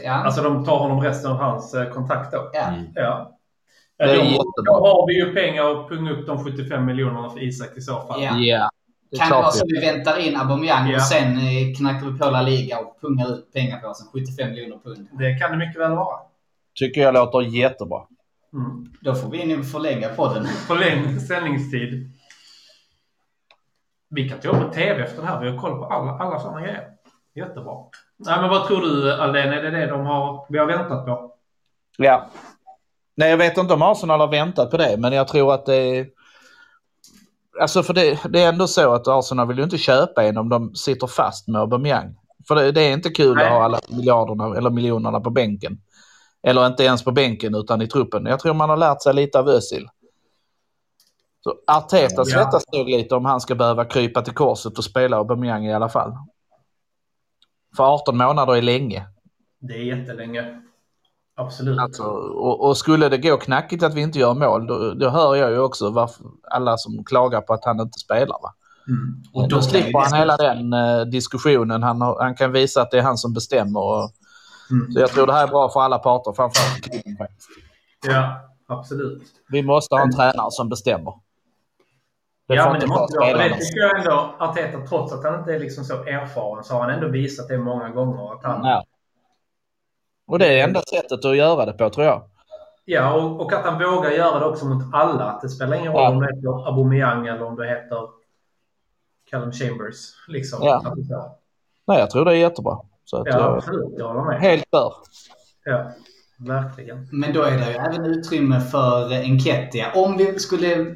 är... 0.00 0.04
Ja. 0.04 0.12
Alltså 0.12 0.42
de 0.42 0.64
tar 0.64 0.78
honom 0.78 1.00
resten 1.00 1.30
av 1.30 1.36
hans 1.36 1.74
eh, 1.74 1.90
kontrakt 1.90 2.32
då? 2.32 2.50
ja. 2.52 2.72
Ja. 2.94 3.38
Det 4.06 4.12
är 4.12 4.16
då, 4.18 4.24
jättebra. 4.24 4.64
då 4.64 4.72
har 4.86 5.06
vi 5.06 5.14
ju 5.14 5.34
pengar 5.34 5.70
att 5.70 5.88
punga 5.88 6.10
upp 6.12 6.26
de 6.26 6.44
75 6.44 6.84
miljonerna 6.86 7.30
för 7.30 7.42
Isak 7.42 7.76
i 7.76 7.80
så 7.80 8.00
fall. 8.00 8.22
Ja. 8.22 8.36
Ja, 8.38 8.70
det 9.10 9.16
är 9.16 9.20
Kan 9.20 9.28
det 9.28 9.34
vara 9.34 9.50
så 9.50 9.66
vi 9.66 9.80
väntar 9.80 10.18
in 10.18 10.36
Aubameyang 10.36 10.90
Ja. 10.90 10.96
och 10.96 11.02
sen 11.02 11.36
eh, 11.36 11.74
knackar 11.78 12.06
vi 12.10 12.18
på 12.18 12.30
La 12.30 12.42
Liga 12.42 12.78
och 12.78 13.00
pungar 13.00 13.32
ut 13.32 13.52
pengar 13.52 13.78
på 13.80 13.88
oss. 13.88 14.10
75 14.12 14.50
miljoner 14.50 14.78
pund. 14.84 15.08
Det 15.12 15.38
kan 15.38 15.50
det 15.50 15.56
mycket 15.56 15.80
väl 15.80 15.90
vara. 15.90 16.18
Tycker 16.74 17.00
jag 17.00 17.14
låter 17.14 17.40
jättebra. 17.40 18.00
Mm. 18.52 18.86
Då 19.00 19.14
får 19.14 19.30
vi 19.30 19.46
nog 19.56 19.70
förlänga 19.70 20.08
podden. 20.08 20.44
Förlängd 20.68 21.22
sändningstid. 21.22 22.10
Vi 24.10 24.28
kan 24.28 24.38
ta 24.40 24.48
upp 24.48 24.60
på 24.68 24.68
TV 24.74 25.02
efter 25.02 25.22
det 25.22 25.28
här. 25.28 25.40
Vi 25.40 25.50
har 25.50 25.58
koll 25.58 25.78
på 25.78 25.84
alla, 25.84 26.12
alla 26.12 26.40
sådana 26.40 26.60
grejer. 26.60 26.88
Jättebra. 27.34 27.74
Nej, 28.16 28.40
men 28.40 28.50
vad 28.50 28.66
tror 28.66 28.80
du 28.80 29.12
Aldén? 29.12 29.52
Är 29.52 29.62
det 29.62 29.70
det 29.70 29.86
de 29.86 30.06
har, 30.06 30.46
vi 30.48 30.58
har 30.58 30.66
väntat 30.66 31.06
på? 31.06 31.32
Ja. 31.98 32.26
Nej, 33.14 33.30
jag 33.30 33.36
vet 33.36 33.58
inte 33.58 33.74
om 33.74 33.82
Arsenal 33.82 34.20
har 34.20 34.28
väntat 34.28 34.70
på 34.70 34.76
det, 34.76 34.96
men 34.98 35.12
jag 35.12 35.28
tror 35.28 35.54
att 35.54 35.66
det 35.66 35.74
är... 35.74 36.06
Alltså 37.60 37.82
för 37.82 37.94
det, 37.94 38.18
det 38.28 38.42
är 38.42 38.48
ändå 38.48 38.66
så 38.66 38.94
att 38.94 39.08
Arsenal 39.08 39.48
vill 39.48 39.58
ju 39.58 39.64
inte 39.64 39.78
köpa 39.78 40.24
en 40.24 40.38
om 40.38 40.48
de 40.48 40.74
sitter 40.74 41.06
fast 41.06 41.48
med 41.48 41.60
Aubameyang. 41.60 42.16
För 42.48 42.54
det, 42.54 42.72
det 42.72 42.80
är 42.80 42.92
inte 42.92 43.10
kul 43.10 43.36
Nej. 43.36 43.44
att 43.44 43.52
ha 43.52 43.64
alla 43.64 43.80
miljarderna 43.88 44.56
eller 44.56 44.70
miljonerna 44.70 45.20
på 45.20 45.30
bänken. 45.30 45.80
Eller 46.42 46.66
inte 46.66 46.84
ens 46.84 47.04
på 47.04 47.12
bänken 47.12 47.54
utan 47.54 47.82
i 47.82 47.86
truppen. 47.86 48.26
Jag 48.26 48.40
tror 48.40 48.54
man 48.54 48.70
har 48.70 48.76
lärt 48.76 49.02
sig 49.02 49.14
lite 49.14 49.38
av 49.38 49.48
Özil. 49.48 49.88
Så 51.44 51.54
Arteta 51.66 52.24
svettas 52.24 52.64
nog 52.72 52.88
lite 52.88 53.14
om 53.14 53.24
han 53.24 53.40
ska 53.40 53.54
behöva 53.54 53.84
krypa 53.84 54.22
till 54.22 54.34
korset 54.34 54.78
och 54.78 54.84
spela 54.84 55.16
Aubameyang 55.16 55.66
i 55.66 55.74
alla 55.74 55.88
fall. 55.88 56.12
För 57.76 57.84
18 57.94 58.16
månader 58.16 58.56
är 58.56 58.62
länge. 58.62 59.06
Det 59.60 59.74
är 59.74 59.96
jättelänge. 59.96 60.62
Absolut. 61.34 61.78
Alltså, 61.80 62.02
och, 62.02 62.68
och 62.68 62.76
skulle 62.76 63.08
det 63.08 63.18
gå 63.18 63.36
knackigt 63.36 63.82
att 63.82 63.94
vi 63.94 64.00
inte 64.00 64.18
gör 64.18 64.34
mål, 64.34 64.66
då, 64.66 64.94
då 64.94 65.08
hör 65.08 65.36
jag 65.36 65.50
ju 65.50 65.58
också 65.58 65.90
varför, 65.90 66.26
alla 66.50 66.76
som 66.76 67.04
klagar 67.04 67.40
på 67.40 67.52
att 67.54 67.64
han 67.64 67.80
inte 67.80 67.98
spelar. 67.98 68.42
Va? 68.42 68.54
Mm. 68.88 69.22
Och 69.34 69.48
Då 69.48 69.56
kan 69.56 69.62
slipper 69.62 69.98
han 69.98 70.18
hela 70.18 70.36
den 70.36 70.72
eh, 70.72 71.00
diskussionen. 71.00 71.82
Han, 71.82 72.00
han 72.00 72.34
kan 72.34 72.52
visa 72.52 72.82
att 72.82 72.90
det 72.90 72.98
är 72.98 73.02
han 73.02 73.18
som 73.18 73.32
bestämmer. 73.32 73.80
Och, 73.80 74.10
Mm. 74.70 74.92
så 74.92 75.00
jag 75.00 75.10
tror 75.10 75.26
det 75.26 75.32
här 75.32 75.42
är 75.46 75.48
bra 75.48 75.68
för 75.68 75.80
alla 75.80 75.98
parter, 75.98 76.32
framförallt 76.32 76.80
klubben 76.82 77.16
faktiskt. 77.16 77.48
Ja, 78.06 78.40
absolut. 78.68 79.22
Vi 79.48 79.62
måste 79.62 79.94
ha 79.94 80.02
en 80.02 80.12
tränare 80.16 80.50
som 80.50 80.68
bestämmer. 80.68 81.12
Det 82.48 82.54
ja, 82.54 82.72
men 82.72 82.80
det 82.80 82.86
måste 82.86 83.16
spelarna. 83.16 83.48
Det 83.48 83.54
tycker 83.64 83.80
jag 83.80 83.98
ändå. 83.98 84.34
Arteta, 84.38 84.86
trots 84.86 85.12
att 85.12 85.24
han 85.24 85.38
inte 85.38 85.54
är 85.54 85.58
liksom 85.60 85.84
så 85.84 85.94
erfaren, 85.94 86.64
så 86.64 86.74
har 86.74 86.80
han 86.80 86.90
ändå 86.90 87.08
visat 87.08 87.48
det 87.48 87.58
många 87.58 87.88
gånger. 87.88 88.32
Att 88.34 88.44
han, 88.44 88.64
Ja. 88.64 88.84
Och 90.32 90.38
det 90.38 90.60
är 90.60 90.64
enda 90.64 90.82
sättet 90.82 91.24
att 91.24 91.36
göra 91.36 91.66
det 91.66 91.72
på, 91.72 91.90
tror 91.90 92.06
jag. 92.06 92.22
Ja, 92.84 93.14
och, 93.14 93.40
och 93.40 93.52
att 93.52 93.64
han 93.64 93.78
vågar 93.82 94.10
göra 94.10 94.38
det 94.38 94.46
också 94.46 94.64
mot 94.66 94.84
alla. 94.94 95.24
Att 95.24 95.40
det 95.40 95.48
spelar 95.48 95.76
ingen 95.76 95.92
roll 95.92 96.02
Ja. 96.02 96.08
om 96.10 96.20
det 96.20 96.26
heter 96.26 96.68
Aubameyang 96.68 97.26
eller 97.26 97.42
om 97.42 97.56
det 97.56 97.68
heter 97.68 98.08
Callum 99.30 99.52
Chambers. 99.52 99.96
Liksom. 100.28 100.58
Ja. 100.62 100.94
Nej, 101.86 101.98
jag 101.98 102.10
tror 102.10 102.24
det 102.24 102.30
är 102.30 102.36
jättebra. 102.36 102.78
Så 103.04 103.16
att 103.16 103.26
ja, 103.26 103.38
jag 103.38 103.56
absolut. 103.56 103.94
Jag 103.98 104.08
håller 104.08 104.24
med. 104.24 104.40
helt 104.40 104.64
för. 104.70 104.92
Ja, 105.64 105.90
verkligen. 106.38 107.08
Men 107.12 107.32
då 107.32 107.42
är 107.42 107.50
det 107.58 107.70
ju 107.70 107.76
även 107.76 108.04
utrymme 108.04 108.60
för 108.60 109.12
Enketia. 109.12 109.86
Om 109.94 110.16
vi 110.16 110.38
skulle 110.38 110.94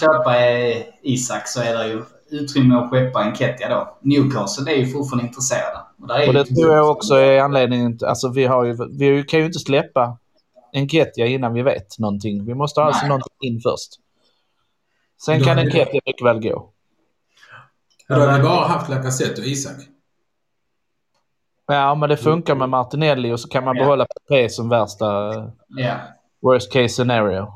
köpa 0.00 0.40
eh, 0.50 0.76
Isak 1.02 1.48
så 1.48 1.60
är 1.62 1.78
det 1.78 1.86
ju 1.86 2.02
utrymme 2.30 2.74
att 2.74 2.90
skeppa 2.90 3.18
Enketia 3.20 3.68
då. 3.68 3.96
Newcastle 4.00 4.72
är 4.72 4.76
ju 4.76 4.86
fortfarande 4.86 5.26
intresserade. 5.26 5.78
Och, 6.02 6.34
det 6.34 6.44
tror 6.44 6.74
jag 6.76 6.90
också 6.90 7.14
är 7.14 7.40
anledningen. 7.40 7.98
till- 7.98 8.06
Alltså 8.06 8.28
vi, 8.28 8.44
har 8.46 8.64
ju, 8.64 8.76
vi 8.98 9.22
kan 9.22 9.40
ju 9.40 9.46
inte 9.46 9.58
släppa 9.58 10.18
Enketia 10.72 11.26
innan 11.26 11.52
vi 11.52 11.62
vet 11.62 11.98
någonting. 11.98 12.44
Vi 12.44 12.54
måste 12.54 12.80
ha 12.80 12.86
alltså 12.86 13.06
någonting 13.06 13.32
in 13.40 13.60
först. 13.60 13.90
Sen 15.24 15.44
kan 15.44 15.58
Enketia 15.58 16.00
mycket 16.06 16.26
väl 16.26 16.40
gå. 16.40 16.70
Då 18.08 18.14
har 18.14 18.36
vi 18.38 18.42
bara 18.42 18.66
haft 18.66 18.90
Lacazette 18.90 19.40
och 19.40 19.46
Isak. 19.46 19.76
Ja, 21.66 21.94
men 21.94 22.08
det 22.08 22.16
funkar 22.16 22.54
med 22.54 22.68
Martinelli 22.68 23.32
och 23.32 23.40
så 23.40 23.48
kan 23.48 23.64
man 23.64 23.76
Ja. 23.76 23.82
behålla 23.84 24.06
P 24.28 24.48
som 24.48 24.68
värsta... 24.68 25.06
Ja. 25.68 25.94
Worst 26.42 26.72
case 26.72 26.88
scenario. 26.88 27.52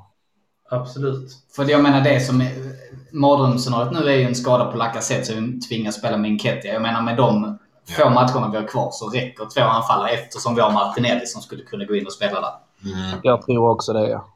Absolut. 0.70 1.30
För 1.56 1.70
jag 1.70 1.82
menar 1.82 2.00
det 2.00 2.20
som 2.20 2.40
är- 2.40 2.84
mardrömsscenariot 3.12 3.92
nu 3.92 4.08
är 4.08 4.16
ju 4.16 4.22
en 4.22 4.34
skada 4.34 4.64
på 4.72 4.76
Lacazette 4.78 5.24
så 5.24 5.34
vi 5.34 5.60
tvingas 5.60 5.94
spela 5.94 6.16
med 6.16 6.30
Enketia. 6.30 6.72
Jag 6.72 6.82
menar 6.82 7.02
med 7.02 7.16
de 7.16 7.58
få 7.88 8.02
Ja. 8.02 8.10
matcherna 8.10 8.50
vi 8.50 8.56
har 8.56 8.64
kvar 8.64 8.90
så 8.92 9.08
räcker 9.08 9.44
två 9.54 9.60
anfallare 9.62 10.10
eftersom 10.10 10.54
vi 10.54 10.60
har 10.60 10.70
Martinelli 10.70 11.26
som 11.26 11.42
skulle 11.42 11.62
kunna 11.62 11.84
gå 11.84 11.96
in 11.96 12.06
och 12.06 12.12
spela 12.12 12.40
där. 12.40 12.52
Mm. 12.84 13.20
Jag 13.22 13.42
tror 13.42 13.70
också 13.70 13.92
det, 13.92 14.08
ja. 14.08 14.28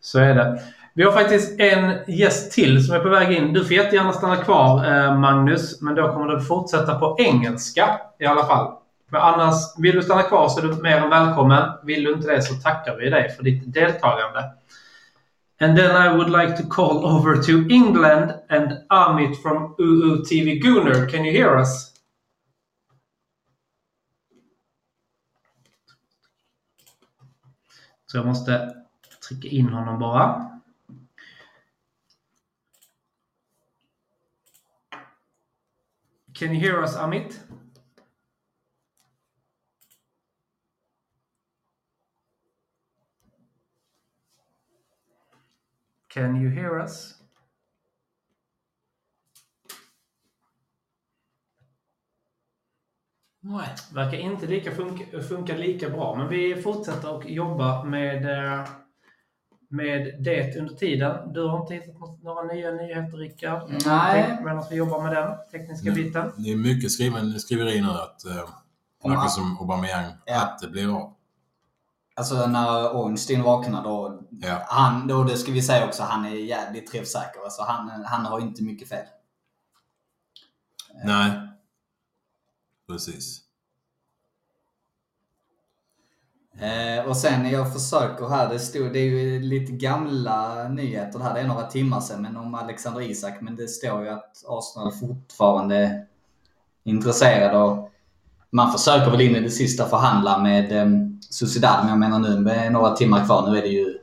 Så 0.00 0.18
är 0.18 0.34
det. 0.34 0.60
Vi 0.94 1.02
har 1.04 1.12
faktiskt 1.12 1.60
en 1.60 1.98
gäst 2.06 2.52
till 2.52 2.86
som 2.86 2.94
är 2.94 3.00
på 3.00 3.08
väg 3.08 3.32
in. 3.32 3.52
Du 3.52 3.64
får 3.64 3.72
jättegärna 3.72 4.12
stanna 4.12 4.36
kvar, 4.36 4.84
eh, 4.92 5.18
Magnus. 5.18 5.80
Men 5.80 5.94
då 5.94 6.12
kommer 6.12 6.26
du 6.26 6.40
fortsätta 6.40 6.94
på 6.98 7.16
engelska 7.18 8.00
i 8.18 8.26
alla 8.26 8.44
fall. 8.44 8.72
Men 9.08 9.20
annars, 9.20 9.54
vill 9.78 9.96
du 9.96 10.02
stanna 10.02 10.22
kvar 10.22 10.48
så 10.48 10.58
är 10.58 10.62
du 10.62 10.82
mer 10.82 10.96
än 10.96 11.10
välkommen. 11.10 11.70
Vill 11.82 12.04
du 12.04 12.12
inte 12.12 12.28
det 12.28 12.42
så 12.42 12.54
tackar 12.54 12.96
vi 12.96 13.10
dig 13.10 13.28
för 13.36 13.42
ditt 13.42 13.74
deltagande. 13.74 14.44
And 15.60 15.76
then 15.76 15.90
I 15.90 16.16
would 16.16 16.30
like 16.30 16.56
to 16.56 16.68
call 16.70 17.04
over 17.04 17.36
to 17.42 17.74
England 17.74 18.32
and 18.48 18.72
Amit 18.88 19.42
from 19.42 19.74
UUTV 19.78 20.54
Gunner. 20.54 21.08
Can 21.10 21.24
you 21.24 21.32
hear 21.32 21.58
us? 21.58 21.89
Så 28.10 28.16
jag 28.16 28.26
måste 28.26 28.84
trycka 29.28 29.48
in 29.48 29.68
honom 29.68 29.98
bara. 29.98 30.60
Can 36.32 36.54
you 36.54 36.60
hear 36.60 36.82
us, 36.82 36.96
Amit? 36.96 37.40
Can 46.08 46.42
you 46.42 46.50
hear 46.50 46.80
us? 46.80 47.19
Nej. 53.40 53.68
Verkar 53.94 54.18
inte 54.18 54.46
lika 54.46 54.70
funka, 54.70 55.22
funka 55.22 55.56
lika 55.56 55.88
bra, 55.90 56.14
men 56.16 56.28
vi 56.28 56.62
fortsätter 56.62 57.18
att 57.18 57.28
jobba 57.30 57.84
med, 57.84 58.24
eh, 58.54 58.68
med 59.68 60.14
det 60.24 60.56
under 60.56 60.74
tiden. 60.74 61.32
Du 61.32 61.48
har 61.48 61.60
inte 61.60 61.74
hittat 61.74 62.00
något, 62.00 62.22
några 62.22 62.42
nya 62.42 62.70
nyheter, 62.70 63.16
Rickard? 63.18 63.70
Nej. 63.86 64.38
Medan 64.44 64.64
vi 64.70 64.76
jobbar 64.76 65.02
med 65.02 65.12
den 65.16 65.36
tekniska 65.52 65.90
Nej. 65.90 66.04
biten. 66.04 66.32
Det 66.36 66.52
är 66.52 66.56
mycket 66.56 66.92
skriven, 66.92 67.40
skriveri 67.40 67.80
nu 67.80 67.88
att, 67.88 68.24
eh, 68.26 68.48
verkar 69.04 69.28
som 69.28 69.58
Aubameyang, 69.60 70.12
Ja. 70.26 70.42
att 70.42 70.58
det 70.58 70.68
blir 70.68 70.96
av. 70.96 71.14
Alltså 72.14 72.46
när 72.46 72.96
Ornstein 72.96 73.42
vaknar 73.42 73.82
då, 73.84 74.20
Ja. 74.30 74.62
han, 74.66 75.06
då 75.08 75.24
det 75.24 75.36
ska 75.36 75.52
vi 75.52 75.62
säga 75.62 75.86
också, 75.86 76.02
han 76.02 76.24
är 76.24 76.30
jävligt 76.30 76.92
träffsäker. 76.92 77.40
Alltså 77.44 77.62
han, 77.62 78.04
han 78.04 78.26
har 78.26 78.40
inte 78.40 78.62
mycket 78.62 78.88
fel. 78.88 79.06
Nej. 81.04 81.30
Precis. 82.90 83.40
Eh, 86.60 87.08
och 87.08 87.16
sen 87.16 87.50
jag 87.50 87.72
försöker 87.72 88.28
här, 88.28 88.48
det, 88.48 88.58
stod, 88.58 88.92
det 88.92 88.98
är 88.98 89.04
ju 89.04 89.40
lite 89.40 89.72
gamla 89.72 90.68
nyheter 90.68 91.18
det 91.18 91.24
här, 91.24 91.34
det 91.34 91.40
är 91.40 91.46
några 91.46 91.66
timmar 91.66 92.00
sedan, 92.00 92.22
men 92.22 92.36
om 92.36 92.54
Alexander 92.54 93.00
Isak. 93.00 93.40
Men 93.40 93.56
det 93.56 93.68
står 93.68 94.02
ju 94.02 94.08
att 94.08 94.44
Arsenal 94.48 94.92
fortfarande 94.92 95.76
är 95.76 96.06
intresserade 96.84 97.58
och 97.58 97.92
man 98.50 98.72
försöker 98.72 99.10
väl 99.10 99.20
in 99.20 99.36
i 99.36 99.40
det 99.40 99.50
sista 99.50 99.88
förhandla 99.88 100.38
med 100.38 100.72
eh, 100.72 100.88
Sociedad, 101.20 101.78
men 101.80 101.88
jag 101.88 101.98
menar 101.98 102.18
nu 102.18 102.40
med 102.40 102.72
några 102.72 102.96
timmar 102.96 103.24
kvar, 103.24 103.50
nu 103.50 103.58
är 103.58 103.62
det 103.62 103.68
ju 103.68 103.98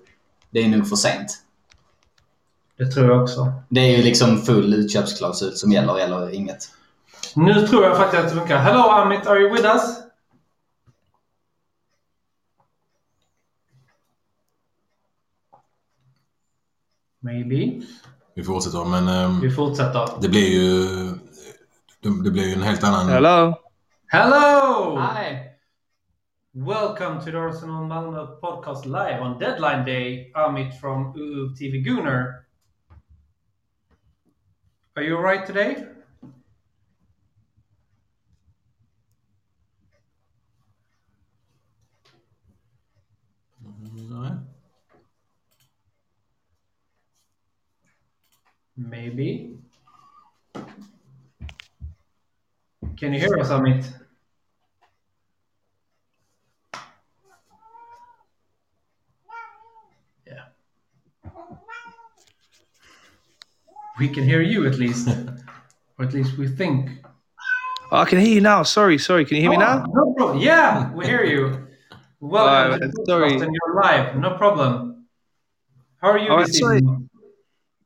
det 0.49 0.63
är 0.63 0.67
nog 0.67 0.89
för 0.89 0.95
sent. 0.95 1.43
Det 2.77 2.85
tror 2.85 3.05
jag 3.05 3.23
också. 3.23 3.53
Det 3.69 3.79
är 3.79 3.97
ju 3.97 4.03
liksom 4.03 4.41
full 4.41 4.73
utköpsklausul 4.73 5.51
som 5.51 5.71
gäller 5.71 5.99
eller 5.99 6.29
inget. 6.35 6.76
Nu 7.38 7.67
tror 7.67 7.83
jag 7.83 7.97
faktiskt 7.97 8.23
att 8.23 8.29
det 8.29 8.35
funkar. 8.35 8.57
Hello 8.57 8.79
Amit, 8.79 9.27
are 9.27 9.39
you 9.39 9.53
with 9.53 9.65
us? 9.65 10.03
Maybe. 17.19 17.81
Vi 18.35 18.43
fortsätter, 18.43 18.85
men 18.85 19.07
ehm, 19.07 19.41
Vi 19.41 19.51
fortsätter. 19.51 20.09
det 20.21 20.29
blir 20.29 20.47
ju... 20.47 20.83
Det, 22.01 22.23
det 22.23 22.31
blir 22.31 22.47
ju 22.47 22.53
en 22.53 22.63
helt 22.63 22.83
annan... 22.83 23.09
Hello? 23.09 23.55
Hello! 24.07 24.97
Hi! 24.99 25.49
Welcome 26.53 27.19
to 27.19 27.31
the 27.31 27.38
Arsenal 27.38 27.83
Malmö 27.85 28.25
podcast 28.41 28.85
live 28.85 29.19
on 29.21 29.39
deadline 29.39 29.85
day. 29.85 30.31
Amit 30.35 30.79
from 30.79 31.15
UU 31.15 31.55
TV 31.55 31.77
Gunner. 31.77 32.33
Are 34.95 35.03
you 35.03 35.17
alright 35.17 35.47
today? 35.47 35.97
Maybe. 48.78 49.57
Can 52.97 53.13
you 53.13 53.19
hear 53.19 53.38
us, 53.39 53.49
Amit? 53.49 53.86
Yeah. 60.25 60.45
We 63.99 64.07
can 64.09 64.23
hear 64.23 64.41
you 64.41 64.67
at 64.67 64.78
least. 64.78 65.07
or 65.97 66.05
at 66.05 66.13
least 66.13 66.38
we 66.38 66.47
think. 66.47 66.89
Oh, 67.91 67.97
I 67.97 68.05
can 68.05 68.19
hear 68.19 68.34
you 68.36 68.41
now. 68.41 68.63
Sorry, 68.63 68.97
sorry. 68.97 69.25
Can 69.25 69.38
you 69.38 69.41
hear 69.43 69.51
me 69.51 69.57
Oh, 69.57 69.59
now? 69.59 69.86
No 69.88 70.13
problem. 70.13 70.39
Yeah, 70.39 70.91
we 70.93 71.05
hear 71.05 71.23
you. 71.23 71.67
Welcome 72.19 72.82
Uh, 72.84 73.05
sorry. 73.05 73.34
and 73.34 73.51
you're 73.55 73.75
live. 73.82 74.15
No 74.17 74.36
problem. 74.38 75.07
How 76.01 76.09
are 76.09 76.17
you 76.17 76.30
All 76.30 76.38
this 76.39 76.47
right, 76.49 76.55
sorry. 76.55 76.78
evening? 76.78 77.09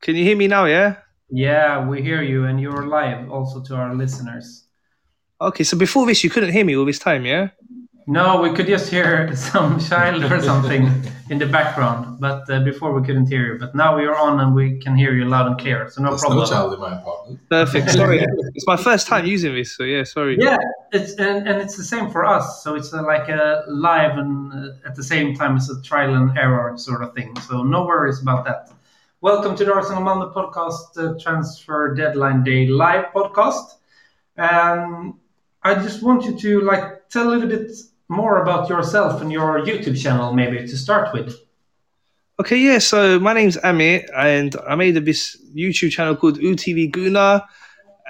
Can 0.01 0.15
you 0.15 0.23
hear 0.23 0.35
me 0.35 0.47
now? 0.47 0.65
Yeah. 0.65 0.95
Yeah, 1.29 1.87
we 1.87 2.01
hear 2.01 2.21
you 2.21 2.45
and 2.45 2.59
you're 2.59 2.87
live 2.87 3.31
also 3.31 3.61
to 3.61 3.75
our 3.75 3.95
listeners. 3.95 4.65
Okay. 5.39 5.63
So 5.63 5.77
before 5.77 6.05
this, 6.05 6.23
you 6.23 6.29
couldn't 6.29 6.51
hear 6.51 6.65
me 6.65 6.75
all 6.75 6.85
this 6.85 6.99
time. 6.99 7.25
Yeah. 7.25 7.49
No, 8.07 8.41
we 8.41 8.51
could 8.51 8.65
just 8.65 8.89
hear 8.89 9.33
some 9.51 9.79
child 9.79 10.23
or 10.23 10.41
something 10.41 10.91
in 11.29 11.37
the 11.37 11.45
background, 11.45 12.19
but 12.19 12.49
uh, 12.49 12.59
before 12.61 12.99
we 12.99 13.05
couldn't 13.05 13.27
hear 13.27 13.53
you. 13.53 13.59
But 13.59 13.75
now 13.75 13.95
we 13.95 14.05
are 14.05 14.17
on 14.17 14.39
and 14.39 14.53
we 14.55 14.79
can 14.79 14.97
hear 14.97 15.13
you 15.13 15.25
loud 15.25 15.47
and 15.47 15.57
clear, 15.57 15.87
so 15.89 16.01
no 16.01 16.09
There's 16.09 16.23
no 16.23 16.29
problem. 16.29 16.49
child 16.49 16.73
in 16.73 16.79
my 16.79 16.99
apartment. 16.99 17.39
Perfect. 17.47 17.91
Sorry. 18.01 18.25
it's 18.55 18.67
my 18.67 18.75
first 18.75 19.07
time 19.07 19.25
using 19.25 19.53
this, 19.53 19.77
so 19.77 19.83
yeah. 19.83 20.03
Sorry. 20.03 20.35
Yeah, 20.37 20.57
it's 20.91 21.13
and, 21.13 21.47
and 21.47 21.61
it's 21.61 21.77
the 21.77 21.83
same 21.83 22.09
for 22.09 22.25
us. 22.25 22.63
So 22.63 22.75
it's 22.75 22.91
uh, 22.91 23.03
like 23.03 23.29
a 23.29 23.63
live 23.69 24.17
and 24.17 24.51
uh, 24.51 24.87
at 24.87 24.95
the 24.95 25.03
same 25.03 25.35
time 25.35 25.55
it's 25.55 25.69
a 25.69 25.81
trial 25.83 26.15
and 26.15 26.37
error 26.37 26.75
sort 26.77 27.03
of 27.03 27.13
thing. 27.13 27.39
So 27.41 27.63
no 27.63 27.85
worries 27.85 28.19
about 28.19 28.43
that. 28.45 28.71
Welcome 29.24 29.55
to 29.57 29.65
the 29.65 29.72
Arsenal 29.72 30.01
Malmö 30.01 30.34
podcast 30.34 31.22
transfer 31.22 31.93
deadline 31.93 32.43
day 32.43 32.65
live 32.65 33.05
podcast. 33.13 33.76
Um, 34.36 35.19
I 35.61 35.76
just 35.76 36.01
want 36.01 36.26
you 36.26 36.36
to 36.39 36.61
like 36.61 37.07
tell 37.09 37.28
a 37.28 37.30
little 37.30 37.47
bit 37.47 37.69
more 38.09 38.41
about 38.41 38.67
yourself 38.67 39.22
and 39.22 39.32
your 39.32 39.61
YouTube 39.61 40.01
channel, 40.01 40.34
maybe 40.34 40.65
to 40.67 40.76
start 40.76 41.13
with. 41.13 41.36
Okay. 42.39 42.57
Yeah. 42.57 42.80
So 42.80 43.19
my 43.19 43.34
name's 43.34 43.57
Amit, 43.57 44.09
and 44.17 44.55
I 44.67 44.74
made 44.74 44.97
a 44.97 44.99
this 44.99 45.38
YouTube 45.55 45.91
channel 45.91 46.15
called 46.15 46.39
UTV 46.39 46.91
Guna, 46.91 47.45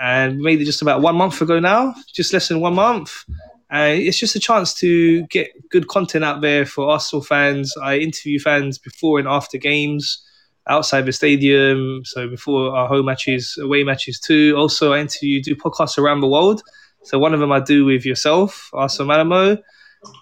and 0.02 0.40
made 0.40 0.62
it 0.62 0.66
just 0.66 0.82
about 0.82 1.02
one 1.02 1.18
month 1.18 1.42
ago 1.42 1.60
now, 1.60 1.94
just 2.14 2.32
less 2.32 2.48
than 2.48 2.62
one 2.62 2.76
month. 2.76 3.26
And 3.70 4.02
it's 4.02 4.18
just 4.18 4.38
a 4.38 4.40
chance 4.40 4.74
to 4.76 5.28
get 5.28 5.52
good 5.68 5.90
content 5.90 6.24
out 6.24 6.40
there 6.40 6.66
for 6.66 6.90
Arsenal 6.90 7.22
fans. 7.22 7.76
I 7.76 7.98
interview 7.98 8.40
fans 8.40 8.78
before 8.78 9.20
and 9.20 9.28
after 9.28 9.58
games. 9.58 10.26
Outside 10.68 11.06
the 11.06 11.12
stadium. 11.12 12.04
So 12.06 12.28
before 12.28 12.76
our 12.76 12.88
home 12.88 13.06
matches, 13.06 13.58
away 13.62 13.84
matches 13.84 14.20
too. 14.20 14.56
Also, 14.58 14.94
I 14.94 15.00
interview, 15.00 15.42
do 15.42 15.56
podcasts 15.56 15.98
around 15.98 16.22
the 16.22 16.28
world. 16.28 16.62
So 17.04 17.18
one 17.20 17.34
of 17.34 17.40
them 17.40 17.52
I 17.52 17.60
do 17.60 17.86
with 17.86 18.06
yourself, 18.06 18.70
Arsenal 18.74 19.12
Malamo. 19.12 19.58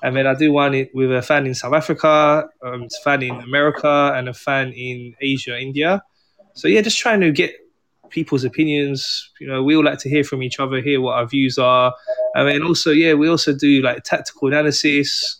And 0.03 0.15
then 0.15 0.27
I 0.27 0.33
do 0.33 0.51
one 0.51 0.87
with 0.93 1.11
a 1.11 1.21
fan 1.21 1.45
in 1.47 1.55
South 1.55 1.73
Africa, 1.73 2.45
um, 2.63 2.83
a 2.83 3.03
fan 3.03 3.23
in 3.23 3.35
America, 3.35 4.11
and 4.13 4.27
a 4.27 4.33
fan 4.33 4.73
in 4.73 5.15
Asia, 5.21 5.57
India. 5.57 6.03
So 6.53 6.67
yeah, 6.67 6.81
just 6.81 6.99
trying 6.99 7.21
to 7.21 7.31
get 7.31 7.53
people's 8.09 8.43
opinions. 8.43 9.31
You 9.39 9.47
know, 9.47 9.63
we 9.63 9.75
all 9.75 9.83
like 9.83 9.99
to 9.99 10.09
hear 10.09 10.25
from 10.25 10.43
each 10.43 10.59
other, 10.59 10.81
hear 10.81 10.99
what 10.99 11.15
our 11.15 11.25
views 11.25 11.57
are, 11.57 11.93
and 12.35 12.49
then 12.49 12.63
also 12.63 12.91
yeah, 12.91 13.13
we 13.13 13.29
also 13.29 13.53
do 13.55 13.81
like 13.81 14.03
tactical 14.03 14.49
analysis 14.49 15.39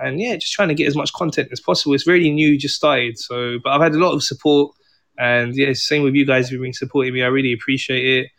and 0.00 0.20
yeah, 0.20 0.36
just 0.36 0.52
trying 0.52 0.68
to 0.68 0.74
get 0.74 0.86
as 0.86 0.96
much 0.96 1.12
content 1.12 1.48
as 1.52 1.60
possible. 1.60 1.94
It's 1.94 2.06
really 2.06 2.30
new, 2.30 2.58
just 2.58 2.76
started. 2.76 3.18
So, 3.18 3.58
but 3.62 3.70
I've 3.70 3.80
had 3.80 3.94
a 3.94 3.98
lot 3.98 4.12
of 4.12 4.22
support, 4.22 4.74
and 5.18 5.54
yeah, 5.54 5.72
same 5.72 6.02
with 6.02 6.14
you 6.14 6.24
guys 6.24 6.48
who've 6.48 6.62
been 6.62 6.72
supporting 6.72 7.14
me. 7.14 7.22
I 7.22 7.26
really 7.26 7.52
appreciate 7.52 8.04
it. 8.04 8.30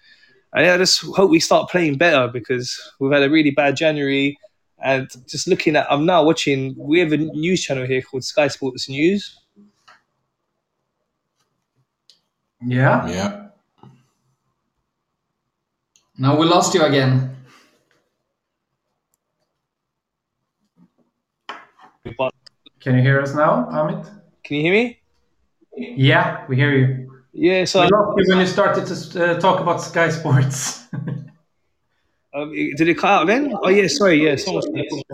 And 0.53 0.65
yeah, 0.65 0.75
I 0.75 0.77
just 0.77 1.01
hope 1.01 1.31
we 1.31 1.39
start 1.39 1.69
playing 1.69 1.97
better 1.97 2.27
because 2.27 2.79
we've 2.99 3.11
had 3.11 3.23
a 3.23 3.29
really 3.29 3.51
bad 3.51 3.75
January, 3.75 4.37
And 4.83 5.09
just 5.27 5.47
looking 5.47 5.77
at, 5.77 5.89
I'm 5.89 6.05
now 6.05 6.23
watching. 6.23 6.75
We 6.77 6.99
have 6.99 7.13
a 7.13 7.17
news 7.17 7.63
channel 7.63 7.85
here 7.85 8.01
called 8.01 8.25
Sky 8.25 8.49
Sports 8.49 8.89
News. 8.89 9.39
Yeah. 12.61 13.07
Yeah. 13.07 13.47
Now 16.17 16.37
we 16.37 16.45
lost 16.45 16.73
you 16.73 16.83
again. 16.83 17.33
Can 22.05 22.95
you 22.95 23.01
hear 23.01 23.21
us 23.21 23.33
now, 23.33 23.65
Amit? 23.71 24.05
Can 24.43 24.57
you 24.57 24.63
hear 24.63 24.73
me? 24.73 24.99
Yeah, 25.75 26.45
we 26.49 26.57
hear 26.57 26.75
you. 26.75 27.23
Yeah. 27.31 27.63
So 27.65 27.81
We 27.81 27.87
lost 27.87 28.17
you 28.17 28.25
when 28.27 28.39
you 28.39 28.47
started 28.47 28.85
to 28.87 29.25
uh, 29.25 29.39
talk 29.39 29.61
about 29.61 29.81
Sky 29.81 30.09
Sports. 30.09 30.85
Um, 32.35 32.51
did 32.51 32.89
it 32.89 32.97
cut 32.97 33.11
out 33.11 33.27
then? 33.27 33.53
Oh 33.61 33.69
yeah, 33.69 33.85
sorry, 33.87 34.25
yeah, 34.25 34.35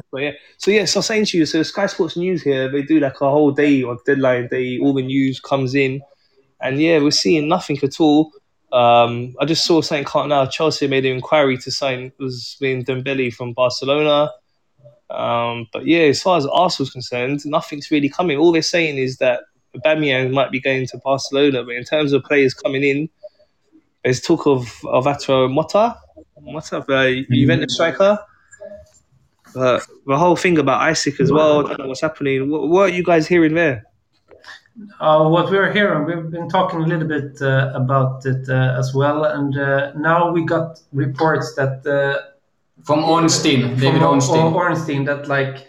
but 0.10 0.22
yeah. 0.22 0.32
So 0.58 0.72
yes, 0.72 0.96
I 0.96 1.00
was 1.00 1.06
saying 1.06 1.26
to 1.26 1.38
you, 1.38 1.46
so 1.46 1.62
Sky 1.64 1.86
Sports 1.88 2.16
News 2.16 2.42
here, 2.42 2.72
they 2.72 2.82
do 2.82 3.02
like 3.02 3.20
a 3.20 3.30
whole 3.30 3.52
day 3.52 3.84
of 3.84 4.02
deadline 4.06 4.48
day, 4.48 4.80
all 4.80 4.94
the 4.94 5.02
news 5.02 5.42
comes 5.42 5.76
in, 5.76 6.02
and 6.62 6.80
yeah, 6.80 6.98
we're 7.00 7.12
seeing 7.12 7.50
nothing 7.50 7.78
at 7.84 8.00
all. 8.00 8.32
Um, 8.72 9.36
I 9.38 9.44
just 9.44 9.66
saw 9.66 9.82
something 9.82 10.08
out 10.16 10.30
now. 10.30 10.46
Chelsea 10.46 10.88
made 10.88 11.06
an 11.06 11.18
inquiry 11.18 11.58
to 11.58 11.70
sign 11.72 12.14
was 12.20 12.56
being 12.62 12.86
Dembele 12.86 13.34
from 13.34 13.52
Barcelona. 13.52 14.32
Um, 15.10 15.68
but 15.74 15.86
yeah, 15.86 16.02
as 16.02 16.22
far 16.22 16.38
as 16.38 16.46
Arsenal's 16.46 16.92
concerned, 16.92 17.42
nothing's 17.46 17.90
really 17.92 18.10
coming. 18.10 18.38
All 18.38 18.52
they're 18.52 18.62
saying 18.62 18.98
is 18.98 19.18
that 19.18 19.42
Aubameyang 19.76 20.32
might 20.32 20.52
be 20.52 20.60
going 20.60 20.88
to 20.88 20.98
Barcelona, 21.00 21.64
but 21.64 21.76
in 21.76 21.84
terms 21.84 22.14
of 22.14 22.24
players 22.24 22.54
coming 22.54 22.84
in, 22.84 23.10
there's 24.04 24.22
talk 24.22 24.48
of 24.48 24.74
of 24.86 25.06
Atro 25.06 25.52
Mota, 25.52 25.98
up, 26.72 26.90
uh, 26.90 27.10
Juventus 27.32 27.74
striker? 27.74 28.20
But 29.54 29.86
the 30.06 30.18
whole 30.18 30.36
thing 30.36 30.58
about 30.58 30.82
Isaac 30.82 31.20
as 31.20 31.32
well, 31.32 31.66
I 31.66 31.70
don't 31.70 31.80
know 31.80 31.88
what's 31.88 32.02
happening. 32.02 32.50
What, 32.50 32.70
what 32.70 32.90
are 32.90 32.94
you 32.94 33.04
guys 33.04 33.28
hearing 33.28 33.56
there? 33.56 33.84
Uh, 35.00 35.28
what 35.28 35.52
we're 35.52 35.72
hearing, 35.74 36.06
we've 36.06 36.32
been 36.32 36.48
talking 36.48 36.82
a 36.82 36.86
little 36.86 37.08
bit 37.08 37.42
uh, 37.42 37.72
about 37.74 38.26
it 38.26 38.48
uh, 38.48 38.78
as 38.78 38.94
well, 38.94 39.26
and 39.26 39.58
uh, 39.58 39.92
now 39.98 40.32
we 40.32 40.46
got 40.46 40.80
reports 40.94 41.56
that 41.56 41.86
uh, 41.86 42.22
From 42.84 43.04
Ornstein, 43.04 43.78
David 43.78 44.02
from 44.02 44.04
Ornstein. 44.04 44.54
Ornstein 44.54 45.06
that 45.06 45.28
like 45.28 45.68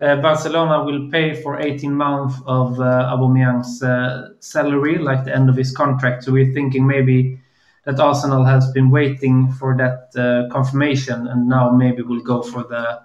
uh, 0.00 0.16
Barcelona 0.16 0.84
will 0.84 1.10
pay 1.10 1.40
for 1.42 1.60
18 1.60 1.94
months 1.94 2.36
of 2.46 2.80
uh, 2.80 3.14
Aubameyang's 3.14 3.82
uh, 3.82 4.30
salary, 4.40 4.98
like 4.98 5.24
the 5.24 5.34
end 5.34 5.48
of 5.48 5.56
his 5.56 5.74
contract. 5.74 6.24
So 6.24 6.32
we're 6.32 6.52
thinking 6.52 6.86
maybe 6.86 7.38
that 7.84 7.98
Arsenal 8.00 8.44
has 8.44 8.70
been 8.72 8.90
waiting 8.90 9.52
for 9.52 9.76
that 9.76 10.10
uh, 10.16 10.52
confirmation, 10.52 11.26
and 11.26 11.48
now 11.48 11.70
maybe 11.70 12.02
we'll 12.02 12.20
go 12.20 12.42
for 12.42 12.62
the 12.64 13.00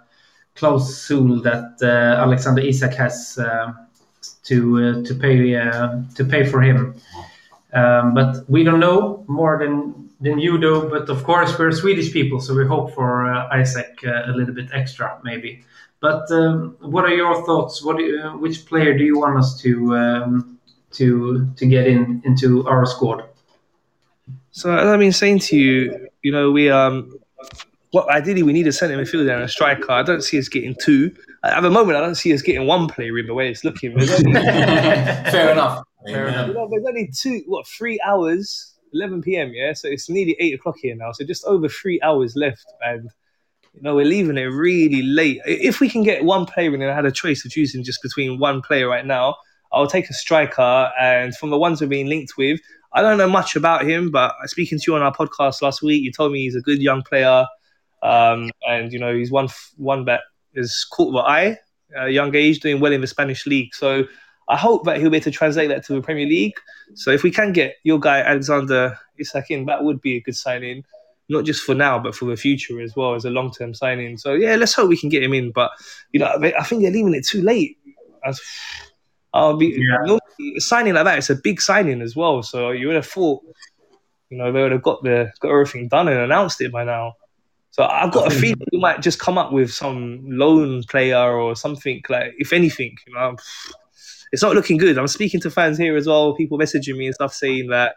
clause 0.55 1.08
that 1.08 1.78
uh, 1.82 2.22
Alexander 2.22 2.62
Isak 2.62 2.93
has 2.95 3.38
uh, 3.38 3.74
to 4.43 4.78
uh, 4.78 5.03
to 5.03 5.16
pay 5.16 5.55
uh, 5.55 6.01
to 6.16 6.26
pay 6.26 6.45
for 6.45 6.62
him. 6.62 6.95
Um, 7.74 8.14
but 8.14 8.49
we 8.49 8.64
don't 8.64 8.80
know 8.80 9.24
more 9.28 9.58
than 9.60 10.07
than 10.22 10.39
you 10.39 10.57
do. 10.57 10.89
But 10.89 11.09
of 11.09 11.24
course, 11.24 11.57
we're 11.57 11.72
Swedish 11.72 12.11
people, 12.11 12.39
so 12.41 12.55
we 12.55 12.65
hope 12.65 12.93
for 12.93 13.32
uh, 13.32 13.47
Isaac 13.51 13.99
uh, 14.05 14.32
a 14.32 14.34
little 14.34 14.53
bit 14.53 14.70
extra, 14.74 15.20
maybe. 15.24 15.63
But 15.99 16.30
um, 16.32 16.78
what 16.80 17.05
are 17.05 17.13
your 17.13 17.45
thoughts? 17.45 17.84
What 17.84 17.97
do 17.97 18.03
you, 18.03 18.22
uh, 18.22 18.38
which 18.38 18.65
player 18.65 18.97
do 18.97 19.03
you 19.03 19.18
want 19.18 19.38
us 19.38 19.59
to 19.61 19.97
um, 19.97 20.59
to 20.91 21.51
to 21.55 21.65
get 21.65 21.88
in 21.88 22.22
into 22.26 22.68
our 22.68 22.86
squad? 22.86 23.24
So 24.51 24.76
as 24.76 24.88
I've 24.88 24.99
been 24.99 25.11
saying 25.11 25.39
to 25.39 25.57
you, 25.57 26.07
you 26.22 26.32
know, 26.32 26.51
we 26.51 26.70
um, 26.70 27.18
what 27.91 28.09
ideally 28.09 28.43
we 28.43 28.53
need 28.53 28.68
a 28.68 28.72
centre 28.72 28.97
midfielder 28.97 29.34
and 29.34 29.43
a 29.43 29.47
striker. 29.47 29.91
I 29.91 30.03
don't 30.03 30.22
see 30.22 30.38
us 30.38 30.47
getting 30.49 30.76
two. 30.82 31.15
At 31.43 31.61
the 31.61 31.70
moment, 31.70 31.97
I 31.97 32.01
don't 32.01 32.15
see 32.15 32.34
us 32.34 32.41
getting 32.41 32.68
one 32.68 32.88
player 32.88 33.18
in 33.18 33.28
the 33.28 33.34
way 33.34 33.49
it's 33.49 33.63
looking. 33.63 33.93
Only, 33.93 34.07
Fair 34.34 35.51
enough. 35.51 35.84
Fair 36.05 36.28
enough. 36.28 36.47
you 36.47 36.53
know, 36.53 36.68
there's 36.70 36.86
only 36.86 37.09
two, 37.13 37.43
what, 37.47 37.68
three 37.68 37.99
hours, 38.05 38.74
11 38.94 39.22
p.m. 39.22 39.52
Yeah, 39.54 39.74
so 39.74 39.88
it's 39.88 40.10
nearly 40.10 40.36
eight 40.40 40.54
o'clock 40.54 40.76
here 40.82 40.96
now. 40.96 41.12
So 41.12 41.26
just 41.26 41.46
over 41.46 41.68
three 41.68 42.00
hours 42.02 42.36
left, 42.36 42.66
and 42.82 43.10
you 43.74 43.82
know 43.82 43.96
we're 43.96 44.06
leaving 44.06 44.38
it 44.38 44.46
really 44.46 45.02
late. 45.02 45.40
If 45.46 45.80
we 45.80 45.90
can 45.90 46.04
get 46.04 46.24
one 46.24 46.46
player 46.46 46.74
and 46.74 46.84
I 46.84 46.94
had 46.94 47.06
a 47.06 47.12
choice 47.12 47.46
of 47.46 47.52
choosing 47.52 47.84
just 47.84 48.02
between 48.02 48.40
one 48.40 48.62
player 48.62 48.88
right 48.88 49.06
now, 49.06 49.36
I'll 49.72 49.88
take 49.88 50.10
a 50.10 50.14
striker. 50.14 50.92
And 51.00 51.36
from 51.36 51.50
the 51.50 51.58
ones 51.58 51.82
we're 51.82 51.88
being 51.88 52.08
linked 52.08 52.38
with, 52.38 52.60
I 52.94 53.02
don't 53.02 53.18
know 53.18 53.30
much 53.30 53.56
about 53.56 53.86
him, 53.86 54.12
but 54.12 54.34
speaking 54.46 54.80
to 54.80 54.84
you 54.88 54.96
on 54.96 55.02
our 55.02 55.14
podcast 55.14 55.62
last 55.62 55.82
week, 55.82 56.04
you 56.04 56.12
told 56.12 56.32
me 56.32 56.44
he's 56.44 56.56
a 56.56 56.62
good 56.62 56.82
young 56.82 57.04
player, 57.04 57.46
um, 58.04 58.50
and 58.68 58.92
you 58.92 59.00
know 59.00 59.16
he's 59.16 59.32
one 59.32 59.50
one 59.76 60.06
that 60.06 60.22
has 60.56 60.86
caught 60.92 61.12
the 61.12 61.20
eye 61.20 61.58
a 61.96 62.10
young 62.10 62.36
age, 62.36 62.60
doing 62.60 62.80
well 62.80 62.92
in 62.92 63.02
the 63.02 63.08
Spanish 63.08 63.46
league. 63.46 63.74
So 63.74 64.06
I 64.50 64.56
hope 64.58 64.86
that 64.86 64.98
he'll 64.98 65.10
be 65.10 65.18
able 65.18 65.26
to 65.26 65.32
translate 65.32 65.70
that 65.70 65.84
to 65.86 65.93
the 65.93 66.02
Premier 66.02 66.26
League. 66.26 66.56
So 66.95 67.12
if 67.12 67.24
we 67.24 67.32
can 67.32 67.52
get 67.52 67.76
your 67.84 68.00
guy 68.00 68.20
Alexander 68.20 68.98
Isak 69.18 69.52
in, 69.52 69.66
that 69.66 69.84
would 69.84 70.02
be 70.02 70.16
a 70.16 70.22
good 70.22 70.36
signing, 70.36 70.86
not 71.28 71.43
just 71.43 71.64
for 71.64 71.76
now, 71.76 72.00
but 72.00 72.16
for 72.16 72.26
the 72.26 72.38
future 72.38 72.80
as 72.82 72.95
well 72.95 73.14
as 73.14 73.26
a 73.26 73.30
long 73.30 73.52
term 73.52 73.74
signing. 73.74 74.18
So 74.18 74.34
yeah, 74.34 74.56
let's 74.56 74.74
hope 74.74 74.89
we 74.89 74.98
can 74.98 75.10
get 75.10 75.24
him 75.24 75.34
in. 75.34 75.52
But 75.52 75.72
you 76.14 76.20
know, 76.20 76.28
I 76.28 76.64
think 76.64 76.82
they're 76.82 76.91
leaving 76.91 77.14
it 77.14 77.26
too 77.26 77.41
late. 77.41 77.78
As- 78.26 78.41
I'll 79.34 79.58
be 79.58 79.78
Yeah. 79.78 80.18
signing 80.58 80.93
like 80.93 81.04
that. 81.04 81.18
It's 81.18 81.30
a 81.30 81.36
big 81.36 81.62
signing 81.62 82.02
as 82.02 82.16
well. 82.16 82.41
So 82.41 82.72
you 82.72 82.88
would 82.88 82.95
have 82.95 83.06
thought, 83.06 83.43
you 84.30 84.38
know, 84.38 84.52
they 84.52 84.62
would 84.64 84.72
have 84.72 84.82
got 84.82 85.04
the 85.04 85.32
got 85.41 85.52
everything 85.52 85.89
done 85.89 86.08
and 86.08 86.18
announced 86.20 86.62
it 86.62 86.72
by 86.72 86.84
now. 86.86 87.14
So 87.72 87.84
I've 87.84 88.12
got 88.12 88.32
a 88.32 88.36
feeling 88.36 88.66
we 88.72 88.80
might 88.80 89.02
just 89.02 89.20
come 89.20 89.38
up 89.38 89.52
with 89.52 89.72
some 89.72 90.24
loan 90.26 90.82
player 90.84 91.32
or 91.32 91.56
something 91.56 92.02
like, 92.10 92.34
if 92.39 92.52
anything, 92.52 92.95
you 93.06 93.14
know, 93.14 93.36
it's 94.32 94.43
not 94.43 94.55
looking 94.55 94.78
good. 94.78 94.97
I'm 94.97 95.07
speaking 95.07 95.39
to 95.41 95.51
fans 95.51 95.78
here 95.78 95.95
as 95.95 96.07
well, 96.07 96.36
people 96.36 96.57
messaging 96.57 96.97
me 96.97 97.05
and 97.07 97.15
stuff 97.15 97.34
saying 97.34 97.69
that, 97.69 97.95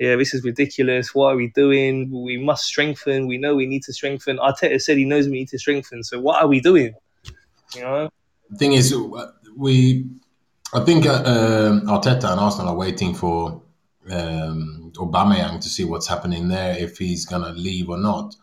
yeah, 0.00 0.16
this 0.16 0.34
is 0.34 0.42
ridiculous. 0.42 1.14
What 1.14 1.32
are 1.32 1.36
we 1.36 1.48
doing? 1.48 2.10
We 2.10 2.36
must 2.36 2.64
strengthen. 2.64 3.26
We 3.26 3.38
know 3.38 3.54
we 3.54 3.66
need 3.66 3.82
to 3.84 3.92
strengthen. 3.92 4.38
Arteta 4.38 4.80
said 4.80 4.96
he 4.96 5.04
knows 5.04 5.26
we 5.26 5.32
need 5.32 5.48
to 5.48 5.58
strengthen. 5.58 6.02
So 6.02 6.20
what 6.20 6.42
are 6.42 6.48
we 6.48 6.60
doing? 6.60 6.94
You 7.74 7.82
know, 7.82 8.10
The 8.50 8.58
thing 8.58 8.72
is, 8.72 8.94
we, 9.56 10.06
I 10.74 10.80
think 10.80 11.06
uh, 11.06 11.22
um 11.24 11.82
Arteta 11.82 12.30
and 12.30 12.40
Arsenal 12.40 12.70
are 12.70 12.76
waiting 12.76 13.14
for 13.14 13.62
um, 14.10 14.92
Aubameyang 14.96 15.60
to 15.60 15.68
see 15.68 15.84
what's 15.84 16.08
happening 16.08 16.48
there, 16.48 16.76
if 16.76 16.98
he's 16.98 17.24
gonna 17.24 17.52
leave 17.52 17.88
or 17.88 17.98
not. 17.98 18.34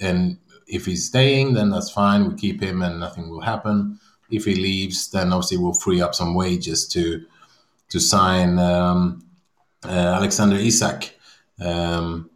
And 0.00 0.38
if 0.66 0.86
he's 0.86 1.06
staying, 1.06 1.54
then 1.54 1.70
that's 1.70 1.90
fine. 1.90 2.28
We 2.28 2.34
keep 2.34 2.60
him, 2.60 2.82
and 2.82 2.98
nothing 3.00 3.30
will 3.30 3.40
happen. 3.40 3.98
If 4.30 4.44
he 4.44 4.54
leaves, 4.54 5.10
then 5.10 5.32
obviously 5.32 5.58
we'll 5.58 5.72
free 5.74 6.00
up 6.00 6.14
some 6.14 6.34
wages 6.34 6.86
to 6.88 7.24
to 7.88 8.00
sign 8.00 8.58
um, 8.58 9.24
uh, 9.84 9.88
Alexander 9.90 10.56
Isak. 10.56 11.16
Um, 11.60 12.30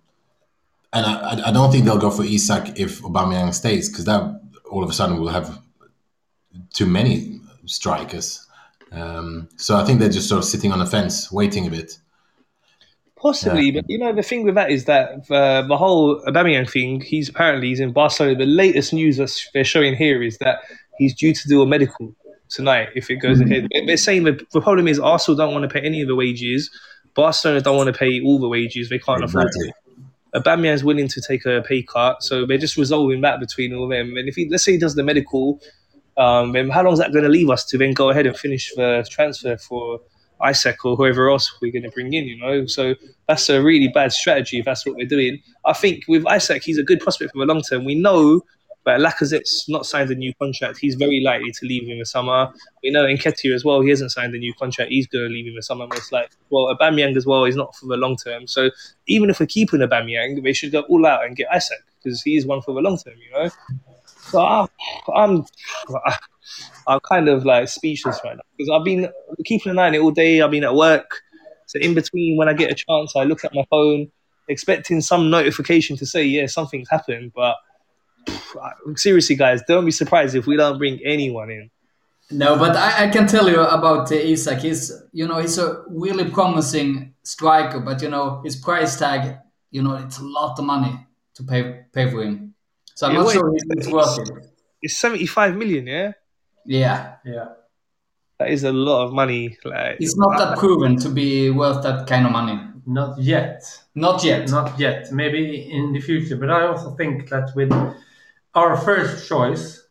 and 0.93 1.07
I, 1.07 1.49
I- 1.49 1.53
don't 1.53 1.71
think 1.73 1.85
they'll 1.85 1.99
go 1.99 2.11
for 2.11 2.25
Isak 2.25 2.79
if 2.79 3.03
Aubameyang 3.03 3.53
stays, 3.55 3.89
because 3.89 4.05
that 4.05 4.41
all 4.71 4.83
of 4.85 4.91
a 4.91 4.93
sudden 4.93 5.19
we'll 5.19 5.29
have 5.29 5.59
too 6.73 6.87
many 6.87 7.41
strikers. 7.67 8.47
Um, 8.93 9.49
so 9.57 9.77
I 9.77 9.85
think 9.85 10.01
they're 10.01 10.09
just 10.09 10.29
sort 10.29 10.39
of 10.39 10.45
sitting 10.45 10.73
on 10.73 10.79
the 10.79 10.87
fence, 10.87 11.31
waiting 11.31 11.67
a 11.67 11.71
bit. 11.71 11.99
Possibly, 13.17 13.71
but 13.71 13.85
you 13.87 13.99
know 13.99 14.15
the 14.15 14.23
thing 14.23 14.45
with 14.45 14.55
that 14.55 14.71
is 14.71 14.87
that 14.87 15.31
uh, 15.31 15.61
the 15.67 15.77
whole 15.77 16.23
Aubameyang 16.23 16.69
thing. 16.71 17.03
He's 17.03 17.29
apparently 17.29 17.69
he's 17.69 17.79
in 17.81 17.93
Barcelona. 17.93 18.35
The 18.37 18.47
latest 18.47 18.95
news 18.95 19.19
that 19.19 19.31
they're 19.53 19.63
showing 19.63 19.95
here 19.95 20.23
is 20.23 20.39
that 20.39 20.61
he's 21.01 21.15
due 21.23 21.33
to 21.41 21.45
do 21.49 21.63
a 21.63 21.67
medical 21.67 22.15
tonight 22.57 22.89
if 22.95 23.11
it 23.11 23.17
goes 23.27 23.41
ahead. 23.41 23.69
They- 23.73 23.87
They're 23.87 23.97
saying 24.09 24.23
that 24.25 24.37
the 24.57 24.61
problem 24.61 24.87
is 24.93 24.99
Arsenal 24.99 25.37
don't 25.37 25.53
want 25.57 25.65
to 25.69 25.73
pay 25.77 25.85
any 25.91 26.01
of 26.03 26.09
the 26.09 26.15
wages. 26.25 26.71
Barcelona 27.15 27.61
don't 27.61 27.77
want 27.81 27.89
to 27.93 27.99
pay 28.05 28.21
all 28.27 28.39
the 28.39 28.49
wages. 28.49 28.89
They 28.89 28.99
can't 29.09 29.25
afford 29.25 29.49
it. 29.67 29.75
Aubameyang's 30.35 30.85
willing 30.85 31.09
to 31.09 31.21
take 31.27 31.45
a 31.45 31.61
pay 31.71 31.83
cut, 31.83 32.23
so 32.23 32.47
they're 32.47 32.65
just 32.67 32.77
resolving 32.77 33.21
that 33.23 33.41
between 33.41 33.75
all 33.75 33.89
them. 33.89 34.17
And 34.17 34.29
if 34.29 34.37
he, 34.37 34.49
let's 34.49 34.65
say 34.65 34.73
he 34.73 34.79
does 34.79 34.95
the 34.95 35.03
medical, 35.03 35.61
um, 36.17 36.53
then 36.53 36.69
how 36.71 36.83
long 36.85 36.93
is 36.93 36.99
that 37.01 37.13
going 37.13 37.25
to 37.25 37.29
leave 37.39 37.51
us 37.51 37.65
to 37.67 37.79
then 37.79 37.93
go 37.95 38.11
ahead 38.11 38.27
and 38.27 38.37
finish 38.37 38.73
the 38.77 39.05
transfer 39.11 39.57
for 39.57 40.01
Isaac 40.43 40.85
or 40.85 40.95
whoever 40.97 41.29
else 41.31 41.47
we're 41.61 41.73
going 41.73 41.83
to 41.83 41.91
bring 41.91 42.13
in? 42.13 42.25
You 42.27 42.39
know, 42.39 42.67
so 42.67 42.95
that's 43.29 43.49
a 43.49 43.61
really 43.63 43.89
bad 43.89 44.13
strategy 44.13 44.59
if 44.61 44.65
that's 44.67 44.87
what 44.87 44.95
we're 44.97 45.09
doing. 45.17 45.41
I 45.65 45.73
think 45.73 46.05
with 46.07 46.25
Isaac, 46.29 46.63
he's 46.63 46.79
a 46.79 46.85
good 46.85 47.01
prospect 47.01 47.33
for 47.33 47.39
the 47.45 47.47
long 47.53 47.63
term. 47.63 47.85
We 47.85 47.97
know 47.97 48.43
that 48.87 49.01
Lacazette's 49.01 49.67
not 49.69 49.85
signed 49.85 50.11
a 50.11 50.15
new 50.15 50.33
contract. 50.41 50.79
He's 50.79 50.95
very 50.95 51.21
likely 51.21 51.51
to 51.53 51.67
leave 51.67 51.89
in 51.89 51.99
the 51.99 52.07
summer. 52.07 52.51
We 52.83 52.91
know 52.91 53.05
Nketiah 53.05 53.55
as 53.55 53.65
well. 53.65 53.83
He 53.83 53.91
hasn't 53.91 54.13
signed 54.13 54.35
a 54.35 54.39
new 54.39 54.55
contract. 54.55 54.91
He's 54.91 55.07
going 55.07 55.29
to 55.29 55.31
leave 55.33 55.47
in 55.47 55.55
the 55.55 55.63
summer 55.63 55.87
most 55.87 56.13
likely. 56.13 56.37
Well, 56.51 56.75
Aubameyang 56.75 57.17
as 57.17 57.27
well 57.27 57.45
is 57.45 57.57
not 57.57 57.75
for 57.77 57.87
the 57.87 57.97
long 57.97 58.17
term. 58.17 58.47
So 58.47 58.71
even 59.07 59.29
if 59.29 59.39
we're 59.39 59.47
keeping 59.47 59.81
Aubameyang, 59.81 60.43
they 60.43 60.53
should 60.53 60.73
go 60.73 60.81
all 60.83 61.05
out 61.07 61.25
and 61.25 61.37
get 61.37 61.49
Isaac 61.53 61.85
because 62.03 62.23
he 62.23 62.37
is 62.37 62.47
one 62.47 62.63
for 62.63 62.75
the 62.75 62.81
long 62.81 62.97
term. 62.97 63.15
You 63.19 63.45
know. 63.45 63.51
So 64.31 64.41
I'm, 64.41 64.69
I'm, 65.15 65.45
I'm 66.87 67.01
kind 67.01 67.29
of 67.29 67.45
like 67.45 67.69
speechless 67.69 68.21
right 68.25 68.37
now 68.37 68.43
because 68.57 68.71
I've 68.73 68.85
been 68.85 69.09
keeping 69.45 69.71
an 69.71 69.79
eye 69.79 69.89
on 69.89 69.95
it 69.95 70.01
all 70.01 70.11
day. 70.11 70.41
I've 70.41 70.51
been 70.51 70.65
at 70.65 70.75
work. 70.75 71.21
So 71.67 71.79
in 71.79 71.95
between, 71.95 72.37
when 72.37 72.49
I 72.49 72.53
get 72.53 72.71
a 72.71 72.75
chance, 72.75 73.15
I 73.15 73.25
look 73.25 73.45
at 73.45 73.55
my 73.55 73.65
phone, 73.71 74.11
expecting 74.49 75.01
some 75.01 75.31
notification 75.31 75.97
to 75.99 76.07
say, 76.07 76.25
yeah, 76.25 76.47
something's 76.47 76.89
happened. 76.89 77.33
But 77.35 77.57
seriously, 78.97 79.37
guys, 79.37 79.63
don't 79.67 79.85
be 79.85 79.91
surprised 79.91 80.35
if 80.35 80.47
we 80.47 80.57
don't 80.57 80.79
bring 80.79 81.01
anyone 81.05 81.51
in. 81.51 81.71
No, 82.31 82.57
but 82.57 82.77
I, 82.77 83.07
I 83.07 83.09
can 83.09 83.27
tell 83.27 83.49
you 83.49 83.61
about 83.61 84.11
uh, 84.13 84.15
Isak. 84.15 84.61
He's, 84.61 84.93
you 85.13 85.27
know, 85.27 85.39
he's 85.41 85.59
a 85.59 85.83
really 85.89 86.31
promising 86.31 87.15
striker, 87.25 87.81
but 87.81 88.03
you 88.03 88.09
know, 88.09 88.41
his 88.45 88.57
price 88.57 88.97
tag, 88.97 89.39
you 89.71 89.83
know, 89.83 89.97
it's 89.97 90.19
a 90.19 90.25
lot 90.25 90.59
of 90.59 90.65
money 90.65 91.07
to 91.35 91.43
pay 91.43 91.81
pay 91.93 92.09
for 92.11 92.23
him. 92.23 92.55
So 92.95 93.07
I'm 93.07 93.15
Yeah, 93.15 93.19
not 93.19 93.27
wait, 93.27 93.35
sure 93.35 93.55
it's 93.57 93.89
worth 93.89 94.19
it. 94.21 94.47
It's 94.83 94.97
75 94.97 95.57
million, 95.57 95.87
yeah? 95.87 96.13
Yeah, 96.65 97.15
Yeah. 97.25 97.49
That 98.39 98.49
is 98.51 98.65
a 98.65 98.73
lot 98.73 99.05
of 99.05 99.13
money. 99.13 99.59
Like, 99.65 99.99
he's 99.99 100.17
not 100.17 100.39
that 100.39 100.59
proven 100.59 100.97
to 101.01 101.11
be 101.11 101.51
worth 101.51 101.83
that 101.83 102.07
kind 102.07 102.25
of 102.25 102.33
money. 102.33 102.59
Not 102.87 103.21
yet. 103.21 103.63
Not 103.95 104.25
yet. 104.25 104.49
Not 104.49 104.81
yet. 104.81 105.13
Maybe 105.13 105.71
in 105.71 105.93
the 105.93 106.01
future. 106.01 106.37
But 106.37 106.51
I 106.51 106.67
also 106.67 106.95
think 106.97 107.29
that 107.29 107.51
with 107.55 107.71
our 108.55 108.77
first 108.77 109.29
choice 109.29 109.87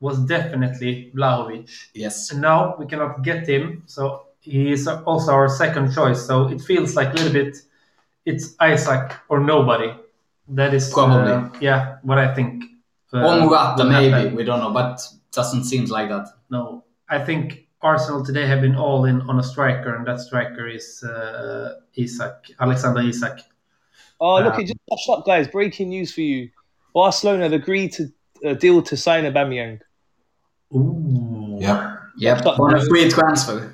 was 0.00 0.18
definitely 0.26 1.12
Vlahovic. 1.16 1.70
Yes. 1.94 2.30
And 2.30 2.40
now 2.40 2.76
we 2.78 2.86
cannot 2.86 3.22
get 3.22 3.48
him, 3.48 3.82
so 3.86 4.26
he 4.40 4.72
is 4.72 4.86
also 4.86 5.32
our 5.32 5.48
second 5.48 5.94
choice. 5.94 6.26
So 6.26 6.48
it 6.48 6.60
feels 6.60 6.94
like 6.96 7.10
a 7.12 7.16
little 7.16 7.32
bit 7.32 7.56
it's 8.26 8.54
Isaac 8.60 9.12
or 9.28 9.40
nobody. 9.40 9.92
That 10.48 10.74
is 10.74 10.92
Probably. 10.92 11.32
uh, 11.32 11.48
yeah, 11.60 11.96
what 12.02 12.18
I 12.18 12.34
think. 12.34 12.64
uh, 13.12 13.18
Or 13.24 13.40
Morata, 13.40 13.84
maybe. 13.84 14.10
happen. 14.10 14.34
We 14.34 14.44
don't 14.44 14.60
know, 14.60 14.72
but 14.72 15.00
doesn't 15.32 15.64
seem 15.64 15.86
like 15.86 16.08
that. 16.10 16.28
No, 16.50 16.84
I 17.08 17.18
think 17.18 17.66
Arsenal 17.80 18.24
today 18.24 18.46
have 18.46 18.60
been 18.60 18.76
all 18.76 19.04
in 19.06 19.22
on 19.22 19.38
a 19.38 19.42
striker, 19.42 19.94
and 19.94 20.06
that 20.06 20.20
striker 20.20 20.68
is 20.68 21.02
uh, 21.02 21.74
Isak, 21.94 22.50
Alexander 22.60 23.00
Isak. 23.00 23.40
Oh, 24.20 24.36
look, 24.42 24.54
Um, 24.54 24.60
it 24.60 24.66
just 24.66 24.78
flashed 24.88 25.08
up, 25.10 25.26
guys. 25.26 25.48
Breaking 25.48 25.88
news 25.88 26.12
for 26.12 26.20
you. 26.22 26.50
Barcelona 26.94 27.42
have 27.44 27.52
agreed 27.52 27.92
to 27.94 28.08
a 28.44 28.54
deal 28.54 28.82
to 28.82 28.96
sign 28.96 29.24
Aubameyang. 29.24 29.80
Ooh. 30.74 31.58
Yep. 31.60 31.90
Yep. 32.18 32.44
But- 32.44 32.60
On 32.60 32.74
a 32.74 32.84
free 32.86 33.08
transfer. 33.10 33.70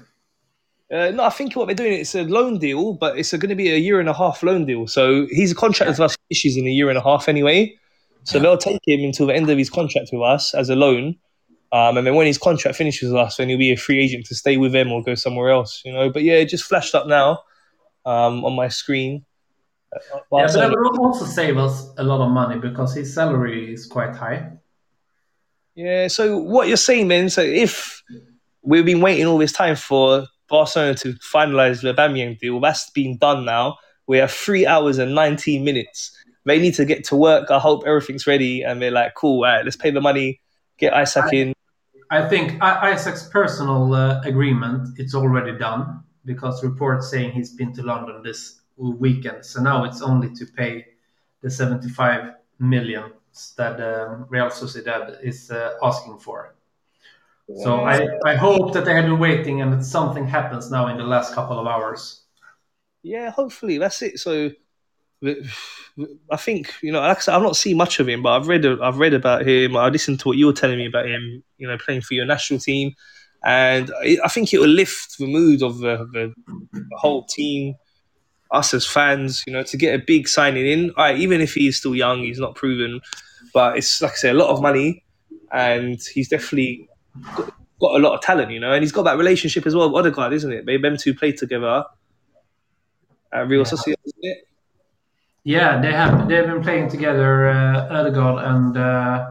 Uh, 0.93 1.11
no, 1.13 1.23
I 1.23 1.31
think 1.31 1.55
what 1.55 1.67
they're 1.67 1.75
doing 1.77 1.93
it's 1.93 2.17
a 2.17 2.25
loan 2.25 2.59
deal, 2.59 2.95
but 2.95 3.17
it's 3.17 3.31
going 3.31 3.49
to 3.49 3.55
be 3.55 3.71
a 3.71 3.77
year 3.77 4.01
and 4.01 4.09
a 4.09 4.13
half 4.13 4.43
loan 4.43 4.67
deal. 4.67 4.89
So 4.89 5.27
he's 5.31 5.53
a 5.53 5.55
contract 5.55 5.91
with 5.91 6.01
us 6.01 6.17
issues 6.31 6.57
in 6.57 6.67
a 6.67 6.71
year 6.71 6.89
and 6.89 6.99
a 6.99 7.03
half 7.03 7.29
anyway. 7.29 7.77
So 8.25 8.39
Yeah. 8.39 8.43
they'll 8.43 8.59
take 8.59 8.81
him 8.87 9.01
until 9.05 9.27
the 9.29 9.35
end 9.35 9.49
of 9.49 9.57
his 9.57 9.71
contract 9.71 10.11
with 10.13 10.23
us 10.23 10.53
as 10.53 10.69
a 10.69 10.75
loan, 10.75 11.15
um, 11.71 11.97
and 11.97 12.05
then 12.05 12.17
when 12.17 12.27
his 12.27 12.39
contract 12.39 12.77
finishes 12.77 13.13
with 13.13 13.21
us, 13.21 13.37
then 13.37 13.49
he'll 13.49 13.57
be 13.59 13.71
a 13.73 13.77
free 13.77 14.01
agent 14.01 14.27
to 14.27 14.35
stay 14.35 14.57
with 14.57 14.73
them 14.73 14.91
or 14.91 15.01
go 15.05 15.15
somewhere 15.15 15.51
else. 15.51 15.81
You 15.85 15.93
know. 15.93 16.11
But 16.11 16.25
yeah, 16.25 16.35
it 16.35 16.47
just 16.47 16.65
flashed 16.65 16.95
up 16.97 17.07
now 17.07 17.39
um, 18.05 18.45
on 18.45 18.55
my 18.57 18.67
screen. 18.67 19.25
Uh, 19.93 19.99
Yeah, 19.99 20.01
but 20.13 20.21
that 20.21 20.31
Barcelona- 20.31 20.75
would 20.79 20.99
also 21.01 21.25
save 21.25 21.59
us 21.59 21.91
a 21.99 22.05
lot 22.05 22.25
of 22.25 22.31
money 22.31 22.59
because 22.59 22.95
his 22.95 23.13
salary 23.13 23.73
is 23.73 23.87
quite 23.87 24.15
high. 24.15 24.53
Yeah, 25.75 26.09
so 26.09 26.37
what 26.39 26.69
you're 26.69 26.77
saying 26.77 27.09
then, 27.09 27.31
so 27.31 27.43
if 27.43 28.03
we've 28.63 28.85
been 28.85 29.01
waiting 29.01 29.27
all 29.27 29.39
this 29.39 29.53
time 29.53 29.77
for 29.77 30.27
Barcelona 30.49 30.95
to 30.97 31.15
finalise 31.15 31.83
the 31.83 31.95
Aubameyang 31.95 32.39
deal, 32.39 32.61
that's 32.61 32.91
been 32.91 33.17
done 33.19 33.45
now. 33.45 33.79
We 34.07 34.19
have 34.19 34.31
three 34.31 34.67
hours 34.67 34.99
and 34.99 35.15
19 35.15 35.65
minutes. 35.65 36.13
They 36.45 36.59
need 36.59 36.75
to 36.75 36.85
get 36.85 37.05
to 37.05 37.17
work. 37.17 37.51
I 37.51 37.59
hope 37.59 37.85
everything's 37.87 38.27
ready 38.27 38.63
and 38.63 38.83
they're 38.83 38.91
like, 38.91 39.15
cool, 39.15 39.45
all 39.45 39.51
right, 39.51 39.65
let's 39.65 39.77
pay 39.77 39.91
the 39.91 40.01
money, 40.01 40.41
get 40.79 40.93
Isaac 40.93 41.33
in. 41.33 41.55
I 42.11 42.29
think 42.29 42.61
Isaac's 42.61 43.29
personal 43.29 43.95
uh, 43.95 44.21
agreement 44.25 44.99
it's 44.99 45.15
already 45.15 45.57
done 45.57 46.03
because 46.25 46.65
reports 46.65 47.09
saying 47.09 47.31
he's 47.33 47.55
been 47.55 47.73
to 47.75 47.83
London 47.83 48.23
this 48.25 48.60
weekend. 48.89 49.45
So 49.45 49.63
now 49.63 49.85
it's 49.85 50.03
only 50.03 50.35
to 50.35 50.47
pay 50.47 50.87
the 51.43 51.51
75 51.51 52.35
million 52.59 53.13
that 53.57 53.81
um, 53.81 54.27
Real 54.29 54.47
Sociedad 54.47 55.23
is 55.23 55.51
uh, 55.51 55.75
asking 55.83 56.19
for. 56.19 56.55
So 57.57 57.81
I, 57.81 58.07
I 58.25 58.37
hope 58.37 58.73
that 58.75 58.85
they 58.85 58.95
have 58.95 59.07
been 59.07 59.19
waiting 59.19 59.61
and 59.61 59.73
that 59.73 59.85
something 59.85 60.27
happens 60.27 60.71
now 60.71 60.87
in 60.87 60.97
the 60.97 61.05
last 61.05 61.35
couple 61.35 61.59
of 61.59 61.67
hours. 61.67 62.23
Yeah, 63.03 63.31
hopefully 63.31 63.79
that's 63.79 64.03
it. 64.03 64.21
So 64.21 64.51
I 65.25 66.37
think 66.37 66.73
you 66.83 66.93
know, 66.93 67.01
like 67.01 67.29
I 67.29 67.37
I've 67.37 67.43
not 67.43 67.57
seen 67.57 67.77
much 67.77 67.99
of 67.99 68.09
him, 68.09 68.23
but 68.23 68.33
I've 68.41 68.49
read 68.49 68.65
I've 68.65 68.99
read 68.99 69.15
about 69.15 69.47
him. 69.47 69.77
I 69.77 69.89
listened 69.89 70.21
to 70.21 70.29
what 70.29 70.37
you 70.37 70.47
were 70.47 70.53
telling 70.53 70.79
me 70.79 70.87
about 70.87 71.07
him. 71.07 71.43
You 71.59 71.69
know, 71.69 71.77
playing 71.77 72.03
for 72.03 72.15
your 72.15 72.25
national 72.25 72.61
team, 72.61 72.95
and 73.45 73.91
I 74.03 74.19
I 74.25 74.29
think 74.29 74.53
it 74.55 74.59
will 74.59 74.69
lift 74.69 75.19
the 75.19 75.27
mood 75.27 75.63
of 75.63 75.79
the, 75.79 76.09
the, 76.13 76.35
the 76.73 76.97
whole 76.97 77.25
team, 77.25 77.75
us 78.53 78.75
as 78.75 78.87
fans. 78.87 79.45
You 79.47 79.53
know, 79.53 79.63
to 79.63 79.77
get 79.77 79.95
a 79.95 80.03
big 80.05 80.29
signing 80.29 80.67
in. 80.67 80.91
All 80.91 81.05
right, 81.05 81.19
even 81.19 81.41
if 81.41 81.55
he's 81.55 81.77
still 81.77 81.95
young, 81.95 82.21
he's 82.21 82.39
not 82.39 82.55
proven, 82.55 83.01
but 83.53 83.77
it's 83.77 84.01
like 84.01 84.13
I 84.13 84.17
say, 84.17 84.31
a 84.31 84.35
lot 84.35 84.51
of 84.51 84.63
money, 84.63 85.05
and 85.53 86.01
he's 86.15 86.29
definitely 86.29 86.89
got, 87.37 87.53
got 87.81 87.97
a 87.97 87.99
lot 87.99 88.15
of 88.15 88.21
talent. 88.21 88.51
You 88.51 88.61
know, 88.61 88.73
and 88.73 88.83
he's 88.83 88.93
got 88.93 89.03
that 89.05 89.19
relationship 89.19 89.67
as 89.67 89.75
well 89.75 89.89
with 89.91 90.07
Odegaard, 90.07 90.33
isn't 90.33 90.53
it? 90.53 90.67
They 90.67 90.77
them 90.77 90.97
two 90.97 91.15
played 91.15 91.37
together 91.37 91.85
at 93.33 93.49
Real 93.49 93.65
Sociedad. 93.65 93.97
isn't 94.05 94.25
it? 94.25 94.39
Yeah, 95.43 95.81
they 95.81 95.93
have 95.93 96.29
they've 96.29 96.47
been 96.47 96.63
playing 96.63 96.91
together, 96.91 97.49
uh, 97.49 97.89
Ødegaard 97.91 98.45
and 98.45 98.77
uh, 98.77 99.31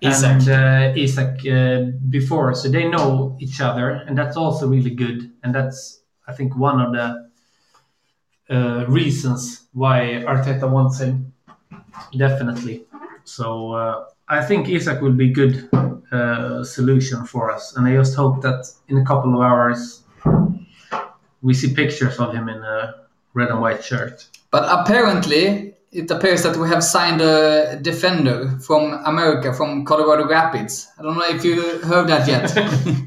Isak. 0.00 0.30
and 0.30 0.48
uh, 0.48 0.92
Isak 0.96 1.46
uh, 1.46 1.90
before, 2.08 2.54
so 2.54 2.68
they 2.70 2.88
know 2.88 3.36
each 3.40 3.60
other, 3.60 3.90
and 3.90 4.16
that's 4.16 4.36
also 4.36 4.66
really 4.66 4.94
good. 4.94 5.30
And 5.42 5.54
that's 5.54 6.00
I 6.26 6.32
think 6.32 6.56
one 6.56 6.80
of 6.80 6.92
the 6.92 7.25
uh, 8.50 8.84
reasons 8.88 9.66
why 9.72 10.24
Arteta 10.26 10.70
wants 10.70 11.00
him, 11.00 11.32
definitely. 12.16 12.84
So 13.24 13.72
uh, 13.72 14.04
I 14.28 14.44
think 14.44 14.68
Isak 14.68 15.00
will 15.00 15.12
be 15.12 15.30
good 15.30 15.68
uh, 16.12 16.62
solution 16.64 17.24
for 17.24 17.50
us, 17.50 17.76
and 17.76 17.86
I 17.86 17.94
just 17.94 18.14
hope 18.14 18.42
that 18.42 18.70
in 18.88 18.98
a 18.98 19.04
couple 19.04 19.34
of 19.34 19.40
hours 19.40 20.02
we 21.42 21.54
see 21.54 21.74
pictures 21.74 22.18
of 22.18 22.34
him 22.34 22.48
in 22.48 22.62
a 22.62 22.94
red 23.34 23.48
and 23.48 23.60
white 23.60 23.84
shirt. 23.84 24.26
But 24.50 24.64
apparently, 24.68 25.74
it 25.92 26.10
appears 26.10 26.42
that 26.42 26.56
we 26.56 26.68
have 26.68 26.82
signed 26.82 27.20
a 27.20 27.78
defender 27.80 28.58
from 28.60 28.92
America, 29.04 29.52
from 29.52 29.84
Colorado 29.84 30.26
Rapids. 30.28 30.88
I 30.98 31.02
don't 31.02 31.16
know 31.16 31.28
if 31.28 31.44
you 31.44 31.78
heard 31.80 32.08
that 32.08 32.26
yet. 32.26 32.56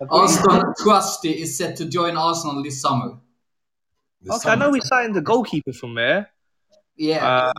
Austin 0.10 0.62
Trusty 0.78 1.30
is 1.30 1.56
set 1.56 1.76
to 1.76 1.84
join 1.84 2.16
Arsenal 2.16 2.62
this 2.62 2.80
summer. 2.80 3.16
The 4.24 4.34
Okay, 4.34 4.50
I 4.50 4.54
know 4.54 4.70
we 4.70 4.80
signed 4.80 5.14
the 5.14 5.20
goalkeeper 5.20 5.72
from 5.72 5.94
there. 5.94 6.30
Yeah. 6.96 7.26
Uh, 7.26 7.52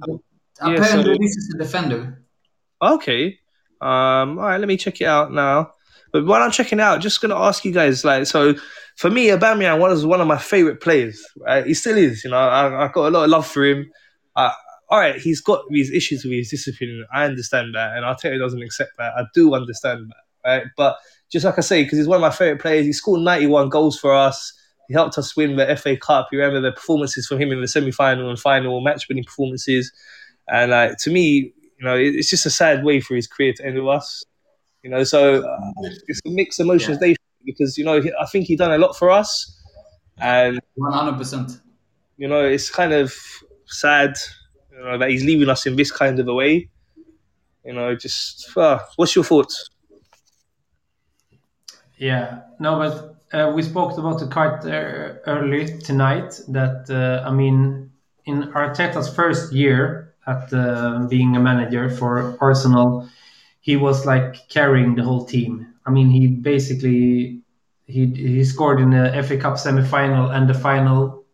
yeah, 0.65 0.73
apparently, 0.73 1.13
so- 1.15 1.19
this 1.21 1.35
is 1.35 1.49
the 1.49 1.57
defender. 1.63 2.23
Okay. 2.81 3.39
Um, 3.81 4.39
all 4.39 4.45
right, 4.45 4.57
let 4.57 4.67
me 4.67 4.77
check 4.77 4.99
it 5.01 5.05
out 5.05 5.31
now. 5.31 5.71
But 6.11 6.25
while 6.25 6.41
I'm 6.41 6.51
checking 6.51 6.79
out, 6.79 7.01
just 7.01 7.21
gonna 7.21 7.35
ask 7.37 7.65
you 7.65 7.71
guys, 7.71 8.05
like, 8.05 8.25
so 8.25 8.55
for 8.95 9.09
me, 9.09 9.27
Aubameyang 9.27 9.79
was 9.79 10.05
one 10.05 10.21
of 10.21 10.27
my 10.27 10.37
favorite 10.37 10.81
players. 10.81 11.23
Right? 11.37 11.65
He 11.65 11.73
still 11.73 11.97
is. 11.97 12.23
You 12.23 12.31
know, 12.31 12.37
I, 12.37 12.85
I 12.85 12.87
got 12.87 13.07
a 13.07 13.11
lot 13.11 13.25
of 13.25 13.29
love 13.29 13.45
for 13.47 13.65
him. 13.65 13.91
Uh, 14.35 14.51
all 14.89 14.99
right, 14.99 15.19
he's 15.19 15.41
got 15.41 15.63
these 15.69 15.91
issues 15.91 16.23
with 16.23 16.33
his 16.33 16.49
discipline. 16.49 17.05
I 17.13 17.25
understand 17.25 17.75
that, 17.75 17.97
and 17.97 18.05
Arteta 18.05 18.39
doesn't 18.39 18.61
accept 18.61 18.91
that. 18.97 19.13
I 19.17 19.23
do 19.33 19.53
understand 19.55 20.09
that, 20.09 20.49
right? 20.49 20.63
But 20.77 20.97
just 21.31 21.43
like 21.45 21.57
I 21.57 21.61
say, 21.61 21.83
because 21.83 21.97
he's 21.97 22.07
one 22.07 22.17
of 22.17 22.21
my 22.21 22.29
favorite 22.29 22.61
players, 22.61 22.85
he 22.85 22.93
scored 22.93 23.21
91 23.21 23.69
goals 23.69 23.99
for 23.99 24.13
us. 24.13 24.53
He 24.87 24.93
helped 24.93 25.17
us 25.17 25.35
win 25.35 25.55
the 25.55 25.69
FA 25.77 25.97
Cup. 25.97 26.27
You 26.31 26.39
remember 26.39 26.61
the 26.69 26.73
performances 26.73 27.27
from 27.27 27.39
him 27.41 27.51
in 27.51 27.61
the 27.61 27.67
semi-final 27.67 28.29
and 28.29 28.39
final, 28.39 28.81
match-winning 28.81 29.23
performances. 29.23 29.91
And 30.47 30.71
like 30.71 30.97
to 30.99 31.09
me, 31.09 31.53
you 31.79 31.85
know, 31.85 31.95
it- 31.97 32.15
it's 32.15 32.29
just 32.29 32.45
a 32.45 32.49
sad 32.49 32.83
way 32.83 32.99
for 33.01 33.15
his 33.15 33.27
career 33.27 33.53
to 33.53 33.65
end 33.65 33.75
with 33.77 33.87
us. 33.87 34.23
You 34.83 34.91
know, 34.91 35.03
so 35.03 35.43
uh, 35.43 35.57
it's 36.07 36.21
a 36.25 36.29
mixed 36.29 36.59
emotions 36.59 36.99
day 36.99 37.15
because 37.43 37.77
you 37.77 37.83
know 37.85 38.01
he- 38.01 38.13
I 38.19 38.25
think 38.27 38.45
he 38.45 38.55
done 38.55 38.71
a 38.71 38.77
lot 38.77 38.95
for 38.95 39.09
us, 39.09 39.59
and 40.19 40.59
100%. 40.75 41.59
you 42.17 42.27
know 42.27 42.43
it's 42.45 42.69
kind 42.69 42.93
of 42.93 43.13
sad, 43.65 44.15
you 44.71 44.83
know, 44.83 44.97
that 44.99 45.09
he's 45.09 45.23
leaving 45.25 45.49
us 45.49 45.65
in 45.65 45.75
this 45.75 45.91
kind 45.91 46.19
of 46.19 46.27
a 46.27 46.33
way. 46.33 46.69
You 47.63 47.73
know, 47.73 47.95
just 47.95 48.55
uh, 48.55 48.79
what's 48.95 49.15
your 49.15 49.25
thoughts? 49.25 49.69
Yeah, 51.97 52.41
no, 52.59 52.77
but 52.77 53.14
uh, 53.35 53.51
we 53.53 53.61
spoke 53.61 53.97
about 53.97 54.21
it 54.21 54.31
quite 54.31 54.65
uh, 54.65 55.15
early 55.27 55.77
tonight. 55.79 56.39
That 56.47 56.89
uh, 56.89 57.27
I 57.27 57.31
mean, 57.31 57.91
in 58.25 58.43
Arteta's 58.53 59.13
first 59.13 59.53
year 59.53 60.13
at 60.25 60.51
uh, 60.53 61.05
being 61.09 61.35
a 61.35 61.39
manager 61.39 61.89
for 61.89 62.37
Arsenal, 62.39 63.07
he 63.59 63.75
was 63.75 64.05
like 64.05 64.47
carrying 64.49 64.95
the 64.95 65.03
whole 65.03 65.25
team. 65.25 65.67
I 65.85 65.91
mean, 65.91 66.09
he 66.09 66.27
basically 66.27 67.41
he 67.87 68.05
he 68.05 68.43
scored 68.45 68.79
in 68.79 68.91
the 68.91 69.23
FA 69.27 69.37
Cup 69.37 69.57
semi-final 69.57 70.31
and 70.31 70.49
the 70.49 70.53
final. 70.53 71.25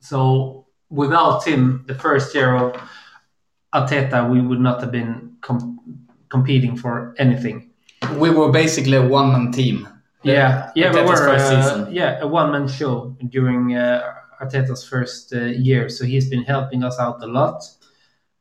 So 0.00 0.66
without 0.90 1.46
him, 1.46 1.84
the 1.86 1.94
first 1.94 2.34
year 2.34 2.54
of 2.54 2.76
Arteta, 3.74 4.30
we 4.30 4.40
would 4.42 4.60
not 4.60 4.80
have 4.82 4.92
been 4.92 5.36
com- 5.40 5.80
competing 6.28 6.76
for 6.76 7.14
anything. 7.18 7.70
We 8.18 8.30
were 8.30 8.52
basically 8.52 8.96
a 8.98 9.06
one 9.06 9.32
man 9.32 9.52
team. 9.52 9.88
Yeah, 10.26 10.70
yeah, 10.74 10.92
we 10.92 10.98
Arteta's 10.98 11.08
were 11.08 11.26
first 11.26 11.52
uh, 11.52 11.86
yeah 11.90 12.20
a 12.20 12.26
one 12.26 12.52
man 12.52 12.68
show 12.68 13.16
during 13.28 13.76
uh, 13.76 14.14
Arteta's 14.40 14.84
first 14.84 15.32
uh, 15.32 15.40
year, 15.44 15.88
so 15.88 16.04
he's 16.04 16.28
been 16.28 16.42
helping 16.42 16.84
us 16.84 16.98
out 16.98 17.22
a 17.22 17.26
lot. 17.26 17.62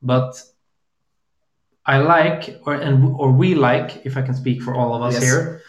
But 0.01 0.41
I 1.85 1.99
like, 1.99 2.59
or 2.65 2.73
and 2.75 3.15
or 3.19 3.31
we 3.31 3.55
like, 3.55 4.05
if 4.05 4.17
I 4.17 4.21
can 4.21 4.33
speak 4.33 4.61
for 4.61 4.73
all 4.75 4.93
of 4.95 5.01
us 5.01 5.13
Yes. 5.13 5.23
here, 5.23 5.61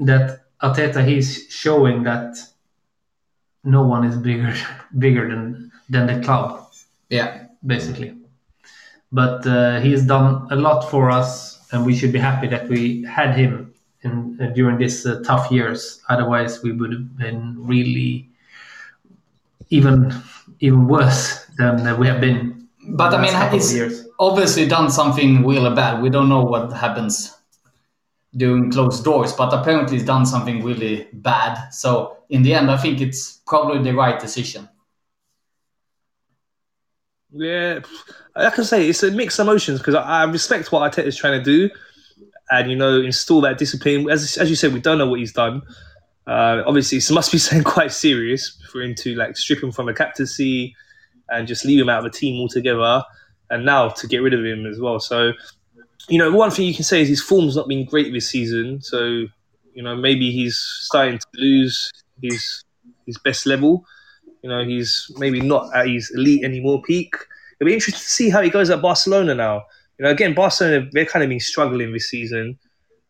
that 0.00 0.40
Ateta 0.62 1.04
he's 1.04 1.46
showing 1.50 2.04
that 2.04 2.36
no 3.64 3.82
one 3.82 4.04
is 4.04 4.16
bigger 4.16 4.54
bigger 4.98 5.28
than 5.28 5.72
than 5.90 6.06
the 6.06 6.24
club, 6.24 6.70
Yeah. 7.10 7.46
basically. 7.66 8.14
But 9.12 9.46
uh, 9.46 9.80
he 9.80 9.92
has 9.92 10.04
done 10.06 10.48
a 10.50 10.56
lot 10.56 10.90
for 10.90 11.10
us, 11.10 11.60
and 11.72 11.84
we 11.86 11.94
should 11.94 12.12
be 12.12 12.18
happy 12.18 12.48
that 12.48 12.68
we 12.68 13.04
had 13.04 13.36
him 13.36 13.73
in, 14.04 14.38
uh, 14.40 14.46
during 14.48 14.78
these 14.78 15.06
uh, 15.06 15.20
tough 15.24 15.50
years. 15.50 16.02
Otherwise, 16.08 16.62
we 16.62 16.72
would 16.72 16.92
have 16.92 17.16
been 17.16 17.56
really 17.58 18.28
even 19.70 20.12
even 20.60 20.86
worse 20.88 21.46
than 21.58 21.86
uh, 21.86 21.96
we 21.96 22.06
have 22.06 22.20
been. 22.20 22.68
But 22.88 23.14
I 23.14 23.18
mean, 23.20 23.32
last 23.32 23.38
couple 23.38 23.62
of 23.62 23.62
it's 23.62 23.72
years. 23.72 24.06
obviously 24.18 24.66
done 24.68 24.90
something 24.90 25.44
really 25.46 25.74
bad. 25.74 26.02
We 26.02 26.10
don't 26.10 26.28
know 26.28 26.44
what 26.44 26.72
happens 26.72 27.36
during 28.36 28.70
closed 28.70 29.04
doors, 29.04 29.32
but 29.32 29.52
apparently 29.52 29.96
he's 29.96 30.06
done 30.06 30.26
something 30.26 30.62
really 30.62 31.08
bad. 31.12 31.70
So 31.70 32.18
in 32.30 32.42
the 32.42 32.54
end, 32.54 32.70
I 32.70 32.76
think 32.76 33.00
it's 33.00 33.40
probably 33.46 33.82
the 33.82 33.94
right 33.96 34.18
decision. 34.20 34.68
Yeah, 37.32 37.80
like 38.36 38.58
I 38.58 38.62
say, 38.62 38.88
it's 38.88 39.02
a 39.02 39.10
mixed 39.10 39.40
emotions 39.40 39.80
because 39.80 39.96
I, 39.96 40.22
I 40.22 40.24
respect 40.24 40.70
what 40.70 40.92
Arteta 40.92 41.06
is 41.06 41.16
trying 41.16 41.38
to 41.38 41.44
do, 41.44 41.68
and 42.54 42.70
you 42.70 42.76
know, 42.76 43.00
install 43.00 43.40
that 43.40 43.58
discipline. 43.58 44.08
As 44.08 44.36
as 44.38 44.48
you 44.48 44.56
said, 44.56 44.72
we 44.72 44.80
don't 44.80 44.98
know 44.98 45.08
what 45.08 45.18
he's 45.18 45.32
done. 45.32 45.62
Uh, 46.26 46.62
obviously, 46.66 46.98
it 46.98 47.10
must 47.10 47.32
be 47.32 47.38
something 47.44 47.64
quite 47.64 47.92
serious 47.92 48.58
for 48.70 48.80
him 48.80 48.94
to 48.96 49.14
like 49.14 49.36
strip 49.36 49.62
him 49.62 49.72
from 49.72 49.88
a 49.88 49.94
captaincy 49.94 50.74
and 51.30 51.48
just 51.48 51.64
leave 51.64 51.80
him 51.80 51.88
out 51.88 52.04
of 52.04 52.12
the 52.12 52.16
team 52.16 52.40
altogether, 52.40 53.02
and 53.50 53.64
now 53.64 53.88
to 53.88 54.06
get 54.06 54.18
rid 54.18 54.34
of 54.34 54.44
him 54.44 54.66
as 54.66 54.78
well. 54.78 55.00
So, 55.00 55.32
you 56.08 56.18
know, 56.18 56.30
one 56.30 56.50
thing 56.50 56.66
you 56.66 56.74
can 56.74 56.84
say 56.84 57.02
is 57.02 57.08
his 57.08 57.22
form's 57.22 57.56
not 57.56 57.66
been 57.66 57.84
great 57.84 58.12
this 58.12 58.28
season. 58.28 58.80
So, 58.82 59.26
you 59.74 59.82
know, 59.82 59.96
maybe 59.96 60.30
he's 60.30 60.58
starting 60.82 61.18
to 61.18 61.26
lose 61.34 61.90
his 62.22 62.62
his 63.06 63.18
best 63.18 63.46
level. 63.46 63.84
You 64.42 64.50
know, 64.50 64.64
he's 64.64 65.10
maybe 65.16 65.40
not 65.40 65.74
at 65.74 65.88
his 65.88 66.12
elite 66.14 66.44
anymore 66.44 66.82
peak. 66.82 67.14
It'll 67.58 67.68
be 67.68 67.74
interesting 67.74 68.00
to 68.00 68.10
see 68.10 68.30
how 68.30 68.42
he 68.42 68.50
goes 68.50 68.70
at 68.70 68.82
Barcelona 68.82 69.34
now. 69.34 69.64
You 69.98 70.04
know, 70.04 70.10
again, 70.10 70.34
Barcelona 70.34 70.88
they're 70.92 71.06
kind 71.06 71.22
of 71.22 71.28
been 71.28 71.40
struggling 71.40 71.92
this 71.92 72.08
season. 72.08 72.58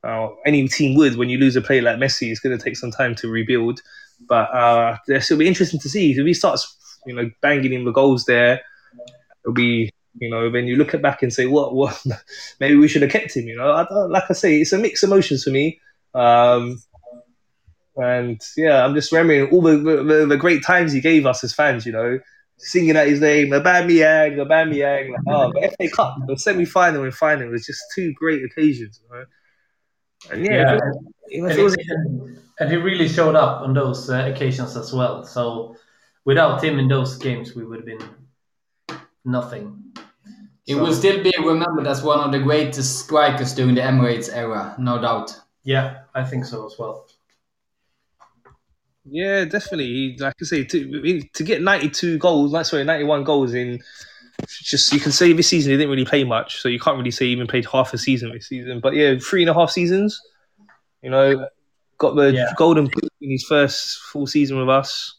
Uh, 0.02 0.28
any 0.44 0.69
team 0.69 0.97
would 0.97 1.16
when 1.16 1.31
you 1.31 1.39
lose 1.39 1.56
a 1.56 1.62
player 1.62 1.82
like 1.82 1.97
Messi. 1.97 2.31
It's 2.31 2.40
going 2.40 2.56
to 2.56 2.62
take 2.62 2.77
some 2.77 2.90
time 2.90 3.15
to 3.16 3.28
rebuild, 3.28 3.81
but 4.28 4.55
uh, 4.55 4.98
it'll 5.09 5.39
be 5.39 5.48
interesting 5.48 5.81
to 5.81 5.89
see 5.89 6.12
if 6.12 6.27
he 6.27 6.35
starts, 6.35 6.77
you 7.06 7.15
know, 7.15 7.31
banging 7.40 7.73
in 7.73 7.85
the 7.85 7.93
goals 7.93 8.27
there. 8.27 8.61
It'll 9.43 9.55
be, 9.55 9.90
you 10.19 10.31
know, 10.31 10.51
when 10.51 10.66
you 10.66 10.77
look 10.77 10.93
at 10.93 11.01
back 11.01 11.23
and 11.23 11.32
say, 11.32 11.47
what, 11.47 11.74
what, 11.74 12.02
maybe 12.61 12.77
we 12.77 12.89
should 12.89 13.02
have 13.02 13.11
kept 13.11 13.35
him. 13.35 13.47
You 13.47 13.56
know, 13.56 13.70
I, 13.70 13.90
like 14.06 14.24
I 14.28 14.35
say, 14.35 14.61
it's 14.61 14.73
a 14.73 14.78
mixed 14.78 15.05
emotions 15.05 15.44
for 15.44 15.51
me. 15.51 15.81
Um, 16.12 16.82
and 17.97 18.40
yeah, 18.56 18.85
I'm 18.85 18.94
just 18.94 19.12
remembering 19.12 19.51
all 19.51 19.62
the, 19.62 19.77
the, 19.77 20.27
the 20.27 20.36
great 20.36 20.65
times 20.65 20.93
he 20.93 21.01
gave 21.01 21.27
us 21.27 21.44
as 21.44 21.55
fans, 21.55 21.86
you 21.86 21.93
know, 21.93 22.19
singing 22.56 22.97
out 22.97 23.06
his 23.06 23.20
name, 23.20 23.48
Aubameyang, 23.51 24.36
Aubameyang. 24.36 25.10
Like, 25.12 25.20
oh, 25.28 25.52
the 25.52 25.72
FA 25.76 25.89
Cup, 25.94 26.16
the 26.26 26.36
semi-final 26.39 27.02
and 27.05 27.14
final 27.14 27.48
was 27.51 27.66
just 27.66 27.82
two 27.94 28.12
great 28.14 28.43
occasions, 28.44 29.01
you 29.02 29.16
know. 29.16 29.24
And 30.31 30.44
yeah, 30.44 30.52
Yeah. 30.52 30.78
you 31.28 31.43
know, 31.43 31.48
And 31.48 31.52
if 31.52 31.59
it 31.59 31.62
was, 31.62 31.74
he, 31.74 32.36
and 32.60 32.70
he 32.70 32.76
really 32.76 33.09
showed 33.09 33.35
up 33.35 33.62
on 33.62 33.74
those 33.74 34.09
uh, 34.09 34.31
occasions 34.35 34.76
as 34.76 34.93
well. 34.93 35.24
So 35.24 35.76
without 36.24 36.62
him 36.64 36.78
in 36.78 36.89
those 36.89 37.16
games, 37.18 37.55
we 37.55 37.64
would 37.64 37.78
have 37.81 37.86
been 37.86 38.09
nothing. 39.24 39.82
He 40.64 40.72
So- 40.72 40.82
will 40.82 40.94
still 40.94 41.22
be 41.22 41.32
remembered 41.44 41.86
as 41.86 42.02
one 42.02 42.20
of 42.20 42.32
the 42.32 42.39
greatest 42.39 43.01
strikers 43.01 43.55
during 43.55 43.74
the 43.74 43.82
Emirates 43.82 44.31
era, 44.35 44.74
no 44.78 45.01
doubt. 45.01 45.36
Yeah, 45.64 45.98
I 46.14 46.24
think 46.24 46.44
so 46.47 46.66
as 46.66 46.76
well. 46.78 47.03
Yeah, 49.05 49.44
definitely. 49.44 49.86
He, 49.86 50.16
like 50.18 50.35
I 50.40 50.44
say, 50.44 50.64
to, 50.64 51.22
to 51.22 51.43
get 51.44 51.62
92 51.62 52.18
goals, 52.18 52.52
like, 52.52 52.66
sorry, 52.66 52.85
91 52.85 53.24
goals 53.24 53.55
in 53.55 53.81
just 54.48 54.93
you 54.93 54.98
can 55.01 55.12
say 55.12 55.32
this 55.32 55.48
season 55.48 55.70
he 55.70 55.76
didn't 55.76 55.90
really 55.90 56.05
play 56.05 56.24
much, 56.24 56.60
so 56.60 56.68
you 56.68 56.81
can't 56.81 56.97
really 56.98 57.10
say 57.10 57.26
he 57.26 57.32
even 57.32 57.47
played 57.47 57.66
half 57.66 57.94
a 57.94 57.98
season 57.98 58.32
this 58.32 58.48
season. 58.48 58.81
But 58.81 58.94
yeah, 58.94 59.16
three 59.18 59.43
and 59.43 59.51
a 59.51 59.55
half 59.55 59.70
seasons. 59.70 60.20
You 61.02 61.10
know, 61.10 61.47
got 61.98 62.16
the 62.16 62.32
Yeah. 62.32 62.52
golden 62.56 62.86
boot 62.86 63.12
in 63.20 63.31
his 63.31 63.44
first 63.44 63.98
full 63.98 64.26
season 64.26 64.59
with 64.59 64.68
us. 64.68 65.14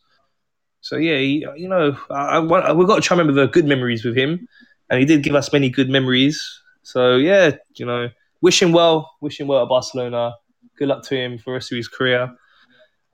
So 0.82 0.98
yeah, 0.98 1.18
he, 1.18 1.46
you 1.56 1.68
know, 1.70 1.98
I, 2.10 2.38
I, 2.38 2.74
we've 2.74 2.88
got 2.88 2.96
to 2.96 3.02
try 3.02 3.16
and 3.16 3.20
remember 3.20 3.42
the 3.46 3.52
good 3.52 3.66
memories 3.66 4.04
with 4.04 4.18
him, 4.18 4.48
and 4.90 5.00
he 5.00 5.06
did 5.06 5.24
give 5.24 5.36
us 5.36 5.52
many 5.54 5.70
good 5.70 5.90
memories. 5.90 6.42
So 6.84 7.16
yeah, 7.16 7.52
you 7.76 7.86
know, 7.86 8.10
wish 8.42 8.62
him 8.62 8.72
well, 8.72 9.12
wish 9.22 9.40
him 9.40 9.48
well 9.48 9.64
at 9.64 9.70
Barcelona. 9.70 10.34
Good 10.78 10.90
luck 10.90 11.04
to 11.04 11.16
him 11.16 11.38
for 11.38 11.52
the 11.52 11.54
rest 11.54 11.72
of 11.72 11.78
his 11.78 11.88
career. 11.88 12.36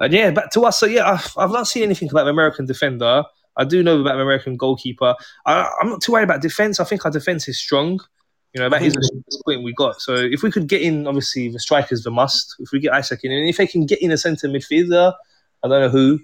And 0.01 0.13
yeah, 0.13 0.31
back 0.31 0.51
to 0.51 0.61
us. 0.61 0.79
So 0.79 0.85
yeah, 0.85 1.09
I've, 1.09 1.33
I've 1.37 1.51
not 1.51 1.67
seen 1.67 1.83
anything 1.83 2.09
about 2.09 2.25
the 2.25 2.31
American 2.31 2.65
defender. 2.65 3.23
I 3.57 3.65
do 3.65 3.83
know 3.83 4.01
about 4.01 4.15
the 4.15 4.21
American 4.21 4.57
goalkeeper. 4.57 5.15
I, 5.45 5.69
I'm 5.79 5.89
not 5.89 6.01
too 6.01 6.13
worried 6.13 6.23
about 6.23 6.41
defense. 6.41 6.79
I 6.79 6.83
think 6.85 7.05
our 7.05 7.11
defense 7.11 7.47
is 7.47 7.59
strong. 7.59 7.99
You 8.53 8.61
know, 8.61 8.69
that 8.69 8.81
is 8.81 8.93
the 8.93 9.41
point 9.45 9.63
we 9.63 9.73
got. 9.73 10.01
So 10.01 10.15
if 10.15 10.43
we 10.43 10.51
could 10.51 10.67
get 10.67 10.81
in, 10.81 11.07
obviously 11.07 11.49
the 11.49 11.59
strikers 11.59 12.03
the 12.03 12.11
must. 12.11 12.55
If 12.59 12.71
we 12.71 12.79
get 12.79 12.93
Isaac 12.93 13.21
in, 13.23 13.31
and 13.31 13.47
if 13.47 13.57
they 13.57 13.67
can 13.67 13.85
get 13.85 14.01
in 14.01 14.11
a 14.11 14.17
centre 14.17 14.49
midfielder, 14.49 15.13
I 15.63 15.67
don't 15.67 15.81
know 15.81 15.89
who, 15.89 16.19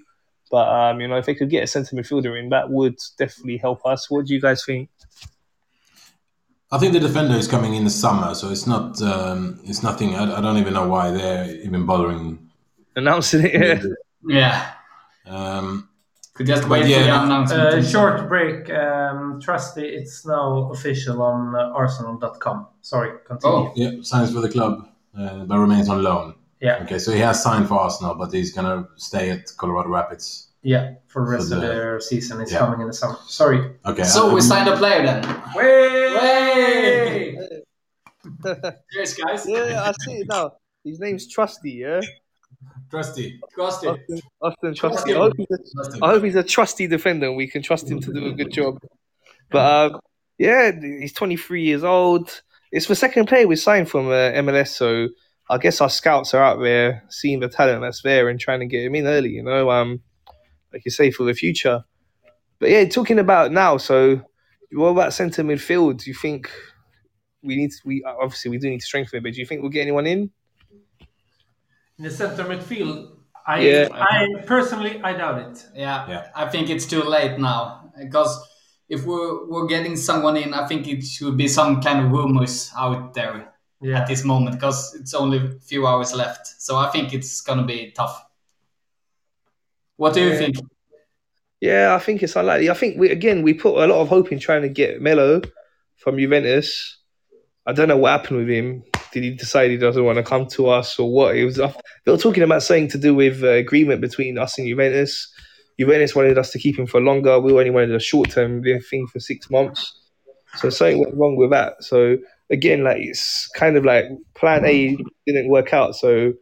but 0.50 0.68
um, 0.68 1.00
you 1.00 1.08
know, 1.08 1.16
if 1.16 1.26
they 1.26 1.34
could 1.34 1.48
get 1.48 1.64
a 1.64 1.66
centre 1.66 1.96
midfielder 1.96 2.38
in, 2.38 2.50
that 2.50 2.70
would 2.70 2.98
definitely 3.18 3.56
help 3.56 3.86
us. 3.86 4.10
What 4.10 4.26
do 4.26 4.34
you 4.34 4.40
guys 4.40 4.64
think? 4.64 4.90
I 6.70 6.78
think 6.78 6.92
the 6.92 7.00
defender 7.00 7.34
is 7.34 7.48
coming 7.48 7.74
in 7.74 7.84
the 7.84 7.90
summer, 7.90 8.34
so 8.34 8.50
it's 8.50 8.66
not. 8.66 9.00
Um, 9.00 9.60
it's 9.64 9.82
nothing. 9.82 10.14
I, 10.14 10.36
I 10.36 10.40
don't 10.40 10.58
even 10.58 10.74
know 10.74 10.86
why 10.86 11.10
they're 11.10 11.54
even 11.62 11.86
bothering. 11.86 12.47
Announcing 13.02 13.44
it. 13.46 13.54
Yeah. 14.26 14.72
Yeah. 15.26 15.32
Um, 15.32 15.88
Could 16.34 16.46
just 16.46 16.68
wait 16.68 16.86
yeah, 16.86 16.98
for 16.98 17.04
the 17.04 17.22
announcement. 17.24 17.62
Uh, 17.62 17.82
short 17.82 18.28
break. 18.28 18.68
Um, 18.70 19.40
Trusty, 19.40 19.84
it's 19.86 20.26
now 20.26 20.70
official 20.72 21.22
on 21.22 21.54
uh, 21.54 21.70
Arsenal.com. 21.82 22.66
Sorry, 22.82 23.10
continue. 23.26 23.56
Oh. 23.56 23.72
yeah, 23.76 23.90
signs 24.02 24.32
for 24.32 24.40
the 24.40 24.48
club, 24.48 24.88
uh, 25.18 25.44
but 25.44 25.58
remains 25.58 25.88
on 25.88 26.02
loan. 26.02 26.34
Yeah, 26.60 26.82
Okay, 26.82 26.98
so 26.98 27.12
he 27.12 27.20
has 27.20 27.40
signed 27.42 27.68
for 27.68 27.74
Arsenal, 27.78 28.14
but 28.16 28.32
he's 28.32 28.52
gonna 28.52 28.88
stay 28.96 29.30
at 29.30 29.46
Colorado 29.56 29.90
Rapids. 29.90 30.48
yeah. 30.62 30.94
For 31.06 31.24
the 31.24 31.30
rest 31.30 31.48
For 31.50 31.54
of 31.56 31.60
the- 31.60 31.66
their 31.68 32.00
season, 32.00 32.40
it's 32.40 32.50
yeah. 32.52 32.58
coming 32.58 32.80
in 32.80 32.88
the 32.88 32.92
summer. 32.92 33.16
Sorry. 33.28 33.60
Okay, 33.86 34.02
So 34.02 34.30
I- 34.30 34.34
we 34.34 34.40
signed 34.40 34.68
a 34.68 34.76
player 34.76 35.02
then. 35.06 35.22
Way! 35.54 37.38
Cheers, 38.92 39.14
guys. 39.14 39.46
yeah, 39.48 39.82
I 39.88 39.92
see 40.04 40.16
it 40.22 40.26
now. 40.28 40.52
His 40.84 40.98
name's 41.00 41.26
Trusty. 41.28 41.72
Yeah, 41.72 42.00
Trusty. 42.90 43.40
Trusty. 43.52 43.88
Austin, 43.88 44.20
Austin 44.40 44.74
Trusty. 44.74 45.14
I 45.14 45.18
hope, 45.18 45.34
he's 45.36 45.46
a, 45.50 45.58
Trusty. 45.74 45.98
I 46.02 46.08
hope 46.08 46.24
he's 46.24 46.34
a 46.36 46.42
trusty 46.42 46.86
defender 46.86 47.26
and 47.26 47.36
we 47.36 47.46
can 47.46 47.62
trust 47.62 47.90
him 47.90 48.00
to 48.00 48.12
do 48.12 48.26
a 48.26 48.32
good 48.32 48.52
job. 48.52 48.78
But 49.50 49.92
um, 49.94 50.00
yeah, 50.38 50.72
he's 50.80 51.12
23 51.12 51.62
years 51.62 51.84
old. 51.84 52.42
It's 52.72 52.86
the 52.86 52.94
second 52.94 53.26
player 53.26 53.46
we 53.46 53.56
signed 53.56 53.88
from 53.88 54.08
uh, 54.08 54.32
MLS, 54.42 54.68
so 54.68 55.08
I 55.50 55.58
guess 55.58 55.80
our 55.80 55.88
scouts 55.88 56.34
are 56.34 56.42
out 56.42 56.60
there 56.60 57.04
seeing 57.08 57.40
the 57.40 57.48
talent 57.48 57.80
that's 57.80 58.02
there 58.02 58.28
and 58.28 58.38
trying 58.38 58.60
to 58.60 58.66
get 58.66 58.84
him 58.84 58.94
in 58.94 59.06
early. 59.06 59.30
You 59.30 59.42
know, 59.42 59.70
um, 59.70 60.00
like 60.72 60.84
you 60.84 60.90
say 60.90 61.10
for 61.10 61.24
the 61.24 61.34
future. 61.34 61.84
But 62.58 62.70
yeah, 62.70 62.84
talking 62.84 63.18
about 63.18 63.52
now. 63.52 63.76
So, 63.78 64.20
what 64.72 64.88
about 64.88 65.14
centre 65.14 65.42
midfield? 65.42 66.02
Do 66.04 66.10
you 66.10 66.14
think 66.14 66.50
we 67.42 67.56
need? 67.56 67.70
To, 67.70 67.76
we 67.84 68.04
obviously 68.04 68.50
we 68.50 68.58
do 68.58 68.68
need 68.68 68.80
to 68.80 68.86
strengthen 68.86 69.18
it, 69.18 69.22
but 69.22 69.32
do 69.32 69.40
you 69.40 69.46
think 69.46 69.62
we'll 69.62 69.70
get 69.70 69.82
anyone 69.82 70.06
in? 70.06 70.30
In 71.98 72.04
the 72.04 72.10
center 72.10 72.44
midfield, 72.44 73.10
I, 73.46 73.60
Yeah. 73.60 73.88
I 73.92 74.42
personally, 74.46 75.00
I 75.02 75.12
doubt 75.14 75.38
it. 75.50 75.66
Yeah, 75.74 76.08
Yeah. 76.08 76.28
I 76.34 76.48
think 76.48 76.70
it's 76.70 76.86
too 76.86 77.02
late 77.02 77.38
now 77.38 77.90
because 77.98 78.38
if 78.88 79.04
we're, 79.04 79.46
we're 79.48 79.66
getting 79.66 79.96
someone 79.96 80.36
in, 80.36 80.54
I 80.54 80.66
think 80.66 80.86
it 80.86 81.02
should 81.04 81.36
be 81.36 81.48
some 81.48 81.80
kind 81.82 82.04
of 82.04 82.10
rumors 82.12 82.70
out 82.78 83.14
there 83.14 83.52
Yeah. 83.80 84.00
at 84.00 84.06
this 84.06 84.24
moment 84.24 84.56
because 84.56 84.94
it's 84.94 85.14
only 85.14 85.38
a 85.38 85.50
few 85.60 85.86
hours 85.86 86.14
left. 86.14 86.46
So 86.58 86.76
I 86.76 86.88
think 86.90 87.12
it's 87.12 87.40
gonna 87.40 87.64
be 87.64 87.90
tough. 87.96 88.24
What 89.96 90.14
do 90.14 90.20
you 90.20 90.30
Yeah. 90.30 90.38
think? 90.38 90.56
Yeah, 91.60 91.94
I 91.94 91.98
think 91.98 92.22
it's 92.22 92.36
unlikely. 92.36 92.70
I 92.70 92.74
think 92.74 92.98
we 92.98 93.10
again 93.10 93.42
we 93.42 93.52
put 93.54 93.74
a 93.82 93.86
lot 93.86 94.00
of 94.00 94.08
hope 94.08 94.30
in 94.30 94.38
trying 94.38 94.62
to 94.62 94.68
get 94.68 95.00
Melo 95.02 95.42
from 95.96 96.16
Juventus. 96.16 96.98
I 97.66 97.72
don't 97.72 97.88
know 97.88 97.96
what 97.96 98.10
happened 98.12 98.38
with 98.38 98.48
him. 98.48 98.84
Did 99.12 99.22
he 99.22 99.30
decide 99.30 99.70
he 99.70 99.76
doesn't 99.76 100.04
want 100.04 100.16
to 100.16 100.22
come 100.22 100.46
to 100.48 100.68
us 100.68 100.98
or 100.98 101.12
what? 101.12 101.36
It 101.36 101.44
was 101.44 101.56
they 101.56 101.72
were 102.12 102.18
talking 102.18 102.42
about 102.42 102.62
something 102.62 102.88
to 102.88 102.98
do 102.98 103.14
with 103.14 103.42
uh, 103.42 103.48
agreement 103.48 104.00
between 104.00 104.38
us 104.38 104.58
and 104.58 104.66
Juventus. 104.66 105.32
Juventus 105.78 106.14
wanted 106.14 106.38
us 106.38 106.50
to 106.50 106.58
keep 106.58 106.78
him 106.78 106.86
for 106.86 107.00
longer. 107.00 107.38
We 107.40 107.52
only 107.52 107.70
wanted 107.70 107.94
a 107.94 108.00
short 108.00 108.30
term 108.30 108.62
thing 108.62 109.06
for 109.06 109.20
six 109.20 109.50
months. 109.50 109.94
So 110.56 110.70
something 110.70 111.00
went 111.00 111.16
wrong 111.16 111.36
with 111.36 111.50
that. 111.50 111.82
So 111.82 112.18
again, 112.50 112.84
like 112.84 112.98
it's 113.00 113.48
kind 113.54 113.76
of 113.76 113.84
like 113.84 114.06
plan 114.34 114.64
A 114.64 114.96
didn't 115.26 115.48
work 115.48 115.72
out. 115.72 115.94
So 115.94 116.32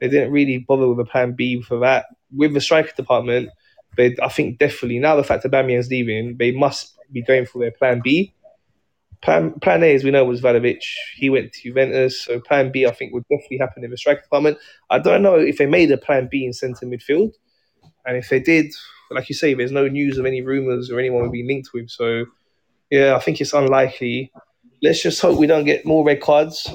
they 0.00 0.08
didn't 0.08 0.32
really 0.32 0.58
bother 0.58 0.88
with 0.88 1.06
a 1.06 1.10
plan 1.10 1.32
B 1.32 1.62
for 1.62 1.78
that. 1.80 2.06
With 2.34 2.54
the 2.54 2.60
striker 2.60 2.92
department, 2.96 3.48
they, 3.96 4.16
I 4.22 4.28
think 4.28 4.58
definitely 4.58 4.98
now 4.98 5.16
the 5.16 5.24
fact 5.24 5.42
that 5.42 5.52
Bamian's 5.52 5.88
leaving, 5.88 6.36
they 6.36 6.52
must 6.52 6.94
be 7.12 7.22
going 7.22 7.46
for 7.46 7.58
their 7.58 7.70
plan 7.70 8.00
B. 8.02 8.32
plan, 9.24 9.54
plan 9.60 9.82
A, 9.82 9.94
as 9.94 10.04
we 10.04 10.10
know, 10.10 10.24
was 10.24 10.42
Vadovic. 10.42 10.82
He 11.16 11.30
went 11.30 11.52
to 11.52 11.62
Juventus. 11.62 12.24
So 12.24 12.38
plan 12.40 12.70
B, 12.70 12.86
I 12.86 12.92
think, 12.92 13.12
would 13.12 13.24
definitely 13.30 13.58
happen 13.58 13.82
in 13.82 13.90
the 13.90 13.96
strike 13.96 14.22
department. 14.22 14.58
I 14.90 14.98
don't 14.98 15.22
know 15.22 15.36
if 15.36 15.56
they 15.56 15.66
made 15.66 15.90
a 15.90 15.96
plan 15.96 16.28
B 16.30 16.44
in 16.44 16.52
centre 16.52 16.86
midfield. 16.86 17.32
And 18.06 18.16
if 18.16 18.28
they 18.28 18.38
did, 18.38 18.66
like 19.10 19.28
you 19.28 19.34
say, 19.34 19.54
there's 19.54 19.72
no 19.72 19.88
news 19.88 20.18
of 20.18 20.26
any 20.26 20.42
rumours 20.42 20.90
or 20.90 21.00
anyone 21.00 21.30
being 21.30 21.48
linked 21.48 21.70
with. 21.72 21.88
So, 21.88 22.26
yeah, 22.90 23.16
I 23.16 23.20
think 23.20 23.40
it's 23.40 23.54
unlikely. 23.54 24.30
Let's 24.82 25.02
just 25.02 25.20
hope 25.22 25.38
we 25.38 25.46
don't 25.46 25.64
get 25.64 25.86
more 25.86 26.04
red 26.04 26.20
cards. 26.20 26.70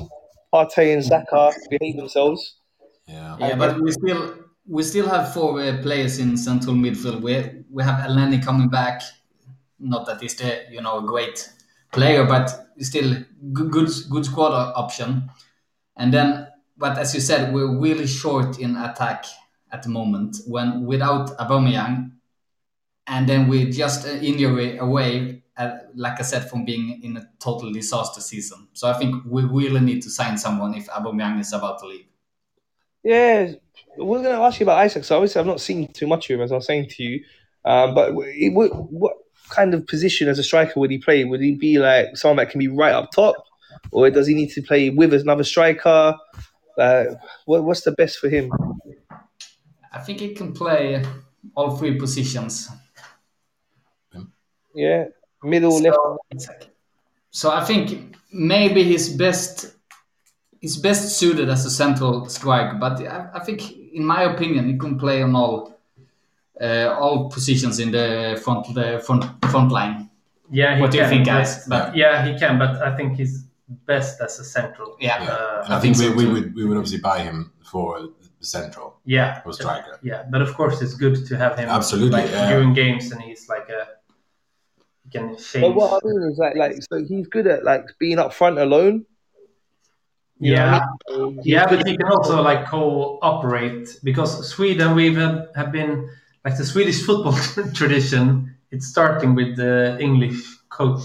Partey 0.51 0.93
and 0.93 1.03
Zaka 1.03 1.53
behave 1.69 1.97
themselves. 1.97 2.55
Yeah. 3.07 3.37
Yeah, 3.39 3.55
but 3.55 3.79
we 3.79 3.91
still 3.91 4.35
we 4.67 4.81
still 4.83 5.07
have 5.07 5.33
four 5.33 5.61
uh, 5.61 5.77
players 5.83 6.17
in 6.17 6.35
central 6.35 6.75
midfield. 6.75 7.21
We 7.21 7.63
we 7.69 7.83
have 7.83 8.03
Elneny 8.09 8.43
coming 8.43 8.69
back. 8.69 9.03
Not 9.79 10.07
that 10.07 10.21
he's 10.21 10.35
the 10.35 10.63
you 10.71 10.81
know 10.81 10.97
a 10.97 11.03
great 11.03 11.47
player, 11.91 12.25
but 12.25 12.67
still 12.79 13.23
good 13.53 13.71
good, 13.71 13.89
good 14.09 14.25
squad 14.25 14.53
option. 14.75 15.29
And 15.97 16.13
then, 16.13 16.47
but 16.77 16.97
as 16.97 17.13
you 17.13 17.21
said, 17.21 17.53
we're 17.53 17.77
really 17.77 18.07
short 18.07 18.59
in 18.59 18.75
attack 18.77 19.25
at 19.71 19.83
the 19.83 19.89
moment. 19.89 20.37
When 20.47 20.85
without 20.85 21.37
Aubameyang, 21.37 22.11
and 23.07 23.27
then 23.27 23.47
we're 23.47 23.69
just 23.69 24.05
an 24.05 24.23
injury 24.23 24.77
away, 24.77 25.43
uh, 25.57 25.71
like 25.95 26.19
I 26.19 26.23
said, 26.23 26.49
from 26.49 26.63
being 26.63 27.01
in 27.03 27.17
a 27.17 27.27
total 27.39 27.71
disaster 27.71 28.21
season. 28.21 28.67
So 28.73 28.89
I 28.89 28.93
think 28.93 29.23
we 29.25 29.43
really 29.43 29.81
need 29.81 30.01
to 30.03 30.09
sign 30.09 30.37
someone 30.37 30.75
if 30.75 30.87
Aubameyang 30.87 31.39
is 31.39 31.51
about 31.51 31.79
to 31.79 31.87
leave. 31.87 32.05
Yeah, 33.03 33.53
we're 33.97 34.21
going 34.21 34.35
to 34.35 34.41
ask 34.41 34.59
you 34.59 34.65
about 34.65 34.79
Isaac. 34.79 35.03
So 35.03 35.15
obviously, 35.15 35.39
I've 35.39 35.47
not 35.47 35.61
seen 35.61 35.91
too 35.91 36.05
much 36.05 36.29
of 36.29 36.35
him, 36.35 36.41
as 36.41 36.51
I 36.51 36.55
was 36.55 36.65
saying 36.65 36.89
to 36.89 37.03
you. 37.03 37.23
Um, 37.65 37.93
but 37.93 38.13
it, 38.13 38.53
what 38.53 39.17
kind 39.49 39.73
of 39.73 39.85
position 39.87 40.27
as 40.27 40.39
a 40.39 40.43
striker 40.43 40.79
would 40.79 40.91
he 40.91 40.97
play? 40.97 41.23
Would 41.23 41.41
he 41.41 41.55
be 41.55 41.79
like 41.79 42.15
someone 42.15 42.37
that 42.37 42.49
can 42.49 42.59
be 42.59 42.67
right 42.67 42.93
up 42.93 43.11
top, 43.11 43.35
or 43.91 44.09
does 44.09 44.27
he 44.27 44.33
need 44.33 44.51
to 44.51 44.61
play 44.61 44.89
with 44.89 45.13
another 45.13 45.43
striker? 45.43 46.15
Uh, 46.77 47.05
what, 47.45 47.63
what's 47.63 47.81
the 47.81 47.91
best 47.91 48.19
for 48.19 48.29
him? 48.29 48.51
I 49.91 49.99
think 49.99 50.19
he 50.19 50.33
can 50.33 50.53
play 50.53 51.03
all 51.55 51.75
three 51.77 51.97
positions. 51.97 52.69
Yeah, 54.73 55.05
middle, 55.43 55.81
left. 55.81 55.97
So, 56.37 56.51
so 57.31 57.51
I 57.51 57.65
think 57.65 58.15
maybe 58.31 58.83
his 58.83 59.09
best 59.09 59.75
he's 60.61 60.77
best 60.77 61.17
suited 61.17 61.49
as 61.49 61.65
a 61.65 61.71
central 61.71 62.27
striker, 62.29 62.77
but 62.77 63.01
I, 63.01 63.29
I 63.33 63.39
think, 63.39 63.71
in 63.71 64.05
my 64.05 64.23
opinion, 64.23 64.67
he 64.67 64.77
can 64.77 64.99
play 64.99 65.21
on 65.21 65.35
all 65.35 65.78
all 66.61 67.29
positions 67.29 67.79
in 67.79 67.91
the 67.91 68.39
front 68.43 68.73
the 68.73 68.99
front 69.05 69.25
front 69.49 69.71
line. 69.71 70.09
Yeah, 70.51 70.75
he 70.75 70.81
What 70.81 70.91
do 70.91 70.97
you 70.97 71.03
can, 71.03 71.09
think, 71.09 71.25
but- 71.25 71.31
guys? 71.31 71.67
But 71.67 71.95
yeah, 71.95 72.25
he 72.25 72.37
can, 72.39 72.57
but 72.57 72.81
I 72.81 72.95
think 72.95 73.17
he's 73.17 73.45
best 73.85 74.19
as 74.21 74.39
a 74.39 74.43
central. 74.43 74.97
Yeah. 74.99 75.23
Yeah. 75.23 75.29
Uh, 75.29 75.61
and 75.65 75.73
I 75.73 75.79
think, 75.79 75.97
think 75.97 76.15
we, 76.15 76.25
we 76.25 76.33
would 76.33 76.55
we 76.55 76.65
would 76.65 76.77
obviously 76.77 76.99
buy 76.99 77.19
him 77.19 77.51
for 77.63 78.09
the 78.39 78.45
central 78.45 78.99
yeah. 79.05 79.41
or 79.45 79.53
striker. 79.53 79.99
Yeah, 80.01 80.23
but 80.29 80.41
of 80.41 80.53
course 80.55 80.81
it's 80.81 80.95
good 80.95 81.25
to 81.27 81.37
have 81.37 81.57
him 81.57 81.69
Absolutely, 81.69 82.21
like, 82.21 82.31
yeah. 82.31 82.49
during 82.49 82.73
games, 82.73 83.11
and 83.11 83.21
he's 83.21 83.47
like 83.47 83.69
a 83.69 83.87
he 85.03 85.09
can 85.11 85.37
change. 85.37 85.61
But 85.61 85.75
what 85.75 86.01
I 86.03 86.07
mean 86.07 86.31
is 86.31 86.37
like, 86.37 86.55
like 86.55 86.81
so 86.81 87.03
he's 87.03 87.27
good 87.27 87.47
at 87.47 87.63
like 87.63 87.85
being 87.99 88.19
up 88.19 88.33
front 88.33 88.57
alone. 88.57 89.05
You 90.41 90.55
know 90.55 90.61
I 90.61 90.65
yeah, 90.65 90.71
mean? 91.17 91.35
So 91.35 91.41
yeah, 91.43 91.67
but 91.67 91.85
he 91.85 91.97
can 91.97 92.07
also 92.07 92.41
like 92.41 92.65
cooperate 92.67 93.99
because 94.03 94.47
Sweden 94.47 94.95
we've 94.95 95.17
have, 95.17 95.49
have 95.53 95.71
been 95.71 96.09
like 96.45 96.57
the 96.57 96.65
Swedish 96.65 97.03
football 97.05 97.33
tradition. 97.73 98.55
It's 98.71 98.87
starting 98.87 99.35
with 99.35 99.55
the 99.57 99.97
English 99.99 100.39
coach 100.69 101.01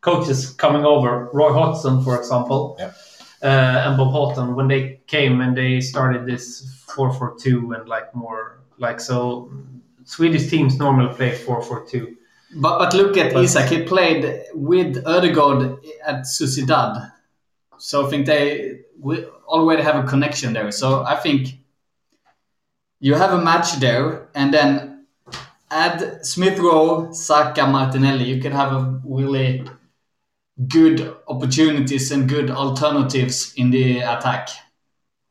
coaches 0.00 0.50
coming 0.50 0.84
over. 0.84 1.30
Roy 1.32 1.52
Hodgson, 1.52 2.02
for 2.02 2.18
example, 2.18 2.76
Yeah. 2.78 2.92
uh, 3.42 3.86
and 3.88 3.96
Bob 3.96 4.12
Houghton 4.12 4.54
when 4.54 4.68
they 4.68 5.00
came 5.06 5.40
and 5.40 5.56
they 5.56 5.80
started 5.80 6.26
this 6.26 6.46
four 6.86 7.12
four 7.12 7.34
two 7.38 7.72
and 7.72 7.88
like 7.88 8.14
more 8.14 8.60
like 8.78 9.00
so. 9.00 9.50
Swedish 10.06 10.50
teams 10.50 10.78
normally 10.78 11.14
play 11.14 11.30
four 11.32 11.62
four 11.62 11.86
two. 11.86 12.16
But 12.56 12.78
but 12.78 12.94
look 12.94 13.16
at 13.16 13.32
But- 13.32 13.44
Isak. 13.44 13.68
He 13.70 13.82
played 13.84 14.22
with 14.54 15.02
Ödegaard 15.04 15.78
at 16.06 16.24
Sociedad, 16.26 17.10
so 17.78 18.06
I 18.06 18.10
think 18.10 18.26
they 18.26 18.80
we 19.00 19.24
already 19.46 19.82
have 19.82 19.96
a 19.96 20.06
connection 20.06 20.52
there. 20.52 20.70
So 20.70 21.04
I 21.04 21.16
think 21.16 21.48
you 23.04 23.12
have 23.12 23.32
a 23.32 23.44
match 23.44 23.80
there, 23.80 24.28
and 24.34 24.54
then 24.54 25.04
add 25.70 26.24
Smith 26.24 26.58
Rowe, 26.58 27.12
Saka, 27.12 27.66
Martinelli. 27.66 28.24
You 28.24 28.40
can 28.40 28.52
have 28.52 28.72
a 28.72 29.00
really 29.04 29.62
good 30.68 31.14
opportunities 31.28 32.10
and 32.12 32.26
good 32.26 32.50
alternatives 32.50 33.52
in 33.58 33.70
the 33.70 33.98
attack. 33.98 34.48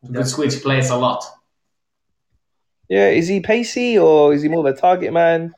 You 0.04 0.14
could 0.14 0.28
switch 0.28 0.62
plays 0.62 0.92
a 0.92 0.96
lot. 0.96 1.26
Yeah, 2.90 3.10
is 3.10 3.28
he 3.28 3.40
pacey 3.40 3.98
or 3.98 4.36
is 4.36 4.44
he 4.44 4.50
more 4.50 4.68
of 4.68 4.78
a 4.78 4.80
target 4.80 5.12
man? 5.12 5.56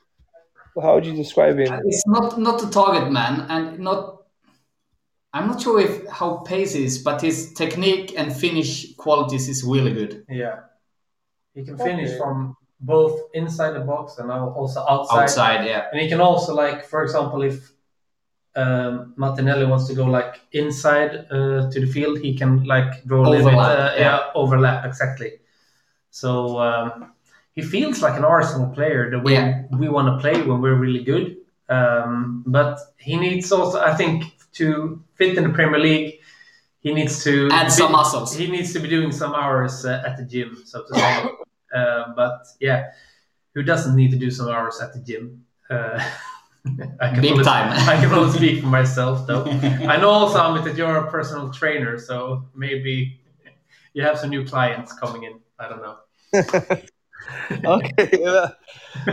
How 0.81 0.95
would 0.95 1.05
you 1.05 1.17
describe 1.17 1.59
him? 1.59 1.73
Uh, 1.73 1.79
it's 1.83 2.07
not 2.07 2.39
not 2.39 2.63
a 2.63 2.69
target 2.69 3.11
man, 3.11 3.45
and 3.49 3.79
not. 3.79 4.23
I'm 5.33 5.47
not 5.47 5.61
sure 5.61 5.81
if 5.81 6.07
how 6.07 6.37
pace 6.47 6.75
is, 6.75 6.97
but 6.97 7.21
his 7.21 7.51
technique 7.55 8.13
and 8.17 8.33
finish 8.33 8.95
qualities 8.95 9.49
is 9.49 9.65
really 9.65 9.91
good. 9.91 10.25
Yeah, 10.29 10.59
he 11.55 11.63
can 11.63 11.73
Okay. 11.75 11.85
finish 11.85 12.11
from 12.17 12.55
both 12.81 13.19
inside 13.33 13.71
the 13.71 13.79
box 13.79 14.17
and 14.19 14.27
now 14.27 14.49
also 14.49 14.85
outside. 14.87 15.23
Outside, 15.23 15.65
yeah. 15.65 15.89
And 15.91 15.99
he 16.01 16.07
can 16.09 16.21
also 16.21 16.53
like, 16.53 16.85
for 16.85 17.01
example, 17.03 17.41
if 17.41 17.71
um, 18.55 19.13
Martinelli 19.17 19.65
wants 19.65 19.87
to 19.87 19.95
go 19.95 20.05
like 20.05 20.41
inside 20.51 21.11
uh, 21.31 21.69
to 21.71 21.79
the 21.79 21.87
field, 21.87 22.19
he 22.19 22.37
can 22.37 22.63
like 22.65 23.03
draw 23.05 23.21
a 23.25 23.29
little 23.29 23.49
bit, 23.49 23.55
Overlap, 23.55 23.79
uh, 23.79 23.93
yeah. 23.95 23.99
yeah, 24.01 24.19
overlap 24.35 24.85
exactly. 24.85 25.31
So 26.11 26.59
um, 26.59 27.13
he 27.53 27.61
feels 27.61 28.01
like 28.01 28.15
an 28.17 28.25
Arsenal 28.25 28.69
player 28.73 29.09
the 29.09 29.19
way 29.19 29.33
Yeah. 29.33 29.63
we 29.81 29.87
want 29.89 30.07
to 30.07 30.17
play 30.21 30.41
when 30.41 30.61
we're 30.61 30.75
really 30.75 31.03
good. 31.03 31.37
Um, 31.67 32.43
but 32.45 32.77
he 32.97 33.17
needs 33.17 33.51
also, 33.51 33.81
I 33.81 33.93
think, 33.95 34.23
to 34.53 35.01
fit 35.15 35.37
in 35.37 35.43
the 35.43 35.49
Premier 35.49 35.79
League. 35.79 36.19
He 36.79 36.93
needs 36.93 37.23
to 37.23 37.49
Add 37.51 37.65
be- 37.65 37.71
some 37.71 37.91
muscles. 37.91 38.35
He 38.35 38.47
needs 38.47 38.71
to 38.73 38.79
be 38.79 38.87
doing 38.87 39.11
some 39.11 39.33
hours 39.33 39.85
uh, 39.85 40.03
at 40.05 40.17
the 40.17 40.23
gym, 40.23 40.61
so 40.65 40.83
to 40.85 40.93
say. 40.93 41.25
uh, 41.73 42.13
but 42.15 42.45
yeah, 42.59 42.91
who 43.53 43.63
doesn't 43.63 43.95
need 43.95 44.11
to 44.11 44.17
do 44.17 44.29
some 44.29 44.49
hours 44.49 44.81
at 44.81 44.93
the 44.93 44.99
gym? 44.99 45.45
Uh, 45.69 46.03
I 46.99 47.09
can 47.09 47.21
Big 47.21 47.31
only, 47.31 47.43
time. 47.43 47.71
I 47.89 48.01
can 48.01 48.11
only 48.11 48.35
speak 48.35 48.61
for 48.61 48.67
myself, 48.67 49.27
though. 49.27 49.45
I 49.87 49.97
know 49.97 50.09
also, 50.09 50.39
Amit, 50.39 50.63
that 50.65 50.75
you're 50.75 50.97
a 50.97 51.11
personal 51.11 51.51
trainer, 51.51 51.97
so 51.97 52.45
maybe 52.55 53.19
you 53.93 54.03
have 54.03 54.17
some 54.19 54.29
new 54.29 54.45
clients 54.45 54.93
coming 54.93 55.23
in. 55.23 55.39
I 55.59 55.69
don't 55.69 55.81
know. 55.81 55.97
okay. 57.65 58.09
Yeah. 58.19 58.49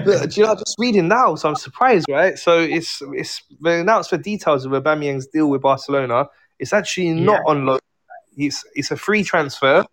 Look, 0.04 0.30
do 0.30 0.40
you 0.40 0.46
know, 0.46 0.52
I'm 0.52 0.58
just 0.58 0.76
reading 0.78 1.08
now, 1.08 1.34
so 1.34 1.48
I'm 1.48 1.56
surprised, 1.56 2.06
right? 2.08 2.38
So 2.38 2.58
it's 2.58 3.02
it's 3.12 3.42
they 3.62 3.80
announced 3.80 4.10
the 4.10 4.18
details 4.18 4.64
of 4.64 4.72
Aubameyang's 4.72 5.26
deal 5.26 5.48
with 5.48 5.62
Barcelona. 5.62 6.28
It's 6.58 6.72
actually 6.72 7.10
not 7.10 7.40
on 7.46 7.66
loan. 7.66 7.80
It's 8.36 8.64
it's 8.74 8.90
a 8.90 8.96
free 8.96 9.22
transfer, 9.22 9.84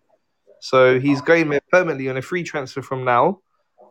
so 0.60 1.00
he's 1.00 1.20
going 1.20 1.48
there 1.48 1.60
permanently 1.70 2.08
on 2.08 2.16
a 2.16 2.22
free 2.22 2.42
transfer 2.42 2.82
from 2.82 3.04
now. 3.04 3.40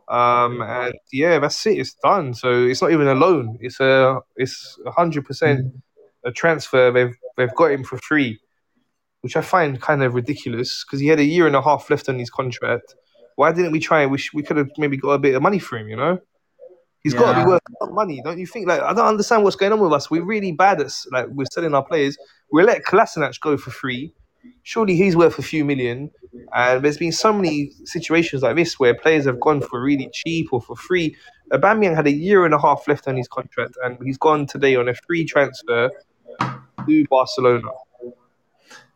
Um, 0.08 0.60
and 0.62 0.94
yeah, 1.12 1.38
that's 1.38 1.64
it. 1.66 1.78
It's 1.78 1.94
done. 1.94 2.34
So 2.34 2.64
it's 2.64 2.82
not 2.82 2.92
even 2.92 3.06
a 3.06 3.14
loan. 3.14 3.58
It's 3.60 3.78
a 3.80 4.20
it's 4.36 4.78
hundred 4.86 5.24
percent 5.24 5.72
a 6.24 6.32
transfer. 6.32 6.90
They've 6.90 7.14
they've 7.36 7.54
got 7.54 7.72
him 7.72 7.84
for 7.84 7.98
free, 7.98 8.40
which 9.20 9.36
I 9.36 9.40
find 9.40 9.80
kind 9.80 10.02
of 10.02 10.14
ridiculous 10.14 10.84
because 10.84 11.00
he 11.00 11.06
had 11.06 11.20
a 11.20 11.24
year 11.24 11.46
and 11.46 11.56
a 11.56 11.62
half 11.62 11.90
left 11.90 12.08
on 12.08 12.18
his 12.18 12.30
contract. 12.30 12.94
Why 13.36 13.52
didn't 13.52 13.72
we 13.72 13.80
try? 13.80 14.06
We 14.06 14.18
sh- 14.18 14.34
we 14.34 14.42
could 14.42 14.56
have 14.56 14.70
maybe 14.78 14.96
got 14.96 15.10
a 15.10 15.18
bit 15.18 15.34
of 15.34 15.42
money 15.42 15.58
for 15.58 15.78
him. 15.78 15.88
You 15.88 15.96
know, 15.96 16.18
he's 17.02 17.14
got 17.14 17.32
to 17.32 17.44
be 17.44 17.48
worth 17.48 17.62
a 17.68 17.84
lot 17.84 17.90
of 17.90 17.94
money, 17.94 18.20
don't 18.22 18.38
you 18.38 18.46
think? 18.46 18.68
Like 18.68 18.80
I 18.80 18.92
don't 18.92 19.06
understand 19.06 19.44
what's 19.44 19.56
going 19.56 19.72
on 19.72 19.80
with 19.80 19.92
us. 19.92 20.10
We're 20.10 20.24
really 20.24 20.52
bad 20.52 20.80
at 20.80 20.92
like 21.12 21.26
we're 21.28 21.46
selling 21.46 21.74
our 21.74 21.84
players. 21.84 22.16
We 22.52 22.62
let 22.62 22.84
Kolasinac 22.84 23.40
go 23.40 23.56
for 23.56 23.70
free. 23.70 24.12
Surely 24.62 24.94
he's 24.96 25.16
worth 25.16 25.38
a 25.38 25.42
few 25.42 25.64
million. 25.64 26.10
And 26.54 26.84
there's 26.84 26.98
been 26.98 27.12
so 27.12 27.32
many 27.32 27.70
situations 27.84 28.42
like 28.42 28.56
this 28.56 28.78
where 28.78 28.94
players 28.94 29.24
have 29.26 29.40
gone 29.40 29.60
for 29.60 29.80
really 29.82 30.08
cheap 30.12 30.52
or 30.52 30.60
for 30.60 30.76
free. 30.76 31.16
Aubameyang 31.52 31.94
had 31.94 32.06
a 32.06 32.12
year 32.12 32.44
and 32.44 32.54
a 32.54 32.60
half 32.60 32.86
left 32.86 33.08
on 33.08 33.16
his 33.16 33.28
contract, 33.28 33.76
and 33.84 33.98
he's 34.04 34.18
gone 34.18 34.46
today 34.46 34.76
on 34.76 34.88
a 34.88 34.94
free 34.94 35.24
transfer 35.24 35.90
to 36.86 37.04
Barcelona. 37.08 37.68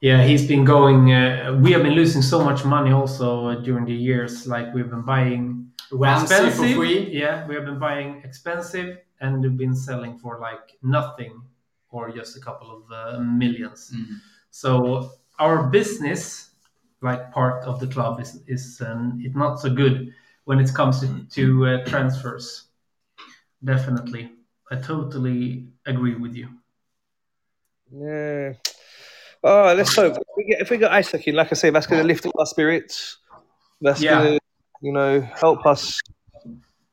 Yeah, 0.01 0.23
he's 0.25 0.47
been 0.47 0.65
going. 0.65 1.12
Uh, 1.12 1.59
we 1.62 1.73
have 1.73 1.83
been 1.83 1.95
losing 1.95 2.23
so 2.23 2.45
much 2.45 2.65
money 2.65 2.93
also 2.93 3.47
uh, 3.49 3.55
during 3.57 3.87
the 3.87 3.95
years. 3.95 4.47
Like 4.47 4.73
we've 4.75 4.91
been 4.91 5.03
buying 5.03 5.73
Ramsey 5.91 6.27
for 6.27 6.47
expensive. 6.47 6.77
free. 6.77 7.11
Yeah, 7.11 7.47
we 7.47 7.55
have 7.55 7.65
been 7.65 7.79
buying 7.79 8.21
expensive 8.23 8.99
and 9.21 9.41
we've 9.43 9.57
been 9.57 9.75
selling 9.75 10.19
for 10.19 10.39
like 10.41 10.77
nothing 10.83 11.41
or 11.89 12.11
just 12.11 12.37
a 12.37 12.41
couple 12.41 12.71
of 12.77 12.83
uh, 12.93 13.21
millions. 13.21 13.93
Mhm. 13.95 14.19
So 14.51 15.12
our 15.39 15.65
business, 15.65 16.51
like 17.02 17.32
part 17.32 17.65
of 17.65 17.81
the 17.81 17.86
club, 17.86 18.20
is 18.20 18.43
is 18.47 18.81
um, 18.85 19.20
it's 19.23 19.36
not 19.36 19.61
so 19.61 19.70
good 19.70 20.12
when 20.44 20.61
it 20.61 20.73
comes 20.74 21.01
to, 21.01 21.24
to 21.31 21.66
uh, 21.66 21.85
transfers. 21.85 22.69
Definitely, 23.62 24.32
I 24.70 24.77
totally 24.77 25.69
agree 25.86 26.16
with 26.16 26.35
you. 26.35 26.48
Yeah. 27.90 28.55
Oh, 29.43 29.74
let's 29.77 29.94
hope. 29.94 30.16
If 30.16 30.27
we 30.36 30.44
get, 30.44 30.61
if 30.61 30.70
we 30.70 30.78
get 30.78 30.90
Isaac 30.90 31.27
in, 31.28 31.35
like 31.35 31.52
I 31.52 31.55
say, 31.55 31.70
that's 31.70 31.86
going 31.86 32.01
to 32.01 32.06
lift 32.06 32.27
up 32.27 32.32
our 32.39 32.47
spirits. 32.47 33.19
That's 33.81 34.02
Yeah. 34.02 34.19
going 34.19 34.35
to, 34.35 34.40
you 34.81 34.93
know, 34.93 35.20
help 35.20 35.66
us 35.66 36.01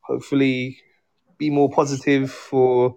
hopefully 0.01 0.77
be 1.37 1.49
more 1.49 1.69
positive 1.69 2.31
for 2.31 2.95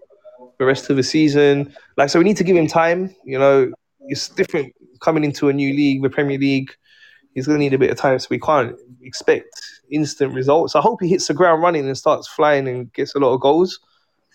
the 0.58 0.64
rest 0.64 0.90
of 0.90 0.96
the 0.96 1.02
season. 1.02 1.74
Like, 1.96 2.10
so 2.10 2.18
we 2.18 2.24
need 2.24 2.36
to 2.38 2.44
give 2.44 2.56
him 2.56 2.66
time. 2.66 3.14
You 3.24 3.38
know, 3.38 3.72
it's 4.09 4.28
different 4.28 4.74
coming 5.01 5.24
into 5.24 5.48
a 5.48 5.52
new 5.52 5.74
league, 5.74 6.02
the 6.02 6.10
Premier 6.10 6.39
League. 6.39 6.74
He's 7.35 7.47
going 7.47 7.59
to 7.59 7.64
need 7.64 7.74
a 7.74 7.78
bit 7.78 7.90
of 7.90 7.98
time, 7.98 8.18
so 8.18 8.28
we 8.31 8.39
can't 8.39 8.76
expect 9.02 9.48
instant 9.90 10.35
results. 10.35 10.76
I 10.76 10.81
hope 10.81 11.02
he 11.02 11.09
hits 11.09 11.26
the 11.26 11.35
ground 11.35 11.62
running 11.62 11.86
and 11.86 11.98
starts 11.98 12.28
flying 12.28 12.68
and 12.68 12.93
gets 12.93 13.14
a 13.14 13.18
lot 13.18 13.35
of 13.35 13.40
goals. 13.40 13.81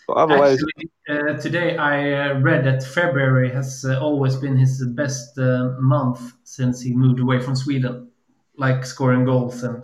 But 0.08 0.18
otherwise, 0.18 0.58
Actually, 1.08 1.36
uh, 1.36 1.40
today 1.40 1.78
I 1.78 2.32
uh, 2.32 2.40
read 2.40 2.66
that 2.66 2.84
February 2.84 3.52
has 3.52 3.86
uh, 3.86 4.00
always 4.00 4.36
been 4.36 4.58
his 4.58 4.84
best 4.96 5.38
uh, 5.38 5.76
month 5.80 6.34
since 6.44 6.82
he 6.82 6.96
moved 6.96 7.20
away 7.20 7.40
from 7.40 7.56
Sweden, 7.56 8.10
like 8.58 8.86
scoring 8.86 9.24
goals 9.24 9.64
and 9.64 9.84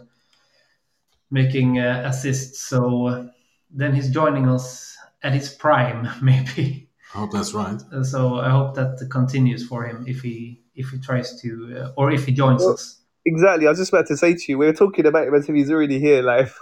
making 1.30 1.80
uh, 1.80 2.04
assists. 2.06 2.62
So 2.62 3.30
then 3.70 3.94
he's 3.94 4.10
joining 4.10 4.50
us 4.50 4.98
at 5.22 5.34
his 5.34 5.50
prime, 5.50 6.10
maybe. 6.22 6.90
I 7.16 7.20
hope 7.20 7.32
that's 7.32 7.54
right. 7.54 7.82
Uh, 7.94 8.04
so 8.04 8.36
I 8.40 8.50
hope 8.50 8.76
that 8.76 9.08
continues 9.10 9.66
for 9.66 9.86
him 9.86 10.04
if 10.08 10.22
he 10.22 10.62
if 10.76 10.90
he 10.90 10.98
tries 11.00 11.40
to 11.42 11.50
uh, 11.80 11.92
or 12.00 12.12
if 12.12 12.26
he 12.26 12.34
joins 12.34 12.62
Well- 12.62 12.74
us. 12.74 13.02
exactly. 13.26 13.66
I 13.68 13.70
was 13.70 13.80
just 13.80 13.94
about 13.94 14.08
to 14.08 14.18
say 14.18 14.34
to 14.36 14.44
you, 14.50 14.58
we 14.58 14.66
were 14.66 14.74
talking 14.74 15.06
about 15.06 15.28
him 15.28 15.34
as 15.36 15.48
if 15.48 15.56
he's 15.56 15.72
already 15.72 16.00
here, 16.00 16.22
like. 16.22 16.50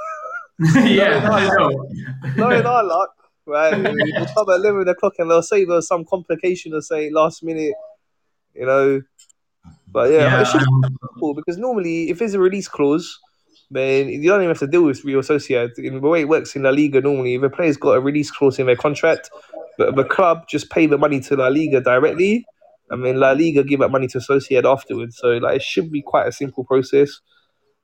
yeah, 0.86 1.28
I 1.32 1.48
know. 1.58 1.90
no, 2.38 2.50
in 2.52 2.64
our 2.68 2.84
luck, 2.84 3.10
right? 3.48 3.76
We'll 3.76 4.26
come 4.36 4.50
at 4.52 4.58
11 4.58 4.88
o'clock 4.88 5.14
and 5.18 5.32
they'll 5.32 5.42
say 5.42 5.66
there's 5.66 5.88
some 5.88 6.06
complication 6.06 6.76
or 6.76 6.82
say 6.82 7.10
last 7.10 7.44
minute, 7.44 7.74
you 8.54 8.68
know. 8.68 9.02
But 9.92 10.12
yeah, 10.12 10.18
Yeah, 10.20 10.42
it 10.42 10.46
should 10.48 10.62
I- 10.62 10.88
be 10.90 10.96
cool 11.20 11.34
because 11.34 11.58
normally 11.58 12.12
if 12.12 12.20
there's 12.20 12.36
a 12.36 12.40
release 12.40 12.68
clause, 12.68 13.20
then 13.72 14.10
you 14.10 14.30
don't 14.30 14.42
even 14.42 14.50
have 14.50 14.60
to 14.60 14.68
deal 14.68 14.84
with 14.84 15.04
Real 15.04 15.22
Sociedad. 15.22 15.72
In 15.80 16.00
the 16.00 16.08
way 16.08 16.22
it 16.22 16.28
works 16.30 16.56
in 16.56 16.62
La 16.62 16.70
Liga, 16.70 17.02
normally, 17.02 17.34
if 17.34 17.42
a 17.42 17.50
player's 17.50 17.76
got 17.78 17.94
a 17.98 18.00
release 18.00 18.30
clause 18.30 18.60
in 18.60 18.68
their 18.68 18.76
contract, 18.76 19.32
the, 19.78 19.92
the 19.92 20.04
club 20.04 20.48
just 20.48 20.70
pay 20.70 20.86
the 20.86 20.98
money 20.98 21.20
to 21.22 21.36
La 21.36 21.48
Liga 21.48 21.82
directly, 21.82 22.46
and 22.90 23.06
then 23.06 23.20
La 23.20 23.32
Liga 23.32 23.64
give 23.64 23.80
that 23.80 23.90
money 23.90 24.08
to 24.08 24.20
Sociedad 24.20 24.66
afterwards. 24.66 25.18
So 25.18 25.30
like, 25.38 25.58
it 25.58 25.62
should 25.62 25.92
be 25.92 26.02
quite 26.02 26.28
a 26.28 26.32
simple 26.32 26.64
process. 26.64 27.20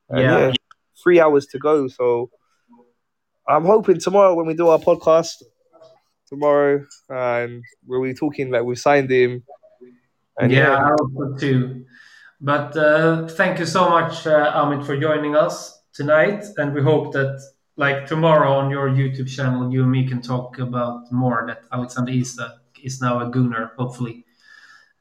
And, 0.10 0.22
Yeah. 0.22 0.48
yeah, 0.48 0.53
three 1.03 1.20
hours 1.20 1.45
to 1.48 1.60
go. 1.60 1.88
So 1.88 2.30
I'm 3.48 3.66
hoping 3.66 3.99
tomorrow 3.99 4.36
when 4.36 4.45
we 4.45 4.53
do 4.53 4.68
our 4.68 4.80
podcast 4.80 5.41
tomorrow, 6.28 6.86
and 7.10 7.64
we'll 7.88 8.03
be 8.03 8.14
talking 8.14 8.52
like 8.52 8.64
we've 8.64 8.78
signed 8.78 9.10
him. 9.10 9.44
And 10.40 10.52
yeah, 10.52 10.70
yeah, 10.70 10.76
I 10.76 10.90
hope 10.90 11.40
too. 11.40 11.86
But 12.40 12.78
uh, 12.78 13.28
thank 13.28 13.60
you 13.60 13.66
so 13.66 13.90
much, 13.90 14.26
uh, 14.28 14.53
Amit, 14.53 14.86
for 14.86 14.95
joining 14.98 15.36
us 15.36 15.82
tonight. 15.94 16.45
And 16.57 16.74
we 16.74 16.82
hope 16.82 17.11
that, 17.14 17.41
like 17.80 18.06
tomorrow 18.14 18.51
on 18.61 18.69
your 18.69 18.89
YouTube 18.89 19.30
channel, 19.35 19.72
you 19.73 19.81
and 19.84 19.91
me 19.91 20.01
can 20.11 20.22
talk 20.22 20.60
about 20.60 21.10
more 21.11 21.45
that 21.47 21.60
Alexander 21.72 22.11
Isak 22.11 22.51
is 22.84 23.01
now 23.01 23.14
a 23.26 23.27
Gunner, 23.35 23.72
hopefully. 23.77 24.26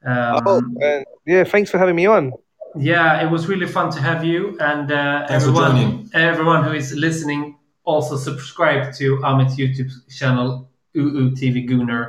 Um, 0.05 0.39
Oh, 0.45 0.61
and 0.81 1.05
yeah, 1.25 1.43
thanks 1.43 1.69
for 1.71 1.77
having 1.77 1.95
me 1.95 2.05
on. 2.05 2.31
yeah, 2.77 3.21
it 3.23 3.29
was 3.35 3.47
really 3.51 3.67
fun 3.67 3.87
to 3.91 3.99
have 4.09 4.23
you, 4.23 4.57
and 4.71 4.91
uh, 4.91 5.25
everyone, 5.29 6.09
everyone 6.13 6.63
who 6.63 6.71
is 6.73 6.93
listening, 6.93 7.57
also 7.83 8.15
subscribe 8.15 8.93
to 8.99 9.05
Amit's 9.29 9.55
YouTube 9.61 9.91
channel, 10.19 10.69
UU 10.95 11.31
TV 11.39 11.67
Gunner, 11.67 12.03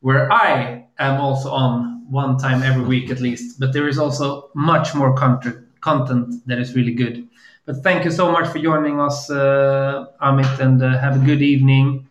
where 0.00 0.24
I 0.32 0.86
am 0.98 1.20
also 1.20 1.50
on 1.50 2.04
one 2.10 2.36
time 2.38 2.62
every 2.64 2.84
week 2.84 3.10
at 3.10 3.20
least. 3.20 3.60
But 3.60 3.72
there 3.72 3.86
is 3.86 3.98
also 3.98 4.50
much 4.54 4.94
more 4.94 5.14
content 5.14 5.58
content 5.80 6.26
that 6.46 6.58
is 6.58 6.74
really 6.74 6.94
good. 6.94 7.28
But 7.66 7.82
thank 7.82 8.04
you 8.04 8.10
so 8.10 8.32
much 8.32 8.48
for 8.52 8.58
joining 8.58 9.00
us, 9.00 9.30
uh, 9.30 10.06
Amit, 10.20 10.58
and 10.60 10.82
uh, 10.82 10.98
have 10.98 11.16
a 11.22 11.24
good 11.24 11.42
evening. 11.42 12.08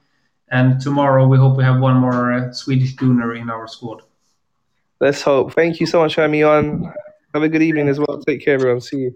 And 0.51 0.81
tomorrow 0.81 1.27
we 1.27 1.37
hope 1.37 1.57
we 1.57 1.63
have 1.63 1.79
one 1.81 1.95
more 1.97 2.33
uh, 2.33 2.51
Swedish 2.53 2.95
Gunner 2.95 3.33
in 3.35 3.49
our 3.49 3.67
squad. 3.67 4.01
Let's 4.99 5.21
hope. 5.21 5.53
Thank 5.53 5.79
you 5.79 5.85
so 5.87 5.99
much 6.01 6.15
for 6.15 6.21
having 6.21 6.31
me 6.31 6.43
on. 6.43 6.91
Have 7.33 7.43
a 7.43 7.49
good 7.49 7.61
evening 7.61 7.87
as 7.89 7.99
well. 7.99 8.21
Take 8.27 8.43
care, 8.45 8.55
everyone. 8.55 8.81
See 8.81 8.97
you. 8.97 9.15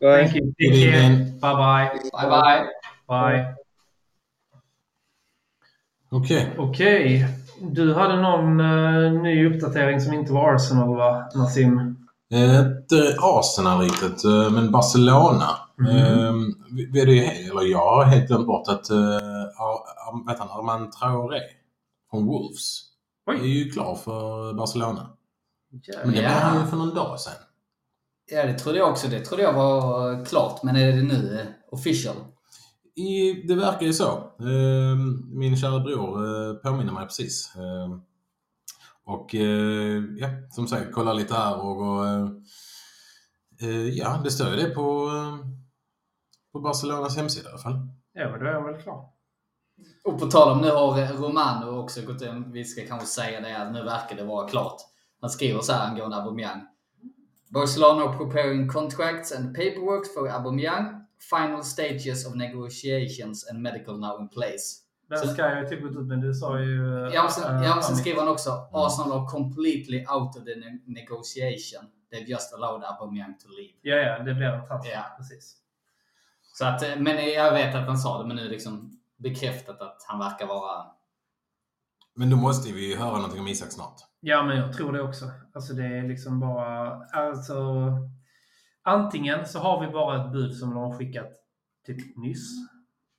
Bye. 0.00 0.26
Thank 0.26 0.34
you. 0.34 0.40
Good 0.42 0.54
Take 0.60 0.90
care. 0.90 1.02
evening. 1.02 1.38
Bye 1.38 1.54
bye. 1.54 2.00
Bye 2.12 2.28
bye. 2.28 2.68
Bye. 3.08 3.54
Okej. 6.10 6.54
Okej. 6.58 7.26
Du 7.60 7.94
hade 7.94 8.16
någon 8.16 8.60
eh, 8.60 9.12
ny 9.22 9.46
uppdatering 9.46 10.00
som 10.00 10.12
inte 10.12 10.32
var 10.32 10.54
Arsenal 10.54 10.96
va, 10.96 11.28
Nassim? 11.34 11.96
Eh, 12.32 12.58
Inte 12.60 13.16
Arsenal 13.20 13.80
riktigt, 13.80 14.24
eh, 14.24 14.50
men 14.50 14.70
Barcelona. 14.70 15.46
Mhm. 15.82 15.96
Eh, 15.96 16.32
vi- 16.70 17.14
ju- 17.14 17.50
eller 17.50 17.62
jag 17.70 17.78
har 17.96 18.04
helt 18.04 18.26
glömt 18.28 18.46
bort 18.46 18.68
att 18.68 18.90
uh, 18.90 18.98
Ar- 19.58 20.26
vet 20.28 20.38
han, 20.38 20.48
Armand 20.50 20.92
Traoré 20.92 21.40
från 22.10 22.26
Wolves 22.26 22.80
Oj. 23.26 23.36
är 23.40 23.44
ju 23.46 23.70
klar 23.70 23.94
för 23.94 24.52
Barcelona. 24.54 25.10
Men 25.70 25.80
det 26.12 26.16
Jävlar. 26.20 26.34
var 26.34 26.40
han 26.50 26.60
ju 26.60 26.66
för 26.66 26.76
någon 26.76 26.94
dag 26.94 27.20
sedan. 27.20 27.32
Ja, 28.30 28.46
det 28.46 28.58
trodde 28.58 28.78
jag 28.78 28.90
också. 28.90 29.08
Det 29.08 29.20
trodde 29.20 29.42
jag 29.42 29.52
var 29.52 30.24
klart. 30.24 30.62
Men 30.62 30.76
är 30.76 30.92
det 30.92 31.02
nu 31.02 31.40
eh, 31.40 31.46
official? 31.72 32.16
I, 32.94 33.32
det 33.48 33.54
verkar 33.54 33.86
ju 33.86 33.92
så. 33.92 34.08
Eh, 34.40 34.96
min 35.32 35.56
kära 35.56 35.80
bror 35.80 36.24
eh, 36.26 36.54
påminner 36.54 36.92
mig 36.92 37.04
precis. 37.06 37.52
Eh, 37.56 37.98
och 39.04 39.34
eh, 39.34 40.02
ja, 40.18 40.28
som 40.50 40.68
sagt, 40.68 40.86
kolla 40.92 41.12
lite 41.12 41.34
här 41.34 41.56
och, 41.60 41.80
och 41.80 42.04
ja, 43.92 44.20
det 44.24 44.30
står 44.30 44.48
ju 44.50 44.56
det 44.56 44.70
på, 44.70 45.06
eh, 45.08 45.38
på 46.52 46.60
Barcelonas 46.60 47.16
hemsida 47.16 47.48
i 47.48 47.52
alla 47.52 47.62
fall. 47.62 47.88
Ja, 48.12 48.30
men 48.30 48.40
då 48.40 48.46
är 48.46 48.52
han 48.52 48.64
väl 48.64 48.82
klar. 48.82 49.08
Och 50.04 50.18
på 50.20 50.26
tal 50.26 50.52
om 50.52 50.58
nu 50.60 50.70
har 50.70 51.12
Romano 51.12 51.78
också 51.78 52.02
gått 52.02 52.22
in. 52.22 52.52
Vi 52.52 52.64
ska 52.64 52.86
kanske 52.86 53.06
säga 53.06 53.40
det 53.40 53.58
att 53.62 53.72
nu 53.72 53.82
verkar 53.82 54.16
det 54.16 54.24
vara 54.24 54.48
klart. 54.48 54.76
Han 55.20 55.30
skriver 55.30 55.60
så 55.60 55.72
här 55.72 55.88
angående 55.90 56.16
Aubameyang. 56.16 56.60
Barcelona 57.50 58.02
are 58.02 58.16
preparing 58.16 58.68
contracts 58.68 59.32
and 59.32 59.54
paperwork 59.56 60.14
for 60.14 60.28
Aubameyang. 60.28 60.98
Final 61.30 61.64
stages 61.64 62.26
of 62.26 62.34
negotiations 62.34 63.48
and 63.50 63.62
medical 63.62 63.98
now 63.98 64.20
in 64.20 64.28
place. 64.28 64.78
Den 65.08 65.18
Så- 65.18 65.26
ska 65.28 65.42
jag 65.42 65.68
typ 65.68 65.82
gått 65.82 65.96
ut 65.96 66.06
men 66.06 66.20
du 66.20 66.34
sa 66.34 66.58
ju... 66.60 67.06
eh, 67.06 67.14
Ja, 67.14 67.28
sen, 67.30 67.56
eh, 67.56 67.64
ja, 67.64 67.74
men 67.74 67.82
sen 67.84 67.96
skriver 67.96 68.18
han 68.20 68.28
också 68.28 68.50
Arsenal 68.72 69.12
are 69.20 69.26
completely 69.28 69.98
out 70.06 70.36
of 70.36 70.44
the 70.44 70.54
ne- 70.54 70.82
negotiation. 70.86 71.84
They've 72.12 72.26
just 72.26 72.54
allowed 72.54 72.84
Aubameyang 72.84 73.38
to 73.38 73.48
leave. 73.48 73.72
Ja, 73.82 73.96
ja, 73.96 74.18
det 74.24 74.34
blir 74.34 74.46
en 74.46 74.66
transfer. 74.66 74.92
Ja. 74.92 75.02
Precis. 75.18 75.56
Så 76.52 76.64
att, 76.64 76.82
eh, 76.82 76.96
men 76.98 77.16
jag 77.16 77.52
vet 77.52 77.74
att 77.74 77.86
han 77.86 77.98
sa 77.98 78.22
det, 78.22 78.28
men 78.28 78.36
nu 78.36 78.48
liksom 78.48 79.00
bekräftat 79.16 79.80
att 79.80 80.04
han 80.08 80.18
verkar 80.18 80.46
vara... 80.46 80.86
Men 82.14 82.30
då 82.30 82.36
måste 82.36 82.72
vi 82.72 82.90
ju 82.90 82.96
höra 82.96 83.16
någonting 83.16 83.40
om 83.40 83.48
Isak 83.48 83.72
snart. 83.72 84.00
Ja, 84.20 84.42
men 84.42 84.56
jag 84.56 84.72
tror 84.72 84.92
det 84.92 85.02
också. 85.02 85.30
Alltså 85.54 85.72
det 85.72 85.86
är 85.86 86.08
liksom 86.08 86.40
bara... 86.40 87.04
Alltså... 87.12 87.56
Antingen 88.82 89.46
så 89.46 89.58
har 89.58 89.86
vi 89.86 89.92
bara 89.92 90.24
ett 90.24 90.32
bud 90.32 90.56
som 90.56 90.70
de 90.70 90.78
har 90.78 90.98
skickat 90.98 91.32
typ 91.86 92.16
nyss. 92.16 92.48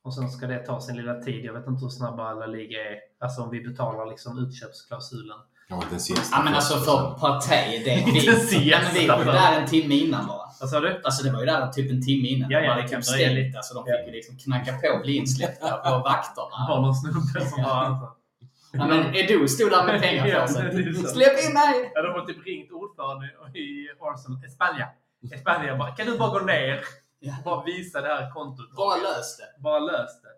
Och 0.04 0.16
sen 0.16 0.30
ska 0.30 0.48
det 0.48 0.66
ta 0.66 0.82
sin 0.82 0.98
lilla 0.98 1.22
tid. 1.22 1.46
Jag 1.46 1.54
vet 1.54 1.68
inte 1.68 1.86
hur 1.86 1.90
snabba 1.90 2.24
alla 2.24 2.46
liga 2.46 2.92
är. 2.92 3.00
Alltså 3.20 3.42
om 3.42 3.50
vi 3.50 3.62
betalar 3.62 4.06
liksom 4.06 4.38
utköpsklausulen. 4.38 5.38
Kanske 5.68 5.86
inte 5.86 5.96
en 5.96 6.00
siesta 6.00 6.36
Ja 6.38 6.44
men 6.44 6.54
alltså 6.54 6.78
för 6.80 7.12
och 7.12 7.20
Partey, 7.20 7.84
det 7.84 7.94
Inte 8.00 8.12
vi, 8.52 8.70
ja, 8.72 8.80
men 8.84 8.94
vi 8.94 9.08
var 9.08 9.20
ju 9.20 9.26
där 9.26 9.60
en 9.62 9.68
timme 9.68 9.96
innan 9.96 10.28
bara. 10.28 10.38
Vad 10.62 10.70
sa 10.70 10.80
du? 10.80 11.02
Alltså 11.04 11.24
det 11.24 11.32
var 11.32 11.40
ju 11.40 11.46
där 11.46 11.68
typ 11.68 11.92
en 11.92 12.02
timme 12.06 12.28
innan. 12.28 12.52
Ja, 12.52 12.58
ja, 12.60 12.64
de 12.64 12.70
hade 12.70 12.82
det 12.82 12.88
kan 12.88 13.02
typ 13.02 13.10
dröja 13.12 13.28
stängt. 13.28 13.46
lite. 13.46 13.58
Alltså 13.58 13.74
de 13.74 13.84
Ja. 13.88 13.98
fick 13.98 14.08
ju 14.08 14.12
liksom 14.12 14.38
knacka 14.38 14.72
på 14.82 14.88
och 14.96 15.02
bli 15.02 15.16
insläppta 15.16 15.78
på 15.78 15.90
vakterna. 16.10 16.56
Har 16.68 16.82
någon 16.82 16.96
snubbe 16.96 17.46
som 17.50 17.64
bara. 17.64 18.08
Ja, 18.76 18.88
men 18.88 19.16
Edu 19.16 19.48
stod 19.48 19.72
där 19.72 19.84
med 19.86 20.02
pengar 20.02 20.28
Ja, 20.28 20.36
på 20.36 20.44
är 20.44 20.72
sig. 20.72 20.94
så. 20.94 21.08
Släpp 21.08 21.38
in 21.48 21.54
mig! 21.54 21.92
Ja, 21.96 22.02
de 22.02 22.08
har 22.20 22.26
typ 22.26 22.46
ringt 22.46 22.72
ordförande 22.72 23.26
i 23.60 23.88
Arsenal. 24.02 24.44
Espanja. 24.46 24.88
Espanja 25.36 25.76
bara, 25.78 25.92
kan 25.92 26.06
du 26.06 26.18
bara 26.18 26.40
gå 26.40 26.46
ner? 26.46 26.82
Ja. 27.20 27.34
Bara 27.46 27.64
visa 27.64 28.02
det 28.02 28.08
här 28.08 28.32
kontot. 28.32 28.72
Bara 28.76 28.96
lös 28.96 29.38
det. 29.38 29.62
Bara 29.64 29.80
lös 29.80 30.22
det. 30.22 30.34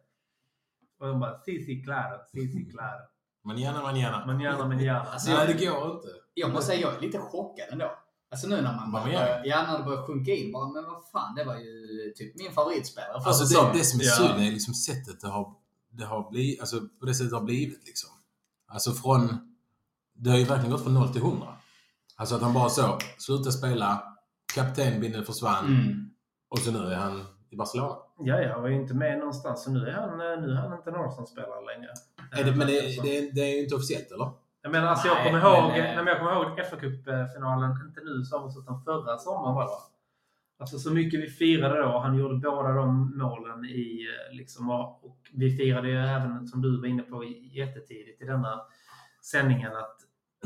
Och 0.99 1.07
de 1.07 1.19
bara, 1.19 1.39
si, 1.39 1.65
si, 1.65 1.84
claro, 1.84 2.18
si, 2.31 2.47
si, 2.47 2.65
claro. 2.72 3.02
Men 3.46 3.58
gärna, 3.58 3.84
men 3.84 3.96
gärna. 3.96 4.26
Men 4.26 4.40
gärna, 4.40 4.68
men 4.68 4.80
gärna. 4.80 5.00
Alltså, 5.00 5.30
Nej, 5.30 5.38
jag, 5.40 5.48
det 5.58 5.66
går 5.66 5.92
inte. 5.96 6.08
jag 6.34 6.52
måste 6.52 6.66
säga, 6.66 6.80
jag 6.82 6.96
är 6.96 7.02
lite 7.02 7.18
chockad 7.20 7.66
ändå. 7.72 7.92
Alltså 8.32 8.48
nu 8.48 8.62
när 8.62 8.76
man 8.76 8.92
börjar, 8.92 9.42
ja, 9.46 9.64
när 9.68 9.78
det 9.78 9.84
börjar 9.84 10.08
sjunka 10.08 10.32
in. 10.32 10.52
Bara, 10.52 10.68
men 10.70 10.84
vad 10.84 11.10
fan, 11.12 11.36
det 11.36 11.44
var 11.44 11.56
ju 11.56 12.14
typ 12.16 12.36
min 12.36 12.52
favoritspelare 12.52 13.14
Alltså 13.14 13.44
det, 13.44 13.48
säsongen. 13.50 13.78
det 13.78 13.84
som 13.84 14.00
är 14.00 14.04
Ja. 14.04 14.12
synd 14.12 14.48
är 14.48 14.52
liksom 14.52 14.74
sättet 14.74 15.22
det 15.22 15.28
har, 15.28 15.54
det 15.92 16.06
har 16.06 16.30
blivit, 16.32 16.60
alltså 16.60 16.80
på 17.00 17.06
det 17.06 17.14
sättet 17.14 17.30
det 17.32 17.38
har 17.38 17.44
blivit 17.44 17.88
liksom. 17.88 18.10
Alltså 18.68 18.92
från, 18.92 19.56
det 20.14 20.30
har 20.30 20.38
ju 20.38 20.44
verkligen 20.44 20.72
gått 20.72 20.84
från 20.84 20.94
0 20.94 21.10
till 21.10 21.22
100. 21.22 21.48
Alltså 22.16 22.36
att 22.36 22.42
han 22.42 22.54
bara 22.54 22.70
så, 22.70 22.98
sluta 23.18 23.52
spela, 23.52 24.04
kaptenbindeln 24.56 25.26
försvann 25.26 25.66
Mm. 25.66 26.10
och 26.50 26.60
så 26.60 26.72
nu 26.72 26.80
är 26.94 26.96
han 26.96 27.24
i 27.50 27.56
Barcelona. 27.56 27.96
Ja, 28.20 28.40
jag 28.42 28.62
var 28.62 28.68
ju 28.70 28.76
inte 28.76 28.94
med 28.94 29.18
någonstans. 29.20 29.64
Så 29.64 29.72
nu 29.72 29.88
är 29.88 29.94
han, 29.94 30.18
nu 30.18 30.52
är 30.52 30.56
han 30.56 30.74
inte 30.78 30.90
en 30.90 30.96
Arsenal-spelare 30.96 31.66
längre. 31.76 31.92
Är 32.31 32.43
det, 32.43 32.56
men 32.56 32.68
det, 32.68 33.03
det, 33.03 33.31
det 33.35 33.41
är 33.41 33.56
ju 33.56 33.64
inte 33.64 33.76
officiellt 33.76 34.11
eller? 34.11 34.30
Jag 34.61 34.72
menar, 34.72 34.88
alltså 34.88 35.07
jag 35.07 35.15
Nej, 35.15 35.26
kommer 35.26 35.39
ihåg, 35.39 35.72
men, 35.72 35.85
eh, 35.85 35.95
nej, 35.95 36.06
jag 36.14 36.19
kommer 36.19 36.31
ihåg 36.31 36.65
fa 36.69 36.76
Cup-finalen, 36.76 37.72
inte 37.88 38.02
nu 38.03 38.23
Samuelsson, 38.26 38.64
utan 38.64 38.84
förra 38.84 39.18
sommaren 39.18 39.56
var 39.56 39.64
det 39.64 39.68
va? 39.68 39.81
Alltså 40.60 40.80
så 40.80 40.91
mycket 40.93 41.19
vi 41.19 41.27
firade 41.30 41.80
då. 41.81 41.99
Han 41.99 42.18
gjorde 42.18 42.35
båda 42.35 42.69
de 42.73 43.18
målen 43.18 43.65
i 43.65 44.07
eh, 44.30 44.35
liksom, 44.38 44.69
och 44.69 45.18
vi 45.34 45.57
firade 45.57 45.88
ju 45.89 45.97
även, 45.97 46.47
som 46.47 46.61
du 46.61 46.80
var 46.81 46.88
inne 46.88 47.03
på, 47.03 47.23
jättetidigt 47.53 48.22
i 48.22 48.26
denna 48.26 48.61
sändningen 49.22 49.72
att, 49.72 49.97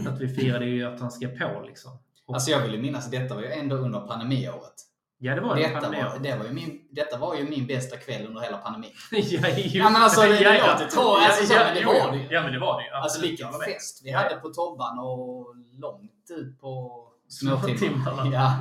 att 0.07 0.22
vi 0.22 0.27
firade 0.27 0.65
ju 0.65 0.84
att 0.84 0.99
han 0.99 1.11
skrev 1.11 1.39
på 1.39 1.61
liksom. 1.68 1.91
Och, 2.26 2.34
Alltså 2.35 2.51
jag 2.51 2.61
vill 2.64 2.73
ju 2.73 2.81
minnas 2.81 3.06
att 3.06 3.11
detta 3.11 3.35
var 3.35 3.41
ju 3.41 3.47
ändå 3.51 3.76
under 3.76 3.99
pandemiåret. 3.99 4.73
ja, 5.18 5.35
det 5.35 5.41
var 5.41 5.56
det. 5.56 5.61
Detta 5.61 5.89
var, 5.89 6.19
det 6.23 6.38
var 6.38 6.45
ju 6.45 6.53
min, 6.53 6.78
detta 6.91 7.18
var 7.18 7.36
ju 7.36 7.44
min 7.49 7.68
bästa 7.68 7.98
kväll 7.98 8.28
under 8.28 8.41
hela 8.41 8.57
pandemin. 8.57 8.91
ja, 9.11 9.48
Ja, 9.57 9.90
men 9.90 10.02
alltså, 10.02 10.22
det- 10.22 10.41
ja, 10.41 10.53
ja. 10.53 10.72
låter 10.74 10.86
tråkigt, 10.86 11.26
alltså, 11.28 11.45
så, 11.45 11.53
men 11.53 11.74
det 11.76 11.82
jo, 11.82 11.90
var 11.90 11.95
ja. 11.95 12.11
det 12.11 12.18
ju. 12.18 12.28
Ja, 12.30 12.41
men 12.44 12.53
det 12.53 12.60
var 12.60 12.80
det 12.82 12.86
ju. 12.88 12.91
Alltså 12.91 13.22
vilken 13.22 13.48
fest 13.66 14.02
vi 14.03 14.11
Ja, 14.11 14.18
hade 14.18 14.32
ja. 14.36 14.40
på 14.40 14.49
Tobban 14.49 14.99
och 14.99 15.56
långt 15.80 16.11
ut 16.30 16.60
på 16.61 17.03
Småtimmarna. 17.28 18.34
Ja. 18.34 18.57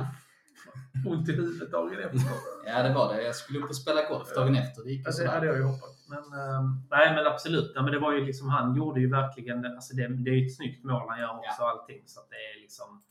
Ont 1.11 1.29
i 1.29 1.31
huvudet 1.31 1.71
dagen 1.71 1.99
efter. 1.99 2.31
ja, 2.65 2.83
det 2.83 2.93
var 2.93 3.13
det. 3.13 3.23
Jag 3.23 3.35
skulle 3.35 3.59
upp 3.59 3.69
och 3.69 3.75
spela 3.75 4.09
golf 4.09 4.27
dagen 4.35 4.55
efter. 4.55 4.83
Det 4.83 4.89
gick 4.91 5.07
Ja, 5.07 5.11
det 5.23 5.29
hade 5.29 5.45
jag 5.47 5.57
ju 5.57 5.63
hoppats. 5.63 6.07
Men, 6.09 6.17
ehm, 6.19 6.87
nej, 6.89 7.15
men 7.15 7.27
absolut. 7.27 7.71
Ja, 7.75 7.81
men 7.81 7.91
det 7.91 7.99
var 7.99 8.13
ju 8.13 8.25
liksom, 8.25 8.49
han 8.49 8.75
gjorde 8.75 8.99
ju 9.01 9.09
verkligen, 9.09 9.65
alltså 9.65 9.95
det, 9.95 10.07
det 10.07 10.29
är 10.29 10.33
ju 10.35 10.45
ett 10.45 10.55
snyggt 10.55 10.85
mål 10.85 11.09
han 11.09 11.19
gör 11.19 11.37
också, 11.37 11.63
allting. 11.63 12.01
Så 12.05 12.19
att 12.19 12.29
det 12.29 12.35
är 12.35 12.61
liksom, 12.61 13.03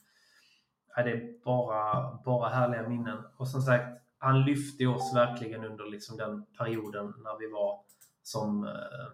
ja, 0.96 1.02
det 1.02 1.10
är 1.10 1.44
bara, 1.44 2.14
bara 2.24 2.48
härliga 2.48 2.88
minnen. 2.88 3.18
Och 3.36 3.48
som 3.48 3.62
sagt, 3.62 3.84
han 4.18 4.42
lyfte 4.42 4.86
oss 4.86 5.14
verkligen 5.14 5.64
under 5.64 5.90
liksom 5.90 6.16
den 6.16 6.44
perioden 6.58 7.06
när 7.06 7.38
vi 7.38 7.52
var 7.52 7.80
som, 8.22 8.64
eh, 8.64 8.72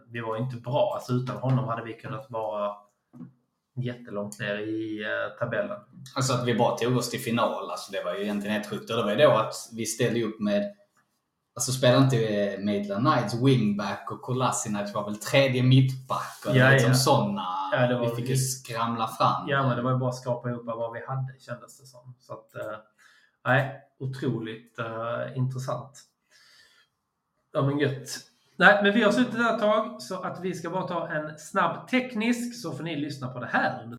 vi 0.09 0.21
var 0.21 0.37
inte 0.37 0.57
bra. 0.57 0.93
Alltså 0.95 1.13
utan 1.13 1.37
honom 1.37 1.69
hade 1.69 1.85
vi 1.85 1.93
kunnat 1.93 2.27
vara 2.31 2.77
jättelångt 3.77 4.41
ner 4.41 4.59
i 4.59 5.03
eh, 5.03 5.39
tabellen. 5.39 5.81
Alltså 6.17 6.33
att 6.33 6.47
vi 6.47 6.55
bara 6.55 6.77
tog 6.77 6.97
oss 6.97 7.11
till 7.11 7.21
final, 7.21 7.71
alltså 7.71 7.93
det 7.93 8.05
var 8.05 8.15
ju 8.15 8.23
egentligen 8.23 8.55
helt 8.55 8.71
sjukt. 8.71 8.91
Och 8.91 8.97
det 8.97 9.03
var 9.03 9.11
ju 9.11 9.17
då 9.17 9.31
att 9.31 9.55
vi 9.73 9.87
ställde 9.87 10.23
upp 10.23 10.41
med 10.41 10.75
Alltså 11.57 11.73
spelade 11.73 12.05
inte 12.05 12.59
Maitland 12.65 13.07
Knights 13.07 13.35
wingback 13.35 14.09
och 14.11 14.23
Kolasinac 14.23 14.95
var 14.95 15.05
väl 15.05 15.17
tredje 15.17 15.63
mittback 15.63 16.45
och 16.47 16.57
Ja, 16.57 16.71
liksom 16.71 16.91
ja. 16.91 16.95
sådana. 16.95 17.47
Ja, 17.73 17.99
vi 17.99 18.17
fick 18.17 18.29
ju 18.29 18.37
skramla 18.37 19.07
fram. 19.07 19.49
Ja, 19.49 19.69
men 19.69 19.77
det 19.77 19.83
var 19.83 19.91
ju 19.91 19.99
bara 19.99 20.11
att 20.11 20.17
skapa 20.17 20.51
ihop 20.51 20.63
vad 20.65 20.93
vi 20.93 21.07
hade 21.07 21.41
kändes 21.41 21.81
det 21.81 21.87
som. 21.87 22.15
Så 22.21 22.33
att, 22.33 22.55
eh, 22.55 22.79
nej, 23.45 23.81
otroligt 23.99 24.79
uh, 24.79 25.37
intressant. 25.37 26.03
Ja, 27.53 27.63
men 27.63 27.79
gött. 27.79 28.09
Nej, 28.57 28.83
men 28.83 28.93
vi 28.93 29.03
har 29.03 29.13
suttit 29.13 29.35
där 29.35 29.55
ett 29.55 29.61
tag 29.61 30.03
så 30.03 30.23
att 30.23 30.41
vi 30.43 30.55
ska 30.55 30.71
bara 30.71 30.89
ta 30.89 31.09
en 31.09 31.39
snabb 31.39 31.89
teknisk 31.89 32.63
så 32.63 32.73
får 32.73 32.85
ni 32.85 32.97
lyssna 32.97 33.29
på 33.29 33.41
det 33.41 33.47
här. 33.47 33.99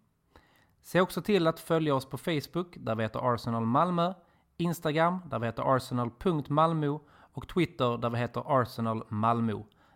Se 0.81 1.01
också 1.01 1.21
till 1.21 1.47
att 1.47 1.59
följa 1.59 1.95
oss 1.95 2.05
på 2.05 2.17
Facebook 2.17 2.75
där 2.77 2.95
vi 2.95 3.03
heter 3.03 3.33
Arsenal 3.33 3.65
Malmö, 3.65 4.13
Instagram 4.57 5.19
där 5.25 5.39
vi 5.39 5.45
heter 5.45 5.75
arsenal.malmo 5.75 7.01
och 7.33 7.47
Twitter 7.47 7.97
där 7.97 8.09
vi 8.09 8.17
heter 8.17 8.61
Arsenal 8.61 9.03
Malmö. 9.07 9.53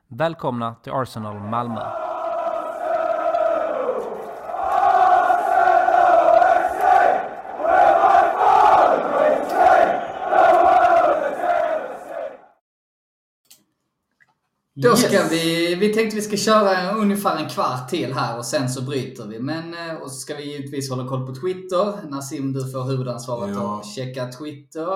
Välkomna 0.08 0.76
till 0.76 0.92
Arsenal 0.92 1.40
Malmö! 1.40 2.05
Då 14.78 14.96
ska 14.96 15.14
Yes. 15.14 15.32
vi, 15.32 15.76
vi 15.76 15.94
tänkte 15.94 16.16
vi 16.16 16.22
ska 16.22 16.38
köra 16.38 16.92
ungefär 16.92 17.38
en 17.44 17.50
kvart 17.50 17.90
till 17.90 18.14
här 18.14 18.38
och 18.38 18.46
sen 18.46 18.70
så 18.70 18.82
bryter 18.82 19.26
vi. 19.28 19.40
Men, 19.40 19.74
eh, 19.74 19.96
och 19.96 20.12
så 20.12 20.18
ska 20.18 20.36
vi 20.36 20.52
givetvis 20.52 20.90
hålla 20.90 21.08
koll 21.08 21.28
på 21.28 21.36
Twitter. 21.36 22.10
Nassim, 22.10 22.54
du 22.54 22.72
får 22.72 22.84
huvudansvaret 22.84 23.56
Ja. 23.56 23.80
att 23.80 23.86
checka 23.88 24.32
Twitter. 24.32 24.88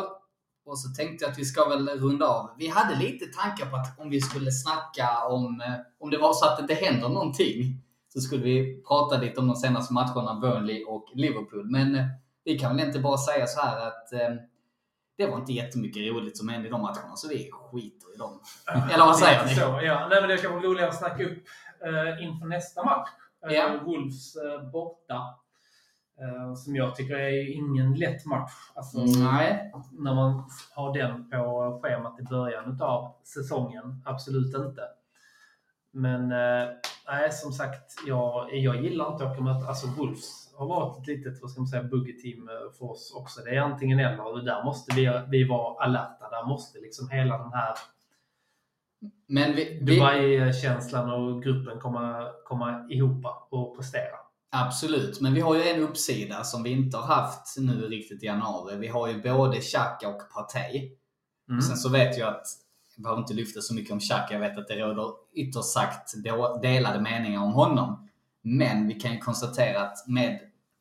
Och 0.66 0.80
så 0.80 0.90
tänkte 0.98 1.26
jag 1.26 1.32
att 1.32 1.40
vi 1.40 1.46
ska 1.46 1.70
väl 1.70 1.90
runda 1.90 2.28
av. 2.28 2.50
Vi 2.58 2.68
hade 2.68 2.96
lite 3.00 3.26
tankar 3.26 3.66
på 3.66 3.76
att 3.76 4.00
om 4.00 4.10
vi 4.10 4.22
skulle 4.22 4.52
snacka 4.52 5.28
om, 5.30 5.62
eh, 5.62 5.74
om 6.00 6.10
det 6.10 6.18
var 6.18 6.34
så 6.34 6.46
att 6.46 6.58
det 6.58 6.62
inte 6.62 6.86
händer 6.86 7.10
någonting, 7.10 7.82
så 8.14 8.20
skulle 8.22 8.44
vi 8.44 8.84
prata 8.88 9.18
lite 9.18 9.40
om 9.40 9.48
de 9.48 9.56
senaste 9.56 9.94
matcherna, 9.94 10.40
Burnley 10.42 10.84
och 10.84 11.06
Liverpool. 11.16 11.72
Men 11.72 11.96
eh, 11.96 12.06
vi 12.46 12.60
kan 12.60 12.76
väl 12.78 12.88
inte 12.88 13.00
bara 13.00 13.18
säga 13.18 13.48
så 13.48 13.62
här 13.62 13.88
att 13.88 14.14
det 15.20 15.28
var 15.28 15.38
inte 15.38 15.54
jättemycket 15.54 16.12
roligt 16.14 16.38
som 16.38 16.50
hände 16.50 16.68
i 16.68 16.72
de 16.72 16.82
matcherna, 16.82 17.16
så 17.16 17.28
vi 17.28 17.50
skiter 17.52 18.16
i 18.16 18.18
dem. 18.18 18.40
Eller 18.94 19.06
vad 19.06 19.18
säger 19.18 19.46
ni? 19.46 19.56
Så, 19.56 19.62
ja. 19.62 20.08
Nej, 20.10 20.22
men 20.22 20.30
det 20.30 20.38
kan 20.38 20.52
vara 20.52 20.64
roligare 20.64 20.90
att 20.90 20.98
snacka 20.98 21.24
upp 21.24 21.44
eh, 21.86 22.24
inför 22.24 22.46
nästa 22.48 22.84
match. 22.84 23.10
Eh, 23.46 23.54
Ja. 23.54 23.80
Wolves 23.86 24.36
eh, 24.36 24.70
borta. 24.72 25.16
Eh, 26.22 26.54
som 26.56 26.76
jag 26.76 26.96
tycker 26.96 27.16
är 27.16 27.56
ingen 27.56 27.94
lätt 27.94 28.26
match. 28.26 28.52
Alltså, 28.76 29.00
Nej. 29.00 29.72
När 29.92 30.16
man 30.16 30.44
har 30.76 30.94
den 30.94 31.30
på 31.30 31.80
schemat 31.84 32.20
i 32.20 32.24
början 32.24 32.82
av 32.82 33.16
säsongen. 33.24 34.04
Absolut 34.06 34.56
inte. 34.56 34.82
Men 35.92 36.32
eh, 36.32 36.68
nej, 37.08 37.32
som 37.32 37.52
sagt, 37.52 37.94
jag, 38.08 38.50
jag 38.54 38.84
gillar 38.84 39.12
inte 39.12 39.26
att 39.26 39.32
åka 39.32 39.42
möta... 39.42 39.68
Alltså 39.68 39.88
Wolves 39.88 40.49
har 40.60 40.68
varit 40.68 41.02
ett 41.02 41.08
litet, 41.08 41.42
vad 41.42 41.52
ska 41.52 41.62
man 41.62 41.68
säga, 41.68 41.84
buggy-team 41.84 42.50
eh, 42.50 42.72
för 42.78 42.92
oss 42.92 43.14
också. 43.16 43.42
Det 43.42 43.56
är 43.56 43.60
antingen 43.60 44.00
eller 44.00 44.34
och 44.34 44.46
där 44.46 44.64
måste 44.64 44.96
vi, 44.96 45.22
vi 45.30 45.44
vara 45.44 45.84
alerta. 45.84 46.30
Där 46.30 46.48
måste 46.48 46.80
liksom 46.80 47.10
hela 47.10 47.38
den 47.38 47.52
här 47.54 47.76
Men 49.28 49.56
vi, 49.56 49.80
vi, 49.82 49.96
Dubai-känslan 49.96 51.10
och 51.12 51.44
gruppen 51.44 51.80
komma, 51.80 52.32
komma 52.46 52.88
ihop 52.90 53.26
och 53.50 53.78
prestera. 53.78 54.16
absolut, 54.52 55.22
men 55.22 55.34
vi 55.34 55.42
har 55.42 55.56
ju 55.56 55.64
en 55.64 55.84
uppsida 55.84 56.44
som 56.44 56.64
vi 56.64 56.70
inte 56.70 56.98
har 56.98 57.16
haft 57.16 57.56
nu 57.58 57.88
riktigt 57.88 58.24
i 58.24 58.26
januari. 58.26 58.78
Vi 58.78 58.88
har 58.88 59.08
ju 59.08 59.22
både 59.22 59.62
Xhaka 59.62 60.10
och 60.10 60.22
Partey. 60.34 60.92
Mm. 61.50 61.62
Sen 61.62 61.78
så 61.78 61.90
vet 61.90 62.18
jag 62.18 62.30
att, 62.30 62.48
jag 62.96 63.04
behöver 63.04 63.22
inte 63.22 63.34
lyfta 63.34 63.62
så 63.62 63.74
mycket 63.74 63.92
om 63.92 64.00
Xhaka, 64.00 64.34
jag 64.34 64.40
vet 64.40 64.58
att 64.58 64.68
det 64.68 64.76
råder 64.76 65.12
ytterst 65.34 65.74
sagt 65.74 66.14
delade 66.62 67.02
meningar 67.02 67.42
om 67.44 67.52
honom. 67.52 68.10
Men 68.42 68.88
vi 68.88 68.94
kan 68.94 69.14
ju 69.14 69.18
konstatera 69.18 69.82
att 69.82 70.08
med, 70.08 70.40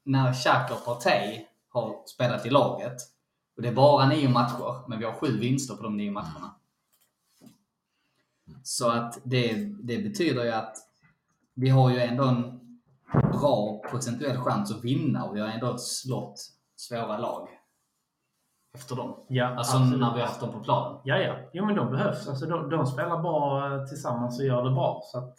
när 0.09 0.33
Xhaka 0.33 0.75
och 0.75 0.85
Partey 0.85 1.45
har 1.69 2.03
spelat 2.07 2.47
i 2.47 2.51
laget, 2.51 2.97
och 3.57 3.63
det 3.63 3.69
är 3.69 3.75
bara 3.75 4.09
nio 4.09 4.29
matcher, 4.29 4.89
men 4.89 4.99
vi 4.99 5.05
har 5.05 5.13
sju 5.13 5.39
vinster 5.39 5.75
på 5.75 5.83
de 5.83 5.97
nio 5.97 6.11
matcherna. 6.11 6.55
Så 8.63 8.91
att 8.91 9.19
det, 9.25 9.55
det 9.83 9.99
betyder 9.99 10.45
ju 10.45 10.51
att 10.51 10.77
vi 11.55 11.69
har 11.69 11.91
ju 11.91 11.99
ändå 12.01 12.25
en 12.25 12.61
bra 13.13 13.83
procentuell 13.91 14.37
chans 14.37 14.71
att 14.71 14.85
vinna 14.85 15.25
och 15.25 15.37
vi 15.37 15.41
har 15.41 15.49
ändå 15.49 15.79
slått 15.79 16.41
svåra 16.77 17.19
lag 17.19 17.49
efter 18.75 18.97
dem. 18.97 19.25
Ja, 19.29 19.47
Alltså 19.47 19.77
absolut. 19.77 20.01
när 20.01 20.15
vi 20.15 20.21
har 20.21 20.27
haft 20.27 20.41
dem 20.41 20.53
på 20.53 20.61
planen. 20.61 21.01
Ja, 21.05 21.17
ja. 21.17 21.37
Jo, 21.53 21.65
men 21.67 21.77
de 21.77 21.91
behövs. 21.91 22.29
Alltså, 22.29 22.47
de, 22.47 22.71
de 22.71 22.87
spelar 22.87 23.23
bra 23.23 23.87
tillsammans 23.87 24.39
och 24.39 24.45
gör 24.45 24.65
det 24.65 24.71
bra. 24.71 25.01
Så 25.05 25.19
att 25.19 25.39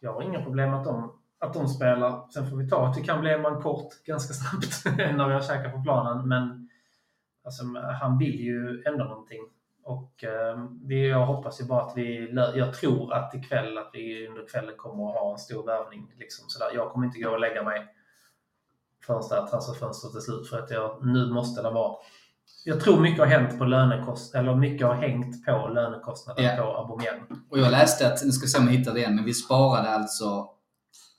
jag 0.00 0.14
har 0.14 0.22
inga 0.22 0.42
problem 0.42 0.74
att 0.74 0.84
de, 0.84 1.20
att 1.44 1.54
de 1.54 1.68
spelar. 1.68 2.30
Sen 2.30 2.50
får 2.50 2.56
vi 2.56 2.68
ta 2.68 2.86
att 2.86 2.94
det 2.94 3.02
kan 3.02 3.20
bli 3.20 3.32
en 3.32 3.42
man 3.42 3.62
kort 3.62 4.04
ganska 4.04 4.34
snabbt 4.34 4.96
när 5.16 5.28
vi 5.28 5.34
har 5.34 5.40
käkat 5.40 5.72
på 5.72 5.82
planen. 5.82 6.28
Men 6.28 6.68
alltså, 7.44 7.64
han 8.00 8.18
vill 8.18 8.40
ju 8.40 8.82
ändå 8.86 9.04
någonting. 9.04 9.40
Och 9.84 10.24
eh, 10.24 10.64
vi, 10.82 11.08
jag 11.08 11.26
hoppas 11.26 11.60
ju 11.60 11.64
bara 11.64 11.82
att 11.82 11.96
vi... 11.96 12.32
Jag 12.54 12.74
tror 12.74 13.12
att 13.12 13.34
ikväll, 13.34 13.78
att 13.78 13.90
vi 13.92 14.28
under 14.28 14.48
kvällen 14.48 14.74
kommer 14.76 15.08
att 15.08 15.20
ha 15.20 15.32
en 15.32 15.38
stor 15.38 15.66
värvning. 15.66 16.14
Liksom, 16.18 16.44
sådär. 16.48 16.70
Jag 16.74 16.90
kommer 16.90 17.06
inte 17.06 17.18
gå 17.20 17.30
och 17.30 17.40
lägga 17.40 17.62
mig 17.62 17.86
förrän 19.06 19.22
det 19.30 19.34
här 19.34 19.46
transferfönstret 19.46 20.14
är 20.14 20.20
slut. 20.20 20.48
För 20.48 20.58
att 20.58 20.70
jag, 20.70 21.06
nu 21.06 21.26
måste 21.26 21.62
det 21.62 21.70
vara 21.70 21.96
jag 22.64 22.80
tror 22.80 23.00
mycket 23.00 23.18
har 23.18 23.26
hänt 23.26 23.58
på 23.58 23.64
lönekost 23.64 24.34
eller 24.34 24.54
mycket 24.54 24.86
har 24.86 24.94
hängt 24.94 25.44
på 25.44 25.68
lönekostnaden 25.74 26.44
Ja. 26.44 26.56
på 26.56 26.62
Aubameyang. 26.62 27.20
Och 27.50 27.58
jag 27.58 27.70
läste 27.70 28.06
att, 28.06 28.24
nu 28.24 28.32
ska 28.32 28.46
se 28.46 28.58
om 28.58 28.64
jag 28.64 28.72
hittar 28.72 28.92
det 28.92 28.98
igen, 28.98 29.14
men 29.14 29.24
vi 29.24 29.34
sparade 29.34 29.90
alltså, 29.90 30.48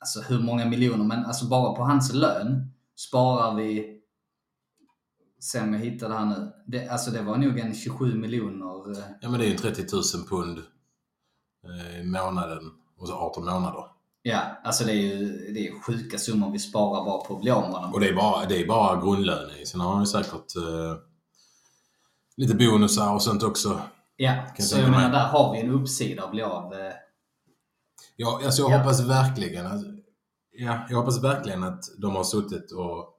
alltså 0.06 0.22
hur 0.34 0.40
många 0.40 0.66
miljoner, 0.66 1.04
men 1.06 1.26
alltså 1.26 1.46
bara 1.46 1.74
på 1.76 1.84
hans 1.84 2.14
lön 2.14 2.72
sparar 2.96 3.56
vi 3.56 4.00
se 5.40 5.62
om 5.62 5.74
jag 5.74 5.80
hittar 5.80 6.10
det 6.10 6.16
här 6.16 6.26
nu. 6.26 6.52
Det, 6.68 6.88
alltså 6.88 7.12
det 7.12 7.22
var 7.22 7.38
nog 7.38 7.60
en 7.60 7.76
27 7.76 8.16
miljoner. 8.16 8.92
eh, 8.98 9.04
Ja 9.22 9.30
men 9.30 9.40
det 9.40 9.46
är 9.46 9.50
ju 9.50 9.58
30 9.58 9.86
000 9.96 10.04
pund 10.30 10.58
eh, 11.66 12.00
i 12.00 12.04
månaden 12.04 12.72
och 12.98 13.08
så 13.08 13.14
18 13.14 13.46
månader. 13.46 13.84
Ja, 14.22 14.42
alltså 14.64 14.84
det 14.84 14.92
är 14.92 14.96
ju 15.16 15.52
det 15.54 15.68
är 15.68 15.80
sjuka 15.82 16.18
summor 16.18 16.52
vi 16.52 16.60
sparar 16.60 17.06
bara 17.06 17.18
på 17.26 17.36
att 17.36 17.42
bli 17.42 17.52
av 17.52 17.62
med 17.62 17.72
honom. 17.72 17.94
Och 17.94 18.00
det 18.00 18.10
är 18.10 18.16
bara, 18.16 18.46
det 18.46 18.62
är 18.62 18.68
bara 18.68 19.02
grundlönen. 19.02 19.66
Sen 19.66 19.80
har 19.82 19.92
han 19.92 20.02
ju 20.02 20.06
säkert 20.06 20.56
eh, 20.56 20.96
lite 22.38 22.56
bonusar 22.56 23.14
och 23.14 23.22
sånt 23.22 23.44
också. 23.44 23.82
Ja, 24.18 24.36
jag 24.58 24.66
så 24.66 24.78
jag 24.80 24.90
menar 24.92 25.12
där 25.12 25.28
har 25.28 25.54
vi 25.54 25.60
en 25.60 25.72
uppsida 25.72 26.24
att 26.24 26.32
bli 26.32 26.42
av. 26.42 26.74
eh, 26.74 26.94
Ja, 28.18 28.42
alltså 28.46 28.62
jag 28.62 28.72
Ja. 28.72 28.78
hoppas 28.78 29.00
verkligen 29.02 29.66
att, 29.66 29.82
ja, 30.58 30.86
jag 30.90 30.98
hoppas 30.98 31.24
verkligen 31.24 31.64
att 31.64 31.84
de 31.98 32.16
har 32.16 32.24
suttit 32.24 32.72
och 32.72 33.12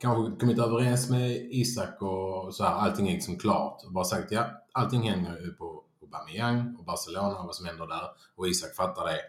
kanske 0.00 0.40
kommit 0.40 0.58
överens 0.58 1.10
med 1.10 1.30
Isak 1.50 2.02
och 2.02 2.54
så 2.54 2.64
här. 2.64 2.74
Allting 2.74 3.08
är 3.08 3.12
liksom 3.12 3.38
klart. 3.38 3.82
Och 3.86 3.92
bara 3.92 4.04
sagt 4.04 4.32
ja, 4.32 4.46
allting 4.72 5.10
hänger 5.10 5.40
ju 5.40 5.52
på 5.52 5.84
Aubameyang 6.02 6.76
och 6.78 6.84
Barcelona 6.84 7.38
och 7.38 7.46
vad 7.46 7.54
som 7.54 7.66
händer 7.66 7.86
där. 7.86 8.02
Och 8.36 8.48
Isak 8.48 8.74
fattar 8.74 9.02
det. 9.06 9.20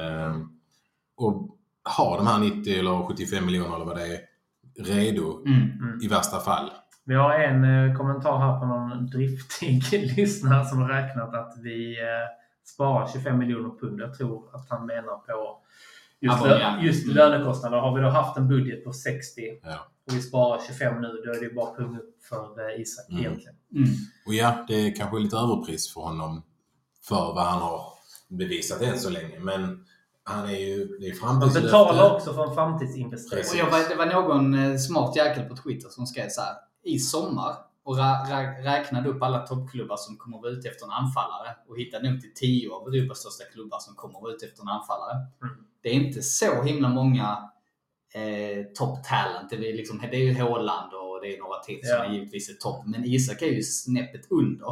Ehm, 0.00 0.48
och 1.16 1.56
har 1.82 2.16
de 2.16 2.26
här 2.26 2.40
90 2.40 2.78
eller 2.78 3.06
75 3.06 3.46
miljoner 3.46 3.74
eller 3.76 3.84
vad 3.84 3.96
det 3.96 4.06
är 4.06 4.20
redo 4.78 5.44
Mm. 5.46 6.00
i 6.02 6.08
värsta 6.08 6.38
fall. 6.40 6.70
Vi 7.04 7.14
har 7.14 7.34
en 7.34 7.64
eh, 7.64 7.96
kommentar 7.96 8.38
här 8.38 8.60
på 8.60 8.66
någon 8.66 9.06
driftig 9.06 9.82
lyssnare 10.16 10.64
som 10.64 10.78
har 10.78 10.88
räknat 10.88 11.34
att 11.34 11.54
vi 11.62 12.00
eh, 12.00 12.28
sparar 12.64 13.06
25 13.06 13.38
miljoner 13.38 13.78
pund. 13.80 14.00
Jag 14.00 14.14
tror 14.14 14.54
att 14.56 14.70
han 14.70 14.86
menar 14.86 15.16
på 15.16 15.60
just, 16.20 16.42
lö- 16.44 16.80
just 16.82 17.04
Mm. 17.04 17.16
lönekostnader. 17.16 17.78
Har 17.78 17.96
vi 17.96 18.02
då 18.02 18.08
haft 18.08 18.36
en 18.36 18.48
budget 18.48 18.84
på 18.84 18.92
60 18.92 19.40
Ja. 19.62 19.86
och 20.06 20.14
vi 20.16 20.20
sparar 20.22 20.60
25 20.66 21.00
nu, 21.00 21.22
då 21.26 21.32
är 21.32 21.40
det 21.48 21.54
bara 21.54 21.74
pung 21.74 21.96
upp 21.96 22.16
för 22.28 22.70
eh, 22.74 22.80
Isak 22.80 23.06
Mm. 23.10 23.20
egentligen. 23.20 23.54
Mm. 23.76 23.88
Och 24.26 24.34
ja, 24.34 24.64
det 24.68 24.74
är 24.86 24.96
kanske 24.96 25.18
lite 25.18 25.36
överpris 25.36 25.94
för 25.94 26.00
honom 26.00 26.42
för 27.02 27.16
vad 27.34 27.44
han 27.46 27.62
har 27.62 27.82
bevisat 28.28 28.82
än 28.82 28.98
så 28.98 29.10
länge. 29.10 29.38
Men 29.40 29.84
han 30.24 30.44
är 30.48 30.58
ju, 30.58 30.86
det 31.00 31.06
är 31.06 31.24
Man 31.24 31.40
betalar 31.52 32.14
också 32.14 32.34
för 32.34 32.48
en 32.48 32.54
framtidsinvestering. 32.54 33.44
Och 33.52 33.56
jag, 33.56 33.70
var- 33.70 33.88
det 33.88 33.94
var 33.94 34.06
någon 34.06 34.54
eh, 34.54 34.76
smart 34.76 35.16
jäkel 35.16 35.44
på 35.48 35.56
Twitter 35.56 35.88
som 35.88 36.06
skrev 36.06 36.28
så 36.28 36.40
här. 36.40 36.54
I 36.84 36.98
sommar 36.98 37.54
och 37.90 37.96
ra, 37.98 38.10
ra, 38.30 38.40
räknade 38.64 39.08
upp 39.08 39.22
alla 39.22 39.46
toppklubbar 39.46 39.96
som 39.96 40.16
kommer 40.16 40.36
att 40.36 40.42
vara 40.42 40.52
ute 40.52 40.68
efter 40.68 40.84
en 40.86 40.90
anfallare 40.92 41.56
och 41.68 41.78
hittade 41.78 42.10
nog 42.10 42.20
till 42.20 42.34
10 42.34 42.70
av 42.70 42.88
Europas 42.88 43.18
största 43.18 43.44
klubbar 43.52 43.78
som 43.78 43.94
kommer 43.94 44.18
att 44.18 44.22
vara 44.22 44.32
ute 44.32 44.46
efter 44.46 44.62
en 44.62 44.68
anfallare. 44.68 45.14
Mm. 45.42 45.54
Det 45.82 45.88
är 45.88 45.92
inte 45.92 46.22
så 46.22 46.62
himla 46.62 46.88
många 46.88 47.50
eh, 48.14 48.64
top 48.74 49.04
talent. 49.04 49.50
Det 49.50 49.56
är, 49.56 49.76
liksom, 49.76 49.98
det 50.10 50.16
är 50.16 50.20
ju 50.20 50.34
Haaland 50.34 50.92
och 50.94 51.20
det 51.22 51.34
är 51.36 51.38
några 51.38 51.58
till 51.58 51.80
som 51.82 51.96
Ja. 51.98 52.04
är 52.04 52.12
givetvis 52.12 52.50
är 52.50 52.54
topp. 52.54 52.82
Men 52.86 53.04
Isak 53.04 53.42
är 53.42 53.46
ju 53.46 53.62
snäppet 53.62 54.30
under. 54.30 54.66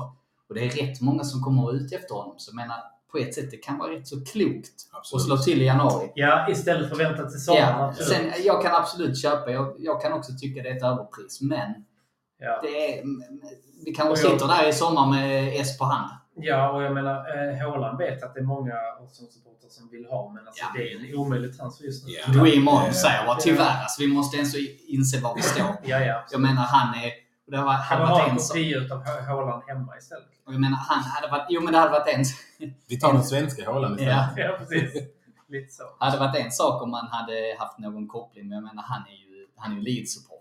Och 0.48 0.54
det 0.54 0.60
är 0.66 0.70
rätt 0.70 1.00
många 1.00 1.24
som 1.24 1.42
kommer 1.42 1.62
att 1.62 1.66
vara 1.66 1.76
ute 1.76 1.96
efter 1.96 2.14
honom. 2.14 2.34
Så 2.38 2.50
jag 2.50 2.56
menar, 2.56 2.76
på 3.12 3.18
ett 3.18 3.34
sätt 3.34 3.50
det 3.50 3.56
kan 3.56 3.78
vara 3.78 3.92
rätt 3.92 4.08
så 4.08 4.24
klokt 4.24 4.68
att 4.90 4.98
Absolut. 4.98 5.24
slå 5.26 5.36
till 5.36 5.62
i 5.62 5.64
januari. 5.64 6.12
Ja, 6.14 6.48
istället 6.50 6.88
för 6.88 6.94
att 6.94 7.10
vänta 7.10 7.30
till 7.30 7.40
sommaren. 7.40 7.94
Ja, 7.98 8.04
sen, 8.04 8.32
jag 8.44 8.62
kan 8.62 8.74
absolut 8.74 9.22
köpa, 9.22 9.50
jag, 9.50 9.74
jag 9.78 10.02
kan 10.02 10.12
också 10.12 10.32
tycka 10.40 10.62
det 10.62 10.68
är 10.68 10.76
ett 10.76 10.82
överpris. 10.82 11.40
Men 11.40 11.74
ja. 12.38 12.60
det 12.62 12.98
är, 12.98 13.04
vi 13.84 13.92
kanske 13.94 14.12
Och 14.12 14.18
jag- 14.18 14.40
sitter 14.40 14.48
där 14.54 14.68
i 14.68 14.72
sommar 14.72 15.06
med 15.06 15.60
S 15.60 15.78
på 15.78 15.84
hand. 15.84 16.10
Ja, 16.40 16.70
och 16.70 16.82
jag 16.82 16.94
menar, 16.94 17.14
eh, 17.14 17.58
Haaland 17.60 17.98
vet 17.98 18.22
att 18.22 18.34
det 18.34 18.40
är 18.40 18.44
många 18.44 18.72
Arsenal-supportrar 18.74 19.68
som 19.70 19.88
vill 19.90 20.06
ha, 20.06 20.32
men 20.34 20.46
alltså, 20.46 20.64
Ja. 20.64 20.70
det 20.80 20.92
är 20.92 21.10
en 21.10 21.18
omöjlig 21.18 21.56
transfer 21.58 21.84
just 21.84 22.06
nu. 22.06 22.12
Ja. 22.12 22.32
Dream 22.42 22.68
on 22.68 22.92
säger 22.92 23.24
jag 23.24 23.40
tyvärr. 23.40 23.82
Alltså, 23.82 24.02
vi 24.02 24.08
måste 24.08 24.36
ens 24.36 24.54
inse 24.88 25.20
var 25.20 25.34
vi 25.36 25.42
står. 25.42 25.66
Ja, 25.84 25.98
ja. 25.98 26.24
Jag 26.32 26.40
menar, 26.40 26.62
han 26.62 26.94
är... 26.94 27.10
och 27.46 27.52
Det 27.52 27.56
var, 27.56 27.64
Kan 27.74 27.82
hade 27.82 28.02
man 28.02 28.10
varit 28.10 28.22
ha 28.22 28.30
en 28.30 28.36
kopia 28.38 28.76
utav 28.78 28.98
Hå- 29.04 29.26
Haaland 29.26 29.62
hemma 29.66 29.96
istället? 29.98 30.28
och 30.46 30.52
Jag 30.54 30.60
menar, 30.60 30.78
han 30.78 31.02
hade 31.02 31.28
varit... 31.32 31.46
Jo, 31.48 31.60
men 31.62 31.72
det 31.72 31.78
hade 31.78 31.90
varit 31.92 32.14
en... 32.14 32.24
Vi 32.88 33.00
tar 33.00 33.12
den 33.12 33.24
svenska 33.24 33.70
Haaland 33.70 33.94
istället. 34.00 34.16
Ja. 34.36 34.42
Ja, 34.42 34.56
precis. 34.58 35.02
Lite 35.48 35.72
så. 35.72 35.82
hade 35.98 36.18
varit 36.18 36.36
en 36.36 36.50
sak 36.50 36.82
om 36.82 36.90
man 36.90 37.06
hade 37.06 37.56
haft 37.58 37.78
någon 37.78 38.08
koppling, 38.08 38.48
men 38.48 38.54
jag 38.58 38.64
menar, 38.64 38.82
han 38.82 39.02
är 39.02 39.12
ju, 39.12 39.46
han 39.56 39.72
är 39.72 39.76
ju 39.76 39.82
Leeds-supporter. 39.82 40.37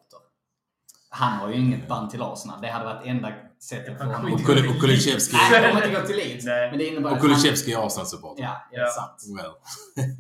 Han 1.09 1.33
har 1.39 1.49
ju 1.49 1.55
inget 1.55 1.87
band 1.87 2.09
till 2.09 2.21
Arsenal. 2.21 2.61
Det 2.61 2.67
hade 2.67 2.85
varit 2.85 3.05
enda 3.05 3.33
sättet 3.59 3.97
för 3.97 4.05
Han 4.05 4.15
honom. 4.15 4.33
Och 4.33 4.39
Kul- 4.45 4.69
och 4.69 4.81
Kulusevski 4.81 5.35
Nej, 5.51 5.61
han 5.63 5.71
kommer 5.71 5.87
inte 5.87 6.01
gå 6.01 6.07
till 6.07 6.15
Leeds. 6.15 6.45
Men 6.45 6.77
det 6.77 6.85
innebär 6.87 7.11
och 7.11 7.19
Kulusevski 7.21 7.73
är 7.73 7.85
Arsenal-supporter. 7.87 8.43
Ja, 8.43 8.67
det 8.71 8.75
är 8.77 8.81
Ja. 8.81 8.87
sant. 8.89 9.23
Well. 9.37 9.51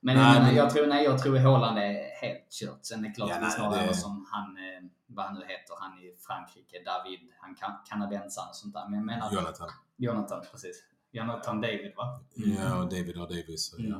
Men, 0.00 0.16
Nej, 0.16 0.40
men- 0.40 0.56
jag 0.56 0.70
tror, 0.70 0.86
nej, 0.86 1.04
jag 1.04 1.22
tror 1.22 1.38
Haaland 1.38 1.78
är 1.78 2.20
helt 2.22 2.50
kört. 2.60 2.78
Sen 2.82 3.04
är 3.04 3.08
det 3.08 3.14
klart 3.14 3.28
Ja, 3.30 3.34
att 3.34 3.40
det 3.40 3.46
är 3.46 3.48
nej, 3.48 3.58
snarare 3.58 3.86
det- 3.86 3.94
som 3.94 4.26
han, 4.32 4.56
eh, 4.56 4.90
vad 5.06 5.24
han 5.26 5.34
nu 5.34 5.40
heter, 5.40 5.74
han 5.80 5.92
i 5.98 6.14
Frankrike, 6.26 6.76
David, 6.90 7.20
han 7.40 7.54
kan, 7.54 7.72
kanadensaren 7.90 8.48
och 8.48 8.56
sånt 8.56 8.74
där. 8.74 8.84
Men 8.88 8.94
jag 8.98 9.06
menar, 9.06 9.32
Jonathan. 9.32 9.68
Jonathan, 9.96 10.40
precis. 10.52 10.76
Jonathan 11.12 11.60
David 11.60 11.92
va? 11.96 12.20
Ja, 12.34 12.76
och 12.78 12.84
David 12.84 13.16
och 13.22 13.28
Davis. 13.28 13.74
Mm. 13.78 13.90
Ja. 13.90 13.98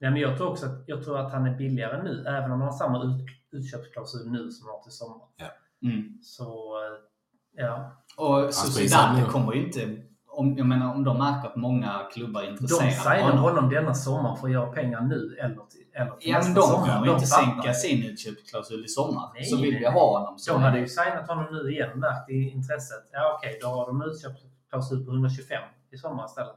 Nej, 0.00 0.10
men 0.10 0.20
jag 0.20 0.36
tror 0.36 0.48
också 0.50 0.66
att, 0.66 0.84
jag 0.86 1.04
tror 1.04 1.18
att 1.18 1.32
han 1.32 1.46
är 1.46 1.54
billigare 1.58 2.02
nu, 2.02 2.24
även 2.28 2.50
om 2.52 2.60
han 2.60 2.70
har 2.70 2.78
samma 2.78 3.04
ut, 3.04 3.26
utköpsklausul 3.50 4.30
nu 4.30 4.50
som 4.50 4.66
han 4.66 4.74
har 4.76 4.82
till 4.82 4.92
sommar. 4.92 5.26
Mm. 5.82 6.18
Så, 6.22 6.44
eh, 6.44 7.64
ja. 7.64 7.92
Och 8.16 8.50
nu. 9.16 9.24
kommer 9.24 9.52
ju 9.54 9.66
inte, 9.66 9.96
om, 10.28 10.58
jag 10.58 10.66
menar 10.66 10.94
om 10.94 11.04
de 11.04 11.18
märker 11.18 11.48
att 11.48 11.56
många 11.56 12.00
klubbar 12.12 12.40
är 12.40 12.46
De 12.46 12.50
intresserade 12.52 12.92
signar 12.92 13.36
honom 13.36 13.70
denna 13.70 13.94
sommar 13.94 14.36
för 14.36 14.46
att 14.46 14.52
göra 14.52 14.72
pengar 14.72 15.00
nu 15.00 15.36
eller 15.40 15.54
till, 15.54 15.84
eller 15.92 16.10
till 16.10 16.30
Ja 16.30 16.38
men 16.38 16.52
nästa 16.52 16.60
de 16.60 16.66
sommar. 16.66 16.86
kommer 16.86 17.06
ju 17.06 17.12
inte 17.12 17.26
fattar 17.26 17.44
sänka 17.44 17.74
sin 17.74 18.04
utköpsklausul 18.04 18.84
i 18.84 18.88
sommar. 18.88 19.30
Nej, 19.34 19.44
så 19.44 19.56
vill 19.56 19.70
nej, 19.70 19.80
vi 19.80 19.86
ha 19.86 20.18
honom 20.18 20.38
så 20.38 20.52
De 20.52 20.62
hade 20.62 20.78
ju 20.78 20.88
signat 20.88 21.28
honom 21.28 21.46
nu 21.52 21.72
igen, 21.72 21.98
märkt 21.98 22.30
i 22.30 22.50
intresset. 22.50 23.08
Ja 23.12 23.34
okej, 23.38 23.58
då 23.62 23.68
har 23.68 23.86
de 23.86 24.02
utköpsklausul 24.02 25.04
på 25.04 25.10
125 25.10 25.62
i 25.90 25.96
sommar 25.96 26.24
istället. 26.26 26.56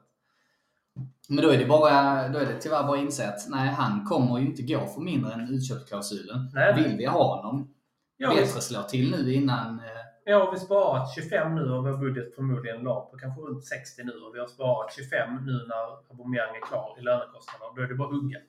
Men 1.29 1.43
då 1.43 1.49
är 1.49 1.57
det 1.57 1.65
bara, 1.65 2.27
då 2.27 2.39
är 2.39 2.45
det 2.45 2.61
tyvärr 2.61 2.83
bara 2.83 2.97
att 2.97 3.03
inse 3.03 3.27
att 3.27 3.49
nej, 3.49 3.69
han 3.69 4.05
kommer 4.05 4.39
ju 4.39 4.45
inte 4.45 4.61
gå 4.61 4.85
för 4.85 5.01
mindre 5.01 5.33
än 5.33 5.53
utköpsklausulen. 5.53 6.49
Nej. 6.53 6.75
Vill 6.75 6.97
vi 6.97 7.05
ha 7.05 7.35
honom, 7.35 7.73
Ja, 8.21 8.29
bättre 8.29 8.61
slå 8.61 8.83
till 8.83 9.11
nu 9.11 9.33
innan... 9.33 9.79
eh, 9.79 9.85
ja, 10.25 10.39
vi 10.51 10.57
har 10.57 10.65
sparat 10.65 11.13
25 11.15 11.55
nu 11.55 11.61
och 11.71 11.83
vår 11.83 11.97
budget 11.97 12.35
förmodligen 12.35 12.83
la 12.83 13.01
på 13.11 13.17
kanske 13.17 13.41
runt 13.41 13.65
60 13.65 14.03
nu 14.03 14.11
och 14.11 14.35
vi 14.35 14.39
har 14.39 14.47
sparat 14.47 14.93
25 14.95 15.35
nu 15.45 15.51
när 15.67 16.09
Aubameyang 16.11 16.55
är 16.55 16.67
klar 16.67 16.95
i 16.99 17.01
lönekostnader. 17.01 17.75
Då 17.75 17.81
är 17.81 17.87
det 17.87 17.95
bara 17.95 18.07
att 18.07 18.13
hugga. 18.13 18.39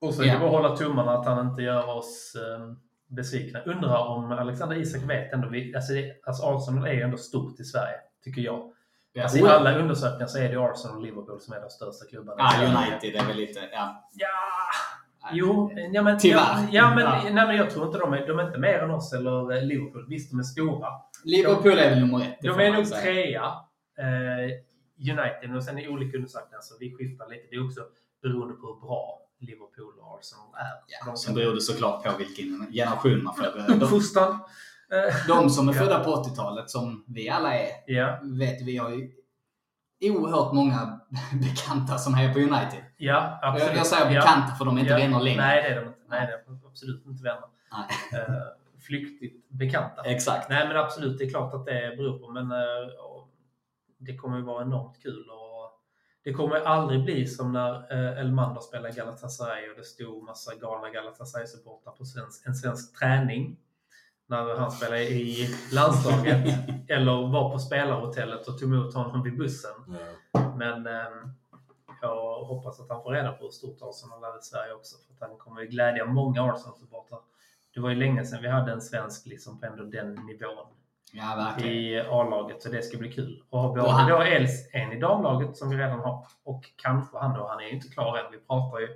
Och 0.00 0.14
så 0.14 0.22
är 0.22 0.32
det 0.32 0.38
bara 0.38 0.46
att 0.46 0.62
hålla 0.62 0.76
tummarna 0.76 1.12
att 1.18 1.26
han 1.26 1.48
inte 1.48 1.62
gör 1.62 1.96
oss 1.96 2.34
eh, 2.36 2.72
besvikna. 3.08 3.60
Undrar 3.62 4.06
om 4.06 4.32
Alexander 4.32 4.76
Isak 4.76 5.02
vet 5.02 5.32
ändå. 5.32 5.48
Vi, 5.48 5.74
alltså, 5.74 5.92
det, 5.92 6.20
alltså 6.26 6.42
Arsenal 6.46 6.86
är 6.86 6.92
ju 6.92 7.00
ändå 7.02 7.16
stort 7.16 7.60
i 7.60 7.64
Sverige, 7.64 7.96
tycker 8.24 8.42
jag. 8.42 8.72
Ja, 9.12 9.22
Alltså, 9.22 9.38
I 9.38 9.42
alla 9.42 9.78
undersökningar 9.78 10.26
så 10.26 10.38
är 10.38 10.48
det 10.48 10.56
Arsenal 10.56 10.96
och 10.96 11.02
Liverpool 11.02 11.40
som 11.40 11.54
är 11.54 11.60
de 11.60 11.70
största 11.70 12.06
klubbarna. 12.10 12.36
Ja. 12.38 12.82
United 12.90 13.14
är 13.22 13.26
väl 13.26 13.36
lite... 13.36 13.60
Ja. 13.72 14.08
Ja, 14.12 14.28
jo, 15.32 15.70
ja, 15.92 16.02
men, 16.02 16.18
Tyvärr. 16.18 16.68
Ja, 16.70 16.94
men, 16.94 17.04
Ja. 17.04 17.22
Nej, 17.22 17.46
men 17.46 17.56
jag 17.56 17.70
tror 17.70 17.86
inte 17.86 17.98
de 17.98 18.12
är, 18.12 18.26
de 18.26 18.38
är 18.38 18.46
inte 18.46 18.58
mer 18.58 18.78
än 18.78 18.90
oss 18.90 19.12
eller 19.12 19.56
eh, 19.56 19.62
Liverpool. 19.62 20.06
Visst, 20.08 20.30
de 20.30 20.38
är 20.38 20.42
stora. 20.42 20.88
Liverpool 21.24 21.78
är 21.78 21.90
väl 21.90 22.00
nummer 22.00 22.20
ett. 22.20 22.38
De 22.42 22.60
är 22.60 22.72
nog 22.72 22.86
säga. 22.86 23.02
trea. 23.02 23.44
Eh, 23.98 24.50
United, 25.00 25.56
och 25.56 25.64
sen 25.64 25.78
i 25.78 25.88
olika 25.88 26.16
undersökningar 26.16 26.60
så 26.62 26.74
vi 26.80 26.94
skiftar 26.96 27.28
lite. 27.28 27.46
Det 27.50 27.56
är 27.56 27.66
också 27.66 27.80
beroende 28.22 28.54
på 28.54 28.66
hur 28.66 28.80
bra 28.86 29.20
Liverpool 29.40 29.92
och 30.00 30.18
Arsenal 30.18 30.46
är. 30.54 30.74
Ja, 30.86 31.10
de 31.10 31.16
sen 31.16 31.34
beror 31.34 31.54
det 31.54 31.60
såklart 31.60 32.04
på 32.04 32.10
vilken 32.18 32.66
generation 32.72 33.24
man 33.24 33.34
får. 33.34 33.68
De, 33.68 33.82
Uppfostran. 33.82 34.32
Eh, 34.92 35.14
de 35.28 35.50
som 35.50 35.68
är 35.68 35.72
födda 35.82 36.04
på 36.04 36.10
80-talet, 36.10 36.70
som 36.70 37.04
vi 37.08 37.28
alla 37.28 37.54
är, 37.54 37.68
ja, 37.86 38.18
vet 38.22 38.62
vi 38.62 38.76
har 38.76 38.90
ju 38.90 39.10
oerhört 40.02 40.52
många 40.52 41.00
bekanta 41.32 41.98
som 41.98 42.14
hejar 42.14 42.32
på 42.32 42.38
United. 42.38 42.84
ja, 42.96 43.38
absolut. 43.42 43.68
Jag, 43.68 43.76
jag 43.76 43.86
säger 43.86 44.04
ja. 44.04 44.20
bekanta 44.20 44.54
för 44.54 44.64
de 44.64 44.76
är 44.76 44.80
inte 44.80 44.92
ja. 44.92 44.98
vänner 44.98 45.20
längre. 45.20 45.42
Nej, 45.42 45.62
det 45.62 45.68
är 45.68 45.80
de 45.80 45.88
inte. 45.88 46.00
Nej, 46.08 46.26
det 46.26 46.32
är 46.32 46.68
absolut 46.68 47.06
inte 47.06 47.22
vänner. 47.22 47.48
Nej. 47.72 48.20
Eh, 48.20 48.82
flyktigt 48.86 49.48
bekanta. 49.48 50.02
Exakt. 50.02 50.50
Nej 50.50 50.68
men 50.68 50.76
absolut, 50.76 51.18
det 51.18 51.24
är 51.24 51.30
klart 51.30 51.54
att 51.54 51.64
det 51.64 51.94
beror 51.96 52.18
på. 52.18 52.32
Men 52.32 52.52
och 52.98 53.28
det 53.98 54.16
kommer 54.16 54.36
ju 54.36 54.42
vara 54.42 54.62
enormt 54.62 55.02
kul. 55.02 55.30
Och 55.30 55.50
det 56.24 56.32
kommer 56.32 56.56
aldrig 56.56 57.04
bli 57.04 57.26
som 57.26 57.52
när 57.52 57.92
eh, 57.92 58.20
Elmander 58.20 58.60
spelade 58.60 58.94
Galatasaray 58.94 59.70
och 59.70 59.76
det 59.76 59.84
stod 59.84 60.24
massa 60.24 60.54
galna 60.54 60.88
Galatasaray-supportrar 60.88 61.92
på 61.92 62.04
svensk, 62.04 62.46
en 62.46 62.54
svensk 62.54 62.98
träning. 62.98 63.56
När 64.30 64.56
han 64.58 64.70
spelade 64.70 65.02
i 65.02 65.48
landslaget. 65.72 66.46
eller 66.88 67.28
var 67.28 67.50
på 67.50 67.58
spelarhotellet 67.58 68.48
och 68.48 68.58
tog 68.58 68.68
emot 68.74 68.94
honom 68.94 69.22
vid 69.22 69.38
bussen. 69.38 69.70
Ja. 70.32 70.40
Men 70.56 70.86
eh, 70.86 71.10
jag 72.02 72.44
hoppas 72.44 72.80
att 72.80 72.88
han 72.88 73.02
får 73.02 73.12
reda 73.12 73.32
på 73.32 73.44
hur 73.44 73.50
stort 73.50 73.78
Arsenal 73.82 74.24
är 74.24 74.38
i 74.38 74.42
Sverige 74.42 74.72
också. 74.74 74.96
För 75.06 75.14
att 75.24 75.30
han 75.30 75.38
kommer 75.38 75.60
ju 75.60 75.66
glädja 75.66 76.04
många 76.04 76.42
Arsenal-supportrar. 76.42 77.18
Det 77.74 77.80
var 77.80 77.90
ju 77.90 77.96
länge 77.96 78.24
sedan 78.24 78.42
vi 78.42 78.48
hade 78.48 78.72
en 78.72 78.80
svensk 78.80 79.26
liksom 79.26 79.60
på 79.60 79.66
ändå 79.66 79.84
den 79.84 80.14
nivån 80.14 80.66
Ja, 81.12 81.58
i 81.64 82.00
A-laget, 82.00 82.62
så 82.62 82.68
det 82.68 82.82
ska 82.82 82.98
bli 82.98 83.12
kul. 83.12 83.42
Och 83.50 83.60
ha 83.60 83.68
både 83.68 83.80
Och 83.82 83.92
han- 83.92 84.10
då 84.10 84.16
Els, 84.22 84.68
en 84.72 84.92
i 84.92 85.00
damlaget 85.00 85.56
som 85.56 85.70
vi 85.70 85.76
redan 85.76 86.00
har, 86.00 86.26
och 86.44 86.64
kanske 86.76 87.18
han 87.18 87.34
då, 87.38 87.46
han 87.48 87.60
är 87.60 87.64
ju 87.64 87.70
inte 87.70 87.88
klar 87.88 88.18
än. 88.18 88.32
Vi 88.32 88.38
pratar 88.38 88.78
ju 88.78 88.88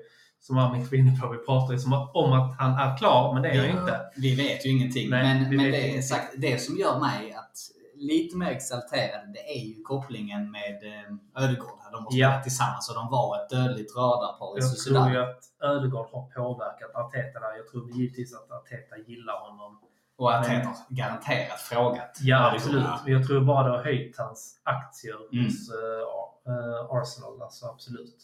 som 0.46 0.58
Armin 0.58 0.86
var 0.90 0.98
inne 0.98 1.18
på. 1.20 1.28
Vi 1.28 1.38
pratar 1.38 1.72
ju 1.72 1.78
som 1.78 1.92
om 2.14 2.32
att 2.32 2.58
han 2.58 2.72
är 2.84 2.96
klar, 2.96 3.32
men 3.34 3.42
det 3.42 3.48
är 3.48 3.56
han 3.56 3.64
ju 3.66 3.70
inte. 3.80 4.00
Vi 4.16 4.34
vet 4.34 4.66
ju 4.66 4.70
ingenting. 4.70 5.10
Nej, 5.10 5.40
men 5.40 5.56
men 5.56 5.70
det, 5.72 6.02
sagt, 6.02 6.34
det 6.36 6.58
som 6.58 6.76
gör 6.76 6.98
mig 7.00 7.32
att 7.32 7.56
lite 7.96 8.36
mer 8.36 8.50
exalterad, 8.50 9.32
det 9.34 9.44
är 9.56 9.60
ju 9.68 9.82
kopplingen 9.82 10.50
med 10.50 10.74
eh, 10.84 11.42
Ödegård. 11.44 11.78
De 11.92 11.98
har 12.04 12.08
Ja. 12.10 12.28
spelat 12.28 12.42
tillsammans 12.42 12.88
och 12.90 12.94
de 12.94 13.10
var 13.10 13.28
ett 13.42 13.50
dödligt 13.50 13.96
radarpar 13.96 14.58
i 14.58 14.62
Jag 14.62 14.78
tror 14.78 15.10
ju 15.14 15.18
att 15.30 15.40
Ödegaard 15.70 16.06
har 16.12 16.22
påverkat 16.36 16.90
Arteta 16.94 17.40
där. 17.40 17.56
Jag 17.56 17.66
tror 17.70 17.90
givetvis 17.90 18.34
att 18.34 18.50
Arteta 18.50 18.96
gillar 19.06 19.38
honom. 19.48 19.80
Och 20.18 20.34
att 20.36 20.46
han 20.46 20.56
har 20.66 20.74
garanterat 20.88 21.60
frågat. 21.60 22.18
Ja, 22.20 22.36
Ödegård. 22.36 22.54
absolut. 22.56 23.00
Jag 23.06 23.26
tror 23.26 23.40
bara 23.40 23.62
det 23.68 23.70
har 23.76 23.84
höjt 23.84 24.18
hans 24.18 24.60
aktier 24.62 25.16
Mm. 25.32 25.44
hos 25.44 25.70
eh, 25.70 26.96
Arsenal. 26.96 27.42
Alltså 27.42 27.66
absolut. 27.66 28.16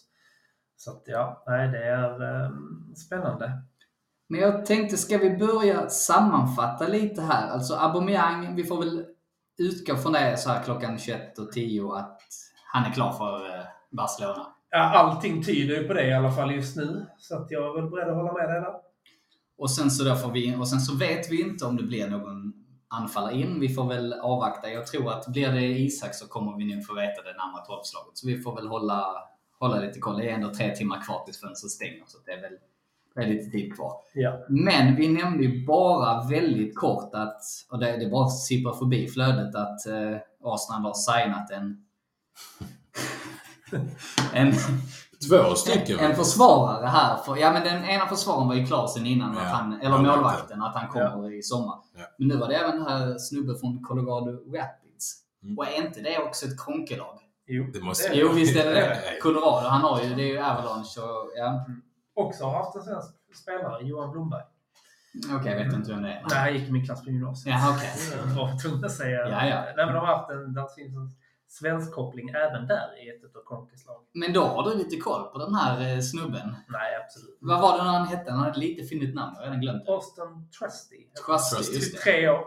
Så 0.80 0.90
att 0.90 1.02
ja, 1.06 1.42
nej, 1.46 1.68
det 1.68 1.84
är 1.84 2.44
eh, 2.44 2.50
spännande. 3.06 3.62
Men 4.28 4.40
jag 4.40 4.66
tänkte, 4.66 4.96
ska 4.96 5.18
vi 5.18 5.36
börja 5.36 5.88
sammanfatta 5.88 6.88
lite 6.88 7.22
här? 7.22 7.48
Alltså 7.48 7.74
Aubameyang, 7.74 8.56
vi 8.56 8.64
får 8.64 8.78
väl 8.78 9.04
utgå 9.58 9.96
från 9.96 10.12
det 10.12 10.36
så 10.36 10.50
här 10.50 10.62
klockan 10.62 10.96
21.10 10.96 11.96
att 11.98 12.20
han 12.72 12.84
är 12.84 12.94
klar 12.94 13.12
för 13.12 13.46
eh, 13.46 13.64
Barcelona. 13.90 14.46
Ja, 14.70 14.78
allting 14.78 15.44
tyder 15.44 15.76
ju 15.76 15.88
på 15.88 15.94
det 15.94 16.06
i 16.06 16.14
alla 16.14 16.32
fall 16.32 16.54
just 16.54 16.76
nu. 16.76 17.06
Så 17.18 17.36
att 17.36 17.50
jag 17.50 17.68
är 17.68 17.80
väl 17.80 17.90
beredd 17.90 18.08
att 18.08 18.16
hålla 18.16 18.32
med 18.32 18.48
dig 18.48 18.60
där. 18.60 18.74
Och 19.58 19.70
sen 19.70 19.90
så, 19.90 20.04
då 20.04 20.16
får 20.16 20.30
vi, 20.30 20.56
och 20.56 20.68
sen 20.68 20.80
så 20.80 20.96
vet 20.96 21.32
vi 21.32 21.40
inte 21.42 21.64
om 21.64 21.76
det 21.76 21.82
blir 21.82 22.10
någon 22.10 22.52
anfallare 22.88 23.34
in. 23.34 23.60
Vi 23.60 23.68
får 23.68 23.88
väl 23.88 24.12
avvakta. 24.12 24.70
Jag 24.70 24.86
tror 24.86 25.10
att 25.10 25.26
blir 25.26 25.52
det 25.52 25.66
Isak 25.66 26.14
så 26.14 26.28
kommer 26.28 26.56
vi 26.56 26.74
nog 26.74 26.86
få 26.86 26.94
veta 26.94 27.22
det 27.22 27.32
närmare 27.32 27.66
tolvslaget. 27.66 28.18
Så 28.18 28.26
vi 28.26 28.42
får 28.42 28.56
väl 28.56 28.68
hålla, 28.68 29.06
hålla 29.60 29.76
lite 29.80 29.98
koll. 29.98 30.18
Det 30.18 30.30
är 30.30 30.34
ändå 30.34 30.54
tre 30.54 30.74
timmar 30.76 31.02
kvar 31.04 31.24
tills 31.24 31.40
fönstret 31.40 31.70
stänger. 31.70 32.02
Så 32.06 32.18
det 32.26 32.32
är 32.32 32.40
väl 32.40 32.52
det 33.14 33.20
är 33.20 33.26
lite 33.26 33.50
tid 33.50 33.74
kvar. 33.74 33.92
Ja. 34.14 34.38
Men 34.48 34.96
vi 34.96 35.08
nämnde 35.08 35.44
ju 35.44 35.66
bara 35.66 36.22
väldigt 36.28 36.76
kort 36.78 37.14
att, 37.14 37.40
och 37.70 37.78
det, 37.78 37.96
det 37.96 38.10
bara 38.10 38.28
sipprar 38.28 38.72
förbi 38.72 39.08
flödet, 39.08 39.54
att 39.54 39.86
eh, 39.86 40.16
Arsenal 40.44 40.82
har 40.82 40.94
signat 40.94 41.50
en, 41.50 41.84
en, 44.32 44.52
Två 45.28 45.54
stycken. 45.54 45.98
en 45.98 46.16
försvarare 46.16 46.86
här. 46.86 47.16
För, 47.16 47.36
ja, 47.36 47.52
men 47.52 47.64
den 47.64 47.84
ena 47.84 48.06
försvararen 48.06 48.48
var 48.48 48.54
ju 48.54 48.66
klar 48.66 48.86
sen 48.86 49.06
innan, 49.06 49.34
Ja, 49.34 49.40
att 49.40 49.48
han, 49.48 49.72
eller 49.80 49.90
målvakten. 49.90 50.16
målvakten, 50.22 50.62
att 50.62 50.74
han 50.74 50.88
kommer 50.88 51.32
i 51.38 51.42
sommar. 51.42 51.78
Ja. 51.96 52.04
Men 52.18 52.28
nu 52.28 52.36
var 52.36 52.48
det 52.48 52.54
även 52.54 52.76
den 52.76 52.86
här 52.86 53.18
snubben 53.18 53.56
från 53.58 53.82
Colorado 53.82 54.30
Rapids. 54.30 55.16
Mm. 55.42 55.58
Och 55.58 55.66
är 55.66 55.86
inte 55.86 56.00
det 56.00 56.18
också 56.18 56.46
ett 56.46 56.58
konkelag? 56.58 57.18
Jo, 57.50 57.66
Det 57.72 57.80
måste- 57.80 58.10
Jo, 58.14 58.28
visst 58.32 58.56
är 58.56 58.64
det 58.64 58.74
det. 58.74 58.98
Colorado, 59.22 59.68
han 59.68 59.80
har 59.80 60.02
ju, 60.02 60.14
det 60.14 60.22
är 60.22 60.26
ju 60.26 60.38
Avalanche 60.38 61.00
och, 61.00 61.32
ja. 61.36 61.66
Också 62.14 62.44
har 62.44 62.52
haft 62.64 62.76
en 62.76 62.82
svensk 62.82 63.08
spelare, 63.42 63.82
Johan 63.82 64.10
Blomberg. 64.12 64.42
Okej, 65.38 65.52
jag 65.52 65.64
vet 65.64 65.74
inte 65.74 65.90
vem 65.92 66.02
det 66.02 66.08
är. 66.08 66.24
Nej, 66.30 66.38
han 66.38 66.54
gick 66.54 66.68
i 66.68 66.72
min 66.72 66.86
klass 66.86 67.04
på 67.04 67.10
gymnasiet. 67.10 67.56
Ja, 67.60 67.76
okej. 67.76 67.90
Jag 68.28 68.34
var 68.34 68.58
tvungen 68.62 68.84
att 68.84 68.92
säga. 68.92 69.18
Ja, 69.28 69.46
ja. 69.46 69.62
Nej, 69.76 69.86
men 69.86 69.94
de 69.94 69.98
har 70.00 70.06
haft 70.16 70.30
en, 70.30 70.54
finns 70.76 70.96
en 70.96 71.10
svensk 71.48 71.92
koppling 71.94 72.28
även 72.28 72.66
där 72.66 72.88
i 73.04 73.08
ett 73.08 73.36
av 73.36 73.42
Konkes 73.44 73.86
lag. 73.86 74.00
Men 74.12 74.32
då 74.32 74.44
har 74.44 74.70
du 74.70 74.76
lite 74.76 74.96
koll 74.96 75.24
på 75.32 75.38
den 75.38 75.54
här 75.54 75.94
eh, 75.94 76.00
snubben. 76.00 76.56
Nej, 76.68 76.96
absolut. 77.04 77.38
Vad 77.40 77.60
var 77.60 77.76
det 77.76 77.82
han 77.82 78.06
hette? 78.06 78.30
Han 78.30 78.38
hade 78.40 78.50
ett 78.50 78.56
lite 78.56 78.82
finigt 78.84 79.14
namn. 79.14 79.32
Jag 79.34 79.40
har 79.42 79.46
redan 79.46 79.60
glömt 79.60 79.86
det. 79.86 79.92
Austin 79.92 80.24
Trusty. 80.58 80.96
Trusty, 81.26 81.56
Trusty. 81.56 81.74
just 81.74 81.92
det. 81.92 81.98
23 82.04 82.28
år. 82.28 82.44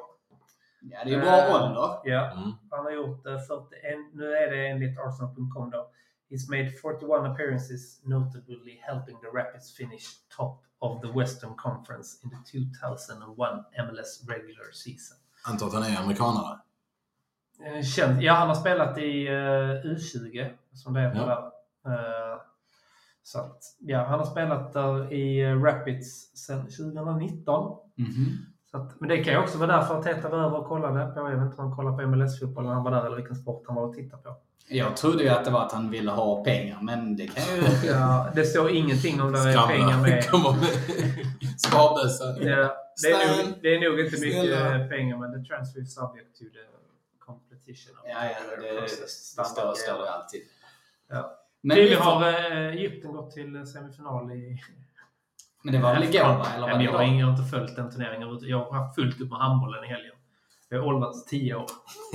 Ja, 0.91 0.99
det 1.05 1.13
är 1.13 1.19
bra 1.21 1.37
Eh, 1.37 1.55
ålder. 1.55 1.99
Ja, 2.03 2.31
Mm. 2.31 2.51
han 2.71 2.85
har 2.85 2.91
gjort 2.91 3.25
eh, 3.25 3.39
41, 3.39 4.13
nu 4.13 4.33
är 4.33 4.51
det 4.51 4.67
enligt 4.67 4.99
Arsenal.com 4.99 5.69
då. 5.69 5.89
He's 6.29 6.49
made 6.49 6.69
41 6.71 7.31
appearances, 7.31 8.03
notably 8.03 8.79
helping 8.81 9.17
the 9.19 9.27
Rapids 9.27 9.75
finish 9.77 10.05
top 10.37 10.63
of 10.79 11.01
the 11.01 11.19
Western 11.19 11.55
Conference 11.55 12.17
in 12.23 12.29
the 12.29 12.37
2001 12.51 13.65
MLS 13.87 14.23
regular 14.29 14.71
season. 14.73 15.17
Antar 15.45 15.67
att 15.67 15.73
han 15.73 15.83
är 15.83 16.01
amerikanare. 16.03 16.59
Eh, 17.65 17.81
Känd, 17.83 18.21
ja, 18.23 18.33
han 18.33 18.47
har 18.47 18.55
spelat 18.55 18.97
i 18.97 19.27
eh, 19.27 19.33
U20, 19.93 20.53
som 20.73 20.93
det 20.93 21.01
heter 21.01 21.19
Ja. 21.19 21.25
där. 21.83 21.93
Eh, 21.93 22.39
så 23.23 23.39
att, 23.39 23.59
ja, 23.79 24.03
han 24.03 24.19
har 24.19 24.25
spelat 24.25 24.73
där 24.73 25.13
i 25.13 25.39
eh, 25.41 25.61
Rapids 25.63 26.37
sedan 26.37 26.61
2019. 26.61 27.77
Mhm. 27.95 28.05
Så 28.05 28.52
att, 28.77 28.99
men 28.99 29.09
det 29.09 29.23
kan 29.23 29.33
ju 29.33 29.39
också 29.39 29.57
vara 29.57 29.77
därför 29.77 29.97
att 29.97 30.03
Teta 30.03 30.29
var 30.29 30.37
över 30.37 30.57
och 30.57 30.67
kollade 30.67 31.05
på, 31.05 31.19
jag 31.19 31.37
vet 31.37 31.45
inte 31.45 31.61
om 31.61 31.67
han 31.67 31.75
kollade 31.75 31.97
på 31.97 32.09
MLS-fotboll 32.09 32.65
när 32.65 32.73
han 32.73 32.83
var 32.83 32.91
där 32.91 33.05
eller 33.05 33.15
vilken 33.15 33.35
sport 33.35 33.63
han 33.67 33.75
var 33.75 33.83
och 33.83 33.93
tittade 33.93 34.23
på. 34.23 34.35
Jag 34.67 34.97
trodde 34.97 35.23
ju 35.23 35.29
att 35.29 35.45
det 35.45 35.51
var 35.51 35.65
att 35.65 35.71
han 35.71 35.89
ville 35.89 36.11
ha 36.11 36.43
pengar, 36.43 36.79
men 36.81 37.15
det 37.15 37.27
kan 37.27 37.43
ju... 37.55 37.61
Ja, 37.87 38.29
det 38.35 38.45
står 38.45 38.71
ingenting 38.71 39.21
om 39.21 39.31
det 39.31 39.39
är 39.39 39.67
pengar 39.67 40.01
med. 40.01 40.27
Kommer 40.29 40.51
med 40.51 40.69
sparbössa. 41.57 42.25
Ja, 42.39 42.75
det, 43.01 43.11
är 43.11 43.45
nog, 43.45 43.53
det 43.61 43.75
är 43.75 43.89
nog 43.89 43.99
inte 43.99 44.21
mycket 44.21 44.41
snälla. 44.41 44.87
pengar, 44.87 45.17
men 45.17 45.43
the 45.43 45.49
transfer 45.49 45.81
is 45.81 45.93
subject 45.93 46.37
to 46.37 46.43
the 46.43 46.65
competition. 47.19 47.95
Ja, 48.05 48.25
ja, 48.25 48.61
det, 48.61 48.81
det 48.81 48.89
står, 48.89 49.73
står 49.75 50.03
det 50.03 50.11
alltid. 50.11 50.41
Ja. 51.09 51.39
Men, 51.61 51.75
vi 51.75 51.81
Tydligen 51.81 52.03
har 52.03 52.27
eh, 52.27 52.67
Egypten 52.67 53.11
gått 53.11 53.31
till 53.31 53.67
semifinal 53.67 54.31
i... 54.31 54.61
men 55.63 55.73
det 55.73 55.79
var 55.79 55.93
väl 55.93 56.03
igår, 56.03 56.23
va? 56.23 56.47
Eller 56.55 56.61
var 56.61 56.81
jag, 56.81 56.91
har 56.91 57.03
jag 57.03 57.25
har 57.25 57.31
inte 57.31 57.43
följt 57.51 57.75
den 57.75 57.91
turneringen. 57.91 58.39
Jag 58.41 58.59
har 58.65 58.73
haft 58.83 58.95
fullt 58.95 59.21
upp 59.21 59.29
med 59.29 59.39
handbollen 59.39 59.83
i 59.83 59.87
helgen. 59.87 60.15
Jag 60.69 60.79
har 60.79 60.87
åldrats 60.87 61.25
10 61.25 61.55
år. 61.55 61.65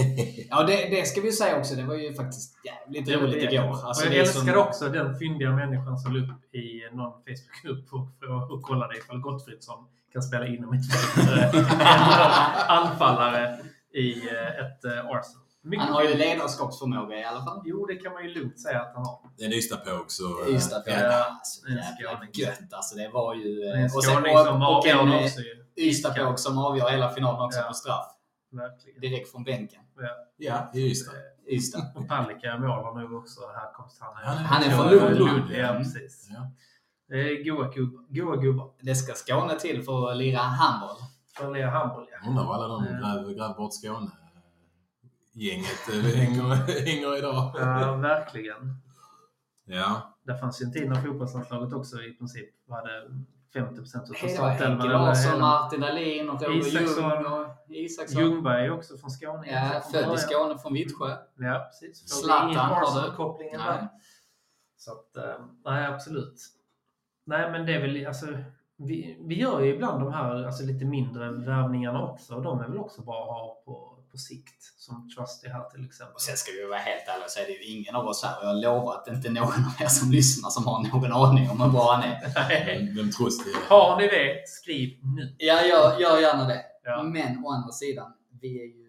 Ja, 0.51 0.63
det, 0.63 0.73
det 0.91 1.07
ska 1.07 1.21
vi 1.21 1.33
säga 1.33 1.59
också. 1.59 1.75
Det 1.75 1.83
var 1.83 1.95
ju 1.95 2.15
faktiskt 2.15 2.55
jävligt 2.65 3.09
roligt 3.17 3.41
Det- 3.51 3.55
igår. 3.55 3.87
Alltså, 3.87 4.09
och 4.09 4.15
jag 4.15 4.29
som- 4.29 4.41
älskar 4.41 4.57
också 4.57 4.89
den 4.89 5.19
fyndiga 5.19 5.51
människan 5.51 5.99
som 5.99 6.13
la 6.13 6.19
upp 6.25 6.55
i 6.55 6.83
någon 6.93 7.13
Facebookgrupp 7.13 7.93
och, 7.93 8.51
och 8.51 8.63
kollade 8.63 8.97
ifall 8.99 9.19
Gottfridsson 9.21 9.85
kan 10.13 10.23
spela 10.23 10.47
inom 10.47 10.73
ett 10.73 10.81
anfallare 12.69 13.59
i 13.95 14.13
eh, 14.29 14.67
ett 14.67 14.85
eh, 14.85 14.99
Arsenal. 15.07 15.45
Mycket 15.69 15.85
Han 15.85 15.95
har 15.95 16.03
ju 16.05 16.15
ledarskapsförmåga 16.15 17.17
i 17.21 17.25
alla 17.25 17.45
fall. 17.45 17.63
Jo, 17.65 17.87
det 17.87 17.97
kan 17.97 18.13
man 18.13 18.25
ju 18.25 18.35
lugnt 18.35 18.61
säga 18.61 18.81
att 18.81 18.95
han 18.95 19.07
har. 19.07 19.19
Det 19.37 19.43
är 19.45 19.47
en 19.47 19.53
Ystad-påg 19.53 20.05
så... 20.11 20.25
eh, 20.25 20.47
det, 20.85 20.91
Ja, 20.91 21.27
alltså, 21.31 21.67
en 21.69 21.75
jävla 21.77 22.27
gött 22.33 22.73
alltså. 22.73 22.97
Det 22.97 23.09
var 23.09 23.35
ju... 23.35 23.55
Det 23.55 23.73
en 23.73 23.85
och 23.85 24.05
sen- 24.05 24.17
och, 24.17 24.47
och 24.69 24.77
avgör 24.77 25.01
en 25.07 25.23
ju. 25.27 25.85
Ystad-påg 25.89 26.39
som 26.39 26.59
avgör 26.59 26.91
hela 26.91 27.09
finalen 27.11 27.41
också 27.41 27.61
Ja. 27.61 27.67
på 27.69 27.75
straff. 27.75 28.07
Verkligen. 28.53 29.01
Direkt 29.01 29.31
från 29.33 29.45
bänken. 29.45 29.81
Ja, 30.37 30.71
i 30.75 30.81
Ystad. 30.91 31.13
Ystad. 31.51 31.83
Och 31.95 32.09
Palicka 32.09 32.55
i 32.55 32.59
mål 32.59 32.71
har 32.71 33.01
nog 33.01 33.13
också 33.23 33.41
härkomst. 33.57 33.99
Han 34.01 34.23
är, 34.23 34.37
Han 34.45 34.63
är 34.63 34.71
från 34.71 34.89
Lund. 34.91 35.19
Lund. 35.19 35.51
Ja, 35.53 35.69
Mm. 35.69 35.83
precis. 35.83 36.29
Ja. 36.31 36.51
Det 37.09 37.15
är 37.21 37.45
goa 37.45 37.69
gubbar. 37.69 38.03
Goa 38.09 38.37
gubbar. 38.37 38.71
Det 38.81 38.95
ska 38.95 39.15
Skåne 39.15 39.59
till 39.61 39.83
för 39.83 40.11
att 40.11 40.17
lira 40.17 40.39
handboll. 40.39 40.97
Från 41.37 41.53
Lea 41.53 41.71
Handboll, 41.71 42.07
ja. 42.13 42.29
Undrar 42.29 42.45
vad 42.45 42.55
alla 42.57 42.69
de 42.69 42.87
Mm. 42.87 43.01
gräv, 43.25 43.37
gräv 43.37 43.57
bort 43.57 43.75
Skåne-gänget 43.75 44.28
eh, 45.39 46.17
hänger, 46.17 46.43
hänger 46.87 47.19
idag. 47.19 47.55
Ja, 47.59 47.97
verkligen. 47.97 48.75
Ja. 49.65 50.15
Det 50.23 50.39
fanns 50.39 50.63
ju 50.63 50.65
en 50.65 50.73
tid 50.73 50.89
när 50.89 51.03
fotbollslandslaget 51.03 51.73
också 51.73 52.03
i 52.03 52.13
princip 52.13 52.49
hade 52.69 52.91
50 53.53 53.77
procent 53.77 54.11
av 54.11 54.15
startelvan. 54.15 54.81
Henke 54.81 54.89
Larsson, 54.89 55.41
Martin 55.41 55.81
Dahlin 55.81 56.29
och 56.29 56.43
Roger 56.43 56.59
Isaksson. 56.59 57.11
Ljung 57.11 57.27
och 57.27 57.47
Isaksson. 57.69 58.23
Ljungberg 58.23 58.67
är 58.67 58.71
också 58.71 58.97
från 58.97 59.11
Skåne. 59.11 59.47
Ja, 59.47 59.81
född 59.93 60.15
i. 60.15 60.19
Skåne 60.19 60.59
från 60.59 60.73
Vittsjö. 60.73 61.17
Ja, 61.39 61.69
precis. 61.71 62.09
Zlatan 62.09 62.57
har 62.57 62.81
du. 62.81 62.87
Arsenal-kopplingen 62.87 63.61
där. 63.61 63.77
Nej. 63.77 63.89
Så 64.77 64.93
att, 64.93 65.17
eh, 65.17 65.45
nej 65.65 65.87
absolut. 65.87 66.41
Nej 67.25 67.51
men 67.51 67.67
det 67.67 67.75
är 67.75 67.81
väl, 67.81 68.07
alltså, 68.07 68.27
vi, 68.77 69.19
vi 69.21 69.35
gör 69.35 69.61
ju 69.61 69.75
ibland 69.75 70.01
de 70.03 70.13
här 70.13 70.45
alltså, 70.45 70.65
lite 70.65 70.85
mindre 70.85 71.31
värvningarna 71.31 72.03
också. 72.11 72.35
Och 72.35 72.43
de 72.43 72.61
är 72.61 72.69
väl 72.69 72.79
också 72.79 73.03
bra 73.03 73.23
att 73.23 73.29
ha 73.29 73.63
på, 73.65 73.88
på 74.19 74.23
sikt. 74.31 74.61
Som 74.87 75.09
Trusty 75.11 75.49
här 75.49 75.65
till 75.73 75.85
exempel. 75.85 76.15
Och 76.15 76.21
sen 76.29 76.37
ska 76.37 76.53
vi 76.53 76.65
vara 76.75 76.79
helt 76.79 77.09
ärliga 77.13 77.29
så 77.29 77.41
är 77.41 77.47
det 77.47 77.53
ju 77.53 77.65
ingen 77.75 77.95
av 78.01 78.05
oss 78.07 78.25
här, 78.25 78.35
och 78.41 78.47
jag 78.49 78.57
lovar 78.65 78.93
att 78.95 79.05
det 79.05 79.15
inte 79.15 79.29
är 79.29 79.33
någon 79.33 79.65
av 79.69 79.75
er 79.85 79.87
som 80.01 80.11
lyssnar 80.11 80.51
som 80.51 80.67
har 80.67 80.79
någon 80.83 81.13
aning 81.13 81.51
om 81.51 81.61
hur 81.61 81.71
bra 81.77 81.93
han 81.95 82.03
är. 82.11 82.17
Nej. 82.35 82.93
Vem, 82.97 83.11
det 83.45 83.51
är? 83.51 83.69
Har 83.69 83.97
ni 84.01 84.07
det, 84.17 84.49
skriv 84.49 84.89
nu. 85.17 85.35
Ja, 85.39 85.57
gör, 85.67 86.01
gör 86.01 86.19
gärna 86.21 86.45
det. 86.53 86.63
Ja. 86.85 87.03
Men 87.03 87.45
å 87.45 87.51
andra 87.51 87.73
sidan, 87.73 88.13
vi 88.41 88.49
är 88.63 88.67
ju 88.67 88.85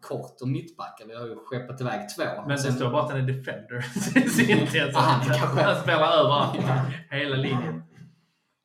kort 0.00 0.36
och 0.42 0.48
mittbackar. 0.48 1.06
Vi 1.06 1.14
har 1.14 1.26
ju 1.26 1.36
skeppat 1.46 1.80
iväg 1.80 2.00
två. 2.16 2.22
Men 2.40 2.48
det 2.48 2.58
Sen- 2.58 2.72
står 2.74 2.90
bara 2.90 3.02
att 3.02 3.10
han 3.10 3.20
är 3.20 3.26
defender. 3.32 3.84
Ah, 4.96 5.00
han 5.64 5.82
spelar 5.82 6.12
överallt. 6.12 6.58
Hela 7.10 7.36
linjen. 7.36 7.82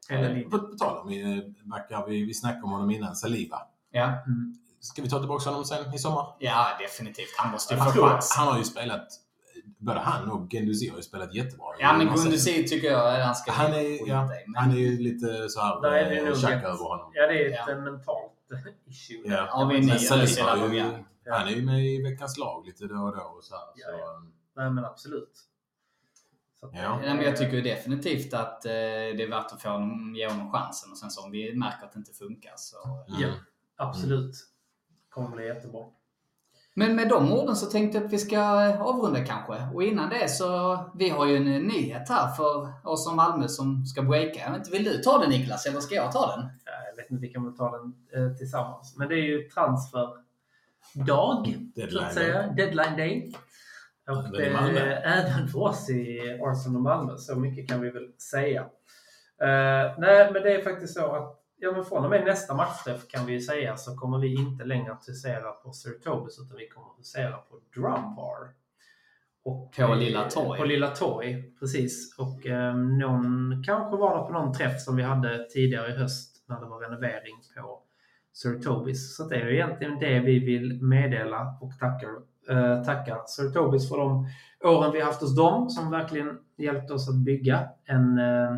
Hela 0.09 0.27
linjen. 0.27 0.49
På, 0.49 0.59
på 0.59 0.77
tal 0.77 0.97
om 0.97 1.09
eh, 1.09 1.43
backar, 1.63 2.05
vi, 2.07 2.25
vi 2.25 2.33
snackade 2.33 2.63
om 2.63 2.71
honom 2.71 2.91
innan, 2.91 3.15
Saliba. 3.15 3.61
Ja. 3.91 4.05
Mm. 4.05 4.55
Ska 4.88 5.01
vi 5.01 5.09
ta 5.09 5.19
tillbaka 5.19 5.49
honom 5.49 5.65
sen 5.65 5.93
i 5.93 5.97
sommar? 5.99 6.35
ja, 6.39 6.68
definitivt. 6.80 7.35
Han 7.38 7.51
måste 7.51 7.73
ju 7.73 7.80
få 7.80 7.91
chans. 7.91 8.35
han 8.38 8.47
har 8.47 8.57
ju 8.57 8.64
spelat, 8.64 9.07
både 9.77 9.99
han 9.99 10.31
och 10.31 10.51
Genduzi 10.51 10.89
har 10.89 10.97
ju 10.97 11.03
spelat 11.03 11.34
jättebra. 11.34 11.65
Ja, 11.80 11.97
men 11.97 12.07
Gunduzi 12.15 12.68
tycker 12.68 12.91
jag 12.91 13.26
han 13.26 13.35
ska 13.35 13.51
Han 13.51 13.73
är, 13.73 14.07
ja, 14.09 14.26
Men- 14.26 14.55
han 14.55 14.72
är 14.72 14.76
ju 14.76 14.97
lite 14.97 15.49
så 15.49 15.59
här 15.61 15.85
är 15.85 16.27
eh, 16.27 16.35
tjack 16.35 16.51
ett- 16.53 16.64
över 16.64 16.84
honom. 16.84 17.11
Ja, 17.14 17.27
det 17.27 17.45
är 17.45 17.49
ett 17.49 17.59
Ja. 17.68 17.72
eh, 17.73 17.80
mentalt 17.81 18.31
issue. 18.88 19.22
Ja. 19.26 19.47
Har 19.49 19.65
vi 19.65 19.73
har 19.89 20.18
ju, 20.18 20.41
Aubameyang? 20.41 21.05
han 21.30 21.47
är 21.47 21.51
ju 21.51 21.65
med 21.65 21.85
i 21.85 22.01
veckans 22.03 22.38
lag 22.38 22.65
lite 22.65 22.85
då 22.88 22.95
och 22.95 23.15
då. 23.15 23.22
Och 23.38 23.43
så 23.43 23.55
här, 23.55 23.64
Ja, 23.76 23.88
så, 23.91 23.97
ja. 23.99 24.23
Nej, 24.55 24.69
men 24.72 24.85
absolut. 24.85 25.34
Att, 26.61 26.72
Ja. 26.73 26.97
Nej, 26.97 27.14
men 27.15 27.26
jag 27.26 27.38
tycker 27.38 27.61
definitivt 27.61 28.34
att 28.34 28.65
eh, 28.65 28.72
det 28.72 29.23
är 29.23 29.30
värt 29.30 29.51
att 29.51 29.61
få 29.61 29.69
honom, 29.69 30.15
ge 30.15 30.27
honom 30.30 30.51
chansen. 30.51 30.91
Och 30.91 30.97
sen 30.97 31.11
så 31.11 31.23
om 31.23 31.31
vi 31.31 31.55
märker 31.55 31.85
att 31.85 31.91
det 31.93 31.97
inte 31.99 32.14
funkar 32.14 32.53
så... 32.55 32.76
Ja, 33.07 33.27
absolut. 33.77 34.35
Kommer 35.18 35.35
bli 35.35 35.48
jättebra. 35.48 35.85
Men 36.73 36.95
med 36.95 37.10
de 37.10 37.34
orden 37.34 37.56
så 37.56 37.65
tänkte 37.65 37.98
jag 37.98 38.06
att 38.06 38.14
vi 38.14 38.18
ska 38.18 38.39
avrunda 38.80 39.26
kanske. 39.26 39.68
Och 39.73 39.84
innan 39.84 40.10
det 40.10 40.30
så, 40.30 40.80
vi 40.95 41.10
har 41.10 41.26
ju 41.27 41.35
en 41.38 41.61
nyhet 41.68 42.10
här 42.10 42.27
för 42.27 42.69
oss 42.84 43.03
som 43.03 43.15
Malmö 43.15 43.48
som 43.48 43.85
ska 43.85 44.02
breaka. 44.02 44.61
Vill 44.72 44.84
du 44.84 44.98
ta 44.98 45.18
den 45.18 45.30
Niklas 45.30 45.65
eller 45.65 45.80
ska 45.80 45.95
jag 45.95 46.11
ta 46.11 46.35
den? 46.35 46.45
Ja, 46.65 46.72
Jag 46.89 46.95
vet 46.95 47.11
inte, 47.11 47.22
vi 47.22 47.34
kan 47.34 47.44
väl 47.45 47.57
ta 47.57 47.77
den 47.77 47.94
eh, 48.14 48.38
tillsammans. 48.38 48.95
Men 48.98 49.07
det 49.10 49.15
är 49.15 49.23
ju 49.23 49.49
transferdag, 49.49 50.23
så 51.91 51.99
att 52.02 52.14
säga. 52.14 52.48
Deadline 52.48 52.98
day. 52.98 53.34
Och 54.10 54.23
Malmö. 54.53 54.80
eh, 54.80 55.19
även 55.19 55.48
för 55.48 55.60
oss 55.60 55.89
i 55.89 56.19
Arsenal 56.44 56.76
och 56.76 56.81
Malmö. 56.81 57.18
Så 57.18 57.35
mycket 57.35 57.69
kan 57.69 57.81
vi 57.81 57.89
väl 57.89 58.11
säga. 58.31 58.61
Eh, 59.41 59.94
nej, 59.98 60.31
men 60.34 60.44
det 60.44 60.56
är 60.56 60.64
faktiskt 60.64 60.94
så 60.94 61.15
att 61.15 61.36
ja, 61.57 61.71
men 61.71 61.85
från 61.85 62.03
och 62.03 62.09
med 62.09 62.25
nästa 62.25 62.53
matchträff 62.53 63.07
kan 63.07 63.25
vi 63.25 63.34
ju 63.34 63.41
säga 63.41 63.77
så 63.77 63.97
kommer 63.97 64.19
vi 64.19 64.35
inte 64.35 64.65
längre 64.65 64.91
att 64.91 65.07
husera 65.07 65.51
på 65.51 65.71
Sir 65.73 65.91
Tobis 66.03 66.39
utan 66.39 66.57
vi 66.57 66.67
kommer 66.67 66.88
att 66.88 66.99
husera 66.99 67.38
på 67.38 67.59
Drumbar. 67.75 68.53
Och, 69.45 69.75
På 69.75 69.95
Lilla 69.95 70.29
Torg. 70.29 70.59
På 70.59 70.65
Lilla 70.65 70.88
Torg, 70.88 71.43
precis. 71.59 72.15
Och 72.17 72.47
eh, 72.47 72.75
någon 72.75 73.63
kanske 73.65 73.97
var 73.97 74.17
det 74.17 74.23
på 74.23 74.34
någon 74.34 74.53
träff 74.53 74.81
som 74.81 74.95
vi 74.95 75.03
hade 75.03 75.47
tidigare 75.49 75.91
i 75.91 75.97
höst 75.97 76.43
när 76.47 76.59
det 76.59 76.65
var 76.65 76.79
renovering 76.79 77.35
på 77.57 77.81
Sir 78.34 78.59
Tobis. 78.59 79.15
Så 79.15 79.23
det 79.23 79.35
är 79.35 79.45
ju 79.45 79.53
egentligen 79.53 79.99
det 79.99 80.19
vi 80.19 80.39
vill 80.39 80.84
meddela 80.84 81.57
och 81.61 81.79
tackar, 81.79 82.09
eh, 82.49 82.84
tackar 82.84 83.21
Sir 83.27 83.49
Tobis 83.49 83.89
för 83.89 83.97
de 83.97 84.27
åren 84.63 84.91
vi 84.91 85.01
haft 85.01 85.21
hos 85.21 85.35
dem 85.35 85.69
som 85.69 85.91
verkligen 85.91 86.39
hjälpt 86.57 86.91
oss 86.91 87.09
att 87.09 87.15
bygga 87.15 87.69
en, 87.85 88.19
eh, 88.19 88.51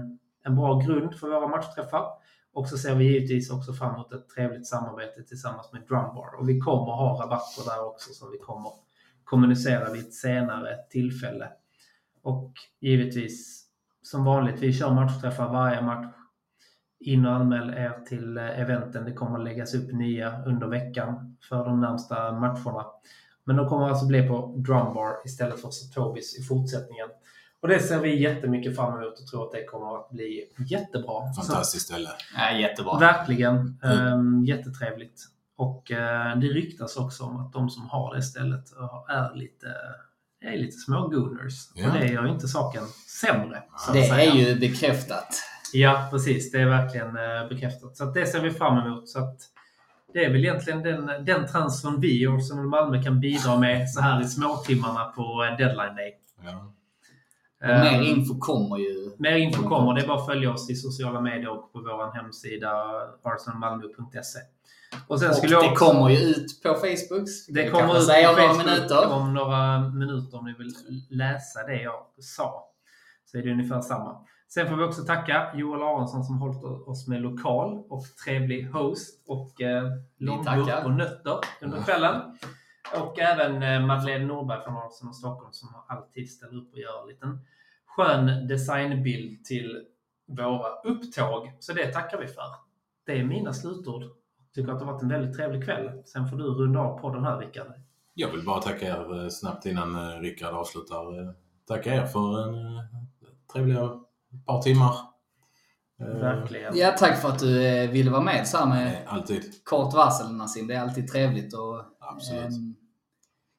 en 0.44 0.56
bra 0.56 0.80
grund 0.80 1.16
för 1.16 1.28
våra 1.28 1.48
matchträffar. 1.48 2.19
Och 2.54 2.68
så 2.68 2.78
ser 2.78 2.96
vi 2.96 3.06
givetvis 3.06 3.52
också 3.52 3.74
fram 3.74 3.96
emot 3.96 4.14
ett 4.14 4.30
trevligt 4.30 4.68
samarbete 4.68 5.24
tillsammans 5.24 5.74
med 5.74 5.82
Drumbar. 5.82 6.40
Och 6.40 6.50
vi 6.50 6.60
kommer 6.60 6.92
ha 6.92 7.24
rabatter 7.24 7.64
där 7.66 7.86
också 7.86 8.14
som 8.14 8.32
vi 8.32 8.38
kommer 8.38 8.72
kommunicera 9.24 9.92
vid 9.92 10.02
ett 10.02 10.14
senare 10.14 10.78
tillfälle. 10.90 11.50
Och 12.22 12.54
givetvis 12.80 13.66
som 14.02 14.26
vanligt, 14.26 14.60
vi 14.60 14.74
kör 14.74 14.94
matchträffar 14.94 15.50
varje 15.54 15.82
match. 15.82 16.16
In 17.00 17.26
och 17.26 17.34
anmäl 17.34 17.70
er 17.70 18.06
till 18.06 18.38
eh, 18.38 18.60
eventen. 18.60 19.06
Det 19.06 19.14
kommer 19.14 19.38
att 19.38 19.44
läggas 19.44 19.74
upp 19.74 19.94
nya 19.94 20.44
under 20.46 20.68
veckan 20.68 21.38
för 21.50 21.66
de 21.66 21.82
närmsta 21.82 22.32
matcherna. 22.32 22.86
Men 23.44 23.56
de 23.56 23.70
kommer 23.70 23.90
alltså 23.90 24.08
bli 24.08 24.28
på 24.28 24.56
Drumbar 24.58 25.26
istället 25.26 25.62
för 25.62 25.70
Tobis 25.94 26.40
i 26.40 26.44
fortsättningen. 26.44 27.08
Och 27.62 27.68
det 27.68 27.80
ser 27.80 28.00
vi 28.00 28.22
jättemycket 28.22 28.76
fram 28.76 28.94
emot 29.02 29.20
och 29.20 29.28
tror 29.28 29.46
att 29.46 29.52
det 29.52 29.64
kommer 29.64 29.96
att 30.00 30.10
bli 30.10 30.44
jättebra. 30.70 31.34
Fantastiskt 31.36 31.86
ställe. 31.86 32.10
Ja, 32.38 32.52
jättebra. 32.58 33.00
Verkligen. 33.00 33.80
Mm. 33.84 34.14
Um, 34.14 34.46
jättetrevligt. 34.46 35.22
Och 35.58 35.92
eh, 35.92 36.38
det 36.40 36.48
ryktas 36.48 36.98
också 36.98 37.24
om 37.24 37.40
att 37.40 37.54
de 37.54 37.70
som 37.70 37.90
har 37.90 38.16
det 38.16 38.22
stället 38.22 38.78
eh, 38.78 39.16
är 39.18 39.36
lite, 39.36 39.68
är 40.42 40.58
lite 40.58 40.78
små 40.78 41.08
gooners. 41.08 41.54
Ja. 41.76 41.88
Och 41.88 42.00
det 42.00 42.08
gör 42.08 42.26
ju 42.26 42.32
inte 42.32 42.48
saken 42.48 42.84
sämre. 43.22 43.64
Så 43.78 43.90
att 43.92 43.96
Det 43.98 44.04
säga. 44.04 44.32
är 44.32 44.36
ju 44.36 44.60
bekräftat. 44.60 45.28
Ja, 45.74 46.08
precis. 46.12 46.52
Det 46.52 46.62
är 46.62 46.66
verkligen 46.66 47.08
eh, 47.18 47.48
bekräftat. 47.50 47.98
Så 47.98 48.04
att 48.04 48.14
det 48.14 48.26
ser 48.26 48.40
vi 48.42 48.52
fram 48.52 48.78
emot. 48.78 49.10
Så 49.10 49.20
att 49.20 49.38
det 50.14 50.26
är 50.26 50.30
väl 50.32 50.46
egentligen 50.46 50.84
den, 50.84 51.26
den 51.26 51.48
transfern 51.48 52.02
vi 52.02 52.22
i 52.22 52.28
Arsenal 52.28 52.66
Malmö 52.66 53.04
kan 53.04 53.20
bidra 53.20 53.58
med 53.60 53.90
så 53.90 54.02
här 54.02 54.22
i 54.22 54.28
småtimmarna 54.28 55.06
på 55.06 55.44
deadline 55.58 55.96
day. 55.96 56.14
Ja. 56.44 56.74
Och 57.62 57.68
mer 57.68 57.98
Ehm, 57.98 58.04
info 58.04 58.40
kommer 58.40 58.78
ju. 58.78 59.12
Mer 59.18 59.36
info 59.36 59.64
kommer. 59.70 59.94
Det 59.94 60.02
är 60.02 60.08
bara 60.08 60.20
att 60.20 60.26
följa 60.26 60.52
oss 60.54 60.70
i 60.70 60.76
sociala 60.76 61.22
medier 61.22 61.50
och 61.50 61.74
på 61.74 61.80
vår 61.80 62.14
hemsida 62.16 62.72
arsenalmalmo.se. 63.24 64.40
Och 65.08 65.20
sen 65.20 65.30
Och 65.30 65.36
skulle 65.36 65.54
jag 65.54 65.64
det 65.64 65.72
också, 65.72 65.86
kommer 65.86 66.10
ju 66.10 66.18
ut 66.18 66.64
på 66.64 66.74
Facebook. 66.74 67.28
det 67.50 67.70
kommer 67.70 67.98
ut 67.98 68.04
säga 68.04 68.28
på 68.28 68.34
om 68.34 68.38
några 68.40 68.54
Facebook 68.54 68.66
minuter. 68.68 69.14
om 69.14 69.34
några 69.34 69.80
minuter 69.90 70.38
om 70.38 70.46
ni 70.46 70.54
vill 70.58 70.74
läsa 71.10 71.64
det 71.64 71.82
jag 71.82 72.00
sa. 72.20 72.66
Så 73.26 73.38
är 73.38 73.42
det 73.44 73.52
ungefär 73.52 73.82
samma. 73.82 74.18
Sen 74.54 74.68
får 74.70 74.76
vi 74.76 74.84
också 74.84 75.04
tacka 75.04 75.48
Joel 75.56 75.82
Aronsson 75.82 76.24
som 76.24 76.38
hållit 76.38 76.64
oss 76.64 77.08
med 77.08 77.22
lokal 77.22 77.84
och 77.90 78.04
trevlig 78.26 78.68
host 78.72 79.24
och 79.28 79.62
eh, 79.62 79.84
långburk 80.18 80.86
och 80.86 80.92
nötter 80.92 81.40
under 81.62 81.84
kvällen. 81.84 82.22
Och 82.96 83.20
även 83.20 83.64
eh, 83.64 83.88
Madeleine 83.88 84.26
Norberg 84.26 84.64
från 84.64 84.78
Arsenal 84.78 85.14
Stockholm 85.14 85.54
som 85.54 85.70
alltid 85.88 86.32
ställer 86.32 86.58
upp 86.58 86.74
och 86.74 86.80
gör 86.80 87.02
en 87.02 87.08
liten 87.08 87.40
skön 87.86 88.48
designbild 88.48 89.46
till 89.46 89.86
våra 90.28 90.70
upptåg. 90.84 91.52
Så 91.60 91.74
det 91.74 91.94
tackar 91.94 92.18
vi 92.18 92.28
för. 92.28 92.56
Det 93.06 93.20
är 93.20 93.24
mina 93.24 93.54
slutord. 93.54 94.04
Tycker 94.56 94.72
att 94.72 94.80
det 94.80 94.86
har 94.86 94.94
varit 94.94 95.04
en 95.04 95.10
väldigt 95.10 95.36
trevlig 95.36 95.66
kväll. 95.66 96.04
Sen 96.06 96.28
får 96.28 96.38
du 96.38 96.44
runda 96.44 96.80
av 96.80 97.00
på 97.00 97.10
den 97.10 97.24
här 97.24 97.38
Rickard. 97.38 97.74
Jag 98.14 98.32
vill 98.32 98.46
bara 98.46 98.62
tacka 98.62 98.86
er 98.86 99.24
eh, 99.24 99.30
snabbt 99.30 99.66
innan 99.66 99.96
eh, 99.96 100.20
Rickard 100.20 100.54
avslutar. 100.54 101.34
Tacka 101.68 101.94
er 101.94 102.06
för 102.06 102.48
en 102.48 102.56
trevliga 103.54 103.90
par 104.46 104.62
timmar. 104.62 104.96
Verkligen. 106.00 106.78
Ja, 106.78 106.92
tack 106.92 107.22
för 107.22 107.30
att 107.30 107.40
du 107.40 107.88
ville 107.88 108.12
vara 108.12 108.22
med 108.22 108.48
så 108.48 108.58
här 108.58 108.66
med 108.66 108.98
Alltid. 109.08 109.44
kort 109.64 109.94
varsel 109.94 110.32
Nassim. 110.32 110.68
Det 110.68 110.74
är 110.76 110.82
alltid 110.82 111.08
trevligt. 111.08 111.54
Och, 111.54 111.82
Absolut. 112.00 112.79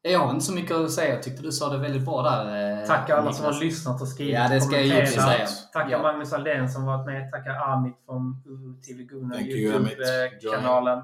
Jag 0.03 0.19
har 0.19 0.31
inte 0.31 0.45
så 0.45 0.53
mycket 0.53 0.77
att 0.77 0.91
säga. 0.93 1.15
Jag 1.15 1.23
tyckte 1.23 1.43
du 1.43 1.53
sa 1.53 1.69
det 1.69 1.79
väldigt 1.79 2.05
bra 2.05 2.23
där. 2.23 2.81
eh, 2.81 2.87
Tack 2.87 3.11
alla 3.11 3.33
som 3.33 3.45
har 3.45 3.53
Niklas. 3.53 3.65
lyssnat 3.65 4.01
och 4.03 4.09
skrivit 4.09 4.35
Ja, 4.35 4.49
det 4.49 4.61
ska 4.61 4.81
jag 4.81 5.09
säga. 5.09 5.47
Tackar 5.73 5.91
Ja. 5.91 6.03
Magnus 6.03 6.33
Aldén 6.33 6.69
som 6.69 6.87
varit 6.87 7.07
med. 7.07 7.31
Tackar 7.31 7.55
Amit 7.55 7.97
från 8.07 8.43
TV 8.89 9.03
Gunnar. 9.03 9.41
Youtube-kanalen. 9.41 11.03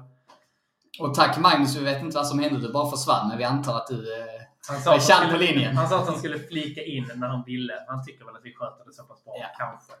Och 0.99 1.13
tack 1.15 1.37
Magnus, 1.37 1.75
vi 1.77 1.83
vet 1.83 2.01
inte 2.01 2.17
vad 2.17 2.27
som 2.27 2.39
hände. 2.39 2.59
Du 2.59 2.73
bara 2.73 2.91
försvann. 2.91 3.27
Men 3.29 3.37
vi 3.37 3.43
antar 3.43 3.75
att 3.75 3.87
du 3.87 4.13
eh, 4.19 4.25
Han 4.69 4.93
är 4.95 4.99
känd 4.99 5.23
han 5.23 5.31
på 5.33 5.37
linjen. 5.37 5.77
Han 5.77 5.87
sa 5.89 5.99
att 5.99 6.07
han 6.07 6.17
skulle 6.17 6.39
flika 6.39 6.81
in 6.83 7.11
när 7.15 7.27
han 7.27 7.43
ville. 7.45 7.73
Han 7.87 8.05
tycker 8.05 8.25
väl 8.25 8.35
att 8.35 8.41
vi 8.45 8.53
sköter 8.53 8.85
det 8.85 8.93
så 8.93 9.03
pass 9.03 9.23
bra, 9.23 9.33
Ja. 9.39 9.47
kanske. 9.57 9.93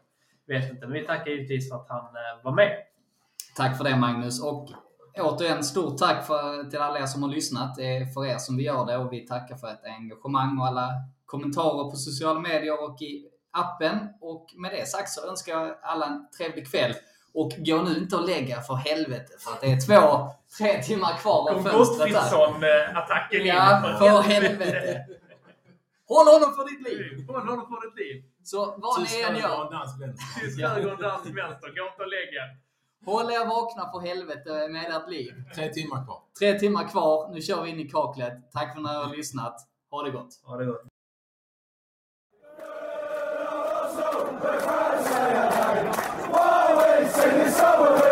Vet 0.47 0.69
inte, 0.71 0.81
men 0.87 0.93
vi 0.93 1.05
tackar 1.05 1.31
givetvis 1.31 1.69
för 1.69 1.75
att 1.75 1.89
han 1.89 1.99
eh, 2.05 2.43
var 2.43 2.51
med. 2.51 2.71
Tack 3.55 3.77
för 3.77 3.83
det 3.83 3.95
Magnus. 3.95 4.43
Och 4.43 4.69
återigen, 5.21 5.63
stort 5.63 5.97
tack 5.97 6.27
för, 6.27 6.69
till 6.69 6.79
alla 6.79 6.99
er 6.99 7.05
som 7.05 7.23
har 7.23 7.29
lyssnat. 7.29 7.75
Det 7.75 7.97
är 7.97 8.05
för 8.05 8.25
er 8.25 8.37
som 8.37 8.57
vi 8.57 8.63
gör 8.63 8.85
det 8.85 8.97
och 8.97 9.13
vi 9.13 9.27
tackar 9.27 9.55
för 9.55 9.67
ett 9.67 9.83
engagemang 9.83 10.59
och 10.59 10.67
alla 10.67 10.89
kommentarer 11.25 11.91
på 11.91 11.95
sociala 11.95 12.39
medier 12.39 12.83
och 12.83 13.01
i 13.01 13.27
appen. 13.51 13.99
Och 14.21 14.45
med 14.55 14.71
det 14.71 14.87
sagt 14.87 15.09
så 15.09 15.29
önskar 15.29 15.53
jag 15.53 15.77
alla 15.81 16.05
en 16.05 16.27
trevlig 16.37 16.71
kväll. 16.71 16.93
Och 17.33 17.51
gå 17.57 17.81
nu 17.81 17.97
inte 17.97 18.15
och 18.15 18.27
lägga 18.27 18.61
för 18.61 18.75
helvete 18.75 19.33
för 19.39 19.51
att 19.51 19.61
det 19.61 19.71
är 19.71 19.79
två, 19.87 20.29
tre 20.57 20.83
timmar 20.83 21.17
kvar 21.17 21.51
av 21.51 21.63
fönstret. 21.63 22.13
Gottfridsson-attacken 22.13 23.41
in. 23.41 23.47
Ja, 23.47 23.95
för 23.99 24.21
helvete. 24.21 25.05
Håll 26.07 26.27
honom 26.33 26.55
för 26.55 26.65
ditt 26.71 26.83
liv! 26.89 27.27
Håll 27.27 27.47
honom 27.47 27.67
för 27.71 27.79
ditt 27.85 27.97
liv. 28.03 28.23
Så 28.43 28.59
vad 28.77 29.01
ni 29.01 29.21
än 29.21 29.35
gör. 29.37 29.85
Tysk 30.41 30.61
höger 30.61 30.93
och 30.93 31.01
dansk 31.01 31.25
vänster. 31.25 31.67
Gå 31.75 31.83
inte 31.91 32.03
och 32.05 32.11
lägg 32.17 32.29
er. 32.41 32.66
Håll 33.11 33.31
er 33.31 33.45
vakna 33.45 33.91
för 33.91 33.99
helvete 33.99 34.67
med 34.69 34.95
ert 34.95 35.09
liv. 35.09 35.33
Tre 35.55 35.73
timmar 35.73 36.05
kvar. 36.05 36.21
Tre 36.39 36.59
timmar 36.59 36.87
kvar. 36.87 37.29
Nu 37.33 37.41
kör 37.41 37.63
vi 37.63 37.69
in 37.69 37.79
i 37.79 37.89
kaklet. 37.89 38.51
Tack 38.51 38.73
för 38.73 38.81
att 38.81 38.87
ni 38.87 38.93
har 38.93 39.15
lyssnat. 39.15 39.55
Ha 39.91 40.03
det 40.03 40.11
gott. 40.11 40.29
Ha 40.43 40.57
det 40.57 40.65
gott. 40.65 40.83
Sing 47.17 47.31
this 47.31 47.61
over 47.61 48.06